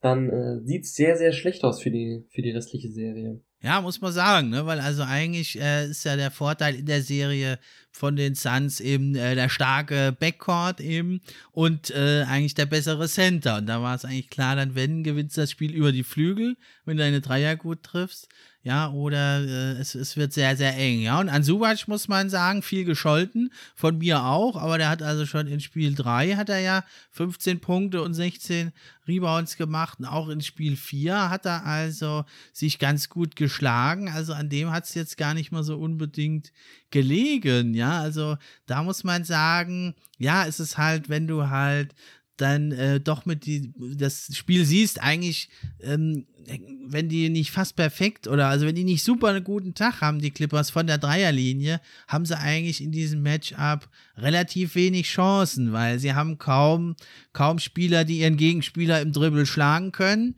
dann 0.00 0.28
äh, 0.28 0.60
sieht's 0.64 0.94
sehr, 0.94 1.16
sehr 1.16 1.32
schlecht 1.32 1.64
aus 1.64 1.80
für 1.80 1.90
die, 1.90 2.24
für 2.30 2.42
die 2.42 2.50
restliche 2.50 2.90
Serie. 2.90 3.40
Ja, 3.64 3.80
muss 3.80 3.98
man 3.98 4.12
sagen, 4.12 4.50
ne? 4.50 4.66
weil 4.66 4.78
also 4.78 5.04
eigentlich 5.04 5.58
äh, 5.58 5.86
ist 5.88 6.04
ja 6.04 6.16
der 6.16 6.30
Vorteil 6.30 6.74
in 6.74 6.84
der 6.84 7.00
Serie 7.02 7.58
von 7.94 8.16
den 8.16 8.34
Suns 8.34 8.80
eben 8.80 9.14
äh, 9.14 9.36
der 9.36 9.48
starke 9.48 10.14
Backcourt 10.18 10.80
eben 10.80 11.20
und 11.52 11.90
äh, 11.90 12.24
eigentlich 12.24 12.54
der 12.54 12.66
bessere 12.66 13.06
Center. 13.06 13.58
Und 13.58 13.66
da 13.66 13.82
war 13.82 13.94
es 13.94 14.04
eigentlich 14.04 14.30
klar, 14.30 14.56
dann 14.56 14.74
wenn 14.74 15.04
gewinnst 15.04 15.36
du 15.36 15.42
das 15.42 15.52
Spiel 15.52 15.72
über 15.72 15.92
die 15.92 16.02
Flügel, 16.02 16.56
wenn 16.84 16.96
du 16.96 17.04
deine 17.04 17.20
Dreier 17.20 17.54
gut 17.54 17.84
triffst. 17.84 18.28
Ja, 18.64 18.90
oder 18.90 19.42
äh, 19.42 19.72
es, 19.78 19.94
es 19.94 20.16
wird 20.16 20.32
sehr, 20.32 20.56
sehr 20.56 20.74
eng. 20.74 21.00
Ja, 21.00 21.20
und 21.20 21.28
an 21.28 21.42
Subac 21.42 21.86
muss 21.86 22.08
man 22.08 22.30
sagen, 22.30 22.62
viel 22.62 22.86
gescholten, 22.86 23.52
von 23.74 23.98
mir 23.98 24.24
auch, 24.24 24.56
aber 24.56 24.78
der 24.78 24.88
hat 24.88 25.02
also 25.02 25.26
schon 25.26 25.46
in 25.46 25.60
Spiel 25.60 25.94
3 25.94 26.36
hat 26.36 26.48
er 26.48 26.60
ja 26.60 26.82
15 27.10 27.60
Punkte 27.60 28.00
und 28.00 28.14
16 28.14 28.72
Rebounds 29.06 29.58
gemacht 29.58 29.98
und 29.98 30.06
auch 30.06 30.30
in 30.30 30.40
Spiel 30.40 30.76
4 30.76 31.28
hat 31.28 31.44
er 31.44 31.66
also 31.66 32.24
sich 32.54 32.78
ganz 32.78 33.10
gut 33.10 33.36
geschlagen. 33.36 34.08
Also 34.08 34.32
an 34.32 34.48
dem 34.48 34.70
hat 34.70 34.84
es 34.84 34.94
jetzt 34.94 35.18
gar 35.18 35.34
nicht 35.34 35.52
mal 35.52 35.62
so 35.62 35.76
unbedingt 35.76 36.50
gelegen. 36.90 37.74
Ja, 37.74 37.83
also 37.92 38.36
da 38.66 38.82
muss 38.82 39.04
man 39.04 39.24
sagen, 39.24 39.94
ja, 40.18 40.46
es 40.46 40.60
ist 40.60 40.78
halt, 40.78 41.08
wenn 41.08 41.26
du 41.26 41.48
halt 41.48 41.94
dann 42.36 42.72
äh, 42.72 43.00
doch 43.00 43.26
mit 43.26 43.46
die 43.46 43.72
das 43.96 44.30
Spiel 44.34 44.64
siehst, 44.64 45.00
eigentlich, 45.00 45.48
ähm, 45.80 46.26
wenn 46.86 47.08
die 47.08 47.28
nicht 47.28 47.52
fast 47.52 47.76
perfekt 47.76 48.26
oder 48.26 48.48
also 48.48 48.66
wenn 48.66 48.74
die 48.74 48.84
nicht 48.84 49.04
super 49.04 49.28
einen 49.28 49.44
guten 49.44 49.74
Tag 49.74 50.00
haben, 50.00 50.18
die 50.18 50.32
Clippers 50.32 50.70
von 50.70 50.86
der 50.86 50.98
Dreierlinie, 50.98 51.80
haben 52.08 52.26
sie 52.26 52.36
eigentlich 52.36 52.82
in 52.82 52.90
diesem 52.90 53.22
Matchup 53.22 53.88
relativ 54.16 54.74
wenig 54.74 55.06
Chancen, 55.06 55.72
weil 55.72 55.98
sie 56.00 56.14
haben 56.14 56.38
kaum, 56.38 56.96
kaum 57.32 57.58
Spieler, 57.60 58.04
die 58.04 58.18
ihren 58.18 58.36
Gegenspieler 58.36 59.00
im 59.00 59.12
Dribbel 59.12 59.46
schlagen 59.46 59.92
können. 59.92 60.34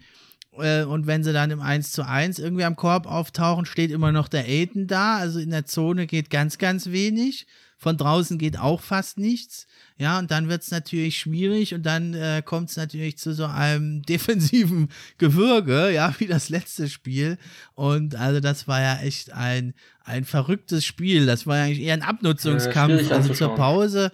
Äh, 0.59 0.85
und 0.85 1.07
wenn 1.07 1.25
sie 1.25 1.33
dann 1.33 1.51
im 1.51 1.61
1 1.61 1.93
zu 1.93 2.07
1 2.07 2.39
irgendwie 2.39 2.65
am 2.65 2.77
Korb 2.77 3.07
auftauchen, 3.07 3.67
steht 3.67 3.91
immer 3.91 4.13
noch 4.13 4.29
der 4.29 4.45
Aiden 4.45 4.87
da. 4.87 5.17
Also 5.17 5.39
in 5.39 5.51
der 5.51 5.67
Zone 5.67 6.07
geht 6.07 6.31
ganz, 6.31 6.59
ganz 6.59 6.91
wenig. 6.91 7.47
Von 7.79 7.99
draußen 7.99 8.39
geht 8.39 8.59
auch 8.59 8.81
fast 8.81 9.19
nichts. 9.19 9.67
Ja, 9.99 10.19
und 10.19 10.31
dann 10.31 10.49
wird 10.49 10.63
es 10.63 10.71
natürlich 10.71 11.19
schwierig 11.19 11.75
und 11.75 11.85
dann 11.85 12.15
äh, 12.15 12.43
kommt 12.43 12.71
es 12.71 12.77
natürlich 12.77 13.19
zu 13.19 13.35
so 13.35 13.45
einem 13.45 14.03
defensiven 14.09 14.89
Gewürge, 15.19 15.93
ja, 15.93 16.15
wie 16.19 16.27
das 16.27 16.49
letzte 16.49 16.89
Spiel. 16.89 17.37
Und 17.75 18.15
also 18.15 18.41
das 18.41 18.67
war 18.67 18.81
ja 18.81 19.01
echt 19.01 19.33
ein, 19.33 19.75
ein 20.05 20.25
verrücktes 20.25 20.87
Spiel. 20.87 21.27
Das 21.27 21.47
war 21.47 21.59
ja 21.59 21.65
eigentlich 21.65 21.83
eher 21.83 21.95
ein 21.95 22.03
Abnutzungskampf. 22.03 23.11
Äh, 23.11 23.15
also 23.15 23.35
zur 23.35 23.55
Pause. 23.55 24.11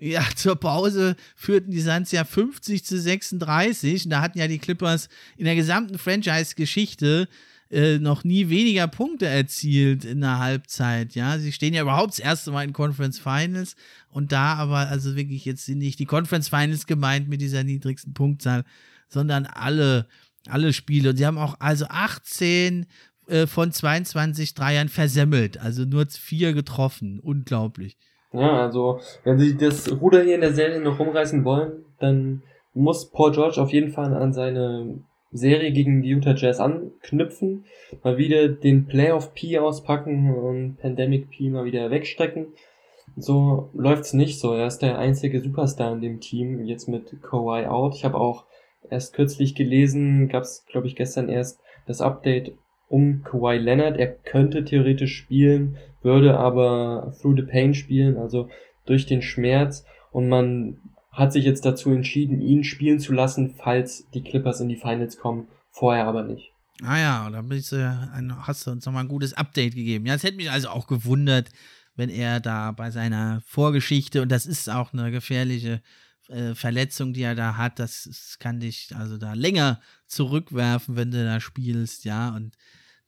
Ja, 0.00 0.24
zur 0.34 0.56
Pause 0.56 1.16
führten 1.36 1.70
die 1.70 1.80
Suns 1.80 2.10
ja 2.12 2.24
50 2.24 2.84
zu 2.84 3.00
36. 3.00 4.04
Und 4.04 4.10
da 4.10 4.20
hatten 4.20 4.38
ja 4.38 4.48
die 4.48 4.58
Clippers 4.58 5.08
in 5.36 5.44
der 5.44 5.54
gesamten 5.54 5.98
Franchise-Geschichte 5.98 7.28
äh, 7.70 7.98
noch 7.98 8.24
nie 8.24 8.48
weniger 8.48 8.86
Punkte 8.88 9.26
erzielt 9.26 10.04
in 10.04 10.20
der 10.20 10.38
Halbzeit. 10.38 11.14
Ja, 11.14 11.38
sie 11.38 11.52
stehen 11.52 11.74
ja 11.74 11.82
überhaupt 11.82 12.12
das 12.12 12.18
erste 12.18 12.50
Mal 12.50 12.64
in 12.64 12.72
Conference 12.72 13.18
Finals 13.18 13.74
und 14.10 14.32
da 14.32 14.54
aber 14.54 14.88
also 14.88 15.16
wirklich 15.16 15.44
jetzt 15.44 15.64
sind 15.64 15.78
nicht 15.78 15.98
die 15.98 16.06
Conference 16.06 16.48
Finals 16.48 16.86
gemeint 16.86 17.28
mit 17.28 17.40
dieser 17.40 17.64
niedrigsten 17.64 18.14
Punktzahl, 18.14 18.64
sondern 19.08 19.46
alle 19.46 20.06
alle 20.46 20.72
Spiele 20.72 21.10
und 21.10 21.16
sie 21.16 21.26
haben 21.26 21.38
auch 21.38 21.56
also 21.58 21.86
18 21.88 22.86
äh, 23.26 23.46
von 23.46 23.72
22 23.72 24.54
Dreiern 24.54 24.88
versemmelt, 24.88 25.58
also 25.58 25.84
nur 25.84 26.06
vier 26.06 26.52
getroffen, 26.52 27.18
unglaublich. 27.18 27.96
Ja, 28.34 28.62
also 28.64 29.00
wenn 29.22 29.38
sie 29.38 29.56
das 29.56 29.90
Ruder 30.00 30.22
hier 30.22 30.34
in 30.34 30.40
der 30.40 30.52
Serie 30.52 30.80
noch 30.80 30.98
rumreißen 30.98 31.44
wollen, 31.44 31.84
dann 32.00 32.42
muss 32.74 33.06
Paul 33.06 33.30
George 33.30 33.62
auf 33.62 33.72
jeden 33.72 33.92
Fall 33.92 34.12
an 34.12 34.32
seine 34.32 34.98
Serie 35.30 35.70
gegen 35.70 36.02
die 36.02 36.10
Utah 36.10 36.34
Jazz 36.34 36.58
anknüpfen, 36.58 37.64
mal 38.02 38.18
wieder 38.18 38.48
den 38.48 38.86
Playoff 38.86 39.34
P 39.34 39.58
auspacken 39.58 40.34
und 40.34 40.78
Pandemic 40.80 41.30
P 41.30 41.48
mal 41.48 41.64
wieder 41.64 41.90
wegstrecken. 41.90 42.48
So 43.16 43.68
läuft's 43.72 44.12
nicht 44.12 44.40
so. 44.40 44.52
Er 44.52 44.66
ist 44.66 44.80
der 44.80 44.98
einzige 44.98 45.40
Superstar 45.40 45.92
in 45.92 46.00
dem 46.00 46.20
Team, 46.20 46.64
jetzt 46.64 46.88
mit 46.88 47.22
Kawhi 47.22 47.66
out. 47.66 47.94
Ich 47.94 48.04
habe 48.04 48.18
auch 48.18 48.44
erst 48.90 49.14
kürzlich 49.14 49.54
gelesen, 49.54 50.28
gab's 50.28 50.64
glaube 50.66 50.88
ich 50.88 50.96
gestern 50.96 51.28
erst 51.28 51.60
das 51.86 52.00
Update 52.00 52.52
um 52.88 53.22
Kawhi 53.22 53.58
Leonard. 53.58 53.96
Er 53.96 54.08
könnte 54.08 54.64
theoretisch 54.64 55.16
spielen, 55.16 55.76
würde 56.04 56.38
aber 56.38 57.14
through 57.20 57.36
the 57.36 57.42
pain 57.42 57.74
spielen, 57.74 58.16
also 58.16 58.48
durch 58.86 59.06
den 59.06 59.22
Schmerz 59.22 59.84
und 60.12 60.28
man 60.28 60.78
hat 61.10 61.32
sich 61.32 61.44
jetzt 61.44 61.64
dazu 61.64 61.90
entschieden, 61.90 62.40
ihn 62.40 62.64
spielen 62.64 62.98
zu 62.98 63.12
lassen, 63.12 63.54
falls 63.56 64.08
die 64.10 64.22
Clippers 64.22 64.60
in 64.60 64.68
die 64.68 64.76
Finals 64.76 65.16
kommen, 65.16 65.48
vorher 65.70 66.06
aber 66.06 66.24
nicht. 66.24 66.52
Ah 66.82 66.98
ja, 66.98 67.30
da 67.30 67.40
bist 67.40 67.72
du, 67.72 68.46
hast 68.46 68.66
du 68.66 68.72
uns 68.72 68.84
nochmal 68.84 69.04
ein 69.04 69.08
gutes 69.08 69.32
Update 69.32 69.76
gegeben. 69.76 70.06
Ja, 70.06 70.14
es 70.14 70.24
hätte 70.24 70.36
mich 70.36 70.50
also 70.50 70.68
auch 70.68 70.88
gewundert, 70.88 71.50
wenn 71.94 72.10
er 72.10 72.40
da 72.40 72.72
bei 72.72 72.90
seiner 72.90 73.42
Vorgeschichte, 73.46 74.22
und 74.22 74.32
das 74.32 74.44
ist 74.44 74.68
auch 74.68 74.92
eine 74.92 75.12
gefährliche 75.12 75.80
äh, 76.28 76.54
Verletzung, 76.54 77.12
die 77.12 77.22
er 77.22 77.36
da 77.36 77.56
hat, 77.56 77.78
das, 77.78 78.04
das 78.04 78.38
kann 78.40 78.58
dich 78.58 78.90
also 78.96 79.18
da 79.18 79.34
länger 79.34 79.80
zurückwerfen, 80.06 80.96
wenn 80.96 81.12
du 81.12 81.24
da 81.24 81.38
spielst, 81.38 82.04
ja, 82.04 82.34
und 82.34 82.56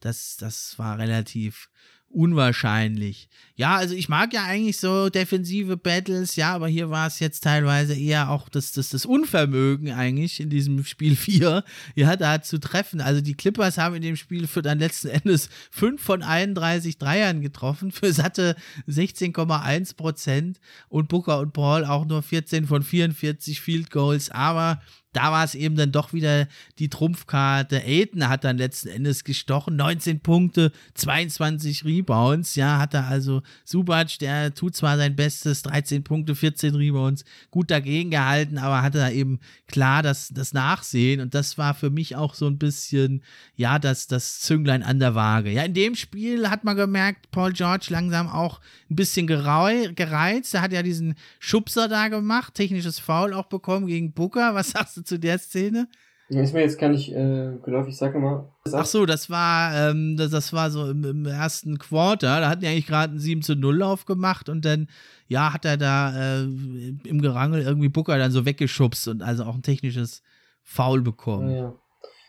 das, 0.01 0.37
das 0.37 0.79
war 0.79 0.99
relativ 0.99 1.69
unwahrscheinlich. 2.17 3.29
Ja, 3.57 3.77
also 3.77 3.95
ich 3.95 4.09
mag 4.09 4.33
ja 4.33 4.45
eigentlich 4.45 4.79
so 4.79 5.11
defensive 5.11 5.77
Battles, 5.77 6.35
ja, 6.37 6.55
aber 6.55 6.67
hier 6.67 6.89
war 6.89 7.07
es 7.07 7.21
jetzt 7.21 7.45
teilweise 7.45 7.95
eher 7.95 8.31
auch 8.31 8.49
das, 8.49 8.73
das, 8.73 8.89
das 8.89 9.05
Unvermögen 9.05 9.93
eigentlich 9.93 10.41
in 10.41 10.49
diesem 10.49 10.83
Spiel 10.85 11.15
4, 11.17 11.63
ja, 11.95 12.17
da 12.17 12.41
zu 12.41 12.59
treffen. 12.59 13.03
Also 13.03 13.21
die 13.21 13.35
Clippers 13.35 13.77
haben 13.77 13.97
in 13.97 14.03
dem 14.03 14.17
Spiel 14.17 14.47
für 14.47 14.63
dann 14.63 14.79
letzten 14.79 15.09
Endes 15.09 15.51
5 15.71 16.03
von 16.03 16.23
31 16.23 16.97
Dreiern 16.97 17.43
getroffen, 17.43 17.93
für 17.93 18.11
satte 18.15 18.57
16,1 18.89 19.95
Prozent 19.95 20.59
und 20.89 21.09
Booker 21.09 21.39
und 21.41 21.53
Paul 21.53 21.85
auch 21.85 22.07
nur 22.07 22.23
14 22.23 22.67
von 22.67 22.83
44 22.83 23.61
Field 23.61 23.91
Goals, 23.91 24.31
aber 24.31 24.81
da 25.17 25.33
war 25.33 25.45
es 25.45 25.55
eben 25.55 25.77
dann 25.77 25.93
doch 25.93 26.13
wieder 26.13 26.47
die 26.79 26.91
Trumpfkarte. 26.91 27.83
Aiden 27.83 28.29
hat 28.29 28.45
dann 28.45 28.59
letzten 28.59 28.89
Endes 28.89 29.25
gestochen. 29.25 29.75
19 29.77 30.21
Punkte, 30.21 30.73
22 30.95 31.87
Rebounds. 31.87 32.55
Ja, 32.55 32.79
hat 32.79 32.93
er 32.93 33.07
also 33.07 33.43
Subac, 33.65 34.19
der 34.19 34.55
tut 34.55 34.77
zwar 34.77 34.99
sein 34.99 35.17
Bestes, 35.17 35.63
13 35.63 36.05
Punkte, 36.05 36.35
14 36.35 36.75
Rebounds, 36.75 37.25
gut 37.51 37.71
dagegen 37.71 38.11
gehalten, 38.11 38.59
aber 38.59 38.83
hatte 38.83 38.99
da 38.99 39.11
eben 39.11 39.41
klar 39.69 40.03
das, 40.03 40.29
das 40.29 40.53
Nachsehen. 40.53 41.23
Und 41.23 41.35
das 41.35 41.57
war 41.57 41.73
für 41.73 41.89
mich 41.89 42.15
auch 42.15 42.35
so 42.35 42.47
ein 42.47 42.59
bisschen, 42.59 43.23
ja, 43.55 43.79
das, 43.79 44.09
das 44.09 44.41
Zünglein 44.41 44.83
an 44.83 44.99
der 45.01 45.15
Waage. 45.15 45.51
Ja, 45.51 45.63
in 45.63 45.73
dem 45.73 45.95
Spiel 45.95 46.51
hat 46.51 46.63
man 46.65 46.77
gemerkt, 46.77 47.31
Paul 47.31 47.55
George 47.55 47.87
langsam 47.89 48.29
auch 48.29 48.61
ein 48.91 48.97
bisschen 48.97 49.27
gereizt. 49.27 50.55
Er 50.55 50.61
hat 50.61 50.73
ja 50.73 50.83
diesen 50.83 51.15
Schubser 51.39 51.89
da 51.89 52.09
gemacht, 52.09 52.53
technisches 52.53 52.99
Foul 52.99 53.33
auch 53.33 53.47
bekommen 53.47 53.87
gegen 53.87 54.13
Booker. 54.13 54.55
Was 54.55 54.71
sagst 54.71 54.99
du 54.99 55.06
zu 55.07 55.19
der 55.19 55.39
Szene? 55.39 55.89
Ist 56.29 56.55
mir 56.55 56.63
jetzt 56.63 56.81
gar 56.81 56.89
nicht 56.89 57.13
äh, 57.13 57.53
geläufig, 57.63 57.97
sag 57.97 58.17
mal. 58.17 58.49
Ach 58.73 58.85
so, 58.85 59.07
das 59.07 59.31
war, 59.31 59.91
ähm, 59.91 60.17
das, 60.17 60.33
das 60.33 60.53
war 60.53 60.71
so 60.71 60.91
im, 60.91 61.05
im 61.05 61.25
ersten 61.25 61.79
Quarter. 61.79 62.41
Da 62.41 62.49
hatten 62.49 62.63
die 62.63 62.67
eigentlich 62.67 62.89
gerade 62.89 63.11
einen 63.11 63.21
7 63.21 63.43
zu 63.43 63.55
0 63.55 63.79
Lauf 63.79 64.07
gemacht 64.07 64.49
und 64.49 64.65
dann, 64.65 64.89
ja, 65.29 65.53
hat 65.53 65.65
er 65.65 65.77
da 65.77 66.41
äh, 66.41 66.43
im 67.05 67.21
Gerangel 67.23 67.63
irgendwie 67.63 67.89
Booker 67.89 68.19
dann 68.19 68.33
so 68.33 68.45
weggeschubst 68.45 69.07
und 69.07 69.23
also 69.23 69.45
auch 69.45 69.55
ein 69.55 69.63
technisches 69.63 70.25
Foul 70.65 71.01
bekommen. 71.01 71.51
Ja, 71.51 71.57
ja. 71.57 71.75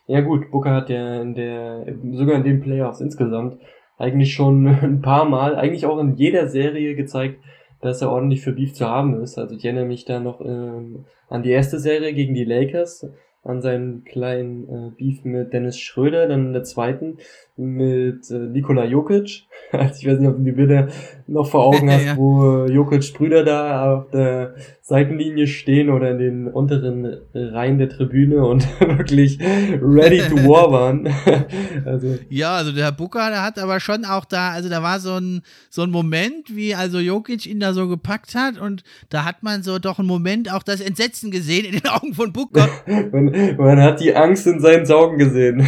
ja 0.05 0.21
gut, 0.21 0.51
Booker 0.51 0.75
hat 0.75 0.91
ja 0.91 1.19
in 1.19 1.33
der, 1.33 1.87
sogar 2.13 2.35
in 2.35 2.43
den 2.43 2.61
Playoffs 2.61 3.01
insgesamt 3.01 3.57
eigentlich 3.97 4.31
schon 4.35 4.67
ein 4.81 5.01
paar 5.01 5.25
Mal, 5.25 5.55
eigentlich 5.55 5.87
auch 5.87 5.99
in 5.99 6.15
jeder 6.17 6.49
Serie 6.49 6.95
gezeigt, 6.95 7.43
dass 7.81 8.01
er 8.01 8.11
ordentlich 8.11 8.41
für 8.41 8.53
Beef 8.53 8.73
zu 8.73 8.87
haben 8.87 9.21
ist. 9.21 9.37
Also 9.37 9.55
ich 9.55 9.65
erinnere 9.65 9.85
mich 9.85 10.05
da 10.05 10.19
noch 10.19 10.41
ähm, 10.41 11.05
an 11.29 11.43
die 11.43 11.51
erste 11.51 11.79
Serie 11.79 12.13
gegen 12.13 12.33
die 12.33 12.45
Lakers, 12.45 13.07
an 13.43 13.61
seinen 13.61 14.03
kleinen 14.03 14.63
äh, 14.67 14.91
Beef 14.97 15.23
mit 15.23 15.53
Dennis 15.53 15.79
Schröder, 15.79 16.27
dann 16.27 16.47
in 16.47 16.53
der 16.53 16.63
zweiten 16.63 17.17
mit 17.55 18.29
äh, 18.29 18.39
Nikola 18.39 18.85
Jokic. 18.85 19.43
Also 19.71 19.95
ich 19.99 20.07
weiß 20.07 20.19
nicht, 20.19 20.29
ob 20.29 20.37
du 20.37 20.43
die 20.43 20.53
Bilder 20.53 20.87
noch 21.27 21.47
vor 21.47 21.65
Augen 21.65 21.91
hast, 21.91 22.05
ja. 22.05 22.17
wo 22.17 22.65
Jokic 22.65 23.13
Brüder 23.13 23.43
da 23.43 23.95
auf 23.97 24.09
der 24.11 24.55
Seitenlinie 24.87 25.47
stehen 25.47 25.89
oder 25.89 26.11
in 26.11 26.17
den 26.17 26.47
unteren 26.47 27.17
Reihen 27.33 27.77
der 27.77 27.89
Tribüne 27.89 28.45
und 28.45 28.65
wirklich 28.79 29.37
ready 29.41 30.19
to 30.19 30.37
war 30.47 30.71
waren. 30.71 31.13
also. 31.85 32.17
Ja, 32.29 32.55
also 32.55 32.71
der 32.71 32.93
Booker, 32.93 33.29
der 33.29 33.43
hat 33.43 33.59
aber 33.59 33.81
schon 33.81 34.05
auch 34.05 34.23
da, 34.23 34.51
also 34.51 34.69
da 34.69 34.81
war 34.81 35.01
so 35.01 35.15
ein, 35.15 35.41
so 35.69 35.81
ein 35.81 35.91
Moment, 35.91 36.55
wie 36.55 36.73
also 36.73 36.99
Jokic 36.99 37.45
ihn 37.45 37.59
da 37.59 37.73
so 37.73 37.89
gepackt 37.89 38.33
hat 38.33 38.57
und 38.57 38.85
da 39.09 39.25
hat 39.25 39.43
man 39.43 39.61
so 39.61 39.77
doch 39.77 39.99
einen 39.99 40.07
Moment 40.07 40.53
auch 40.53 40.63
das 40.63 40.79
Entsetzen 40.79 41.31
gesehen 41.31 41.65
in 41.65 41.73
den 41.73 41.87
Augen 41.89 42.13
von 42.13 42.31
Booker. 42.31 42.69
man, 43.11 43.57
man 43.57 43.81
hat 43.81 43.99
die 43.99 44.15
Angst 44.15 44.47
in 44.47 44.61
seinen 44.61 44.89
Augen 44.89 45.17
gesehen. 45.17 45.67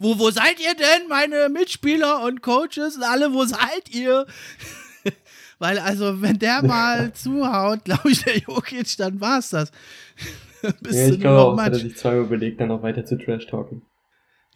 wo, 0.00 0.18
wo 0.18 0.30
seid 0.30 0.58
ihr 0.58 0.74
denn, 0.74 1.06
meine 1.10 1.50
Mitspieler 1.50 2.24
und 2.24 2.40
Coaches 2.40 2.96
und 2.96 3.02
alle, 3.02 3.34
wo 3.34 3.44
seid 3.44 3.94
ihr? 3.94 4.24
Weil, 5.62 5.78
also, 5.78 6.20
wenn 6.20 6.40
der 6.40 6.60
mal 6.66 7.12
zuhaut, 7.12 7.84
glaube 7.84 8.10
ich, 8.10 8.24
der 8.24 8.36
Jokic, 8.36 8.96
dann 8.96 9.20
war's 9.20 9.50
das. 9.50 9.70
Bis 10.80 10.96
ja, 10.96 11.08
ich 11.08 11.20
glaube 11.20 11.40
auch, 11.40 11.56
hat 11.56 11.74
er 11.74 11.78
sich 11.78 11.96
zweimal 11.96 12.24
überlegt, 12.24 12.60
dann 12.60 12.66
noch 12.66 12.82
weiter 12.82 13.04
zu 13.04 13.16
Trash-Talken. 13.16 13.82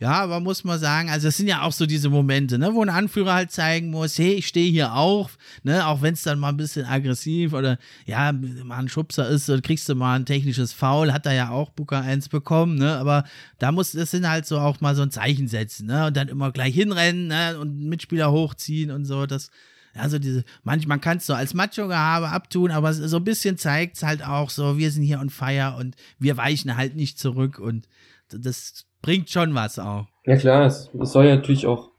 Ja, 0.00 0.20
aber 0.20 0.40
muss 0.40 0.64
man 0.64 0.80
sagen, 0.80 1.08
also 1.08 1.28
es 1.28 1.36
sind 1.36 1.46
ja 1.46 1.62
auch 1.62 1.70
so 1.70 1.86
diese 1.86 2.10
Momente, 2.10 2.58
ne, 2.58 2.74
wo 2.74 2.82
ein 2.82 2.90
Anführer 2.90 3.34
halt 3.34 3.52
zeigen 3.52 3.90
muss, 3.90 4.18
hey, 4.18 4.34
ich 4.34 4.48
stehe 4.48 4.68
hier 4.68 4.94
auch, 4.94 5.30
ne, 5.62 5.86
auch 5.86 6.02
wenn 6.02 6.12
es 6.12 6.22
dann 6.22 6.40
mal 6.40 6.48
ein 6.48 6.56
bisschen 6.56 6.86
aggressiv 6.86 7.54
oder 7.54 7.78
ja, 8.04 8.32
mal 8.32 8.76
ein 8.76 8.88
Schubser 8.88 9.28
ist, 9.28 9.48
dann 9.48 9.62
kriegst 9.62 9.88
du 9.88 9.94
mal 9.94 10.16
ein 10.16 10.26
technisches 10.26 10.72
Foul, 10.72 11.12
hat 11.12 11.24
er 11.24 11.34
ja 11.34 11.50
auch 11.50 11.70
Booker 11.70 12.02
1 12.02 12.28
bekommen, 12.28 12.74
ne, 12.74 12.96
aber 12.96 13.24
da 13.58 13.70
muss, 13.72 13.92
das 13.92 14.10
sind 14.10 14.28
halt 14.28 14.44
so 14.44 14.58
auch 14.58 14.80
mal 14.80 14.96
so 14.96 15.02
ein 15.02 15.12
Zeichen 15.12 15.46
setzen, 15.48 15.86
ne, 15.86 16.08
und 16.08 16.16
dann 16.16 16.28
immer 16.28 16.50
gleich 16.52 16.74
hinrennen, 16.74 17.28
ne, 17.28 17.58
und 17.58 17.78
Mitspieler 17.88 18.32
hochziehen 18.32 18.90
und 18.90 19.06
so, 19.06 19.24
das, 19.24 19.50
also 19.98 20.18
diese, 20.18 20.44
manchmal 20.62 20.98
kannst 20.98 21.28
du 21.28 21.34
als 21.34 21.54
Macho-Gehabe 21.54 22.28
abtun, 22.28 22.70
aber 22.70 22.92
so 22.92 23.16
ein 23.16 23.24
bisschen 23.24 23.56
zeigt 23.58 23.96
es 23.96 24.02
halt 24.02 24.26
auch 24.26 24.50
so, 24.50 24.78
wir 24.78 24.90
sind 24.90 25.02
hier 25.02 25.20
on 25.20 25.30
fire 25.30 25.76
und 25.78 25.96
wir 26.18 26.36
weichen 26.36 26.76
halt 26.76 26.96
nicht 26.96 27.18
zurück 27.18 27.58
und 27.58 27.88
das 28.28 28.86
bringt 29.02 29.30
schon 29.30 29.54
was 29.54 29.78
auch. 29.78 30.06
Ja 30.24 30.36
klar, 30.36 30.66
es, 30.66 30.90
es 31.00 31.12
soll 31.12 31.26
ja 31.26 31.36
natürlich 31.36 31.66
auch 31.66 31.90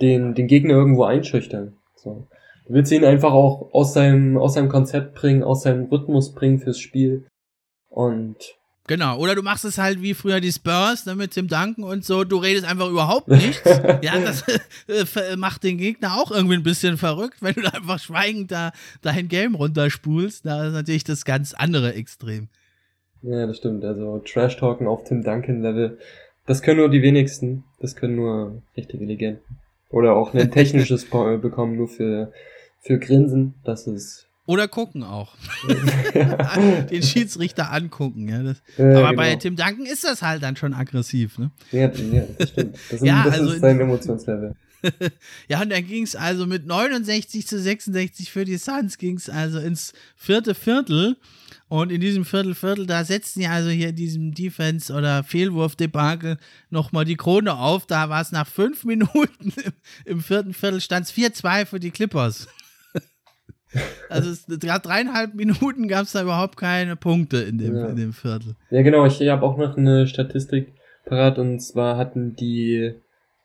den, 0.00 0.34
den 0.34 0.46
Gegner 0.46 0.74
irgendwo 0.74 1.04
einschüchtern. 1.04 1.76
So. 1.96 2.26
Du 2.66 2.74
willst 2.74 2.92
ihn 2.92 3.04
einfach 3.04 3.32
auch 3.32 3.72
aus 3.72 3.94
seinem, 3.94 4.36
aus 4.36 4.54
seinem 4.54 4.68
Konzept 4.68 5.14
bringen, 5.14 5.42
aus 5.42 5.62
seinem 5.62 5.86
Rhythmus 5.86 6.34
bringen 6.34 6.58
fürs 6.58 6.78
Spiel. 6.78 7.26
Und 7.88 8.57
Genau, 8.88 9.18
oder 9.18 9.34
du 9.34 9.42
machst 9.42 9.66
es 9.66 9.76
halt 9.76 10.00
wie 10.00 10.14
früher 10.14 10.40
die 10.40 10.50
Spurs 10.50 11.04
ne, 11.04 11.14
mit 11.14 11.36
dem 11.36 11.46
Danken 11.46 11.84
und 11.84 12.06
so, 12.06 12.24
du 12.24 12.38
redest 12.38 12.64
einfach 12.64 12.88
überhaupt 12.88 13.28
nichts. 13.28 13.62
ja, 14.02 14.18
das 14.18 14.44
äh, 14.88 15.36
macht 15.36 15.62
den 15.62 15.76
Gegner 15.76 16.16
auch 16.16 16.30
irgendwie 16.30 16.54
ein 16.54 16.62
bisschen 16.62 16.96
verrückt, 16.96 17.36
wenn 17.42 17.52
du 17.52 17.60
da 17.60 17.68
einfach 17.68 17.98
schweigend 17.98 18.50
da 18.50 18.72
dein 19.02 19.28
Game 19.28 19.54
runterspulst. 19.54 20.46
Da 20.46 20.66
ist 20.66 20.72
natürlich 20.72 21.04
das 21.04 21.26
ganz 21.26 21.52
andere 21.52 21.92
Extrem. 21.92 22.48
Ja, 23.20 23.46
das 23.46 23.58
stimmt. 23.58 23.84
Also 23.84 24.20
Trash-Talken 24.20 24.86
auf 24.86 25.04
Tim 25.04 25.22
Duncan-Level, 25.22 25.98
das 26.46 26.62
können 26.62 26.78
nur 26.78 26.88
die 26.88 27.02
wenigsten. 27.02 27.64
Das 27.80 27.94
können 27.94 28.16
nur 28.16 28.62
richtige 28.74 29.04
Legenden. 29.04 29.42
Oder 29.90 30.16
auch 30.16 30.32
ein 30.32 30.50
technisches 30.50 31.04
bekommen, 31.10 31.76
nur 31.76 31.88
für, 31.88 32.32
für 32.80 32.98
Grinsen. 32.98 33.52
Das 33.64 33.86
ist 33.86 34.27
oder 34.48 34.66
gucken 34.66 35.04
auch. 35.04 35.36
Den 36.90 37.02
Schiedsrichter 37.02 37.70
angucken, 37.70 38.28
ja. 38.28 38.42
Das, 38.42 38.62
ja 38.78 38.98
aber 38.98 39.10
genau. 39.10 39.12
bei 39.12 39.36
Tim 39.36 39.56
Duncan 39.56 39.84
ist 39.84 40.04
das 40.04 40.22
halt 40.22 40.42
dann 40.42 40.56
schon 40.56 40.72
aggressiv, 40.72 41.38
ne? 41.38 41.50
Ja, 41.70 41.90
ja 41.90 42.22
das 42.38 42.48
stimmt. 42.48 42.78
Das, 42.90 43.00
ja, 43.02 43.24
das 43.24 43.40
also 43.40 43.52
ist 43.52 43.60
sein 43.60 43.78
Emotionslevel. 43.78 44.54
ja, 45.48 45.60
und 45.60 45.70
dann 45.70 45.86
ging 45.86 46.02
es 46.02 46.16
also 46.16 46.46
mit 46.46 46.66
69 46.66 47.46
zu 47.46 47.60
66 47.60 48.32
für 48.32 48.46
die 48.46 48.56
Suns, 48.56 48.96
ging 48.96 49.16
es 49.16 49.28
also 49.28 49.58
ins 49.58 49.92
vierte 50.16 50.54
Viertel. 50.54 51.16
Und 51.68 51.92
in 51.92 52.00
diesem 52.00 52.24
Viertel, 52.24 52.54
Viertel, 52.54 52.86
da 52.86 53.04
setzten 53.04 53.42
ja 53.42 53.50
also 53.50 53.68
hier 53.68 53.90
in 53.90 53.96
diesem 53.96 54.32
Defense- 54.32 54.90
oder 54.90 55.22
Fehlwurf-Debakel 55.24 56.38
nochmal 56.70 57.04
die 57.04 57.16
Krone 57.16 57.54
auf. 57.54 57.84
Da 57.84 58.08
war 58.08 58.22
es 58.22 58.32
nach 58.32 58.46
fünf 58.46 58.84
Minuten 58.84 59.52
im, 59.62 59.72
im 60.06 60.22
vierten 60.22 60.54
Viertel, 60.54 60.80
stand 60.80 61.04
es 61.04 61.12
4-2 61.12 61.66
für 61.66 61.78
die 61.78 61.90
Clippers. 61.90 62.48
Also 64.08 64.30
es, 64.30 64.46
gerade 64.46 64.80
dreieinhalb 64.80 65.34
Minuten 65.34 65.88
gab 65.88 66.04
es 66.04 66.12
da 66.12 66.22
überhaupt 66.22 66.56
keine 66.56 66.96
Punkte 66.96 67.38
in 67.38 67.58
dem, 67.58 67.76
ja. 67.76 67.86
in 67.88 67.96
dem 67.96 68.12
Viertel. 68.12 68.56
Ja, 68.70 68.82
genau. 68.82 69.04
Ich 69.04 69.20
habe 69.20 69.44
auch 69.44 69.58
noch 69.58 69.76
eine 69.76 70.06
Statistik 70.06 70.72
parat 71.04 71.38
und 71.38 71.60
zwar 71.60 71.96
hatten 71.96 72.34
die 72.34 72.94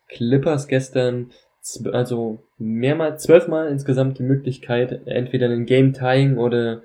Clippers 0.08 0.68
gestern 0.68 1.32
also 1.92 2.44
mehrmals, 2.58 3.24
zwölfmal 3.24 3.70
insgesamt 3.70 4.20
die 4.20 4.24
Möglichkeit, 4.24 5.08
entweder 5.08 5.46
einen 5.46 5.66
Game 5.66 5.94
Tying 5.94 6.38
oder 6.38 6.82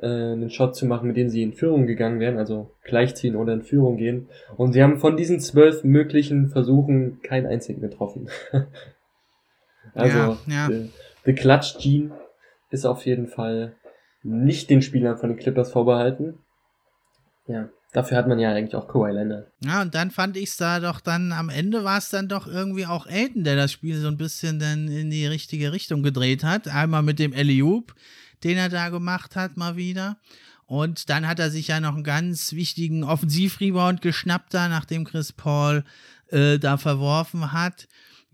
äh, 0.00 0.06
einen 0.06 0.50
Shot 0.50 0.74
zu 0.74 0.86
machen, 0.86 1.06
mit 1.06 1.16
dem 1.16 1.28
sie 1.28 1.42
in 1.42 1.52
Führung 1.52 1.86
gegangen 1.86 2.18
wären, 2.18 2.38
also 2.38 2.70
gleichziehen 2.82 3.36
oder 3.36 3.52
in 3.52 3.62
Führung 3.62 3.96
gehen. 3.96 4.28
Und 4.56 4.72
sie 4.72 4.82
haben 4.82 4.98
von 4.98 5.16
diesen 5.16 5.40
zwölf 5.40 5.84
möglichen 5.84 6.48
Versuchen 6.48 7.20
keinen 7.22 7.46
einzigen 7.46 7.80
getroffen. 7.80 8.28
also 9.94 10.18
ja, 10.18 10.38
ja. 10.48 10.68
The, 10.68 10.90
the 11.24 11.32
Clutch 11.32 11.78
Gene 11.78 12.10
ist 12.70 12.84
auf 12.84 13.06
jeden 13.06 13.28
Fall 13.28 13.76
nicht 14.22 14.70
den 14.70 14.82
Spielern 14.82 15.18
von 15.18 15.30
den 15.30 15.38
Clippers 15.38 15.70
vorbehalten. 15.70 16.38
Ja, 17.46 17.68
dafür 17.92 18.16
hat 18.18 18.26
man 18.26 18.38
ja 18.38 18.52
eigentlich 18.52 18.74
auch 18.74 18.88
Kawhi 18.88 19.12
Leonard. 19.12 19.50
Ja, 19.60 19.82
und 19.82 19.94
dann 19.94 20.10
fand 20.10 20.36
ich 20.36 20.50
es 20.50 20.56
da 20.56 20.80
doch 20.80 21.00
dann, 21.00 21.32
am 21.32 21.48
Ende 21.48 21.84
war 21.84 21.98
es 21.98 22.10
dann 22.10 22.28
doch 22.28 22.46
irgendwie 22.46 22.86
auch 22.86 23.06
Elton, 23.06 23.44
der 23.44 23.56
das 23.56 23.72
Spiel 23.72 24.00
so 24.00 24.08
ein 24.08 24.16
bisschen 24.16 24.58
dann 24.58 24.88
in 24.88 25.10
die 25.10 25.26
richtige 25.26 25.72
Richtung 25.72 26.02
gedreht 26.02 26.42
hat. 26.42 26.68
Einmal 26.68 27.02
mit 27.02 27.18
dem 27.18 27.32
Eliup, 27.32 27.94
den 28.42 28.58
er 28.58 28.68
da 28.68 28.88
gemacht 28.88 29.36
hat, 29.36 29.56
mal 29.56 29.76
wieder. 29.76 30.18
Und 30.66 31.08
dann 31.08 31.28
hat 31.28 31.38
er 31.38 31.50
sich 31.50 31.68
ja 31.68 31.78
noch 31.78 31.94
einen 31.94 32.02
ganz 32.02 32.52
wichtigen 32.52 33.04
Offensivrebound 33.04 34.02
geschnappt 34.02 34.52
da, 34.52 34.68
nachdem 34.68 35.04
Chris 35.04 35.32
Paul 35.32 35.84
äh, 36.30 36.58
da 36.58 36.76
verworfen 36.76 37.52
hat. 37.52 37.86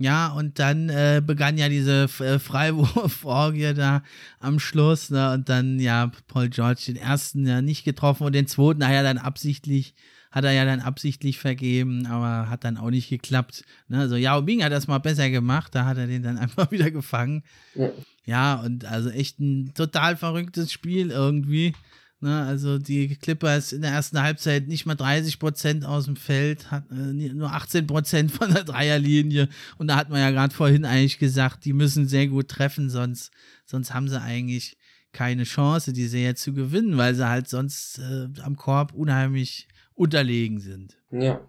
Ja, 0.02 0.32
und 0.32 0.58
dann 0.58 0.88
äh, 0.88 1.22
begann 1.24 1.58
ja 1.58 1.68
diese 1.68 2.08
äh, 2.18 2.40
Freiwurforgie 2.40 3.72
da 3.72 4.02
am 4.40 4.58
Schluss. 4.58 5.10
Ne? 5.10 5.32
Und 5.32 5.48
dann, 5.48 5.78
ja, 5.78 6.10
Paul 6.26 6.48
George 6.48 6.82
den 6.88 6.96
ersten 6.96 7.46
ja 7.46 7.62
nicht 7.62 7.84
getroffen 7.84 8.24
und 8.26 8.32
den 8.32 8.48
zweiten 8.48 8.84
hat 8.84 8.92
er 8.92 9.04
dann 9.04 9.18
absichtlich, 9.18 9.94
hat 10.32 10.42
er 10.42 10.50
ja 10.50 10.64
dann 10.64 10.80
absichtlich 10.80 11.38
vergeben, 11.38 12.06
aber 12.06 12.50
hat 12.50 12.64
dann 12.64 12.78
auch 12.78 12.90
nicht 12.90 13.10
geklappt. 13.10 13.62
Ne? 13.86 14.00
Also 14.00 14.16
Yao 14.16 14.42
Ming 14.42 14.64
hat 14.64 14.72
das 14.72 14.88
mal 14.88 14.98
besser 14.98 15.30
gemacht, 15.30 15.72
da 15.72 15.84
hat 15.84 15.98
er 15.98 16.08
den 16.08 16.24
dann 16.24 16.38
einfach 16.38 16.72
wieder 16.72 16.90
gefangen. 16.90 17.44
Ja, 17.76 17.90
ja 18.24 18.54
und 18.56 18.84
also 18.84 19.08
echt 19.08 19.38
ein 19.38 19.72
total 19.72 20.16
verrücktes 20.16 20.72
Spiel 20.72 21.12
irgendwie. 21.12 21.74
Ne, 22.22 22.44
also 22.46 22.78
die 22.78 23.16
Clippers 23.16 23.72
in 23.72 23.82
der 23.82 23.90
ersten 23.90 24.22
Halbzeit 24.22 24.68
nicht 24.68 24.86
mal 24.86 24.94
30 24.94 25.40
Prozent 25.40 25.84
aus 25.84 26.04
dem 26.04 26.14
Feld, 26.14 26.70
hat 26.70 26.84
äh, 26.92 26.94
nur 26.94 27.50
18 27.50 27.88
Prozent 27.88 28.30
von 28.30 28.54
der 28.54 28.62
Dreierlinie. 28.62 29.48
Und 29.76 29.88
da 29.88 29.96
hat 29.96 30.08
man 30.08 30.20
ja 30.20 30.30
gerade 30.30 30.54
vorhin 30.54 30.84
eigentlich 30.84 31.18
gesagt, 31.18 31.64
die 31.64 31.72
müssen 31.72 32.06
sehr 32.06 32.28
gut 32.28 32.46
treffen, 32.46 32.90
sonst, 32.90 33.32
sonst 33.66 33.92
haben 33.92 34.08
sie 34.08 34.20
eigentlich 34.20 34.76
keine 35.12 35.42
Chance, 35.42 35.92
die 35.92 36.06
Serie 36.06 36.36
zu 36.36 36.54
gewinnen, 36.54 36.96
weil 36.96 37.16
sie 37.16 37.28
halt 37.28 37.48
sonst 37.48 37.98
äh, 37.98 38.28
am 38.42 38.54
Korb 38.54 38.94
unheimlich 38.94 39.66
unterlegen 39.96 40.60
sind. 40.60 40.96
Ja, 41.10 41.40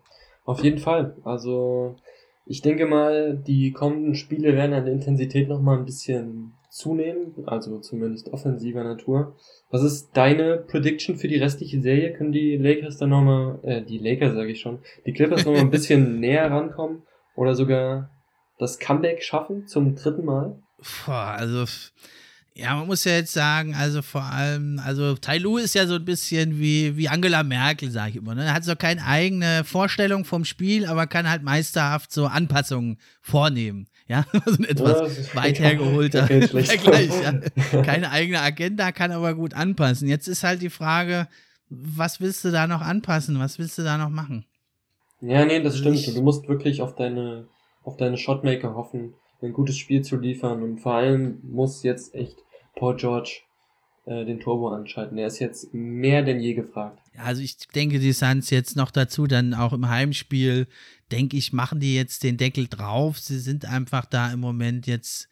auf 0.43 0.63
jeden 0.63 0.79
Fall. 0.79 1.15
Also 1.23 1.97
ich 2.47 2.63
denke 2.63 2.87
mal, 2.87 3.37
die 3.37 3.73
kommenden 3.73 4.15
Spiele 4.15 4.53
werden 4.53 4.73
an 4.73 4.85
der 4.85 4.93
Intensität 4.95 5.49
nochmal 5.49 5.77
ein 5.77 5.85
bisschen 5.85 6.53
zunehmen, 6.73 7.33
also 7.45 7.79
zumindest 7.79 8.29
offensiver 8.33 8.83
Natur. 8.83 9.35
Was 9.69 9.83
ist 9.83 10.09
deine 10.13 10.57
Prediction 10.57 11.17
für 11.17 11.27
die 11.27 11.37
restliche 11.37 11.79
Serie? 11.81 12.13
Können 12.13 12.31
die 12.31 12.57
Lakers 12.57 12.97
dann 12.97 13.11
nochmal, 13.11 13.59
äh, 13.63 13.83
die 13.83 13.99
Lakers 13.99 14.33
sage 14.33 14.51
ich 14.51 14.59
schon, 14.59 14.79
die 15.05 15.13
Clippers 15.13 15.45
nochmal 15.45 15.61
ein 15.61 15.69
bisschen 15.71 16.19
näher 16.19 16.49
rankommen 16.49 17.03
oder 17.35 17.53
sogar 17.53 18.09
das 18.57 18.79
Comeback 18.79 19.21
schaffen 19.21 19.67
zum 19.67 19.95
dritten 19.95 20.25
Mal? 20.25 20.59
Boah, 21.05 21.35
also 21.37 21.65
ja, 22.55 22.75
man 22.75 22.87
muss 22.87 23.03
ja 23.03 23.13
jetzt 23.13 23.33
sagen, 23.33 23.75
also 23.75 24.01
vor 24.01 24.23
allem, 24.23 24.79
also 24.83 25.15
Tai 25.15 25.37
Lu 25.37 25.57
ist 25.57 25.75
ja 25.75 25.87
so 25.87 25.95
ein 25.95 26.05
bisschen 26.05 26.59
wie, 26.59 26.97
wie 26.97 27.09
Angela 27.09 27.43
Merkel, 27.43 27.89
sage 27.91 28.11
ich 28.11 28.15
immer. 28.17 28.35
Ne? 28.35 28.45
Er 28.45 28.53
hat 28.53 28.63
so 28.63 28.75
keine 28.75 29.05
eigene 29.05 29.63
Vorstellung 29.63 30.25
vom 30.25 30.45
Spiel, 30.45 30.85
aber 30.85 31.07
kann 31.07 31.29
halt 31.29 31.43
meisterhaft 31.43 32.11
so 32.11 32.27
Anpassungen 32.27 32.97
vornehmen. 33.21 33.87
Ja, 34.13 34.25
so 34.45 34.57
ein 34.57 34.65
etwas 34.65 35.35
weit 35.35 35.59
hergeholter 35.59 36.27
Vergleich. 36.27 37.09
Ja. 37.23 37.81
Keine 37.81 38.11
eigene 38.11 38.41
Agenda, 38.41 38.91
kann 38.91 39.11
aber 39.11 39.33
gut 39.33 39.55
anpassen. 39.55 40.07
Jetzt 40.07 40.27
ist 40.27 40.43
halt 40.43 40.61
die 40.61 40.69
Frage, 40.69 41.27
was 41.69 42.21
willst 42.21 42.45
du 42.45 42.51
da 42.51 42.67
noch 42.67 42.81
anpassen? 42.81 43.39
Was 43.39 43.57
willst 43.57 43.75
du 43.79 43.81
da 43.81 43.97
noch 43.97 44.09
machen? 44.09 44.45
Ja, 45.19 45.45
nee, 45.45 45.63
das 45.63 45.79
stimmt. 45.79 45.95
Ich, 45.95 46.13
du 46.13 46.21
musst 46.21 46.47
wirklich 46.47 46.83
auf 46.83 46.95
deine, 46.95 47.47
auf 47.83 47.97
deine 47.97 48.17
Shotmaker 48.17 48.75
hoffen 48.75 49.15
ein 49.41 49.51
gutes 49.51 49.77
Spiel 49.77 50.03
zu 50.03 50.15
liefern 50.15 50.61
und 50.61 50.79
vor 50.79 50.93
allem 50.93 51.39
muss 51.43 51.83
jetzt 51.83 52.13
echt 52.13 52.37
Paul 52.75 52.95
George 52.95 53.41
äh, 54.05 54.25
den 54.25 54.39
Turbo 54.39 54.69
anschalten. 54.69 55.17
Er 55.17 55.27
ist 55.27 55.39
jetzt 55.39 55.73
mehr 55.73 56.21
denn 56.21 56.39
je 56.39 56.53
gefragt. 56.53 56.99
Also 57.17 57.41
ich 57.41 57.57
denke, 57.69 57.99
die 57.99 58.13
Suns 58.13 58.51
jetzt 58.51 58.75
noch 58.75 58.91
dazu, 58.91 59.27
dann 59.27 59.53
auch 59.53 59.73
im 59.73 59.89
Heimspiel, 59.89 60.67
denke 61.13 61.37
ich, 61.37 61.53
machen 61.53 61.79
die 61.79 61.93
jetzt 61.93 62.23
den 62.23 62.37
Deckel 62.37 62.67
drauf. 62.67 63.19
Sie 63.19 63.39
sind 63.39 63.65
einfach 63.65 64.05
da 64.05 64.31
im 64.33 64.39
Moment 64.39 64.87
jetzt 64.87 65.29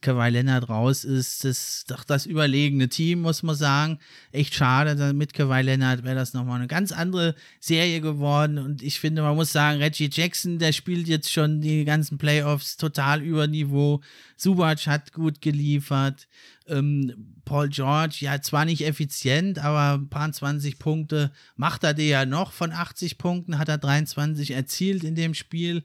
Kawhi 0.00 0.30
Leonard 0.30 0.68
raus 0.68 1.04
ist, 1.04 1.44
das 1.44 1.84
doch 1.86 2.02
das 2.02 2.26
überlegene 2.26 2.88
Team, 2.88 3.20
muss 3.20 3.42
man 3.44 3.54
sagen. 3.54 3.98
Echt 4.32 4.54
schade, 4.54 5.12
mit 5.14 5.32
Kawhi 5.32 5.62
Leonard 5.62 6.02
wäre 6.02 6.16
das 6.16 6.34
nochmal 6.34 6.58
eine 6.58 6.66
ganz 6.66 6.90
andere 6.90 7.36
Serie 7.60 8.00
geworden. 8.00 8.58
Und 8.58 8.82
ich 8.82 8.98
finde, 8.98 9.22
man 9.22 9.36
muss 9.36 9.52
sagen, 9.52 9.80
Reggie 9.80 10.10
Jackson, 10.12 10.58
der 10.58 10.72
spielt 10.72 11.06
jetzt 11.06 11.32
schon 11.32 11.60
die 11.60 11.84
ganzen 11.84 12.18
Playoffs 12.18 12.76
total 12.76 13.22
über 13.22 13.46
Niveau. 13.46 14.00
Subac 14.36 14.86
hat 14.86 15.12
gut 15.12 15.40
geliefert. 15.40 16.26
Ähm, 16.68 17.36
Paul 17.44 17.68
George, 17.68 18.16
ja, 18.20 18.40
zwar 18.42 18.64
nicht 18.64 18.84
effizient, 18.84 19.60
aber 19.60 20.00
ein 20.00 20.08
paar 20.08 20.30
20 20.32 20.80
Punkte 20.80 21.30
macht 21.54 21.84
er 21.84 21.94
dir 21.94 22.06
ja 22.06 22.26
noch. 22.26 22.50
Von 22.50 22.72
80 22.72 23.18
Punkten 23.18 23.58
hat 23.58 23.68
er 23.68 23.78
23 23.78 24.50
erzielt 24.50 25.04
in 25.04 25.14
dem 25.14 25.32
Spiel 25.32 25.84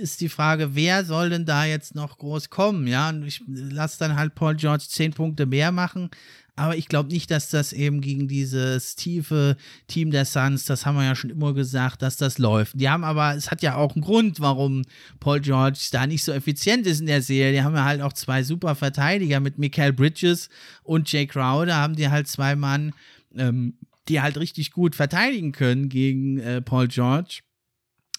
ist 0.00 0.20
die 0.20 0.28
Frage, 0.28 0.74
wer 0.74 1.04
soll 1.04 1.30
denn 1.30 1.44
da 1.44 1.64
jetzt 1.64 1.94
noch 1.94 2.18
groß 2.18 2.50
kommen? 2.50 2.86
Ja, 2.86 3.10
und 3.10 3.24
ich 3.24 3.42
lasse 3.46 3.98
dann 3.98 4.16
halt 4.16 4.34
Paul 4.34 4.56
George 4.56 4.84
zehn 4.88 5.12
Punkte 5.12 5.46
mehr 5.46 5.70
machen. 5.70 6.10
Aber 6.56 6.76
ich 6.76 6.88
glaube 6.88 7.10
nicht, 7.10 7.30
dass 7.30 7.48
das 7.48 7.72
eben 7.72 8.02
gegen 8.02 8.28
dieses 8.28 8.94
tiefe 8.94 9.56
Team 9.86 10.10
der 10.10 10.26
Suns, 10.26 10.66
das 10.66 10.84
haben 10.84 10.96
wir 10.96 11.04
ja 11.04 11.14
schon 11.14 11.30
immer 11.30 11.54
gesagt, 11.54 12.02
dass 12.02 12.18
das 12.18 12.36
läuft. 12.36 12.78
Die 12.78 12.88
haben 12.88 13.02
aber, 13.02 13.34
es 13.34 13.50
hat 13.50 13.62
ja 13.62 13.76
auch 13.76 13.94
einen 13.94 14.04
Grund, 14.04 14.40
warum 14.40 14.82
Paul 15.20 15.40
George 15.40 15.88
da 15.92 16.06
nicht 16.06 16.22
so 16.22 16.32
effizient 16.32 16.86
ist 16.86 17.00
in 17.00 17.06
der 17.06 17.22
Serie. 17.22 17.52
Die 17.52 17.62
haben 17.62 17.74
ja 17.74 17.84
halt 17.84 18.02
auch 18.02 18.12
zwei 18.12 18.42
super 18.42 18.74
Verteidiger 18.74 19.40
mit 19.40 19.56
Michael 19.56 19.94
Bridges 19.94 20.50
und 20.82 21.10
Jay 21.10 21.26
Crowder, 21.26 21.76
haben 21.76 21.96
die 21.96 22.10
halt 22.10 22.28
zwei 22.28 22.56
Mann, 22.56 22.92
ähm, 23.34 23.78
die 24.08 24.20
halt 24.20 24.36
richtig 24.36 24.72
gut 24.72 24.94
verteidigen 24.94 25.52
können 25.52 25.88
gegen 25.88 26.40
äh, 26.40 26.60
Paul 26.60 26.88
George. 26.88 27.40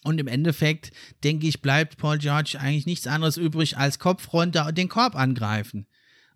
Und 0.03 0.19
im 0.19 0.27
Endeffekt, 0.27 0.91
denke 1.23 1.47
ich, 1.47 1.61
bleibt 1.61 1.97
Paul 1.97 2.17
George 2.17 2.57
eigentlich 2.59 2.85
nichts 2.85 3.07
anderes 3.07 3.37
übrig 3.37 3.77
als 3.77 3.99
Kopf 3.99 4.33
runter 4.33 4.67
und 4.67 4.77
den 4.77 4.89
Korb 4.89 5.15
angreifen. 5.15 5.85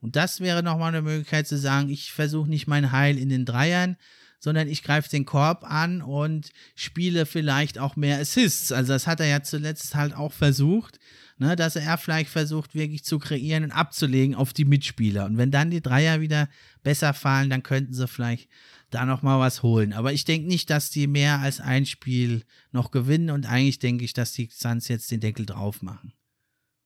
Und 0.01 0.15
das 0.15 0.39
wäre 0.39 0.61
nochmal 0.61 0.89
eine 0.89 1.01
Möglichkeit 1.01 1.47
zu 1.47 1.57
sagen, 1.57 1.89
ich 1.89 2.11
versuche 2.11 2.49
nicht 2.49 2.67
mein 2.67 2.91
Heil 2.91 3.17
in 3.17 3.29
den 3.29 3.45
Dreiern, 3.45 3.97
sondern 4.39 4.67
ich 4.67 4.83
greife 4.83 5.09
den 5.09 5.25
Korb 5.25 5.63
an 5.63 6.03
und 6.03 6.51
spiele 6.75 7.25
vielleicht 7.25 7.79
auch 7.79 7.95
mehr 7.95 8.19
Assists. 8.19 8.71
Also 8.71 8.93
das 8.93 9.07
hat 9.07 9.19
er 9.19 9.25
ja 9.25 9.41
zuletzt 9.41 9.95
halt 9.95 10.15
auch 10.15 10.31
versucht, 10.31 10.99
ne, 11.37 11.55
dass 11.55 11.75
er 11.75 11.97
vielleicht 11.97 12.29
versucht, 12.29 12.75
wirklich 12.75 13.03
zu 13.03 13.19
kreieren 13.19 13.63
und 13.63 13.71
abzulegen 13.71 14.35
auf 14.35 14.53
die 14.53 14.65
Mitspieler. 14.65 15.25
Und 15.25 15.37
wenn 15.37 15.51
dann 15.51 15.71
die 15.71 15.81
Dreier 15.81 16.21
wieder 16.21 16.47
besser 16.83 17.13
fallen, 17.13 17.49
dann 17.49 17.63
könnten 17.63 17.93
sie 17.93 18.07
vielleicht 18.07 18.49
da 18.91 19.05
noch 19.05 19.21
mal 19.21 19.39
was 19.39 19.63
holen. 19.63 19.93
Aber 19.93 20.13
ich 20.13 20.25
denke 20.25 20.47
nicht, 20.47 20.69
dass 20.69 20.89
die 20.89 21.07
mehr 21.07 21.39
als 21.39 21.59
ein 21.59 21.85
Spiel 21.85 22.43
noch 22.71 22.91
gewinnen 22.91 23.29
und 23.29 23.49
eigentlich 23.49 23.79
denke 23.79 24.05
ich, 24.05 24.13
dass 24.13 24.33
die 24.33 24.49
Suns 24.51 24.87
jetzt 24.87 25.11
den 25.11 25.19
Deckel 25.19 25.45
drauf 25.45 25.81
machen. 25.81 26.13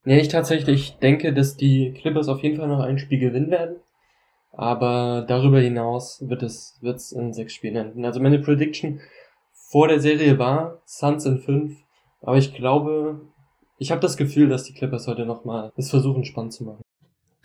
Nee, 0.06 0.22
ich 0.22 0.30
tatsächlich 0.30 0.98
denke, 1.02 1.34
dass 1.34 1.58
die 1.58 1.94
Clippers 1.94 2.30
auf 2.30 2.42
jeden 2.42 2.58
Fall 2.58 2.68
noch 2.68 2.80
ein 2.80 3.00
Spiel 3.00 3.20
gewinnen 3.20 3.52
werden. 3.52 3.76
Aber 4.52 5.26
darüber 5.28 5.60
hinaus 5.60 6.28
wird 6.28 6.42
es 6.42 6.78
wird's 6.82 7.12
in 7.12 7.34
sechs 7.34 7.54
Spielen 7.54 7.76
enden. 7.76 8.06
Also 8.06 8.20
meine 8.20 8.40
Prediction 8.40 9.00
vor 9.54 9.88
der 9.88 10.00
Serie 10.00 10.40
war 10.40 10.82
Suns 10.86 11.26
in 11.26 11.40
fünf. 11.40 11.78
Aber 12.22 12.38
ich 12.38 12.54
glaube, 12.54 13.22
ich 13.80 13.92
habe 13.92 14.02
das 14.02 14.18
Gefühl, 14.18 14.50
dass 14.50 14.66
die 14.66 14.74
Clippers 14.74 15.08
heute 15.08 15.26
nochmal 15.26 15.72
es 15.78 15.90
versuchen, 15.90 16.26
spannend 16.26 16.54
zu 16.54 16.66
machen. 16.66 16.82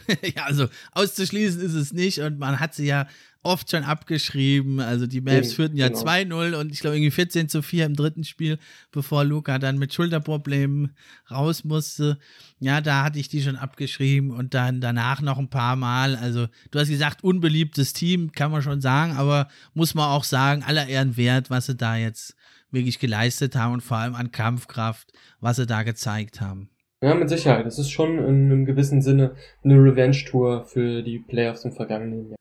ja, 0.36 0.44
also 0.44 0.66
auszuschließen 0.93 1.62
ist 1.62 1.74
es 1.74 1.93
nicht 1.93 2.19
und 2.19 2.39
man 2.39 2.61
hat 2.61 2.74
sie 2.74 2.86
ja 2.86 3.06
oft 3.43 3.70
schon 3.70 3.85
abgeschrieben. 3.85 4.81
Also 4.81 5.06
die 5.06 5.20
Mavs 5.20 5.51
ja, 5.51 5.55
führten 5.55 5.77
ja 5.77 5.89
genau. 5.89 6.01
2-0 6.01 6.55
und 6.55 6.73
ich 6.73 6.81
glaube 6.81 6.97
irgendwie 6.97 7.11
14 7.11 7.48
zu 7.48 7.62
4 7.62 7.86
im 7.86 7.97
dritten 7.97 8.24
Spiel, 8.24 8.59
bevor 8.90 9.24
Luca 9.24 9.59
dann 9.59 9.78
mit 9.78 9.94
Schulterproblemen 9.94 10.94
raus 11.31 11.65
musste. 11.65 12.19
Ja, 12.59 12.81
da 12.81 13.05
hatte 13.05 13.19
ich 13.19 13.28
die 13.28 13.43
schon 13.43 13.56
abgeschrieben 13.56 14.31
und 14.31 14.55
dann 14.55 14.81
danach 14.81 15.20
noch 15.20 15.39
ein 15.39 15.51
paar 15.51 15.77
Mal. 15.77 16.16
Also 16.16 16.48
du 16.70 16.78
hast 16.78 16.89
gesagt, 16.89 17.23
unbeliebtes 17.23 17.93
Team, 17.93 18.32
kann 18.32 18.51
man 18.51 18.62
schon 18.62 18.81
sagen, 18.81 19.12
aber 19.12 19.48
muss 19.74 19.94
man 19.94 20.11
auch 20.11 20.24
sagen, 20.24 20.62
aller 20.62 20.86
Ehren 20.86 21.16
wert, 21.16 21.51
was 21.51 21.66
sie 21.66 21.77
da 21.77 21.97
jetzt 21.97 22.35
wirklich 22.75 22.99
geleistet 22.99 23.57
haben 23.57 23.75
und 23.75 23.81
vor 23.81 23.97
allem 23.97 24.15
an 24.15 24.33
Kampfkraft, 24.33 25.13
was 25.41 25.57
sie 25.57 25.67
da 25.67 25.83
gezeigt 25.83 26.41
haben. 26.41 26.69
Ja, 27.03 27.15
mit 27.15 27.29
Sicherheit. 27.29 27.67
Das 27.67 27.79
ist 27.79 27.91
schon 27.91 28.19
in 28.19 28.51
einem 28.51 28.65
gewissen 28.65 29.03
Sinne 29.03 29.37
eine 29.63 29.75
Revenge-Tour 29.75 30.65
für 30.65 31.03
die 31.03 31.19
Playoffs 31.19 31.65
im 31.65 31.73
vergangenen 31.73 32.31
Jahr. 32.31 32.37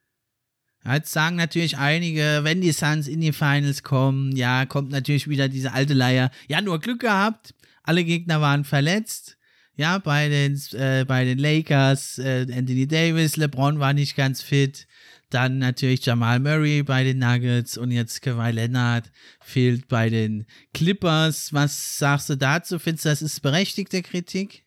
Jetzt 0.86 1.12
sagen 1.12 1.36
natürlich 1.36 1.78
einige, 1.78 2.40
wenn 2.42 2.60
die 2.60 2.72
Suns 2.72 3.08
in 3.08 3.20
die 3.20 3.32
Finals 3.32 3.82
kommen, 3.82 4.36
ja, 4.36 4.66
kommt 4.66 4.90
natürlich 4.90 5.28
wieder 5.28 5.48
diese 5.48 5.72
alte 5.72 5.94
Leier. 5.94 6.30
Ja, 6.46 6.60
nur 6.60 6.78
Glück 6.78 7.00
gehabt. 7.00 7.54
Alle 7.82 8.04
Gegner 8.04 8.40
waren 8.40 8.64
verletzt. 8.64 9.38
Ja, 9.76 9.98
bei 9.98 10.28
den, 10.28 10.60
äh, 10.72 11.04
bei 11.04 11.24
den 11.24 11.38
Lakers, 11.38 12.18
äh, 12.18 12.46
Anthony 12.50 12.86
Davis, 12.86 13.36
LeBron 13.36 13.80
war 13.80 13.92
nicht 13.92 14.14
ganz 14.16 14.40
fit. 14.40 14.86
Dann 15.34 15.58
natürlich 15.58 16.06
Jamal 16.06 16.38
Murray 16.38 16.84
bei 16.84 17.02
den 17.02 17.18
Nuggets 17.18 17.76
und 17.76 17.90
jetzt 17.90 18.22
Kawhi 18.22 18.52
Leonard 18.52 19.10
fehlt 19.40 19.88
bei 19.88 20.08
den 20.08 20.46
Clippers. 20.72 21.52
Was 21.52 21.98
sagst 21.98 22.30
du 22.30 22.36
dazu? 22.36 22.78
Findest 22.78 23.04
du, 23.04 23.08
das 23.08 23.20
ist 23.20 23.40
berechtigte 23.40 24.02
Kritik? 24.02 24.62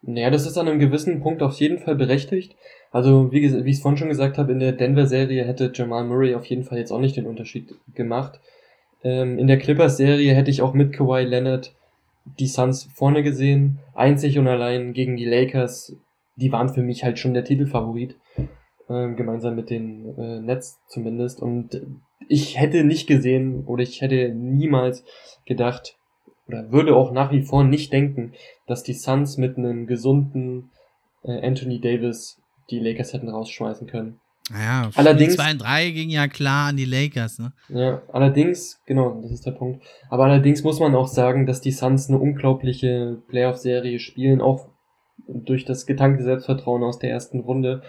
Naja, 0.00 0.30
das 0.30 0.46
ist 0.46 0.56
an 0.56 0.66
einem 0.66 0.78
gewissen 0.78 1.20
Punkt 1.20 1.42
auf 1.42 1.60
jeden 1.60 1.78
Fall 1.78 1.94
berechtigt. 1.94 2.56
Also, 2.90 3.30
wie, 3.32 3.42
wie 3.42 3.70
ich 3.70 3.76
es 3.76 3.82
vorhin 3.82 3.98
schon 3.98 4.08
gesagt 4.08 4.38
habe, 4.38 4.52
in 4.52 4.60
der 4.60 4.72
Denver-Serie 4.72 5.44
hätte 5.44 5.70
Jamal 5.74 6.04
Murray 6.04 6.34
auf 6.34 6.46
jeden 6.46 6.64
Fall 6.64 6.78
jetzt 6.78 6.90
auch 6.90 7.00
nicht 7.00 7.16
den 7.16 7.26
Unterschied 7.26 7.74
gemacht. 7.94 8.40
Ähm, 9.04 9.38
in 9.38 9.46
der 9.46 9.58
Clippers-Serie 9.58 10.34
hätte 10.34 10.50
ich 10.50 10.62
auch 10.62 10.72
mit 10.72 10.94
Kawhi 10.94 11.24
Leonard 11.24 11.74
die 12.38 12.46
Suns 12.46 12.88
vorne 12.94 13.22
gesehen. 13.22 13.80
Einzig 13.94 14.38
und 14.38 14.48
allein 14.48 14.94
gegen 14.94 15.18
die 15.18 15.26
Lakers, 15.26 15.94
die 16.36 16.50
waren 16.50 16.70
für 16.70 16.82
mich 16.82 17.04
halt 17.04 17.18
schon 17.18 17.34
der 17.34 17.44
Titelfavorit. 17.44 18.16
Ähm, 18.90 19.16
gemeinsam 19.16 19.54
mit 19.54 19.68
den 19.68 20.16
äh, 20.16 20.40
Nets 20.40 20.78
zumindest. 20.88 21.42
Und 21.42 21.82
ich 22.28 22.58
hätte 22.58 22.84
nicht 22.84 23.06
gesehen 23.06 23.64
oder 23.66 23.82
ich 23.82 24.00
hätte 24.00 24.30
niemals 24.34 25.04
gedacht 25.44 25.96
oder 26.46 26.72
würde 26.72 26.96
auch 26.96 27.12
nach 27.12 27.30
wie 27.30 27.42
vor 27.42 27.64
nicht 27.64 27.92
denken, 27.92 28.32
dass 28.66 28.82
die 28.82 28.94
Suns 28.94 29.36
mit 29.36 29.58
einem 29.58 29.86
gesunden 29.86 30.70
äh, 31.22 31.46
Anthony 31.46 31.80
Davis 31.80 32.40
die 32.70 32.78
Lakers 32.78 33.12
hätten 33.12 33.28
rausschmeißen 33.28 33.86
können. 33.86 34.20
Naja, 34.50 34.90
allerdings 34.94 35.36
2 35.36 35.52
und 35.52 35.58
3 35.58 35.90
ging 35.90 36.08
ja 36.08 36.26
klar 36.26 36.68
an 36.68 36.78
die 36.78 36.86
Lakers, 36.86 37.38
ne? 37.38 37.52
Ja, 37.68 38.00
allerdings, 38.10 38.80
genau, 38.86 39.20
das 39.20 39.30
ist 39.30 39.44
der 39.44 39.52
Punkt. 39.52 39.84
Aber 40.08 40.24
allerdings 40.24 40.64
muss 40.64 40.80
man 40.80 40.94
auch 40.94 41.08
sagen, 41.08 41.44
dass 41.44 41.60
die 41.60 41.72
Suns 41.72 42.08
eine 42.08 42.18
unglaubliche 42.18 43.22
Playoff-Serie 43.28 43.98
spielen, 43.98 44.40
auch 44.40 44.70
durch 45.26 45.66
das 45.66 45.84
getankte 45.84 46.24
Selbstvertrauen 46.24 46.82
aus 46.82 46.98
der 46.98 47.10
ersten 47.10 47.40
Runde. 47.40 47.82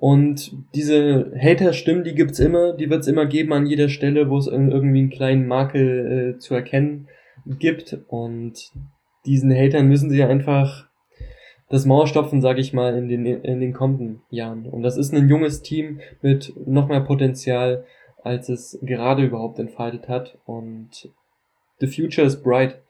Und 0.00 0.52
diese 0.74 1.30
Hater-Stimmen, 1.38 2.04
die 2.04 2.14
gibt's 2.14 2.38
immer, 2.38 2.72
die 2.72 2.88
wird's 2.88 3.06
immer 3.06 3.26
geben 3.26 3.52
an 3.52 3.66
jeder 3.66 3.90
Stelle, 3.90 4.30
wo 4.30 4.38
es 4.38 4.46
irgendwie 4.46 5.00
einen 5.00 5.10
kleinen 5.10 5.46
Makel 5.46 6.36
äh, 6.36 6.38
zu 6.38 6.54
erkennen 6.54 7.08
gibt. 7.44 7.98
Und 8.08 8.72
diesen 9.26 9.52
Hatern 9.52 9.88
müssen 9.88 10.08
sie 10.08 10.24
einfach 10.24 10.88
das 11.68 11.84
Maul 11.84 12.06
stopfen, 12.06 12.40
sage 12.40 12.62
ich 12.62 12.72
mal, 12.72 12.96
in 12.96 13.08
den, 13.08 13.26
in 13.26 13.60
den 13.60 13.74
kommenden 13.74 14.22
Jahren. 14.30 14.64
Und 14.64 14.82
das 14.82 14.96
ist 14.96 15.12
ein 15.12 15.28
junges 15.28 15.60
Team 15.60 16.00
mit 16.22 16.50
noch 16.66 16.88
mehr 16.88 17.02
Potenzial, 17.02 17.84
als 18.22 18.48
es 18.48 18.78
gerade 18.80 19.22
überhaupt 19.22 19.58
entfaltet 19.58 20.08
hat. 20.08 20.38
Und 20.46 21.10
the 21.78 21.86
future 21.86 22.26
is 22.26 22.42
bright 22.42 22.80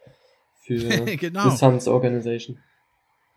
für 0.60 0.76
genau. 1.18 1.50
the 1.50 1.56
Suns 1.56 1.88
Organization. 1.88 2.58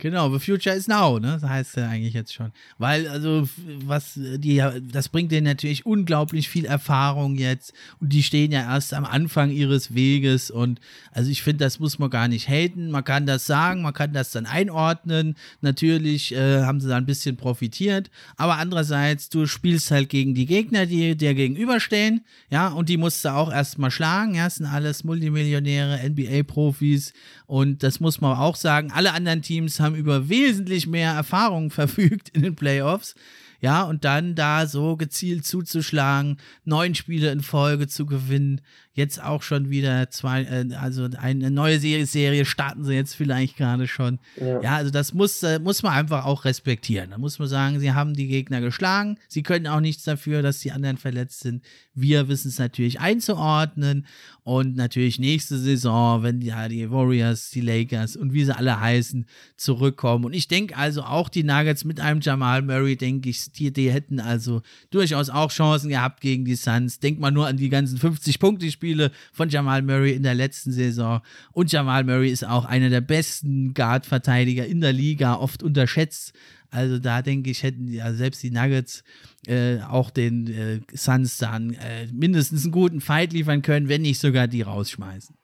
Genau, 0.04 0.30
the 0.30 0.38
future 0.38 0.76
is 0.76 0.90
now, 0.90 1.18
ne? 1.18 1.38
Das 1.40 1.50
heißt 1.50 1.78
ja 1.78 1.88
eigentlich 1.88 2.14
jetzt 2.14 2.34
schon. 2.34 2.52
Weil, 2.78 3.08
also, 3.08 3.48
was 3.86 4.16
die, 4.16 4.62
das 4.92 5.08
bringt 5.08 5.32
denen 5.32 5.48
natürlich 5.48 5.86
unglaublich 5.86 6.50
viel 6.50 6.66
Erfahrung 6.66 7.38
jetzt. 7.38 7.72
Und 8.02 8.12
die 8.12 8.22
stehen 8.22 8.52
ja 8.52 8.64
erst 8.64 8.94
am 8.94 9.06
Anfang 9.06 9.50
ihres 9.50 9.96
Weges. 9.96 10.52
Und 10.52 10.82
also 11.14 11.32
ich 11.32 11.42
finde, 11.42 11.64
das 11.64 11.80
muss 11.80 12.00
man 12.00 12.10
gar 12.10 12.28
nicht 12.28 12.50
haten. 12.50 12.92
Man 12.92 13.06
kann 13.06 13.26
das 13.26 13.46
sagen, 13.46 13.82
man 13.82 13.94
kann 13.94 14.12
das 14.12 14.32
dann 14.32 14.46
einordnen. 14.46 15.36
Natürlich 15.62 16.36
äh, 16.36 16.64
haben 16.64 16.82
sie 16.82 16.90
da 16.90 16.98
ein 16.98 17.06
bisschen 17.06 17.38
profitiert. 17.38 18.12
Aber 18.36 18.58
andererseits, 18.58 19.30
du 19.30 19.46
spielst 19.46 19.90
halt 19.90 20.10
gegen 20.10 20.36
die 20.36 20.48
Gegner, 20.48 20.86
die 20.86 21.16
dir 21.16 21.34
gegenüberstehen. 21.34 22.26
Ja, 22.50 22.68
und 22.68 22.90
die 22.90 22.98
musst 22.98 23.24
du 23.24 23.30
auch 23.30 23.50
erstmal 23.50 23.90
schlagen. 23.90 24.36
Ja, 24.36 24.44
das 24.44 24.56
sind 24.56 24.66
alles 24.66 25.06
Multimillionäre, 25.06 25.98
NBA-Profis. 26.10 27.14
Und 27.46 27.84
das 27.84 28.02
muss 28.02 28.20
man 28.20 28.38
auch 28.38 28.58
sagen. 28.58 28.92
Alle 28.92 29.14
anderen 29.14 29.42
Teams 29.42 29.80
haben 29.80 29.93
über 29.96 30.30
wesentlich 30.30 30.88
mehr 30.88 31.12
Erfahrung 31.12 31.70
verfügt 31.72 32.30
in 32.30 32.42
den 32.42 32.56
Playoffs. 32.56 33.16
Ja, 33.62 33.84
und 33.84 34.04
dann 34.04 34.36
da 34.36 34.68
so 34.68 34.98
gezielt 34.98 35.46
zuzuschlagen, 35.46 36.38
neun 36.66 36.96
Spiele 36.96 37.32
in 37.32 37.42
Folge 37.42 37.88
zu 37.88 38.06
gewinnen, 38.06 38.60
jetzt 38.94 39.22
auch 39.22 39.42
schon 39.42 39.70
wieder 39.70 40.10
zwei, 40.12 40.44
äh, 40.44 40.74
also 40.76 41.10
eine 41.18 41.50
neue 41.50 41.80
Serie, 41.80 42.06
Serie 42.06 42.46
starten 42.46 42.84
sie 42.84 42.94
jetzt 42.94 43.16
vielleicht 43.16 43.58
gerade 43.58 43.88
schon. 43.88 44.20
Ja. 44.40 44.62
ja, 44.62 44.76
also 44.76 44.92
das 44.92 45.14
muss, 45.14 45.42
äh, 45.42 45.60
muss 45.60 45.82
man 45.82 45.94
einfach 45.94 46.26
auch 46.26 46.46
respektieren. 46.46 47.10
Da 47.10 47.18
muss 47.18 47.40
man 47.40 47.48
sagen, 47.48 47.80
sie 47.80 47.94
haben 47.94 48.14
die 48.14 48.28
Gegner 48.28 48.62
geschlagen, 48.62 49.18
sie 49.28 49.42
können 49.42 49.68
auch 49.68 49.80
nichts 49.80 50.04
dafür, 50.04 50.42
dass 50.42 50.60
die 50.60 50.72
anderen 50.72 50.98
verletzt 50.98 51.40
sind. 51.40 51.64
Wir 51.96 52.28
wissen 52.28 52.50
es 52.50 52.60
natürlich 52.60 53.00
einzuordnen 53.00 54.06
und 54.44 54.76
natürlich 54.76 55.20
nächste 55.20 55.58
Saison, 55.58 56.22
wenn 56.22 56.40
die, 56.40 56.48
ja, 56.48 56.68
die 56.68 56.92
Warriors, 56.92 57.50
die 57.50 57.62
Lakers 57.62 58.16
und 58.16 58.34
wie 58.34 58.44
sie 58.44 58.56
alle 58.56 58.80
heißen, 58.80 59.26
zurückkommen. 59.58 60.26
Und 60.26 60.34
ich 60.34 60.48
denke 60.48 60.76
also 60.76 61.04
auch 61.04 61.30
die 61.30 61.44
Nuggets 61.44 61.86
mit 61.86 62.00
einem 62.00 62.20
Jamal 62.22 62.62
Murray, 62.62 62.96
denke 62.96 63.30
ich, 63.30 63.52
die, 63.54 63.72
die 63.72 63.92
hätten 63.92 64.20
also 64.20 64.62
durchaus 64.92 65.30
auch 65.30 65.52
Chancen 65.52 65.90
gehabt 65.90 66.22
gegen 66.22 66.46
die 66.46 66.56
Suns. 66.56 67.00
Denk 67.00 67.20
mal 67.20 67.32
nur 67.32 67.48
an 67.48 67.58
die 67.58 67.70
ganzen 67.70 67.98
50 67.98 68.40
Punkte, 68.40 68.66
Spiele 68.84 69.12
von 69.32 69.48
Jamal 69.48 69.82
Murray 69.82 70.12
in 70.12 70.24
der 70.24 70.36
letzten 70.36 70.74
Saison. 70.74 71.22
Und 71.54 71.72
Jamal 71.72 72.04
Murray 72.04 72.30
ist 72.30 72.46
auch 72.46 72.66
einer 72.66 72.90
der 72.90 73.00
besten 73.00 73.74
Guard-Verteidiger 73.74 74.66
in 74.66 74.82
der 74.82 74.92
Liga, 74.92 75.36
oft 75.36 75.64
unterschätzt. 75.64 76.34
Also 76.70 77.00
da 77.00 77.22
denke 77.22 77.50
ich, 77.50 77.64
hätten 77.64 77.88
die, 77.88 78.02
also 78.02 78.18
selbst 78.18 78.44
die 78.44 78.52
Nuggets 78.52 79.06
äh, 79.48 79.78
auch 79.90 80.10
den 80.10 80.48
äh, 80.48 80.80
Suns 80.94 81.38
dann 81.38 81.76
äh, 81.76 82.08
mindestens 82.12 82.66
einen 82.66 82.74
guten 82.74 83.00
Fight 83.00 83.32
liefern 83.32 83.62
können, 83.62 83.88
wenn 83.88 84.02
nicht 84.02 84.20
sogar 84.20 84.48
die 84.48 84.64
rausschmeißen. 84.64 85.36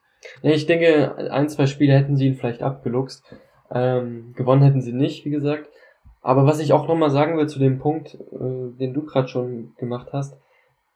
Ich 0.42 0.66
denke, 0.66 1.32
ein, 1.32 1.48
zwei 1.48 1.66
Spiele 1.66 1.94
hätten 1.94 2.18
sie 2.18 2.28
ihn 2.28 2.36
vielleicht 2.36 2.62
abgeluchst. 2.62 3.24
Ähm, 3.72 4.34
gewonnen 4.36 4.64
hätten 4.64 4.82
sie 4.82 4.92
nicht, 4.92 5.24
wie 5.24 5.30
gesagt. 5.30 5.70
Aber 6.22 6.46
was 6.46 6.60
ich 6.60 6.74
auch 6.74 6.90
nochmal 6.90 7.12
sagen 7.12 7.38
will 7.38 7.48
zu 7.48 7.60
dem 7.60 7.80
Punkt, 7.80 8.16
äh, 8.16 8.78
den 8.78 8.94
du 8.94 9.06
gerade 9.06 9.30
schon 9.30 9.72
gemacht 9.78 10.10
hast, 10.12 10.36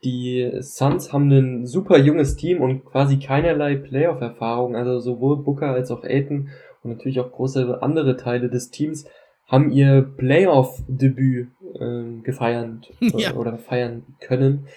die 0.03 0.51
Suns 0.59 1.13
haben 1.13 1.31
ein 1.31 1.65
super 1.65 1.97
junges 1.97 2.35
Team 2.35 2.61
und 2.61 2.85
quasi 2.85 3.19
keinerlei 3.19 3.75
Playoff-Erfahrung. 3.75 4.75
Also 4.75 4.99
sowohl 4.99 5.37
Booker 5.37 5.67
als 5.67 5.91
auch 5.91 6.03
Aiton 6.03 6.49
und 6.83 6.91
natürlich 6.91 7.19
auch 7.19 7.31
große 7.31 7.81
andere 7.81 8.17
Teile 8.17 8.49
des 8.49 8.69
Teams 8.69 9.05
haben 9.47 9.71
ihr 9.71 10.01
Playoff-Debüt 10.01 11.47
äh, 11.79 12.21
gefeiert 12.23 12.91
ja. 12.99 13.33
oder 13.35 13.57
feiern 13.57 14.03
können. 14.19 14.67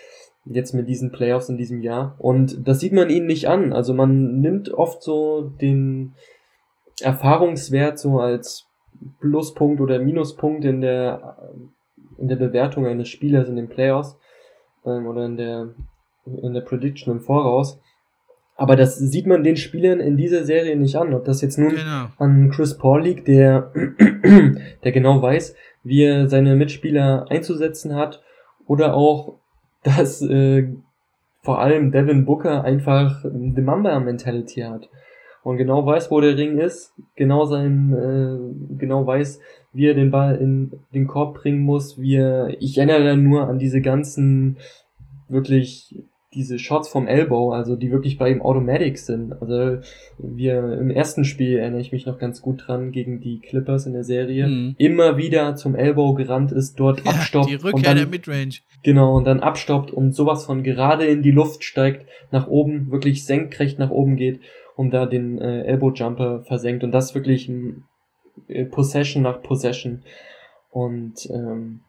Jetzt 0.45 0.75
mit 0.75 0.89
diesen 0.89 1.11
Playoffs 1.11 1.49
in 1.49 1.57
diesem 1.57 1.83
Jahr. 1.83 2.15
Und 2.19 2.67
das 2.69 2.79
sieht 2.79 2.93
man 2.93 3.11
ihnen 3.11 3.27
nicht 3.27 3.49
an. 3.49 3.73
Also 3.73 3.95
man 3.95 4.41
nimmt 4.41 4.73
oft 4.73 5.03
so 5.03 5.53
den 5.61 6.15
Erfahrungswert 7.01 7.99
so 7.99 8.21
als 8.21 8.67
Pluspunkt 9.21 9.81
oder 9.81 9.99
Minuspunkt 9.99 10.65
in 10.65 10.81
der, 10.81 11.39
in 12.19 12.29
der 12.29 12.37
Bewertung 12.37 12.87
eines 12.87 13.09
Spielers 13.09 13.49
in 13.49 13.57
den 13.57 13.69
Playoffs 13.69 14.17
ähm, 14.87 15.07
oder 15.07 15.27
in 15.27 15.37
der, 15.37 15.69
in 16.25 16.55
der 16.55 16.61
Prediction 16.63 17.13
im 17.13 17.21
Voraus. 17.21 17.81
Aber 18.57 18.75
das 18.75 18.97
sieht 18.97 19.27
man 19.27 19.45
den 19.45 19.57
Spielern 19.57 20.01
in 20.01 20.17
dieser 20.17 20.45
Serie 20.45 20.77
nicht 20.77 20.97
an. 20.97 21.13
Ob 21.13 21.25
das 21.25 21.43
jetzt 21.43 21.59
nun 21.59 21.71
genau. 21.71 22.07
an 22.17 22.51
Chris 22.51 22.79
Paul 22.79 23.03
liegt, 23.03 23.29
der, 23.29 23.71
der 24.85 24.93
genau 24.93 25.21
weiß, 25.21 25.55
wie 25.85 26.05
er 26.05 26.29
seine 26.29 26.57
Mitspieler 26.57 27.27
einzusetzen 27.29 27.95
hat, 27.95 28.23
oder 28.67 28.95
auch, 28.95 29.39
dass 29.83 30.23
äh, 30.23 30.69
vor 31.43 31.61
allem 31.61 31.93
Devin 31.93 32.25
Booker 32.25 32.65
einfach 32.65 33.25
die 33.25 33.61
Mamba-Mentality 33.61 34.63
hat 34.63 34.89
und 35.47 35.59
genau 35.59 35.87
weiß, 35.87 36.11
wo 36.11 36.21
der 36.21 36.37
Ring 36.37 36.59
ist, 36.59 36.93
genau 37.15 37.45
sein, 37.45 37.93
äh, 37.93 38.77
genau 38.79 39.07
weiß, 39.07 39.39
wie 39.77 39.87
er 39.87 39.95
den 39.95 40.11
Ball 40.11 40.37
in 40.37 40.73
den 40.95 41.07
Korb 41.07 41.35
bringen 41.35 41.61
muss, 41.61 42.01
wie 42.01 42.17
er, 42.17 42.57
ich 42.61 42.79
erinnere 42.79 43.17
nur 43.17 43.49
an 43.49 43.59
diese 43.59 43.81
ganzen, 43.81 44.57
wirklich, 45.29 45.95
diese 46.35 46.59
Shots 46.59 46.89
vom 46.89 47.07
Elbow, 47.07 47.53
also 47.53 47.77
die 47.77 47.91
wirklich 47.91 48.19
bei 48.19 48.31
ihm 48.31 48.43
Automatic 48.43 48.99
sind. 48.99 49.33
Also 49.41 49.79
wir 50.19 50.79
im 50.79 50.91
ersten 50.91 51.25
Spiel 51.25 51.59
erinnere 51.59 51.81
ich 51.81 51.93
mich 51.93 52.05
noch 52.07 52.19
ganz 52.19 52.43
gut 52.43 52.65
dran 52.67 52.93
gegen 52.93 53.21
die 53.21 53.39
Clippers 53.39 53.87
in 53.87 53.93
der 53.93 54.05
Serie. 54.05 54.47
Mhm. 54.47 54.75
Immer 54.79 55.17
wieder 55.17 55.57
zum 55.57 55.75
Elbow 55.75 56.15
gerannt 56.15 56.53
ist, 56.53 56.79
dort 56.81 57.05
ja, 57.05 57.13
abstoppt. 57.13 57.49
Die 57.49 57.55
Rückkehr 57.55 57.75
und 57.75 57.87
dann, 57.87 57.97
der 57.97 58.07
Midrange. 58.07 58.57
Genau, 58.83 59.17
und 59.17 59.25
dann 59.25 59.41
abstoppt 59.41 59.91
und 59.91 60.15
sowas 60.15 60.45
von 60.45 60.63
gerade 60.63 61.07
in 61.07 61.23
die 61.23 61.31
Luft 61.31 61.65
steigt, 61.65 62.07
nach 62.31 62.49
oben, 62.49 62.91
wirklich 62.91 63.25
senkrecht 63.25 63.79
nach 63.79 63.91
oben 63.91 64.17
geht 64.17 64.41
und 64.75 64.93
da 64.93 65.07
den 65.07 65.39
äh, 65.39 65.63
Elbow 65.63 65.91
Jumper 65.93 66.43
versenkt 66.43 66.85
und 66.85 66.93
das 66.93 67.15
wirklich 67.15 67.49
ein 67.49 67.85
Possession 68.71 69.23
nach 69.23 69.43
Possession. 69.43 70.03
Und 70.71 71.29
ähm, 71.31 71.81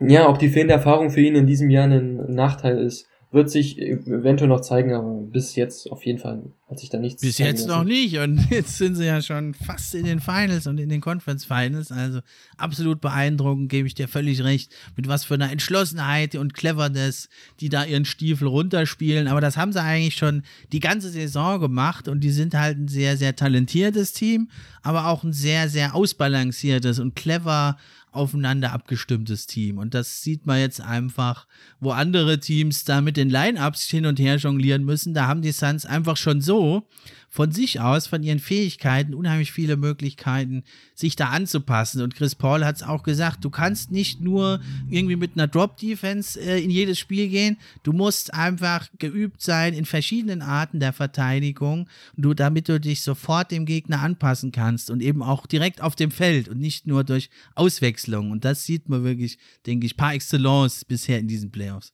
ja, 0.00 0.28
ob 0.28 0.38
die 0.38 0.48
fehlende 0.48 0.74
Erfahrung 0.74 1.10
für 1.10 1.20
ihn 1.20 1.34
in 1.34 1.46
diesem 1.46 1.70
Jahr 1.70 1.86
ein 1.86 2.34
Nachteil 2.34 2.78
ist, 2.78 3.08
wird 3.30 3.50
sich 3.50 3.78
eventuell 3.78 4.48
noch 4.48 4.62
zeigen, 4.62 4.94
aber 4.94 5.20
bis 5.20 5.54
jetzt 5.54 5.90
auf 5.90 6.06
jeden 6.06 6.18
Fall 6.18 6.44
hat 6.66 6.78
sich 6.78 6.88
da 6.88 6.98
nichts. 6.98 7.20
Bis 7.20 7.36
jetzt 7.36 7.66
lassen. 7.66 7.78
noch 7.78 7.84
nicht 7.84 8.16
und 8.18 8.38
jetzt 8.50 8.78
sind 8.78 8.94
sie 8.94 9.04
ja 9.04 9.20
schon 9.20 9.52
fast 9.52 9.94
in 9.94 10.06
den 10.06 10.20
Finals 10.20 10.66
und 10.66 10.78
in 10.78 10.88
den 10.88 11.02
Conference 11.02 11.44
Finals, 11.44 11.92
also 11.92 12.20
absolut 12.56 13.02
beeindruckend, 13.02 13.68
gebe 13.68 13.86
ich 13.86 13.94
dir 13.94 14.08
völlig 14.08 14.42
recht, 14.42 14.72
mit 14.96 15.08
was 15.08 15.24
für 15.24 15.34
einer 15.34 15.52
Entschlossenheit 15.52 16.36
und 16.36 16.54
Cleverness, 16.54 17.28
die 17.60 17.68
da 17.68 17.84
ihren 17.84 18.06
Stiefel 18.06 18.48
runterspielen, 18.48 19.28
aber 19.28 19.42
das 19.42 19.58
haben 19.58 19.72
sie 19.72 19.82
eigentlich 19.82 20.16
schon 20.16 20.42
die 20.72 20.80
ganze 20.80 21.10
Saison 21.10 21.60
gemacht 21.60 22.08
und 22.08 22.20
die 22.20 22.30
sind 22.30 22.54
halt 22.54 22.78
ein 22.78 22.88
sehr, 22.88 23.18
sehr 23.18 23.36
talentiertes 23.36 24.14
Team, 24.14 24.48
aber 24.82 25.06
auch 25.06 25.22
ein 25.22 25.34
sehr, 25.34 25.68
sehr 25.68 25.94
ausbalanciertes 25.94 26.98
und 26.98 27.14
clever 27.14 27.76
aufeinander 28.12 28.72
abgestimmtes 28.72 29.46
Team. 29.46 29.78
Und 29.78 29.94
das 29.94 30.22
sieht 30.22 30.46
man 30.46 30.60
jetzt 30.60 30.80
einfach, 30.80 31.46
wo 31.80 31.90
andere 31.90 32.40
Teams 32.40 32.84
da 32.84 33.00
mit 33.00 33.16
den 33.16 33.30
Line-Ups 33.30 33.84
hin 33.84 34.06
und 34.06 34.18
her 34.18 34.36
jonglieren 34.36 34.84
müssen. 34.84 35.14
Da 35.14 35.26
haben 35.26 35.42
die 35.42 35.52
Suns 35.52 35.86
einfach 35.86 36.16
schon 36.16 36.40
so 36.40 36.88
von 37.28 37.52
sich 37.52 37.80
aus, 37.80 38.06
von 38.06 38.22
ihren 38.22 38.38
Fähigkeiten, 38.38 39.14
unheimlich 39.14 39.52
viele 39.52 39.76
Möglichkeiten, 39.76 40.64
sich 40.94 41.14
da 41.14 41.28
anzupassen. 41.28 42.02
Und 42.02 42.14
Chris 42.14 42.34
Paul 42.34 42.64
hat 42.64 42.76
es 42.76 42.82
auch 42.82 43.02
gesagt, 43.02 43.44
du 43.44 43.50
kannst 43.50 43.90
nicht 43.90 44.20
nur 44.20 44.60
irgendwie 44.88 45.16
mit 45.16 45.32
einer 45.34 45.46
Drop-Defense 45.46 46.40
äh, 46.40 46.62
in 46.62 46.70
jedes 46.70 46.98
Spiel 46.98 47.28
gehen, 47.28 47.58
du 47.82 47.92
musst 47.92 48.32
einfach 48.32 48.88
geübt 48.98 49.42
sein 49.42 49.74
in 49.74 49.84
verschiedenen 49.84 50.42
Arten 50.42 50.80
der 50.80 50.92
Verteidigung, 50.92 51.88
du, 52.16 52.34
damit 52.34 52.68
du 52.68 52.80
dich 52.80 53.02
sofort 53.02 53.50
dem 53.50 53.66
Gegner 53.66 54.00
anpassen 54.00 54.50
kannst 54.50 54.90
und 54.90 55.02
eben 55.02 55.22
auch 55.22 55.46
direkt 55.46 55.82
auf 55.82 55.96
dem 55.96 56.10
Feld 56.10 56.48
und 56.48 56.58
nicht 56.58 56.86
nur 56.86 57.04
durch 57.04 57.30
Auswechslung. 57.54 58.30
Und 58.30 58.44
das 58.44 58.64
sieht 58.64 58.88
man 58.88 59.04
wirklich, 59.04 59.38
denke 59.66 59.86
ich, 59.86 59.96
par 59.96 60.14
excellence 60.14 60.84
bisher 60.84 61.18
in 61.18 61.28
diesen 61.28 61.50
Playoffs. 61.50 61.92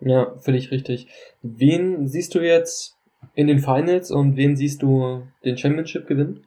Ja, 0.00 0.36
völlig 0.40 0.70
richtig. 0.70 1.08
Wen 1.42 2.08
siehst 2.08 2.34
du 2.34 2.40
jetzt 2.40 2.93
in 3.34 3.46
den 3.46 3.60
Finals 3.60 4.10
und 4.10 4.36
wen 4.36 4.56
siehst 4.56 4.82
du 4.82 5.26
den 5.44 5.56
Championship 5.56 6.06
gewinnen? 6.06 6.44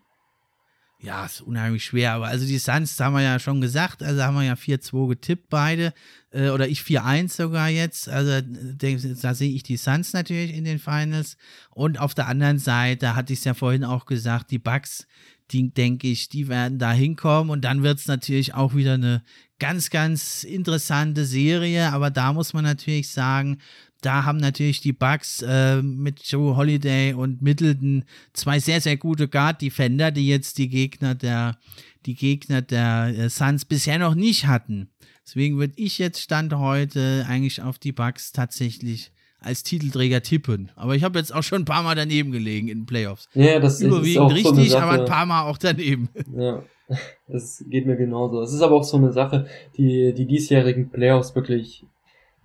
Ja, 0.99 1.25
ist 1.25 1.41
unheimlich 1.41 1.85
schwer, 1.85 2.13
aber 2.13 2.25
also 2.25 2.47
die 2.47 2.57
Suns, 2.57 2.99
haben 2.99 3.13
wir 3.13 3.21
ja 3.21 3.37
schon 3.37 3.61
gesagt, 3.61 4.01
also 4.01 4.23
haben 4.23 4.35
wir 4.35 4.43
ja 4.43 4.53
4-2 4.53 5.09
getippt 5.09 5.47
beide, 5.47 5.93
äh, 6.31 6.49
oder 6.49 6.67
ich 6.67 6.81
4-1 6.81 7.35
sogar 7.35 7.69
jetzt, 7.69 8.09
also 8.09 8.41
da 8.41 9.35
sehe 9.35 9.53
ich 9.53 9.61
die 9.61 9.77
Suns 9.77 10.13
natürlich 10.13 10.55
in 10.55 10.63
den 10.63 10.79
Finals 10.79 11.37
und 11.69 11.99
auf 11.99 12.15
der 12.15 12.27
anderen 12.27 12.57
Seite, 12.57 13.15
hatte 13.15 13.31
ich 13.33 13.39
es 13.39 13.45
ja 13.45 13.53
vorhin 13.53 13.83
auch 13.83 14.07
gesagt, 14.07 14.49
die 14.49 14.57
Bucks, 14.57 15.05
denke 15.51 16.07
ich, 16.07 16.29
die 16.29 16.47
werden 16.47 16.79
da 16.79 16.91
hinkommen 16.91 17.49
und 17.49 17.61
dann 17.61 17.83
wird 17.83 17.99
es 17.99 18.07
natürlich 18.07 18.53
auch 18.53 18.75
wieder 18.75 18.95
eine 18.95 19.23
ganz, 19.59 19.89
ganz 19.89 20.43
interessante 20.43 21.25
Serie, 21.25 21.91
aber 21.91 22.11
da 22.11 22.33
muss 22.33 22.53
man 22.53 22.63
natürlich 22.63 23.09
sagen, 23.09 23.59
da 24.01 24.25
haben 24.25 24.37
natürlich 24.37 24.81
die 24.81 24.93
Bucks 24.93 25.41
äh, 25.41 25.81
mit 25.81 26.23
Joe 26.23 26.55
Holiday 26.55 27.13
und 27.13 27.41
Middleton 27.41 28.03
zwei 28.33 28.59
sehr, 28.59 28.79
sehr 28.79 28.97
gute 28.97 29.27
Guard-Defender, 29.27 30.11
die 30.11 30.27
jetzt 30.27 30.59
die 30.59 30.69
Gegner 30.69 31.15
der, 31.15 31.57
die 32.05 32.13
Gegner 32.13 32.61
der 32.61 33.13
äh, 33.17 33.29
Suns 33.29 33.65
bisher 33.65 33.97
noch 33.97 34.13
nicht 34.13 34.45
hatten. 34.45 34.89
Deswegen 35.25 35.57
würde 35.57 35.73
ich 35.77 35.97
jetzt 35.97 36.21
Stand 36.21 36.53
heute 36.53 37.25
eigentlich 37.27 37.61
auf 37.61 37.79
die 37.79 37.91
Bucks 37.91 38.31
tatsächlich 38.31 39.11
als 39.39 39.63
Titelträger 39.63 40.21
tippen. 40.21 40.71
Aber 40.75 40.95
ich 40.95 41.03
habe 41.03 41.19
jetzt 41.19 41.33
auch 41.33 41.43
schon 41.43 41.61
ein 41.61 41.65
paar 41.65 41.83
Mal 41.83 41.95
daneben 41.95 42.31
gelegen 42.31 42.67
in 42.67 42.79
den 42.79 42.85
Playoffs. 42.85 43.29
Ja, 43.33 43.59
das 43.59 43.81
Überwiegend 43.81 44.31
ist 44.31 44.37
richtig, 44.45 44.71
so 44.71 44.77
aber 44.77 45.01
ein 45.01 45.05
paar 45.05 45.25
Mal 45.25 45.43
auch 45.43 45.57
daneben. 45.57 46.09
Ja, 46.35 46.63
das 47.27 47.63
geht 47.69 47.85
mir 47.85 47.95
genauso. 47.95 48.41
Es 48.41 48.53
ist 48.53 48.61
aber 48.61 48.75
auch 48.75 48.83
so 48.83 48.97
eine 48.97 49.11
Sache, 49.11 49.47
die 49.77 50.13
die 50.13 50.25
diesjährigen 50.25 50.89
Playoffs 50.89 51.35
wirklich 51.35 51.85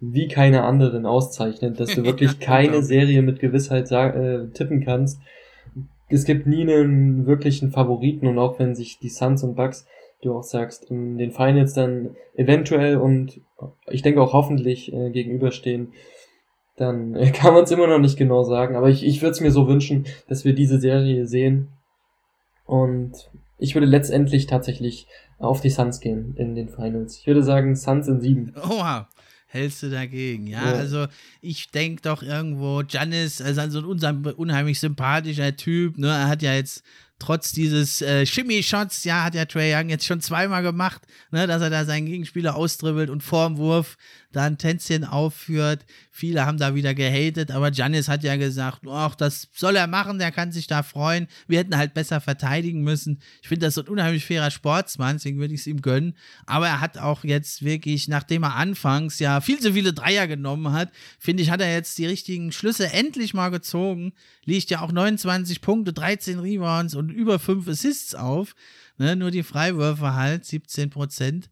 wie 0.00 0.26
keine 0.26 0.64
anderen 0.64 1.06
auszeichnet, 1.06 1.78
dass 1.78 1.94
du 1.94 2.04
wirklich 2.04 2.40
keine 2.40 2.72
genau. 2.72 2.82
Serie 2.82 3.22
mit 3.22 3.38
Gewissheit 3.40 3.90
äh, 3.92 4.48
tippen 4.48 4.84
kannst. 4.84 5.20
Es 6.08 6.24
gibt 6.24 6.46
nie 6.46 6.62
einen 6.62 7.26
wirklichen 7.26 7.70
Favoriten 7.70 8.26
und 8.26 8.38
auch 8.38 8.58
wenn 8.58 8.74
sich 8.74 8.98
die 8.98 9.08
Suns 9.08 9.42
und 9.44 9.54
Bucks, 9.54 9.86
du 10.20 10.34
auch 10.36 10.42
sagst, 10.42 10.90
in 10.90 11.18
den 11.18 11.32
Finals 11.32 11.72
dann 11.72 12.16
eventuell 12.34 12.96
und 12.96 13.40
ich 13.88 14.02
denke 14.02 14.20
auch 14.20 14.32
hoffentlich 14.32 14.92
äh, 14.92 15.10
gegenüberstehen, 15.10 15.92
dann 16.76 17.14
kann 17.32 17.54
man 17.54 17.64
es 17.64 17.70
immer 17.70 17.86
noch 17.86 17.98
nicht 17.98 18.16
genau 18.16 18.42
sagen. 18.42 18.76
Aber 18.76 18.88
ich, 18.88 19.04
ich 19.04 19.22
würde 19.22 19.32
es 19.32 19.40
mir 19.40 19.50
so 19.50 19.68
wünschen, 19.68 20.06
dass 20.28 20.44
wir 20.44 20.54
diese 20.54 20.80
Serie 20.80 21.26
sehen 21.26 21.68
Und 22.64 23.30
ich 23.58 23.74
würde 23.74 23.86
letztendlich 23.86 24.46
tatsächlich 24.46 25.06
auf 25.38 25.60
die 25.60 25.70
Suns 25.70 26.00
gehen 26.00 26.34
in 26.36 26.54
den 26.54 26.68
Finals. 26.68 27.18
Ich 27.18 27.26
würde 27.26 27.42
sagen, 27.42 27.74
Suns 27.76 28.08
in 28.08 28.20
sieben. 28.20 28.54
Oha 28.56 29.08
hältst 29.52 29.82
du 29.82 29.90
dagegen? 29.90 30.46
Ja, 30.46 30.64
ja. 30.64 30.72
also 30.72 31.06
ich 31.40 31.70
denke 31.70 32.02
doch 32.02 32.22
irgendwo, 32.22 32.82
Janis, 32.88 33.40
also 33.40 33.60
ein 33.60 34.24
unheimlich 34.24 34.80
sympathischer 34.80 35.54
Typ, 35.56 35.98
ne? 35.98 36.08
Er 36.08 36.28
hat 36.28 36.42
ja 36.42 36.54
jetzt 36.54 36.82
trotz 37.18 37.52
dieses 37.52 38.02
äh, 38.02 38.26
Shimmy-Shots, 38.26 39.04
ja, 39.04 39.22
hat 39.22 39.34
ja 39.34 39.44
Trey 39.44 39.72
Young 39.74 39.90
jetzt 39.90 40.06
schon 40.06 40.20
zweimal 40.20 40.62
gemacht, 40.62 41.02
ne, 41.30 41.46
dass 41.46 41.62
er 41.62 41.70
da 41.70 41.84
seinen 41.84 42.06
Gegenspieler 42.06 42.56
austribbelt 42.56 43.10
und 43.10 43.22
vorm 43.22 43.58
Wurf 43.58 43.96
da 44.32 44.44
ein 44.44 44.58
Tänzchen 44.58 45.04
aufführt. 45.04 45.84
Viele 46.10 46.44
haben 46.46 46.58
da 46.58 46.74
wieder 46.74 46.94
gehatet, 46.94 47.50
aber 47.50 47.70
Janis 47.72 48.08
hat 48.08 48.24
ja 48.24 48.36
gesagt, 48.36 48.80
ach, 48.88 49.14
das 49.14 49.48
soll 49.52 49.76
er 49.76 49.86
machen, 49.86 50.18
der 50.18 50.32
kann 50.32 50.52
sich 50.52 50.66
da 50.66 50.82
freuen. 50.82 51.26
Wir 51.46 51.58
hätten 51.58 51.76
halt 51.76 51.94
besser 51.94 52.20
verteidigen 52.20 52.82
müssen. 52.82 53.20
Ich 53.42 53.48
finde, 53.48 53.66
das 53.66 53.76
ist 53.76 53.84
ein 53.84 53.88
unheimlich 53.88 54.26
fairer 54.26 54.50
Sportsmann, 54.50 55.16
deswegen 55.16 55.38
würde 55.38 55.54
ich 55.54 55.60
es 55.60 55.66
ihm 55.66 55.82
gönnen. 55.82 56.16
Aber 56.46 56.66
er 56.66 56.80
hat 56.80 56.98
auch 56.98 57.24
jetzt 57.24 57.64
wirklich, 57.64 58.08
nachdem 58.08 58.42
er 58.42 58.56
anfangs 58.56 59.18
ja 59.18 59.40
viel 59.40 59.60
zu 59.60 59.72
viele 59.72 59.92
Dreier 59.92 60.26
genommen 60.26 60.72
hat, 60.72 60.90
finde 61.18 61.42
ich, 61.42 61.50
hat 61.50 61.60
er 61.60 61.72
jetzt 61.72 61.98
die 61.98 62.06
richtigen 62.06 62.52
Schlüsse 62.52 62.92
endlich 62.92 63.34
mal 63.34 63.50
gezogen. 63.50 64.12
Liegt 64.44 64.70
ja 64.70 64.80
auch 64.80 64.92
29 64.92 65.60
Punkte, 65.60 65.92
13 65.92 66.38
Rebounds 66.38 66.94
und 66.94 67.10
über 67.10 67.38
5 67.38 67.68
Assists 67.68 68.14
auf. 68.14 68.54
Ne, 68.98 69.16
nur 69.16 69.30
die 69.30 69.42
Freiwürfe 69.42 70.14
halt, 70.14 70.44
17 70.44 70.90
Prozent. 70.90 71.48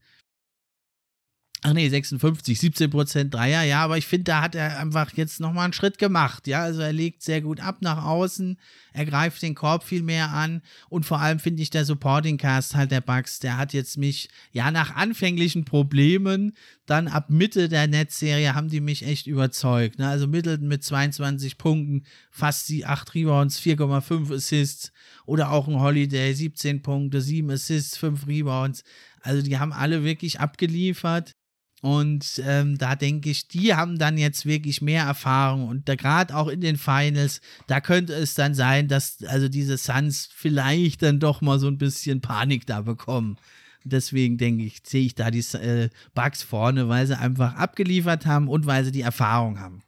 Ach 1.63 1.75
nee, 1.75 1.91
56, 1.91 2.59
17% 2.59 3.25
Dreier, 3.25 3.63
ja, 3.65 3.85
aber 3.85 3.99
ich 3.99 4.07
finde, 4.07 4.25
da 4.25 4.41
hat 4.41 4.55
er 4.55 4.79
einfach 4.79 5.13
jetzt 5.15 5.41
nochmal 5.41 5.65
einen 5.65 5.75
Schritt 5.75 5.99
gemacht, 5.99 6.47
ja, 6.47 6.63
also 6.63 6.81
er 6.81 6.95
legt 6.95 7.23
sehr 7.23 7.43
gut 7.43 7.61
ab 7.61 7.83
nach 7.83 8.03
außen, 8.03 8.59
er 8.95 9.05
greift 9.05 9.43
den 9.43 9.55
Korb 9.55 9.85
viel 9.85 10.03
mehr 10.03 10.31
an 10.31 10.63
und 10.89 11.05
vor 11.05 11.21
allem 11.21 11.39
finde 11.39 11.63
ich 11.63 11.69
der 11.69 11.85
Supporting 11.85 12.39
Cast 12.39 12.77
halt 12.77 12.91
der 12.91 13.03
Bugs, 13.03 13.41
der 13.41 13.59
hat 13.59 13.75
jetzt 13.75 13.99
mich, 13.99 14.31
ja, 14.53 14.71
nach 14.71 14.97
anfänglichen 14.97 15.67
Problemen, 15.67 16.55
dann 16.87 17.09
ab 17.09 17.29
Mitte 17.29 17.69
der 17.69 17.89
Netzserie 17.89 18.55
haben 18.55 18.71
die 18.71 18.81
mich 18.81 19.05
echt 19.05 19.27
überzeugt, 19.27 19.99
ne, 19.99 20.09
also 20.09 20.27
Middleton 20.27 20.67
mit 20.67 20.83
22 20.83 21.59
Punkten, 21.59 22.05
fast 22.31 22.71
die 22.71 22.87
8 22.87 23.15
Rebounds, 23.15 23.61
4,5 23.61 24.35
Assists 24.35 24.93
oder 25.27 25.51
auch 25.51 25.69
ein 25.69 25.79
Holiday, 25.79 26.33
17 26.33 26.81
Punkte, 26.81 27.21
7 27.21 27.51
Assists, 27.51 27.99
5 27.99 28.27
Rebounds, 28.27 28.83
also 29.21 29.43
die 29.43 29.59
haben 29.59 29.75
alle 29.75 30.05
wirklich 30.05 30.41
abgeliefert 30.41 31.35
und 31.83 32.43
ähm, 32.47 32.77
da 32.77 32.95
denke 32.95 33.31
ich, 33.31 33.49
die 33.49 33.75
haben 33.75 33.99
dann 33.99 34.19
jetzt 34.19 34.45
wirklich 34.45 34.83
mehr 34.83 35.05
Erfahrung 35.05 35.69
und 35.69 35.89
da 35.89 35.95
gerade 35.95 36.37
auch 36.37 36.49
in 36.49 36.61
den 36.61 36.77
Finals, 36.77 37.41
da 37.69 37.81
könnte 37.81 38.13
es 38.13 38.35
dann 38.35 38.55
sein, 38.55 38.87
dass 38.89 39.25
also 39.27 39.49
diese 39.49 39.79
Suns 39.79 40.29
vielleicht 40.33 41.03
dann 41.03 41.21
doch 41.21 41.41
mal 41.41 41.59
so 41.59 41.69
ein 41.69 41.79
bisschen 41.79 42.21
Panik 42.21 42.67
da 42.67 42.83
bekommen. 42.83 43.39
Deswegen 43.85 44.37
denke 44.37 44.65
ich, 44.65 44.81
sehe 44.85 45.07
ich 45.07 45.15
da 45.15 45.31
die 45.31 45.45
äh, 45.57 45.89
Bugs 46.15 46.43
vorne, 46.43 46.91
weil 46.91 47.07
sie 47.07 47.19
einfach 47.19 47.57
abgeliefert 47.57 48.27
haben 48.27 48.49
und 48.49 48.67
weil 48.67 48.85
sie 48.85 48.93
die 48.93 49.01
Erfahrung 49.01 49.59
haben. 49.59 49.83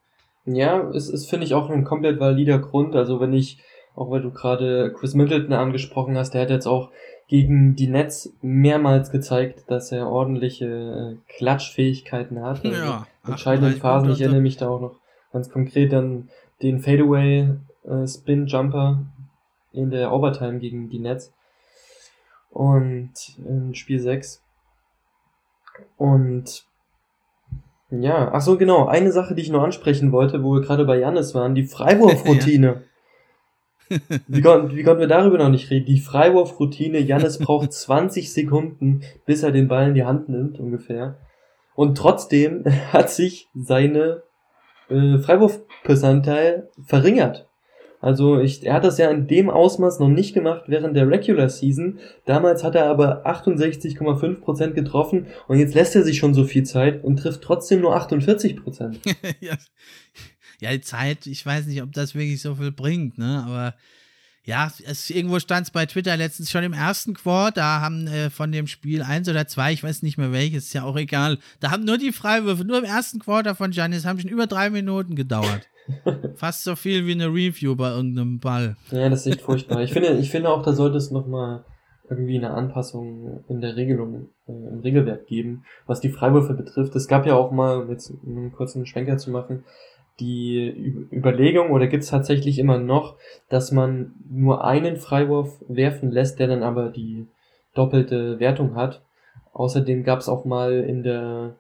Ja, 0.47 0.91
es 0.91 1.09
ist, 1.09 1.29
finde 1.29 1.45
ich, 1.45 1.53
auch 1.53 1.69
ein 1.69 1.85
komplett 1.85 2.19
valider 2.19 2.59
Grund. 2.59 2.97
Also 2.97 3.21
wenn 3.21 3.35
ich, 3.35 3.59
auch 3.95 4.11
weil 4.11 4.23
du 4.23 4.31
gerade 4.31 4.95
Chris 4.99 5.15
Middleton 5.15 5.53
angesprochen 5.53 6.17
hast, 6.17 6.33
der 6.33 6.41
hat 6.41 6.51
jetzt 6.51 6.67
auch 6.67 6.91
gegen 7.33 7.77
die 7.77 7.89
Nets 7.89 8.31
mehrmals 8.43 9.11
gezeigt, 9.11 9.65
dass 9.69 9.91
er 9.91 10.07
ordentliche 10.07 10.67
äh, 10.67 11.33
Klatschfähigkeiten 11.33 12.43
hat. 12.43 12.63
Also 12.63 12.77
ja, 12.77 13.07
entscheidenden 13.27 13.81
Phasen. 13.81 14.11
Ich 14.11 14.21
erinnere 14.21 14.43
mich 14.43 14.59
da 14.59 14.69
auch 14.69 14.83
noch 14.83 14.97
ganz 15.33 15.49
konkret 15.49 15.95
an 15.95 16.29
den 16.61 16.81
Fadeaway 16.81 17.49
äh, 17.85 18.07
Spin 18.07 18.49
Jumper 18.49 19.07
in 19.73 19.91
der 19.91 20.13
Overtime 20.13 20.59
gegen 20.59 20.91
die 20.91 20.99
Nets. 20.99 21.33
Und 22.51 23.15
in 23.39 23.75
Spiel 23.75 23.99
6. 23.99 24.43
Und 25.97 26.67
ja, 27.89 28.31
ach 28.31 28.43
so 28.43 28.59
genau, 28.59 28.89
eine 28.89 29.11
Sache, 29.11 29.35
die 29.35 29.41
ich 29.41 29.51
nur 29.51 29.65
ansprechen 29.65 30.13
wollte, 30.13 30.45
wo 30.45 30.53
wir 30.53 30.61
gerade 30.61 30.85
bei 30.85 30.99
Janis 30.99 31.35
waren, 31.35 31.55
die 31.55 31.65
Freiwurfroutine. 31.67 32.67
ja. 32.67 32.81
Wie, 34.29 34.41
kon 34.41 34.75
wie 34.75 34.83
konnten 34.83 35.01
wir 35.01 35.09
darüber 35.09 35.39
noch 35.39 35.49
nicht 35.49 35.71
reden? 35.71 35.87
Die 35.87 36.01
Freiwurfroutine, 36.01 36.99
Jannis 36.99 37.39
braucht 37.39 37.73
20 37.73 38.33
Sekunden, 38.33 39.03
bis 39.27 39.43
er 39.43 39.53
den 39.53 39.69
Ball 39.69 39.89
in 39.89 39.95
die 39.95 40.05
Hand 40.05 40.29
nimmt, 40.29 40.59
ungefähr. 40.59 41.19
Und 41.75 41.97
trotzdem 41.97 42.65
hat 42.93 43.11
sich 43.11 43.49
seine 43.55 44.23
äh, 44.89 45.19
Freiwurfpercentage 45.19 46.69
verringert. 46.85 47.49
Also 48.01 48.41
ich, 48.41 48.67
er 48.67 48.75
hat 48.75 48.85
das 48.85 48.99
ja 48.99 49.09
in 49.11 49.29
dem 49.29 49.49
Ausmaß 49.49 50.01
noch 50.01 50.09
nicht 50.09 50.35
gemacht 50.35 50.65
während 50.67 50.97
der 50.97 51.09
Regular 51.09 51.49
Season. 51.49 52.01
Damals 52.25 52.65
hat 52.65 52.75
er 52.75 52.87
aber 52.87 53.25
68,5% 53.29 54.73
getroffen 54.73 55.29
und 55.47 55.61
jetzt 55.61 55.75
lässt 55.75 55.95
er 55.95 56.03
sich 56.03 56.19
schon 56.19 56.35
so 56.35 56.43
viel 56.43 56.65
Zeit 56.65 57.05
und 57.05 57.19
trifft 57.19 57.43
trotzdem 57.43 57.81
nur 57.81 57.97
48%. 57.97 58.97
ja 59.41 59.55
ja, 60.63 60.81
Zeit, 60.81 61.27
ich 61.27 61.45
weiß 61.45 61.67
nicht, 61.67 61.83
ob 61.83 61.93
das 61.93 62.15
wirklich 62.15 62.41
so 62.41 62.55
viel 62.55 62.71
bringt, 62.71 63.19
ne? 63.19 63.43
Aber 63.45 63.75
ja, 64.45 64.71
es, 64.87 65.11
irgendwo 65.11 65.41
stand 65.41 65.67
es 65.67 65.73
bei 65.73 65.87
Twitter 65.87 66.17
letztens 66.17 66.53
schon 66.53 66.63
im 66.63 66.73
ersten 66.73 67.15
Quart, 67.15 67.57
da 67.57 67.81
haben 67.81 68.07
äh, 68.07 68.31
von 68.31 68.53
dem 68.53 68.69
Spiel 68.69 69.03
eins 69.03 69.29
oder 69.29 69.49
zwei, 69.49 69.73
ich 69.73 69.83
weiß 69.83 70.03
nicht 70.03 70.19
mehr 70.19 70.31
welches, 70.33 70.67
ist 70.67 70.73
ja 70.73 70.85
auch 70.85 70.97
egal, 70.97 71.39
da 71.59 71.73
haben 71.73 71.85
nur 71.85 71.99
die 71.99 72.13
Freiwürfe, 72.13 72.65
nur 72.65 72.79
im 72.79 72.85
ersten 72.85 73.19
Quarter 73.19 73.57
von 73.57 73.73
Giannis, 73.73 74.05
haben 74.05 74.21
schon 74.21 74.31
über 74.31 74.47
drei 74.47 74.71
Minuten 74.71 75.17
gedauert. 75.17 75.69
Fast 76.37 76.63
so 76.63 76.77
viel 76.77 77.07
wie 77.07 77.13
eine 77.13 77.27
Review 77.27 77.75
bei 77.75 77.91
irgendeinem 77.91 78.39
Ball. 78.39 78.77
Ja, 78.93 79.09
das 79.09 79.27
ist 79.27 79.33
echt 79.33 79.43
furchtbar. 79.43 79.83
Ich 79.83 79.93
finde, 79.93 80.17
ich 80.19 80.31
finde 80.31 80.51
auch, 80.51 80.63
da 80.63 80.73
sollte 80.73 80.97
es 80.97 81.11
nochmal 81.11 81.65
irgendwie 82.09 82.39
eine 82.39 82.53
Anpassung 82.53 83.43
in 83.49 83.61
der 83.61 83.75
Regelung, 83.75 84.29
äh, 84.47 84.53
im 84.53 84.81
Regelwerk 84.81 85.27
geben, 85.27 85.65
was 85.87 86.01
die 86.01 86.11
Freiwürfe 86.11 86.55
betrifft. 86.55 86.95
Es 86.95 87.09
gab 87.09 87.27
ja 87.27 87.35
auch 87.35 87.51
mal, 87.51 87.89
jetzt 87.89 88.13
einen 88.25 88.53
kurzen 88.53 88.87
Schwenker 88.87 89.19
zu 89.19 89.31
machen, 89.31 89.65
die 90.21 91.07
Überlegung 91.13 91.71
oder 91.71 91.87
gibt 91.87 92.05
es 92.05 92.11
tatsächlich 92.11 92.59
immer 92.59 92.79
noch, 92.79 93.17
dass 93.49 93.73
man 93.73 94.15
nur 94.31 94.65
einen 94.65 94.97
Freiwurf 94.97 95.63
werfen 95.69 96.11
lässt, 96.11 96.39
der 96.39 96.49
dann 96.49 96.63
aber 96.63 96.91
die 96.91 97.27
doppelte 97.75 98.39
Wertung 98.39 98.77
hat. 98.77 99.03
Außerdem 99.53 100.05
gab 100.05 100.21
es 100.21 100.29
auch 100.29 100.45
mal 100.45 100.73
in 100.73 101.03
der 101.03 101.57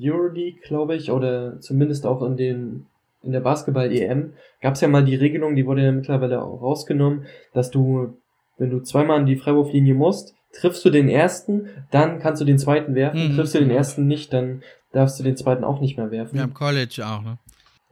Euroleague, 0.00 0.60
glaube 0.62 0.94
ich, 0.96 1.10
oder 1.10 1.60
zumindest 1.60 2.06
auch 2.06 2.22
in 2.22 2.36
den 2.36 2.86
in 3.22 3.32
der 3.32 3.40
Basketball-EM 3.40 4.32
gab 4.60 4.74
es 4.74 4.80
ja 4.80 4.88
mal 4.88 5.04
die 5.04 5.14
Regelung, 5.14 5.54
die 5.54 5.66
wurde 5.66 5.84
ja 5.84 5.92
mittlerweile 5.92 6.42
auch 6.42 6.60
rausgenommen, 6.60 7.26
dass 7.52 7.70
du, 7.70 8.16
wenn 8.58 8.70
du 8.70 8.80
zweimal 8.80 9.20
an 9.20 9.26
die 9.26 9.36
Freiwurflinie 9.36 9.94
musst, 9.94 10.34
triffst 10.52 10.84
du 10.84 10.90
den 10.90 11.08
ersten, 11.08 11.68
dann 11.90 12.18
kannst 12.18 12.42
du 12.42 12.44
den 12.44 12.58
zweiten 12.58 12.94
werfen. 12.94 13.28
Mhm. 13.28 13.36
Triffst 13.36 13.54
du 13.54 13.58
den 13.58 13.70
ersten 13.70 14.06
nicht, 14.06 14.32
dann 14.32 14.62
darfst 14.92 15.18
du 15.18 15.24
den 15.24 15.36
zweiten 15.36 15.64
auch 15.64 15.80
nicht 15.80 15.96
mehr 15.96 16.10
werfen. 16.10 16.36
Ja, 16.36 16.44
im 16.44 16.54
College 16.54 17.02
auch, 17.06 17.22
ne? 17.22 17.38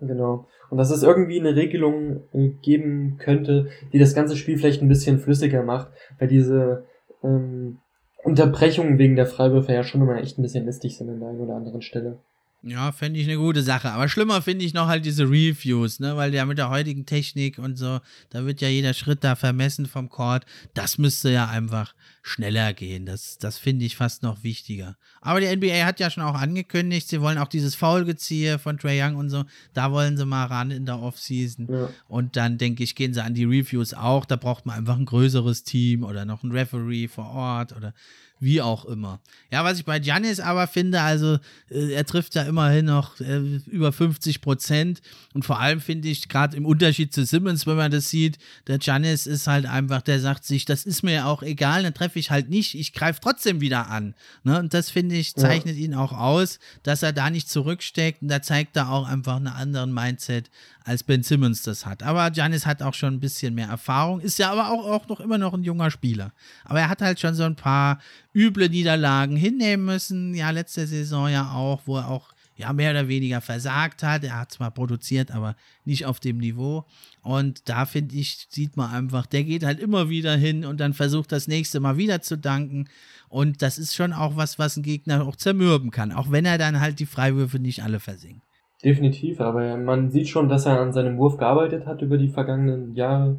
Genau. 0.00 0.46
Und 0.70 0.78
dass 0.78 0.90
es 0.90 1.02
irgendwie 1.02 1.38
eine 1.40 1.56
Regelung 1.56 2.20
äh, 2.32 2.48
geben 2.62 3.16
könnte, 3.18 3.68
die 3.92 3.98
das 3.98 4.14
ganze 4.14 4.36
Spiel 4.36 4.56
vielleicht 4.56 4.82
ein 4.82 4.88
bisschen 4.88 5.18
flüssiger 5.18 5.62
macht, 5.62 5.88
weil 6.18 6.28
diese 6.28 6.84
ähm, 7.22 7.78
Unterbrechungen 8.22 8.98
wegen 8.98 9.16
der 9.16 9.26
Freiwürfe 9.26 9.72
ja 9.72 9.82
schon 9.82 10.02
immer 10.02 10.16
echt 10.18 10.38
ein 10.38 10.42
bisschen 10.42 10.66
listig 10.66 10.96
sind 10.96 11.10
an 11.10 11.20
der 11.20 11.28
einen 11.30 11.40
oder 11.40 11.56
anderen 11.56 11.82
Stelle. 11.82 12.18
Ja, 12.62 12.92
fände 12.92 13.18
ich 13.18 13.26
eine 13.26 13.38
gute 13.38 13.62
Sache. 13.62 13.90
Aber 13.90 14.08
schlimmer 14.08 14.42
finde 14.42 14.66
ich 14.66 14.74
noch 14.74 14.86
halt 14.86 15.06
diese 15.06 15.24
Reviews, 15.24 15.98
ne? 15.98 16.16
Weil 16.16 16.34
ja 16.34 16.44
mit 16.44 16.58
der 16.58 16.68
heutigen 16.68 17.06
Technik 17.06 17.58
und 17.58 17.76
so, 17.76 18.00
da 18.28 18.44
wird 18.44 18.60
ja 18.60 18.68
jeder 18.68 18.92
Schritt 18.92 19.24
da 19.24 19.34
vermessen 19.34 19.86
vom 19.86 20.10
Court. 20.10 20.44
Das 20.74 20.98
müsste 20.98 21.30
ja 21.30 21.48
einfach 21.48 21.94
schneller 22.22 22.74
gehen. 22.74 23.06
Das, 23.06 23.38
das 23.38 23.56
finde 23.56 23.86
ich 23.86 23.96
fast 23.96 24.22
noch 24.22 24.42
wichtiger. 24.42 24.96
Aber 25.22 25.40
die 25.40 25.54
NBA 25.54 25.86
hat 25.86 26.00
ja 26.00 26.10
schon 26.10 26.22
auch 26.22 26.34
angekündigt, 26.34 27.08
sie 27.08 27.22
wollen 27.22 27.38
auch 27.38 27.48
dieses 27.48 27.74
Foulgeziehe 27.74 28.58
von 28.58 28.76
Trey 28.76 29.02
Young 29.02 29.16
und 29.16 29.30
so, 29.30 29.44
da 29.72 29.90
wollen 29.90 30.18
sie 30.18 30.26
mal 30.26 30.44
ran 30.44 30.70
in 30.70 30.84
der 30.84 31.00
Offseason. 31.00 31.66
Ja. 31.70 31.88
Und 32.08 32.36
dann 32.36 32.58
denke 32.58 32.82
ich, 32.82 32.94
gehen 32.94 33.14
sie 33.14 33.22
an 33.22 33.34
die 33.34 33.44
Reviews 33.44 33.94
auch. 33.94 34.26
Da 34.26 34.36
braucht 34.36 34.66
man 34.66 34.76
einfach 34.76 34.98
ein 34.98 35.06
größeres 35.06 35.64
Team 35.64 36.04
oder 36.04 36.26
noch 36.26 36.42
ein 36.42 36.52
Referee 36.52 37.08
vor 37.08 37.30
Ort 37.30 37.74
oder 37.74 37.94
wie 38.40 38.62
auch 38.62 38.86
immer. 38.86 39.20
Ja, 39.52 39.62
was 39.64 39.78
ich 39.78 39.84
bei 39.84 39.98
Giannis 39.98 40.40
aber 40.40 40.66
finde, 40.66 41.02
also 41.02 41.38
äh, 41.70 41.92
er 41.92 42.06
trifft 42.06 42.34
ja 42.34 42.42
immerhin 42.42 42.86
noch 42.86 43.20
äh, 43.20 43.36
über 43.66 43.92
50 43.92 44.40
Prozent 44.40 45.02
und 45.34 45.44
vor 45.44 45.60
allem 45.60 45.80
finde 45.80 46.08
ich 46.08 46.28
gerade 46.28 46.56
im 46.56 46.64
Unterschied 46.64 47.12
zu 47.12 47.24
Simmons, 47.24 47.66
wenn 47.66 47.76
man 47.76 47.90
das 47.90 48.08
sieht, 48.08 48.38
der 48.66 48.78
Giannis 48.78 49.26
ist 49.26 49.46
halt 49.46 49.66
einfach, 49.66 50.00
der 50.00 50.20
sagt 50.20 50.44
sich, 50.44 50.64
das 50.64 50.84
ist 50.84 51.02
mir 51.02 51.12
ja 51.12 51.24
auch 51.26 51.42
egal, 51.42 51.82
dann 51.82 51.94
treffe 51.94 52.18
ich 52.18 52.30
halt 52.30 52.48
nicht, 52.48 52.74
ich 52.74 52.94
greife 52.94 53.20
trotzdem 53.22 53.60
wieder 53.60 53.88
an. 53.88 54.14
Ne? 54.42 54.58
Und 54.58 54.72
das 54.72 54.90
finde 54.90 55.16
ich, 55.16 55.34
zeichnet 55.34 55.76
ja. 55.76 55.84
ihn 55.84 55.94
auch 55.94 56.12
aus, 56.12 56.58
dass 56.82 57.02
er 57.02 57.12
da 57.12 57.28
nicht 57.28 57.50
zurücksteckt 57.50 58.22
und 58.22 58.28
da 58.28 58.40
zeigt 58.40 58.76
er 58.76 58.90
auch 58.90 59.06
einfach 59.06 59.36
einen 59.36 59.48
anderen 59.48 59.92
Mindset, 59.92 60.50
als 60.84 61.04
Ben 61.04 61.22
Simmons 61.22 61.62
das 61.62 61.84
hat. 61.86 62.02
Aber 62.02 62.30
Giannis 62.30 62.66
hat 62.66 62.82
auch 62.82 62.94
schon 62.94 63.14
ein 63.14 63.20
bisschen 63.20 63.54
mehr 63.54 63.68
Erfahrung, 63.68 64.20
ist 64.20 64.38
ja 64.38 64.50
aber 64.50 64.70
auch, 64.70 64.86
auch 64.86 65.08
noch 65.08 65.20
immer 65.20 65.38
noch 65.38 65.54
ein 65.54 65.62
junger 65.62 65.90
Spieler. 65.90 66.32
Aber 66.64 66.80
er 66.80 66.88
hat 66.88 67.02
halt 67.02 67.20
schon 67.20 67.34
so 67.34 67.44
ein 67.44 67.56
paar 67.56 68.00
üble 68.34 68.68
Niederlagen 68.68 69.36
hinnehmen 69.36 69.86
müssen. 69.86 70.34
Ja, 70.34 70.50
letzte 70.50 70.86
Saison 70.86 71.28
ja 71.28 71.52
auch, 71.52 71.82
wo 71.86 71.96
er 71.96 72.08
auch 72.08 72.32
ja 72.60 72.72
mehr 72.72 72.90
oder 72.92 73.08
weniger 73.08 73.40
versagt 73.40 74.02
hat. 74.02 74.22
Er 74.22 74.40
hat 74.40 74.52
zwar 74.52 74.70
produziert, 74.70 75.30
aber 75.30 75.56
nicht 75.84 76.06
auf 76.06 76.20
dem 76.20 76.38
Niveau. 76.38 76.84
Und 77.22 77.68
da 77.68 77.86
finde 77.86 78.14
ich, 78.16 78.46
sieht 78.50 78.76
man 78.76 78.90
einfach, 78.90 79.26
der 79.26 79.44
geht 79.44 79.64
halt 79.64 79.80
immer 79.80 80.08
wieder 80.08 80.36
hin 80.36 80.64
und 80.64 80.78
dann 80.78 80.92
versucht 80.94 81.32
das 81.32 81.48
nächste 81.48 81.80
Mal 81.80 81.96
wieder 81.96 82.20
zu 82.20 82.36
danken. 82.36 82.88
Und 83.28 83.62
das 83.62 83.78
ist 83.78 83.94
schon 83.94 84.12
auch 84.12 84.36
was, 84.36 84.58
was 84.58 84.76
ein 84.76 84.82
Gegner 84.82 85.26
auch 85.26 85.36
zermürben 85.36 85.90
kann, 85.90 86.12
auch 86.12 86.30
wenn 86.30 86.44
er 86.44 86.58
dann 86.58 86.80
halt 86.80 87.00
die 87.00 87.06
Freiwürfe 87.06 87.58
nicht 87.58 87.82
alle 87.82 88.00
versinkt. 88.00 88.42
Definitiv, 88.84 89.40
aber 89.40 89.76
man 89.76 90.10
sieht 90.10 90.28
schon, 90.28 90.48
dass 90.48 90.66
er 90.66 90.80
an 90.80 90.92
seinem 90.92 91.18
Wurf 91.18 91.36
gearbeitet 91.36 91.86
hat 91.86 92.00
über 92.00 92.16
die 92.16 92.30
vergangenen 92.30 92.94
Jahre. 92.94 93.38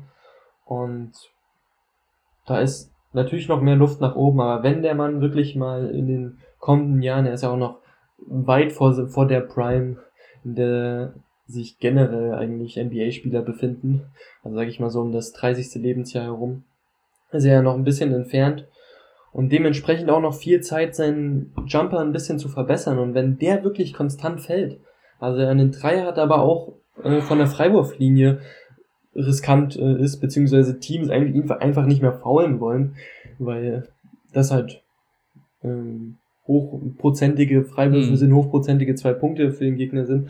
Und 0.66 1.14
da 2.46 2.60
ist 2.60 2.92
natürlich 3.14 3.48
noch 3.48 3.62
mehr 3.62 3.76
Luft 3.76 4.02
nach 4.02 4.16
oben, 4.16 4.42
aber 4.42 4.64
wenn 4.64 4.82
der 4.82 4.96
Mann 4.96 5.22
wirklich 5.22 5.56
mal 5.56 5.90
in 5.90 6.08
den 6.08 6.38
kommenden 6.60 7.02
Jahren, 7.02 7.26
er 7.26 7.34
ist 7.34 7.44
ja 7.44 7.52
auch 7.52 7.58
noch 7.58 7.78
weit 8.28 8.72
vor, 8.72 9.10
vor 9.10 9.28
der 9.28 9.42
Prime, 9.42 9.98
in 10.44 10.56
der 10.56 11.14
sich 11.48 11.80
generell 11.80 12.34
eigentlich 12.34 12.78
NBA-Spieler 12.78 13.42
befinden, 13.42 14.04
also 14.44 14.56
sage 14.56 14.70
ich 14.70 14.80
mal 14.80 14.90
so 14.90 15.02
um 15.02 15.12
das 15.12 15.34
30. 15.34 15.82
Lebensjahr 15.82 16.26
herum, 16.26 16.64
ist 17.32 17.46
er 17.46 17.56
ja 17.56 17.62
noch 17.62 17.76
ein 17.76 17.84
bisschen 17.84 18.14
entfernt 18.14 18.66
und 19.34 19.52
dementsprechend 19.52 20.10
auch 20.10 20.22
noch 20.22 20.36
viel 20.36 20.62
Zeit, 20.62 20.96
seinen 20.96 21.54
Jumper 21.66 22.00
ein 22.00 22.12
bisschen 22.12 22.38
zu 22.38 22.50
verbessern. 22.50 23.00
Und 23.00 23.14
wenn 23.14 23.38
der 23.38 23.64
wirklich 23.64 23.94
konstant 23.94 24.42
fällt, 24.42 24.80
also 25.20 25.40
er 25.40 25.50
einen 25.50 25.72
Dreier 25.72 26.06
hat, 26.06 26.20
aber 26.20 26.42
auch 26.42 26.74
äh, 27.04 27.22
von 27.22 27.38
der 27.38 27.48
Freiwurflinie 27.48 28.40
riskant 29.16 29.76
äh, 29.76 30.02
ist, 30.02 30.18
beziehungsweise 30.18 30.80
Teams 30.80 31.10
eigentlich 31.10 31.52
einfach 31.52 31.86
nicht 31.86 32.02
mehr 32.02 32.14
faulen 32.14 32.60
wollen, 32.60 32.96
weil 33.40 33.88
das 34.34 34.52
halt 34.52 34.82
ähm, 35.64 36.18
hochprozentige 36.48 37.64
Freiwürfe 37.64 38.12
mhm. 38.12 38.16
sind, 38.18 38.34
hochprozentige 38.34 38.96
zwei 38.96 39.14
Punkte 39.14 39.52
für 39.52 39.66
den 39.66 39.76
Gegner 39.76 40.06
sind, 40.06 40.30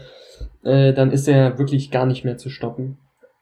äh, 0.63 0.93
dann 0.93 1.11
ist 1.11 1.27
er 1.27 1.57
wirklich 1.57 1.91
gar 1.91 2.05
nicht 2.05 2.25
mehr 2.25 2.37
zu 2.37 2.49
stoppen. 2.49 2.97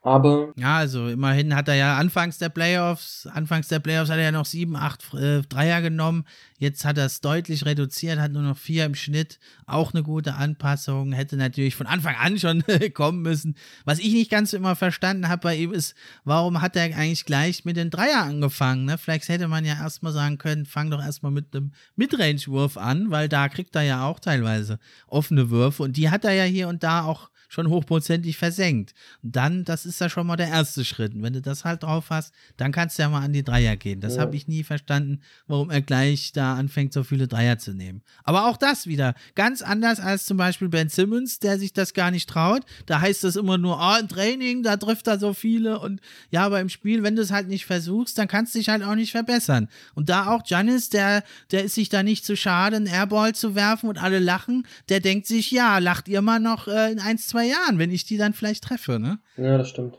Aber. 0.09 0.51
Ja, 0.55 0.77
also 0.77 1.07
immerhin 1.07 1.55
hat 1.55 1.67
er 1.67 1.75
ja 1.75 1.97
anfangs 1.97 2.39
der 2.39 2.49
Playoffs, 2.49 3.27
anfangs 3.27 3.67
der 3.67 3.77
Playoffs 3.77 4.09
hat 4.09 4.17
er 4.17 4.23
ja 4.23 4.31
noch 4.31 4.45
sieben, 4.45 4.75
acht 4.75 5.13
äh, 5.13 5.43
Dreier 5.43 5.81
genommen. 5.81 6.25
Jetzt 6.57 6.83
hat 6.83 6.97
er 6.97 7.05
es 7.05 7.21
deutlich 7.21 7.65
reduziert, 7.65 8.19
hat 8.19 8.31
nur 8.31 8.41
noch 8.41 8.57
vier 8.57 8.85
im 8.85 8.95
Schnitt. 8.95 9.39
Auch 9.67 9.93
eine 9.93 10.01
gute 10.01 10.33
Anpassung. 10.33 11.11
Hätte 11.11 11.37
natürlich 11.37 11.75
von 11.75 11.85
Anfang 11.85 12.15
an 12.15 12.39
schon 12.39 12.63
kommen 12.95 13.21
müssen. 13.21 13.55
Was 13.85 13.99
ich 13.99 14.11
nicht 14.11 14.31
ganz 14.31 14.53
immer 14.53 14.75
verstanden 14.75 15.29
habe 15.29 15.43
bei 15.43 15.55
ihm 15.55 15.73
ist, 15.73 15.95
warum 16.23 16.59
hat 16.59 16.75
er 16.75 16.85
eigentlich 16.85 17.25
gleich 17.25 17.63
mit 17.63 17.77
den 17.77 17.91
Dreier 17.91 18.23
angefangen? 18.23 18.85
Ne? 18.85 18.97
Vielleicht 18.97 19.29
hätte 19.29 19.47
man 19.47 19.63
ja 19.63 19.75
erstmal 19.75 20.11
sagen 20.11 20.39
können, 20.39 20.65
fang 20.65 20.89
doch 20.89 21.01
erstmal 21.01 21.31
mit 21.31 21.55
einem 21.55 21.71
Midrange-Wurf 21.95 22.77
an, 22.77 23.11
weil 23.11 23.29
da 23.29 23.47
kriegt 23.47 23.75
er 23.75 23.83
ja 23.83 24.05
auch 24.05 24.19
teilweise 24.19 24.79
offene 25.07 25.51
Würfe. 25.51 25.83
Und 25.83 25.97
die 25.97 26.09
hat 26.09 26.25
er 26.25 26.33
ja 26.33 26.45
hier 26.45 26.67
und 26.67 26.81
da 26.81 27.03
auch 27.03 27.29
schon 27.49 27.67
hochprozentig 27.67 28.37
versenkt. 28.37 28.93
Und 29.23 29.35
dann, 29.35 29.65
das 29.65 29.85
ist 29.85 29.99
ja 29.99 30.07
schon 30.07 30.27
mal 30.27 30.37
der 30.37 30.47
erste 30.47 30.85
Schritt. 30.85 31.15
Und 31.15 31.23
wenn 31.23 31.33
du 31.33 31.41
das 31.41 31.65
halt 31.65 31.83
drauf 31.83 32.05
hast, 32.11 32.33
dann 32.57 32.71
kannst 32.71 32.97
du 32.97 33.01
ja 33.01 33.09
mal 33.09 33.23
an 33.23 33.33
die 33.33 33.43
Dreier 33.43 33.75
gehen. 33.75 33.99
Das 33.99 34.15
ja. 34.15 34.21
habe 34.21 34.35
ich 34.35 34.47
nie 34.47 34.63
verstanden, 34.63 35.19
warum 35.47 35.71
er 35.71 35.81
gleich 35.81 36.31
da 36.31 36.55
anfängt, 36.55 36.93
so 36.93 37.03
viele 37.03 37.27
Dreier 37.27 37.57
zu 37.57 37.73
nehmen. 37.73 38.03
Aber 38.23 38.47
auch 38.47 38.55
das 38.55 38.85
wieder 38.85 39.15
ganz 39.33 39.63
anders 39.63 39.99
als 39.99 40.25
zum 40.25 40.37
Beispiel 40.37 40.69
Ben 40.69 40.89
Simmons, 40.89 41.39
der 41.39 41.57
sich 41.57 41.73
das 41.73 41.93
gar 41.93 42.11
nicht 42.11 42.29
traut. 42.29 42.61
Da 42.85 43.01
heißt 43.01 43.23
es 43.23 43.35
immer 43.35 43.57
nur, 43.57 43.79
oh, 43.81 43.99
im 43.99 44.07
Training, 44.07 44.61
da 44.61 44.77
trifft 44.77 45.07
er 45.07 45.17
so 45.17 45.33
viele. 45.33 45.79
Und 45.79 46.01
ja, 46.29 46.45
aber 46.45 46.61
im 46.61 46.69
Spiel, 46.69 47.01
wenn 47.01 47.15
du 47.15 47.23
es 47.23 47.31
halt 47.31 47.47
nicht 47.47 47.65
versuchst, 47.65 48.17
dann 48.19 48.27
kannst 48.27 48.53
du 48.53 48.59
dich 48.59 48.69
halt 48.69 48.83
auch 48.83 48.95
nicht 48.95 49.11
verbessern. 49.11 49.69
Und 49.95 50.09
da 50.09 50.27
auch 50.27 50.43
Janis, 50.45 50.89
der, 50.89 51.23
der 51.49 51.63
ist 51.63 51.73
sich 51.73 51.89
da 51.89 52.03
nicht 52.03 52.25
zu 52.25 52.37
schade, 52.37 52.75
einen 52.75 52.85
Airball 52.85 53.33
zu 53.33 53.55
werfen 53.55 53.89
und 53.89 53.97
alle 53.97 54.19
lachen. 54.19 54.67
Der 54.89 54.99
denkt 54.99 55.25
sich, 55.25 55.49
ja, 55.49 55.79
lacht 55.79 56.07
ihr 56.07 56.21
mal 56.21 56.39
noch 56.39 56.67
äh, 56.67 56.91
in 56.91 56.99
1, 56.99 57.27
2 57.27 57.38
zwei 57.39 57.47
Jahren, 57.47 57.79
wenn 57.79 57.91
ich 57.91 58.05
die 58.05 58.17
dann 58.17 58.33
vielleicht 58.33 58.63
treffe, 58.63 58.99
ne? 58.99 59.19
Ja, 59.37 59.57
das 59.57 59.69
stimmt. 59.69 59.97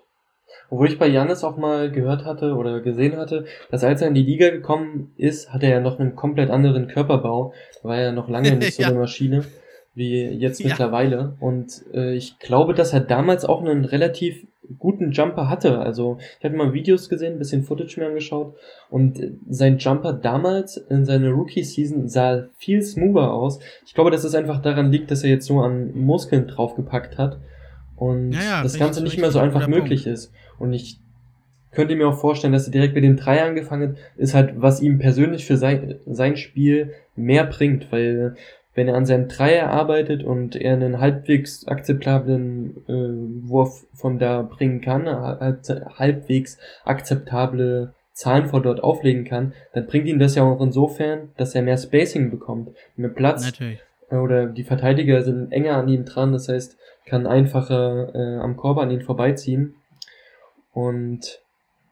Obwohl 0.68 0.88
ich 0.88 0.98
bei 0.98 1.08
Janis 1.08 1.42
auch 1.42 1.56
mal 1.56 1.90
gehört 1.90 2.24
hatte 2.24 2.54
oder 2.54 2.80
gesehen 2.80 3.16
hatte, 3.16 3.46
dass 3.70 3.82
als 3.82 4.02
er 4.02 4.08
in 4.08 4.14
die 4.14 4.22
Liga 4.22 4.50
gekommen 4.50 5.12
ist, 5.16 5.52
hat 5.52 5.62
er 5.62 5.70
ja 5.70 5.80
noch 5.80 5.98
einen 5.98 6.14
komplett 6.14 6.50
anderen 6.50 6.86
Körperbau. 6.86 7.54
War 7.82 8.00
ja 8.00 8.12
noch 8.12 8.28
lange 8.28 8.52
nicht 8.56 8.74
so 8.74 8.82
ja. 8.82 8.88
eine 8.88 8.98
Maschine 8.98 9.44
wie 9.94 10.22
jetzt 10.22 10.60
ja. 10.60 10.68
mittlerweile. 10.68 11.36
Und 11.40 11.82
äh, 11.92 12.14
ich 12.14 12.38
glaube, 12.38 12.74
dass 12.74 12.92
er 12.92 13.00
damals 13.00 13.44
auch 13.44 13.60
einen 13.60 13.84
relativ 13.84 14.46
guten 14.78 15.10
Jumper 15.10 15.48
hatte. 15.48 15.78
Also 15.78 16.18
ich 16.38 16.44
hatte 16.44 16.56
mal 16.56 16.72
Videos 16.72 17.08
gesehen, 17.08 17.34
ein 17.34 17.38
bisschen 17.38 17.64
Footage 17.64 17.98
mir 17.98 18.06
angeschaut 18.06 18.54
und 18.88 19.20
sein 19.48 19.78
Jumper 19.78 20.12
damals 20.12 20.76
in 20.76 21.04
seiner 21.04 21.30
Rookie-Season 21.30 22.08
sah 22.08 22.44
viel 22.56 22.82
smoother 22.82 23.32
aus. 23.32 23.58
Ich 23.84 23.94
glaube, 23.94 24.10
dass 24.10 24.24
es 24.24 24.34
einfach 24.34 24.62
daran 24.62 24.92
liegt, 24.92 25.10
dass 25.10 25.24
er 25.24 25.30
jetzt 25.30 25.46
so 25.46 25.60
an 25.60 25.92
Muskeln 25.94 26.46
draufgepackt 26.46 27.18
hat 27.18 27.38
und 27.96 28.32
ja, 28.32 28.42
ja, 28.42 28.62
das 28.62 28.78
Ganze 28.78 29.02
nicht 29.02 29.18
mehr 29.18 29.30
so 29.30 29.40
einfach 29.40 29.66
möglich 29.66 30.04
Punkt. 30.04 30.18
ist. 30.18 30.32
Und 30.58 30.72
ich 30.72 30.98
könnte 31.72 31.94
mir 31.94 32.08
auch 32.08 32.18
vorstellen, 32.18 32.52
dass 32.52 32.66
er 32.66 32.72
direkt 32.72 32.94
mit 32.94 33.04
dem 33.04 33.16
Dreier 33.16 33.46
angefangen 33.46 33.90
hat, 33.90 33.96
ist 34.16 34.34
halt, 34.34 34.54
was 34.56 34.80
ihm 34.80 34.98
persönlich 34.98 35.44
für 35.44 35.56
sein, 35.56 35.96
sein 36.06 36.36
Spiel 36.36 36.94
mehr 37.14 37.44
bringt, 37.44 37.92
weil 37.92 38.36
wenn 38.74 38.88
er 38.88 38.94
an 38.94 39.06
seinem 39.06 39.28
Dreier 39.28 39.70
arbeitet 39.70 40.22
und 40.22 40.56
er 40.56 40.74
einen 40.74 41.00
halbwegs 41.00 41.66
akzeptablen 41.66 42.76
äh, 42.88 43.48
Wurf 43.48 43.86
von 43.94 44.18
da 44.18 44.42
bringen 44.42 44.80
kann, 44.80 45.06
halbwegs 45.06 46.58
akzeptable 46.84 47.94
Zahlen 48.12 48.48
von 48.48 48.62
dort 48.62 48.82
auflegen 48.82 49.24
kann, 49.24 49.54
dann 49.72 49.86
bringt 49.86 50.06
ihn 50.06 50.18
das 50.18 50.34
ja 50.34 50.42
auch 50.42 50.60
insofern, 50.60 51.30
dass 51.36 51.54
er 51.54 51.62
mehr 51.62 51.78
Spacing 51.78 52.30
bekommt, 52.30 52.70
mehr 52.96 53.10
Platz. 53.10 53.46
Natürlich. 53.46 53.80
Oder 54.10 54.46
die 54.46 54.64
Verteidiger 54.64 55.22
sind 55.22 55.52
enger 55.52 55.76
an 55.76 55.88
ihm 55.88 56.04
dran, 56.04 56.32
das 56.32 56.48
heißt, 56.48 56.76
kann 57.06 57.26
einfacher 57.26 58.14
äh, 58.14 58.38
am 58.40 58.56
Korb 58.56 58.78
an 58.78 58.90
ihn 58.90 59.02
vorbeiziehen. 59.02 59.74
Und 60.72 61.40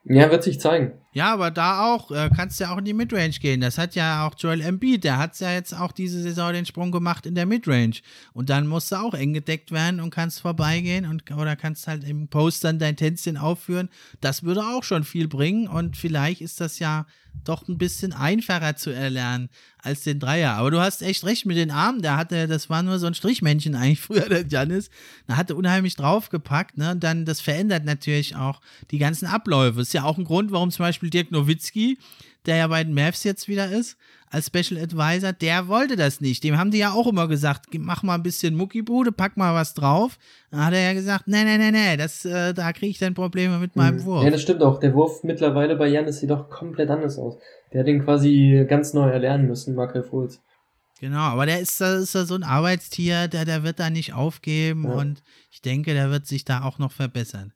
ja, 0.04 0.30
wird 0.30 0.42
sich 0.42 0.60
zeigen. 0.60 0.92
Ja, 1.18 1.32
aber 1.32 1.50
da 1.50 1.84
auch, 1.84 2.12
äh, 2.12 2.30
kannst 2.32 2.60
du 2.60 2.64
ja 2.64 2.72
auch 2.72 2.78
in 2.78 2.84
die 2.84 2.94
Midrange 2.94 3.30
gehen. 3.40 3.60
Das 3.60 3.76
hat 3.76 3.96
ja 3.96 4.24
auch 4.24 4.36
Joel 4.38 4.60
Embiid, 4.60 5.02
der 5.02 5.18
hat 5.18 5.40
ja 5.40 5.50
jetzt 5.50 5.74
auch 5.74 5.90
diese 5.90 6.22
Saison 6.22 6.52
den 6.52 6.64
Sprung 6.64 6.92
gemacht 6.92 7.26
in 7.26 7.34
der 7.34 7.44
Midrange. 7.44 7.96
Und 8.34 8.50
dann 8.50 8.68
musst 8.68 8.92
du 8.92 8.96
auch 9.00 9.14
eng 9.14 9.32
gedeckt 9.32 9.72
werden 9.72 9.98
und 9.98 10.10
kannst 10.10 10.40
vorbeigehen 10.40 11.06
und 11.06 11.28
oder 11.32 11.56
kannst 11.56 11.88
halt 11.88 12.04
im 12.04 12.28
Post 12.28 12.62
dann 12.62 12.78
dein 12.78 12.94
Tänzchen 12.94 13.36
aufführen. 13.36 13.88
Das 14.20 14.44
würde 14.44 14.60
auch 14.60 14.84
schon 14.84 15.02
viel 15.02 15.26
bringen 15.26 15.66
und 15.66 15.96
vielleicht 15.96 16.40
ist 16.40 16.60
das 16.60 16.78
ja 16.78 17.04
doch 17.44 17.66
ein 17.68 17.78
bisschen 17.78 18.12
einfacher 18.12 18.76
zu 18.76 18.90
erlernen 18.90 19.48
als 19.78 20.02
den 20.02 20.20
Dreier. 20.20 20.54
Aber 20.54 20.70
du 20.70 20.80
hast 20.80 21.02
echt 21.02 21.24
recht 21.24 21.46
mit 21.46 21.56
den 21.56 21.70
Armen. 21.70 22.02
Der 22.02 22.16
hatte, 22.16 22.46
das 22.46 22.68
war 22.68 22.82
nur 22.82 22.98
so 22.98 23.06
ein 23.06 23.14
Strichmännchen 23.14 23.74
eigentlich 23.74 24.00
früher, 24.02 24.28
der 24.28 24.46
Janis. 24.46 24.90
Da 25.26 25.36
hatte 25.36 25.56
unheimlich 25.56 25.96
draufgepackt, 25.96 26.76
ne? 26.76 26.92
Und 26.92 27.04
dann, 27.04 27.24
das 27.24 27.40
verändert 27.40 27.84
natürlich 27.84 28.36
auch 28.36 28.60
die 28.90 28.98
ganzen 28.98 29.26
Abläufe. 29.26 29.80
Ist 29.80 29.94
ja 29.94 30.04
auch 30.04 30.18
ein 30.18 30.24
Grund, 30.24 30.52
warum 30.52 30.70
zum 30.70 30.84
Beispiel 30.84 31.10
Dirk 31.10 31.30
Nowitzki, 31.30 31.98
der 32.48 32.56
ja 32.56 32.66
bei 32.66 32.82
den 32.82 32.94
Mavs 32.94 33.22
jetzt 33.24 33.46
wieder 33.46 33.70
ist, 33.70 33.96
als 34.30 34.46
Special 34.46 34.82
Advisor, 34.82 35.32
der 35.32 35.68
wollte 35.68 35.96
das 35.96 36.20
nicht. 36.20 36.42
Dem 36.44 36.58
haben 36.58 36.70
die 36.70 36.78
ja 36.78 36.92
auch 36.92 37.06
immer 37.06 37.28
gesagt, 37.28 37.66
mach 37.78 38.02
mal 38.02 38.14
ein 38.14 38.22
bisschen 38.22 38.56
Muckibude, 38.56 39.12
pack 39.12 39.36
mal 39.36 39.54
was 39.54 39.74
drauf. 39.74 40.18
Dann 40.50 40.64
hat 40.64 40.72
er 40.72 40.80
ja 40.80 40.92
gesagt, 40.92 41.28
nee, 41.28 41.44
nee, 41.44 41.58
nee, 41.58 41.70
nee, 41.70 41.96
das, 41.96 42.24
äh, 42.24 42.52
da 42.52 42.72
kriege 42.72 42.90
ich 42.90 42.98
dann 42.98 43.14
Probleme 43.14 43.58
mit 43.58 43.76
meinem 43.76 43.98
mhm. 43.98 44.04
Wurf. 44.04 44.24
Ja, 44.24 44.30
das 44.30 44.42
stimmt 44.42 44.62
auch. 44.62 44.80
Der 44.80 44.94
Wurf 44.94 45.22
mittlerweile 45.22 45.76
bei 45.76 45.88
Janis 45.88 46.20
sieht 46.20 46.30
doch 46.30 46.50
komplett 46.50 46.90
anders 46.90 47.18
aus. 47.18 47.36
Der 47.72 47.80
hat 47.80 47.86
den 47.86 48.02
quasi 48.04 48.66
ganz 48.68 48.94
neu 48.94 49.08
erlernen 49.08 49.46
müssen, 49.46 49.74
Markel 49.74 50.02
Fultz. 50.02 50.40
Genau, 51.00 51.20
aber 51.20 51.46
der 51.46 51.60
ist, 51.60 51.80
ist 51.80 52.12
so 52.12 52.34
ein 52.34 52.42
Arbeitstier, 52.42 53.28
der, 53.28 53.44
der 53.44 53.62
wird 53.62 53.78
da 53.78 53.88
nicht 53.88 54.14
aufgeben 54.14 54.84
ja. 54.84 54.94
und 54.94 55.22
ich 55.50 55.62
denke, 55.62 55.94
der 55.94 56.10
wird 56.10 56.26
sich 56.26 56.44
da 56.44 56.64
auch 56.64 56.78
noch 56.78 56.90
verbessern. 56.90 57.52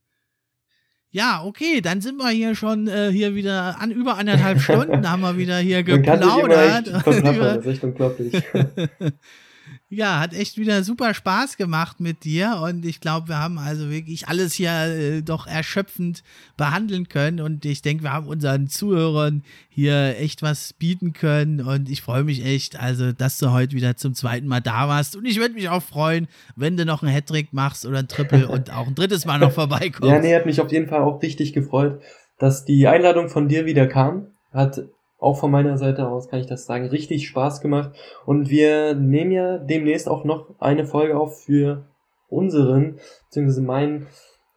Ja, 1.14 1.44
okay, 1.44 1.82
dann 1.82 2.00
sind 2.00 2.16
wir 2.16 2.30
hier 2.30 2.54
schon 2.54 2.88
äh, 2.88 3.10
hier 3.12 3.34
wieder 3.34 3.76
an 3.78 3.90
über 3.90 4.16
anderthalb 4.16 4.62
Stunden, 4.62 5.10
haben 5.10 5.20
wir 5.20 5.36
wieder 5.36 5.58
hier 5.58 5.82
geplaudert. 5.84 6.86
das 6.86 7.06
ist 7.06 7.66
echt 7.66 7.84
unglaublich. 7.84 8.32
Ja, 9.94 10.20
hat 10.20 10.32
echt 10.32 10.56
wieder 10.56 10.82
super 10.84 11.12
Spaß 11.12 11.58
gemacht 11.58 12.00
mit 12.00 12.24
dir 12.24 12.62
und 12.64 12.86
ich 12.86 12.98
glaube, 12.98 13.28
wir 13.28 13.38
haben 13.38 13.58
also 13.58 13.90
wirklich 13.90 14.26
alles 14.26 14.54
hier 14.54 14.70
äh, 14.70 15.20
doch 15.20 15.46
erschöpfend 15.46 16.22
behandeln 16.56 17.10
können 17.10 17.40
und 17.40 17.66
ich 17.66 17.82
denke, 17.82 18.04
wir 18.04 18.14
haben 18.14 18.26
unseren 18.26 18.68
Zuhörern 18.68 19.42
hier 19.68 20.16
echt 20.18 20.40
was 20.40 20.72
bieten 20.72 21.12
können 21.12 21.60
und 21.60 21.90
ich 21.90 22.00
freue 22.00 22.24
mich 22.24 22.42
echt, 22.42 22.80
also, 22.80 23.12
dass 23.12 23.36
du 23.36 23.50
heute 23.50 23.76
wieder 23.76 23.94
zum 23.98 24.14
zweiten 24.14 24.46
Mal 24.46 24.62
da 24.62 24.88
warst 24.88 25.14
und 25.14 25.26
ich 25.26 25.38
würde 25.38 25.52
mich 25.52 25.68
auch 25.68 25.82
freuen, 25.82 26.26
wenn 26.56 26.78
du 26.78 26.86
noch 26.86 27.02
einen 27.02 27.12
Hattrick 27.12 27.52
machst 27.52 27.84
oder 27.84 27.98
ein 27.98 28.08
Triple 28.08 28.48
und 28.48 28.72
auch 28.72 28.86
ein 28.86 28.94
drittes 28.94 29.26
Mal 29.26 29.40
noch 29.40 29.52
vorbeikommst. 29.52 30.10
Ja, 30.10 30.20
nee, 30.20 30.34
hat 30.34 30.46
mich 30.46 30.62
auf 30.62 30.72
jeden 30.72 30.88
Fall 30.88 31.02
auch 31.02 31.20
richtig 31.20 31.52
gefreut, 31.52 32.00
dass 32.38 32.64
die 32.64 32.88
Einladung 32.88 33.28
von 33.28 33.46
dir 33.46 33.66
wieder 33.66 33.86
kam. 33.88 34.28
Hat 34.54 34.80
auch 35.22 35.38
von 35.38 35.50
meiner 35.50 35.78
Seite 35.78 36.08
aus 36.08 36.28
kann 36.28 36.40
ich 36.40 36.46
das 36.46 36.66
sagen, 36.66 36.86
richtig 36.86 37.28
Spaß 37.28 37.60
gemacht. 37.60 37.92
Und 38.26 38.50
wir 38.50 38.94
nehmen 38.94 39.30
ja 39.30 39.58
demnächst 39.58 40.08
auch 40.08 40.24
noch 40.24 40.54
eine 40.58 40.84
Folge 40.84 41.16
auf 41.16 41.42
für 41.42 41.86
unseren, 42.28 42.96
beziehungsweise 43.26 43.62
meinen 43.62 44.08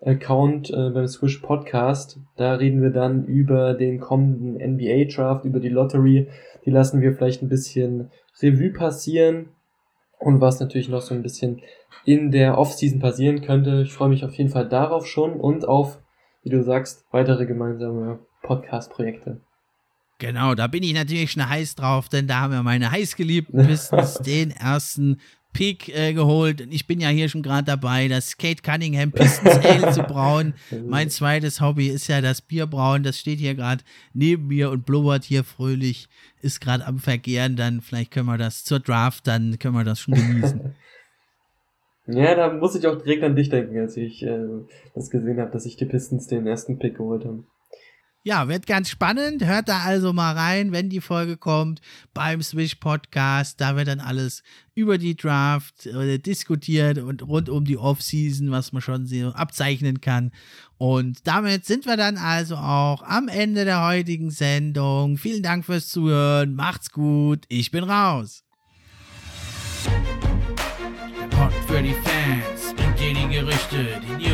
Account 0.02 0.70
äh, 0.72 0.90
beim 0.90 1.08
Swish 1.08 1.40
Podcast. 1.40 2.20
Da 2.36 2.56
reden 2.56 2.82
wir 2.82 2.90
dann 2.90 3.26
über 3.26 3.74
den 3.74 4.00
kommenden 4.00 4.56
NBA 4.56 5.06
Draft, 5.14 5.46
über 5.46 5.60
die 5.60 5.70
Lottery. 5.70 6.28
Die 6.66 6.72
lassen 6.72 7.02
wir 7.02 7.14
vielleicht 7.14 7.42
ein 7.42 7.50
bisschen 7.50 8.12
Revue 8.42 8.72
passieren. 8.72 9.50
und 10.20 10.42
was 10.42 10.60
natürlich 10.60 10.90
noch 10.90 11.02
so 11.02 11.14
ein 11.14 11.22
bisschen 11.22 11.62
in 12.06 12.32
der 12.32 12.58
Offseason 12.58 13.00
passieren 13.00 13.42
könnte. 13.42 13.82
Ich 13.82 13.94
freue 13.94 14.10
mich 14.10 14.24
auf 14.24 14.34
jeden 14.34 14.50
Fall 14.50 14.68
darauf 14.68 15.06
schon 15.06 15.34
und 15.34 15.68
auf, 15.68 16.00
wie 16.42 16.50
du 16.50 16.64
sagst, 16.64 17.06
weitere 17.12 17.46
gemeinsame 17.46 18.20
Podcast-Projekte. 18.42 19.42
Genau, 20.18 20.56
da 20.56 20.68
bin 20.68 20.84
ich 20.84 20.94
natürlich 20.94 21.32
schon 21.32 21.48
heiß 21.48 21.76
drauf, 21.76 22.08
denn 22.08 22.28
da 22.28 22.42
haben 22.42 22.54
wir 22.54 22.64
meine 22.64 22.92
heißgeliebten 22.92 23.66
Pistons 23.68 24.16
den 24.20 24.52
ersten 24.52 25.20
Pick 25.56 25.90
äh, 25.90 26.14
geholt. 26.14 26.62
Und 26.62 26.74
ich 26.74 26.86
bin 26.86 27.00
ja 27.00 27.10
hier 27.10 27.30
schon 27.30 27.42
gerade 27.42 27.66
dabei, 27.66 28.08
das 28.08 28.38
Kate 28.38 28.62
Cunningham 28.62 29.12
Pistons 29.12 29.56
Ale 29.66 29.92
zu 29.92 30.04
brauen. 30.04 30.54
Mein 30.86 31.10
zweites 31.10 31.62
Hobby 31.62 31.88
ist 31.88 32.08
ja 32.08 32.22
das 32.22 32.42
Bierbrauen. 32.42 33.04
Das 33.04 33.20
steht 33.20 33.40
hier 33.40 33.56
gerade 33.56 33.84
neben 34.14 34.48
mir 34.48 34.70
und 34.70 34.86
blubbert 34.86 35.24
hier 35.24 35.44
fröhlich, 35.44 36.08
ist 36.42 36.60
gerade 36.60 36.86
am 36.86 37.00
Vergehren. 37.00 37.56
Dann 37.56 37.82
vielleicht 37.82 38.12
können 38.12 38.28
wir 38.28 38.38
das 38.38 38.64
zur 38.64 38.80
Draft, 38.80 39.28
dann 39.28 39.58
können 39.60 39.76
wir 39.76 39.86
das 39.86 40.00
schon 40.00 40.14
genießen. 40.14 40.76
Ja, 42.08 42.36
da 42.36 42.54
muss 42.54 42.76
ich 42.76 42.86
auch 42.86 43.02
direkt 43.02 43.24
an 43.24 43.36
dich 43.36 43.50
denken, 43.50 43.80
als 43.80 43.98
ich 43.98 44.22
äh, 44.22 44.38
das 44.94 45.10
gesehen 45.10 45.40
habe, 45.40 45.50
dass 45.50 45.64
sich 45.64 45.76
die 45.76 45.86
Pistons 45.86 46.28
den 46.28 46.46
ersten 46.46 46.78
Pick 46.78 46.98
geholt 46.98 47.26
haben. 47.26 47.48
Ja, 48.28 48.48
wird 48.48 48.66
ganz 48.66 48.90
spannend. 48.90 49.46
Hört 49.46 49.70
da 49.70 49.82
also 49.82 50.12
mal 50.12 50.34
rein, 50.34 50.72
wenn 50.72 50.90
die 50.90 51.00
Folge 51.00 51.38
kommt 51.38 51.80
beim 52.16 52.42
Swish 52.42 52.74
Podcast. 52.74 53.62
Da 53.62 53.76
wird 53.76 53.88
dann 53.88 54.00
alles 54.00 54.42
über 54.74 54.98
die 54.98 55.16
Draft 55.16 55.86
äh, 55.86 56.18
diskutiert 56.18 56.98
und 56.98 57.22
rund 57.22 57.50
um 57.50 57.66
die 57.66 57.78
Offseason, 57.78 58.50
was 58.50 58.72
man 58.72 58.82
schon 58.82 59.06
so 59.06 59.28
abzeichnen 59.28 60.02
kann. 60.02 60.32
Und 60.80 61.20
damit 61.28 61.66
sind 61.66 61.86
wir 61.86 61.98
dann 61.98 62.18
also 62.18 62.56
auch 62.56 63.04
am 63.04 63.28
Ende 63.28 63.64
der 63.64 63.86
heutigen 63.86 64.32
Sendung. 64.32 65.20
Vielen 65.20 65.44
Dank 65.44 65.64
fürs 65.64 65.90
Zuhören. 65.90 66.56
Macht's 66.56 66.90
gut. 66.90 67.46
Ich 67.48 67.70
bin 67.70 67.84
raus. 67.84 68.44
Pod 71.30 71.54
für 71.68 71.84
die 71.84 71.94
Fans 71.94 72.56
die 73.14 73.28
Gerüchte, 73.30 74.02
die 74.02 74.15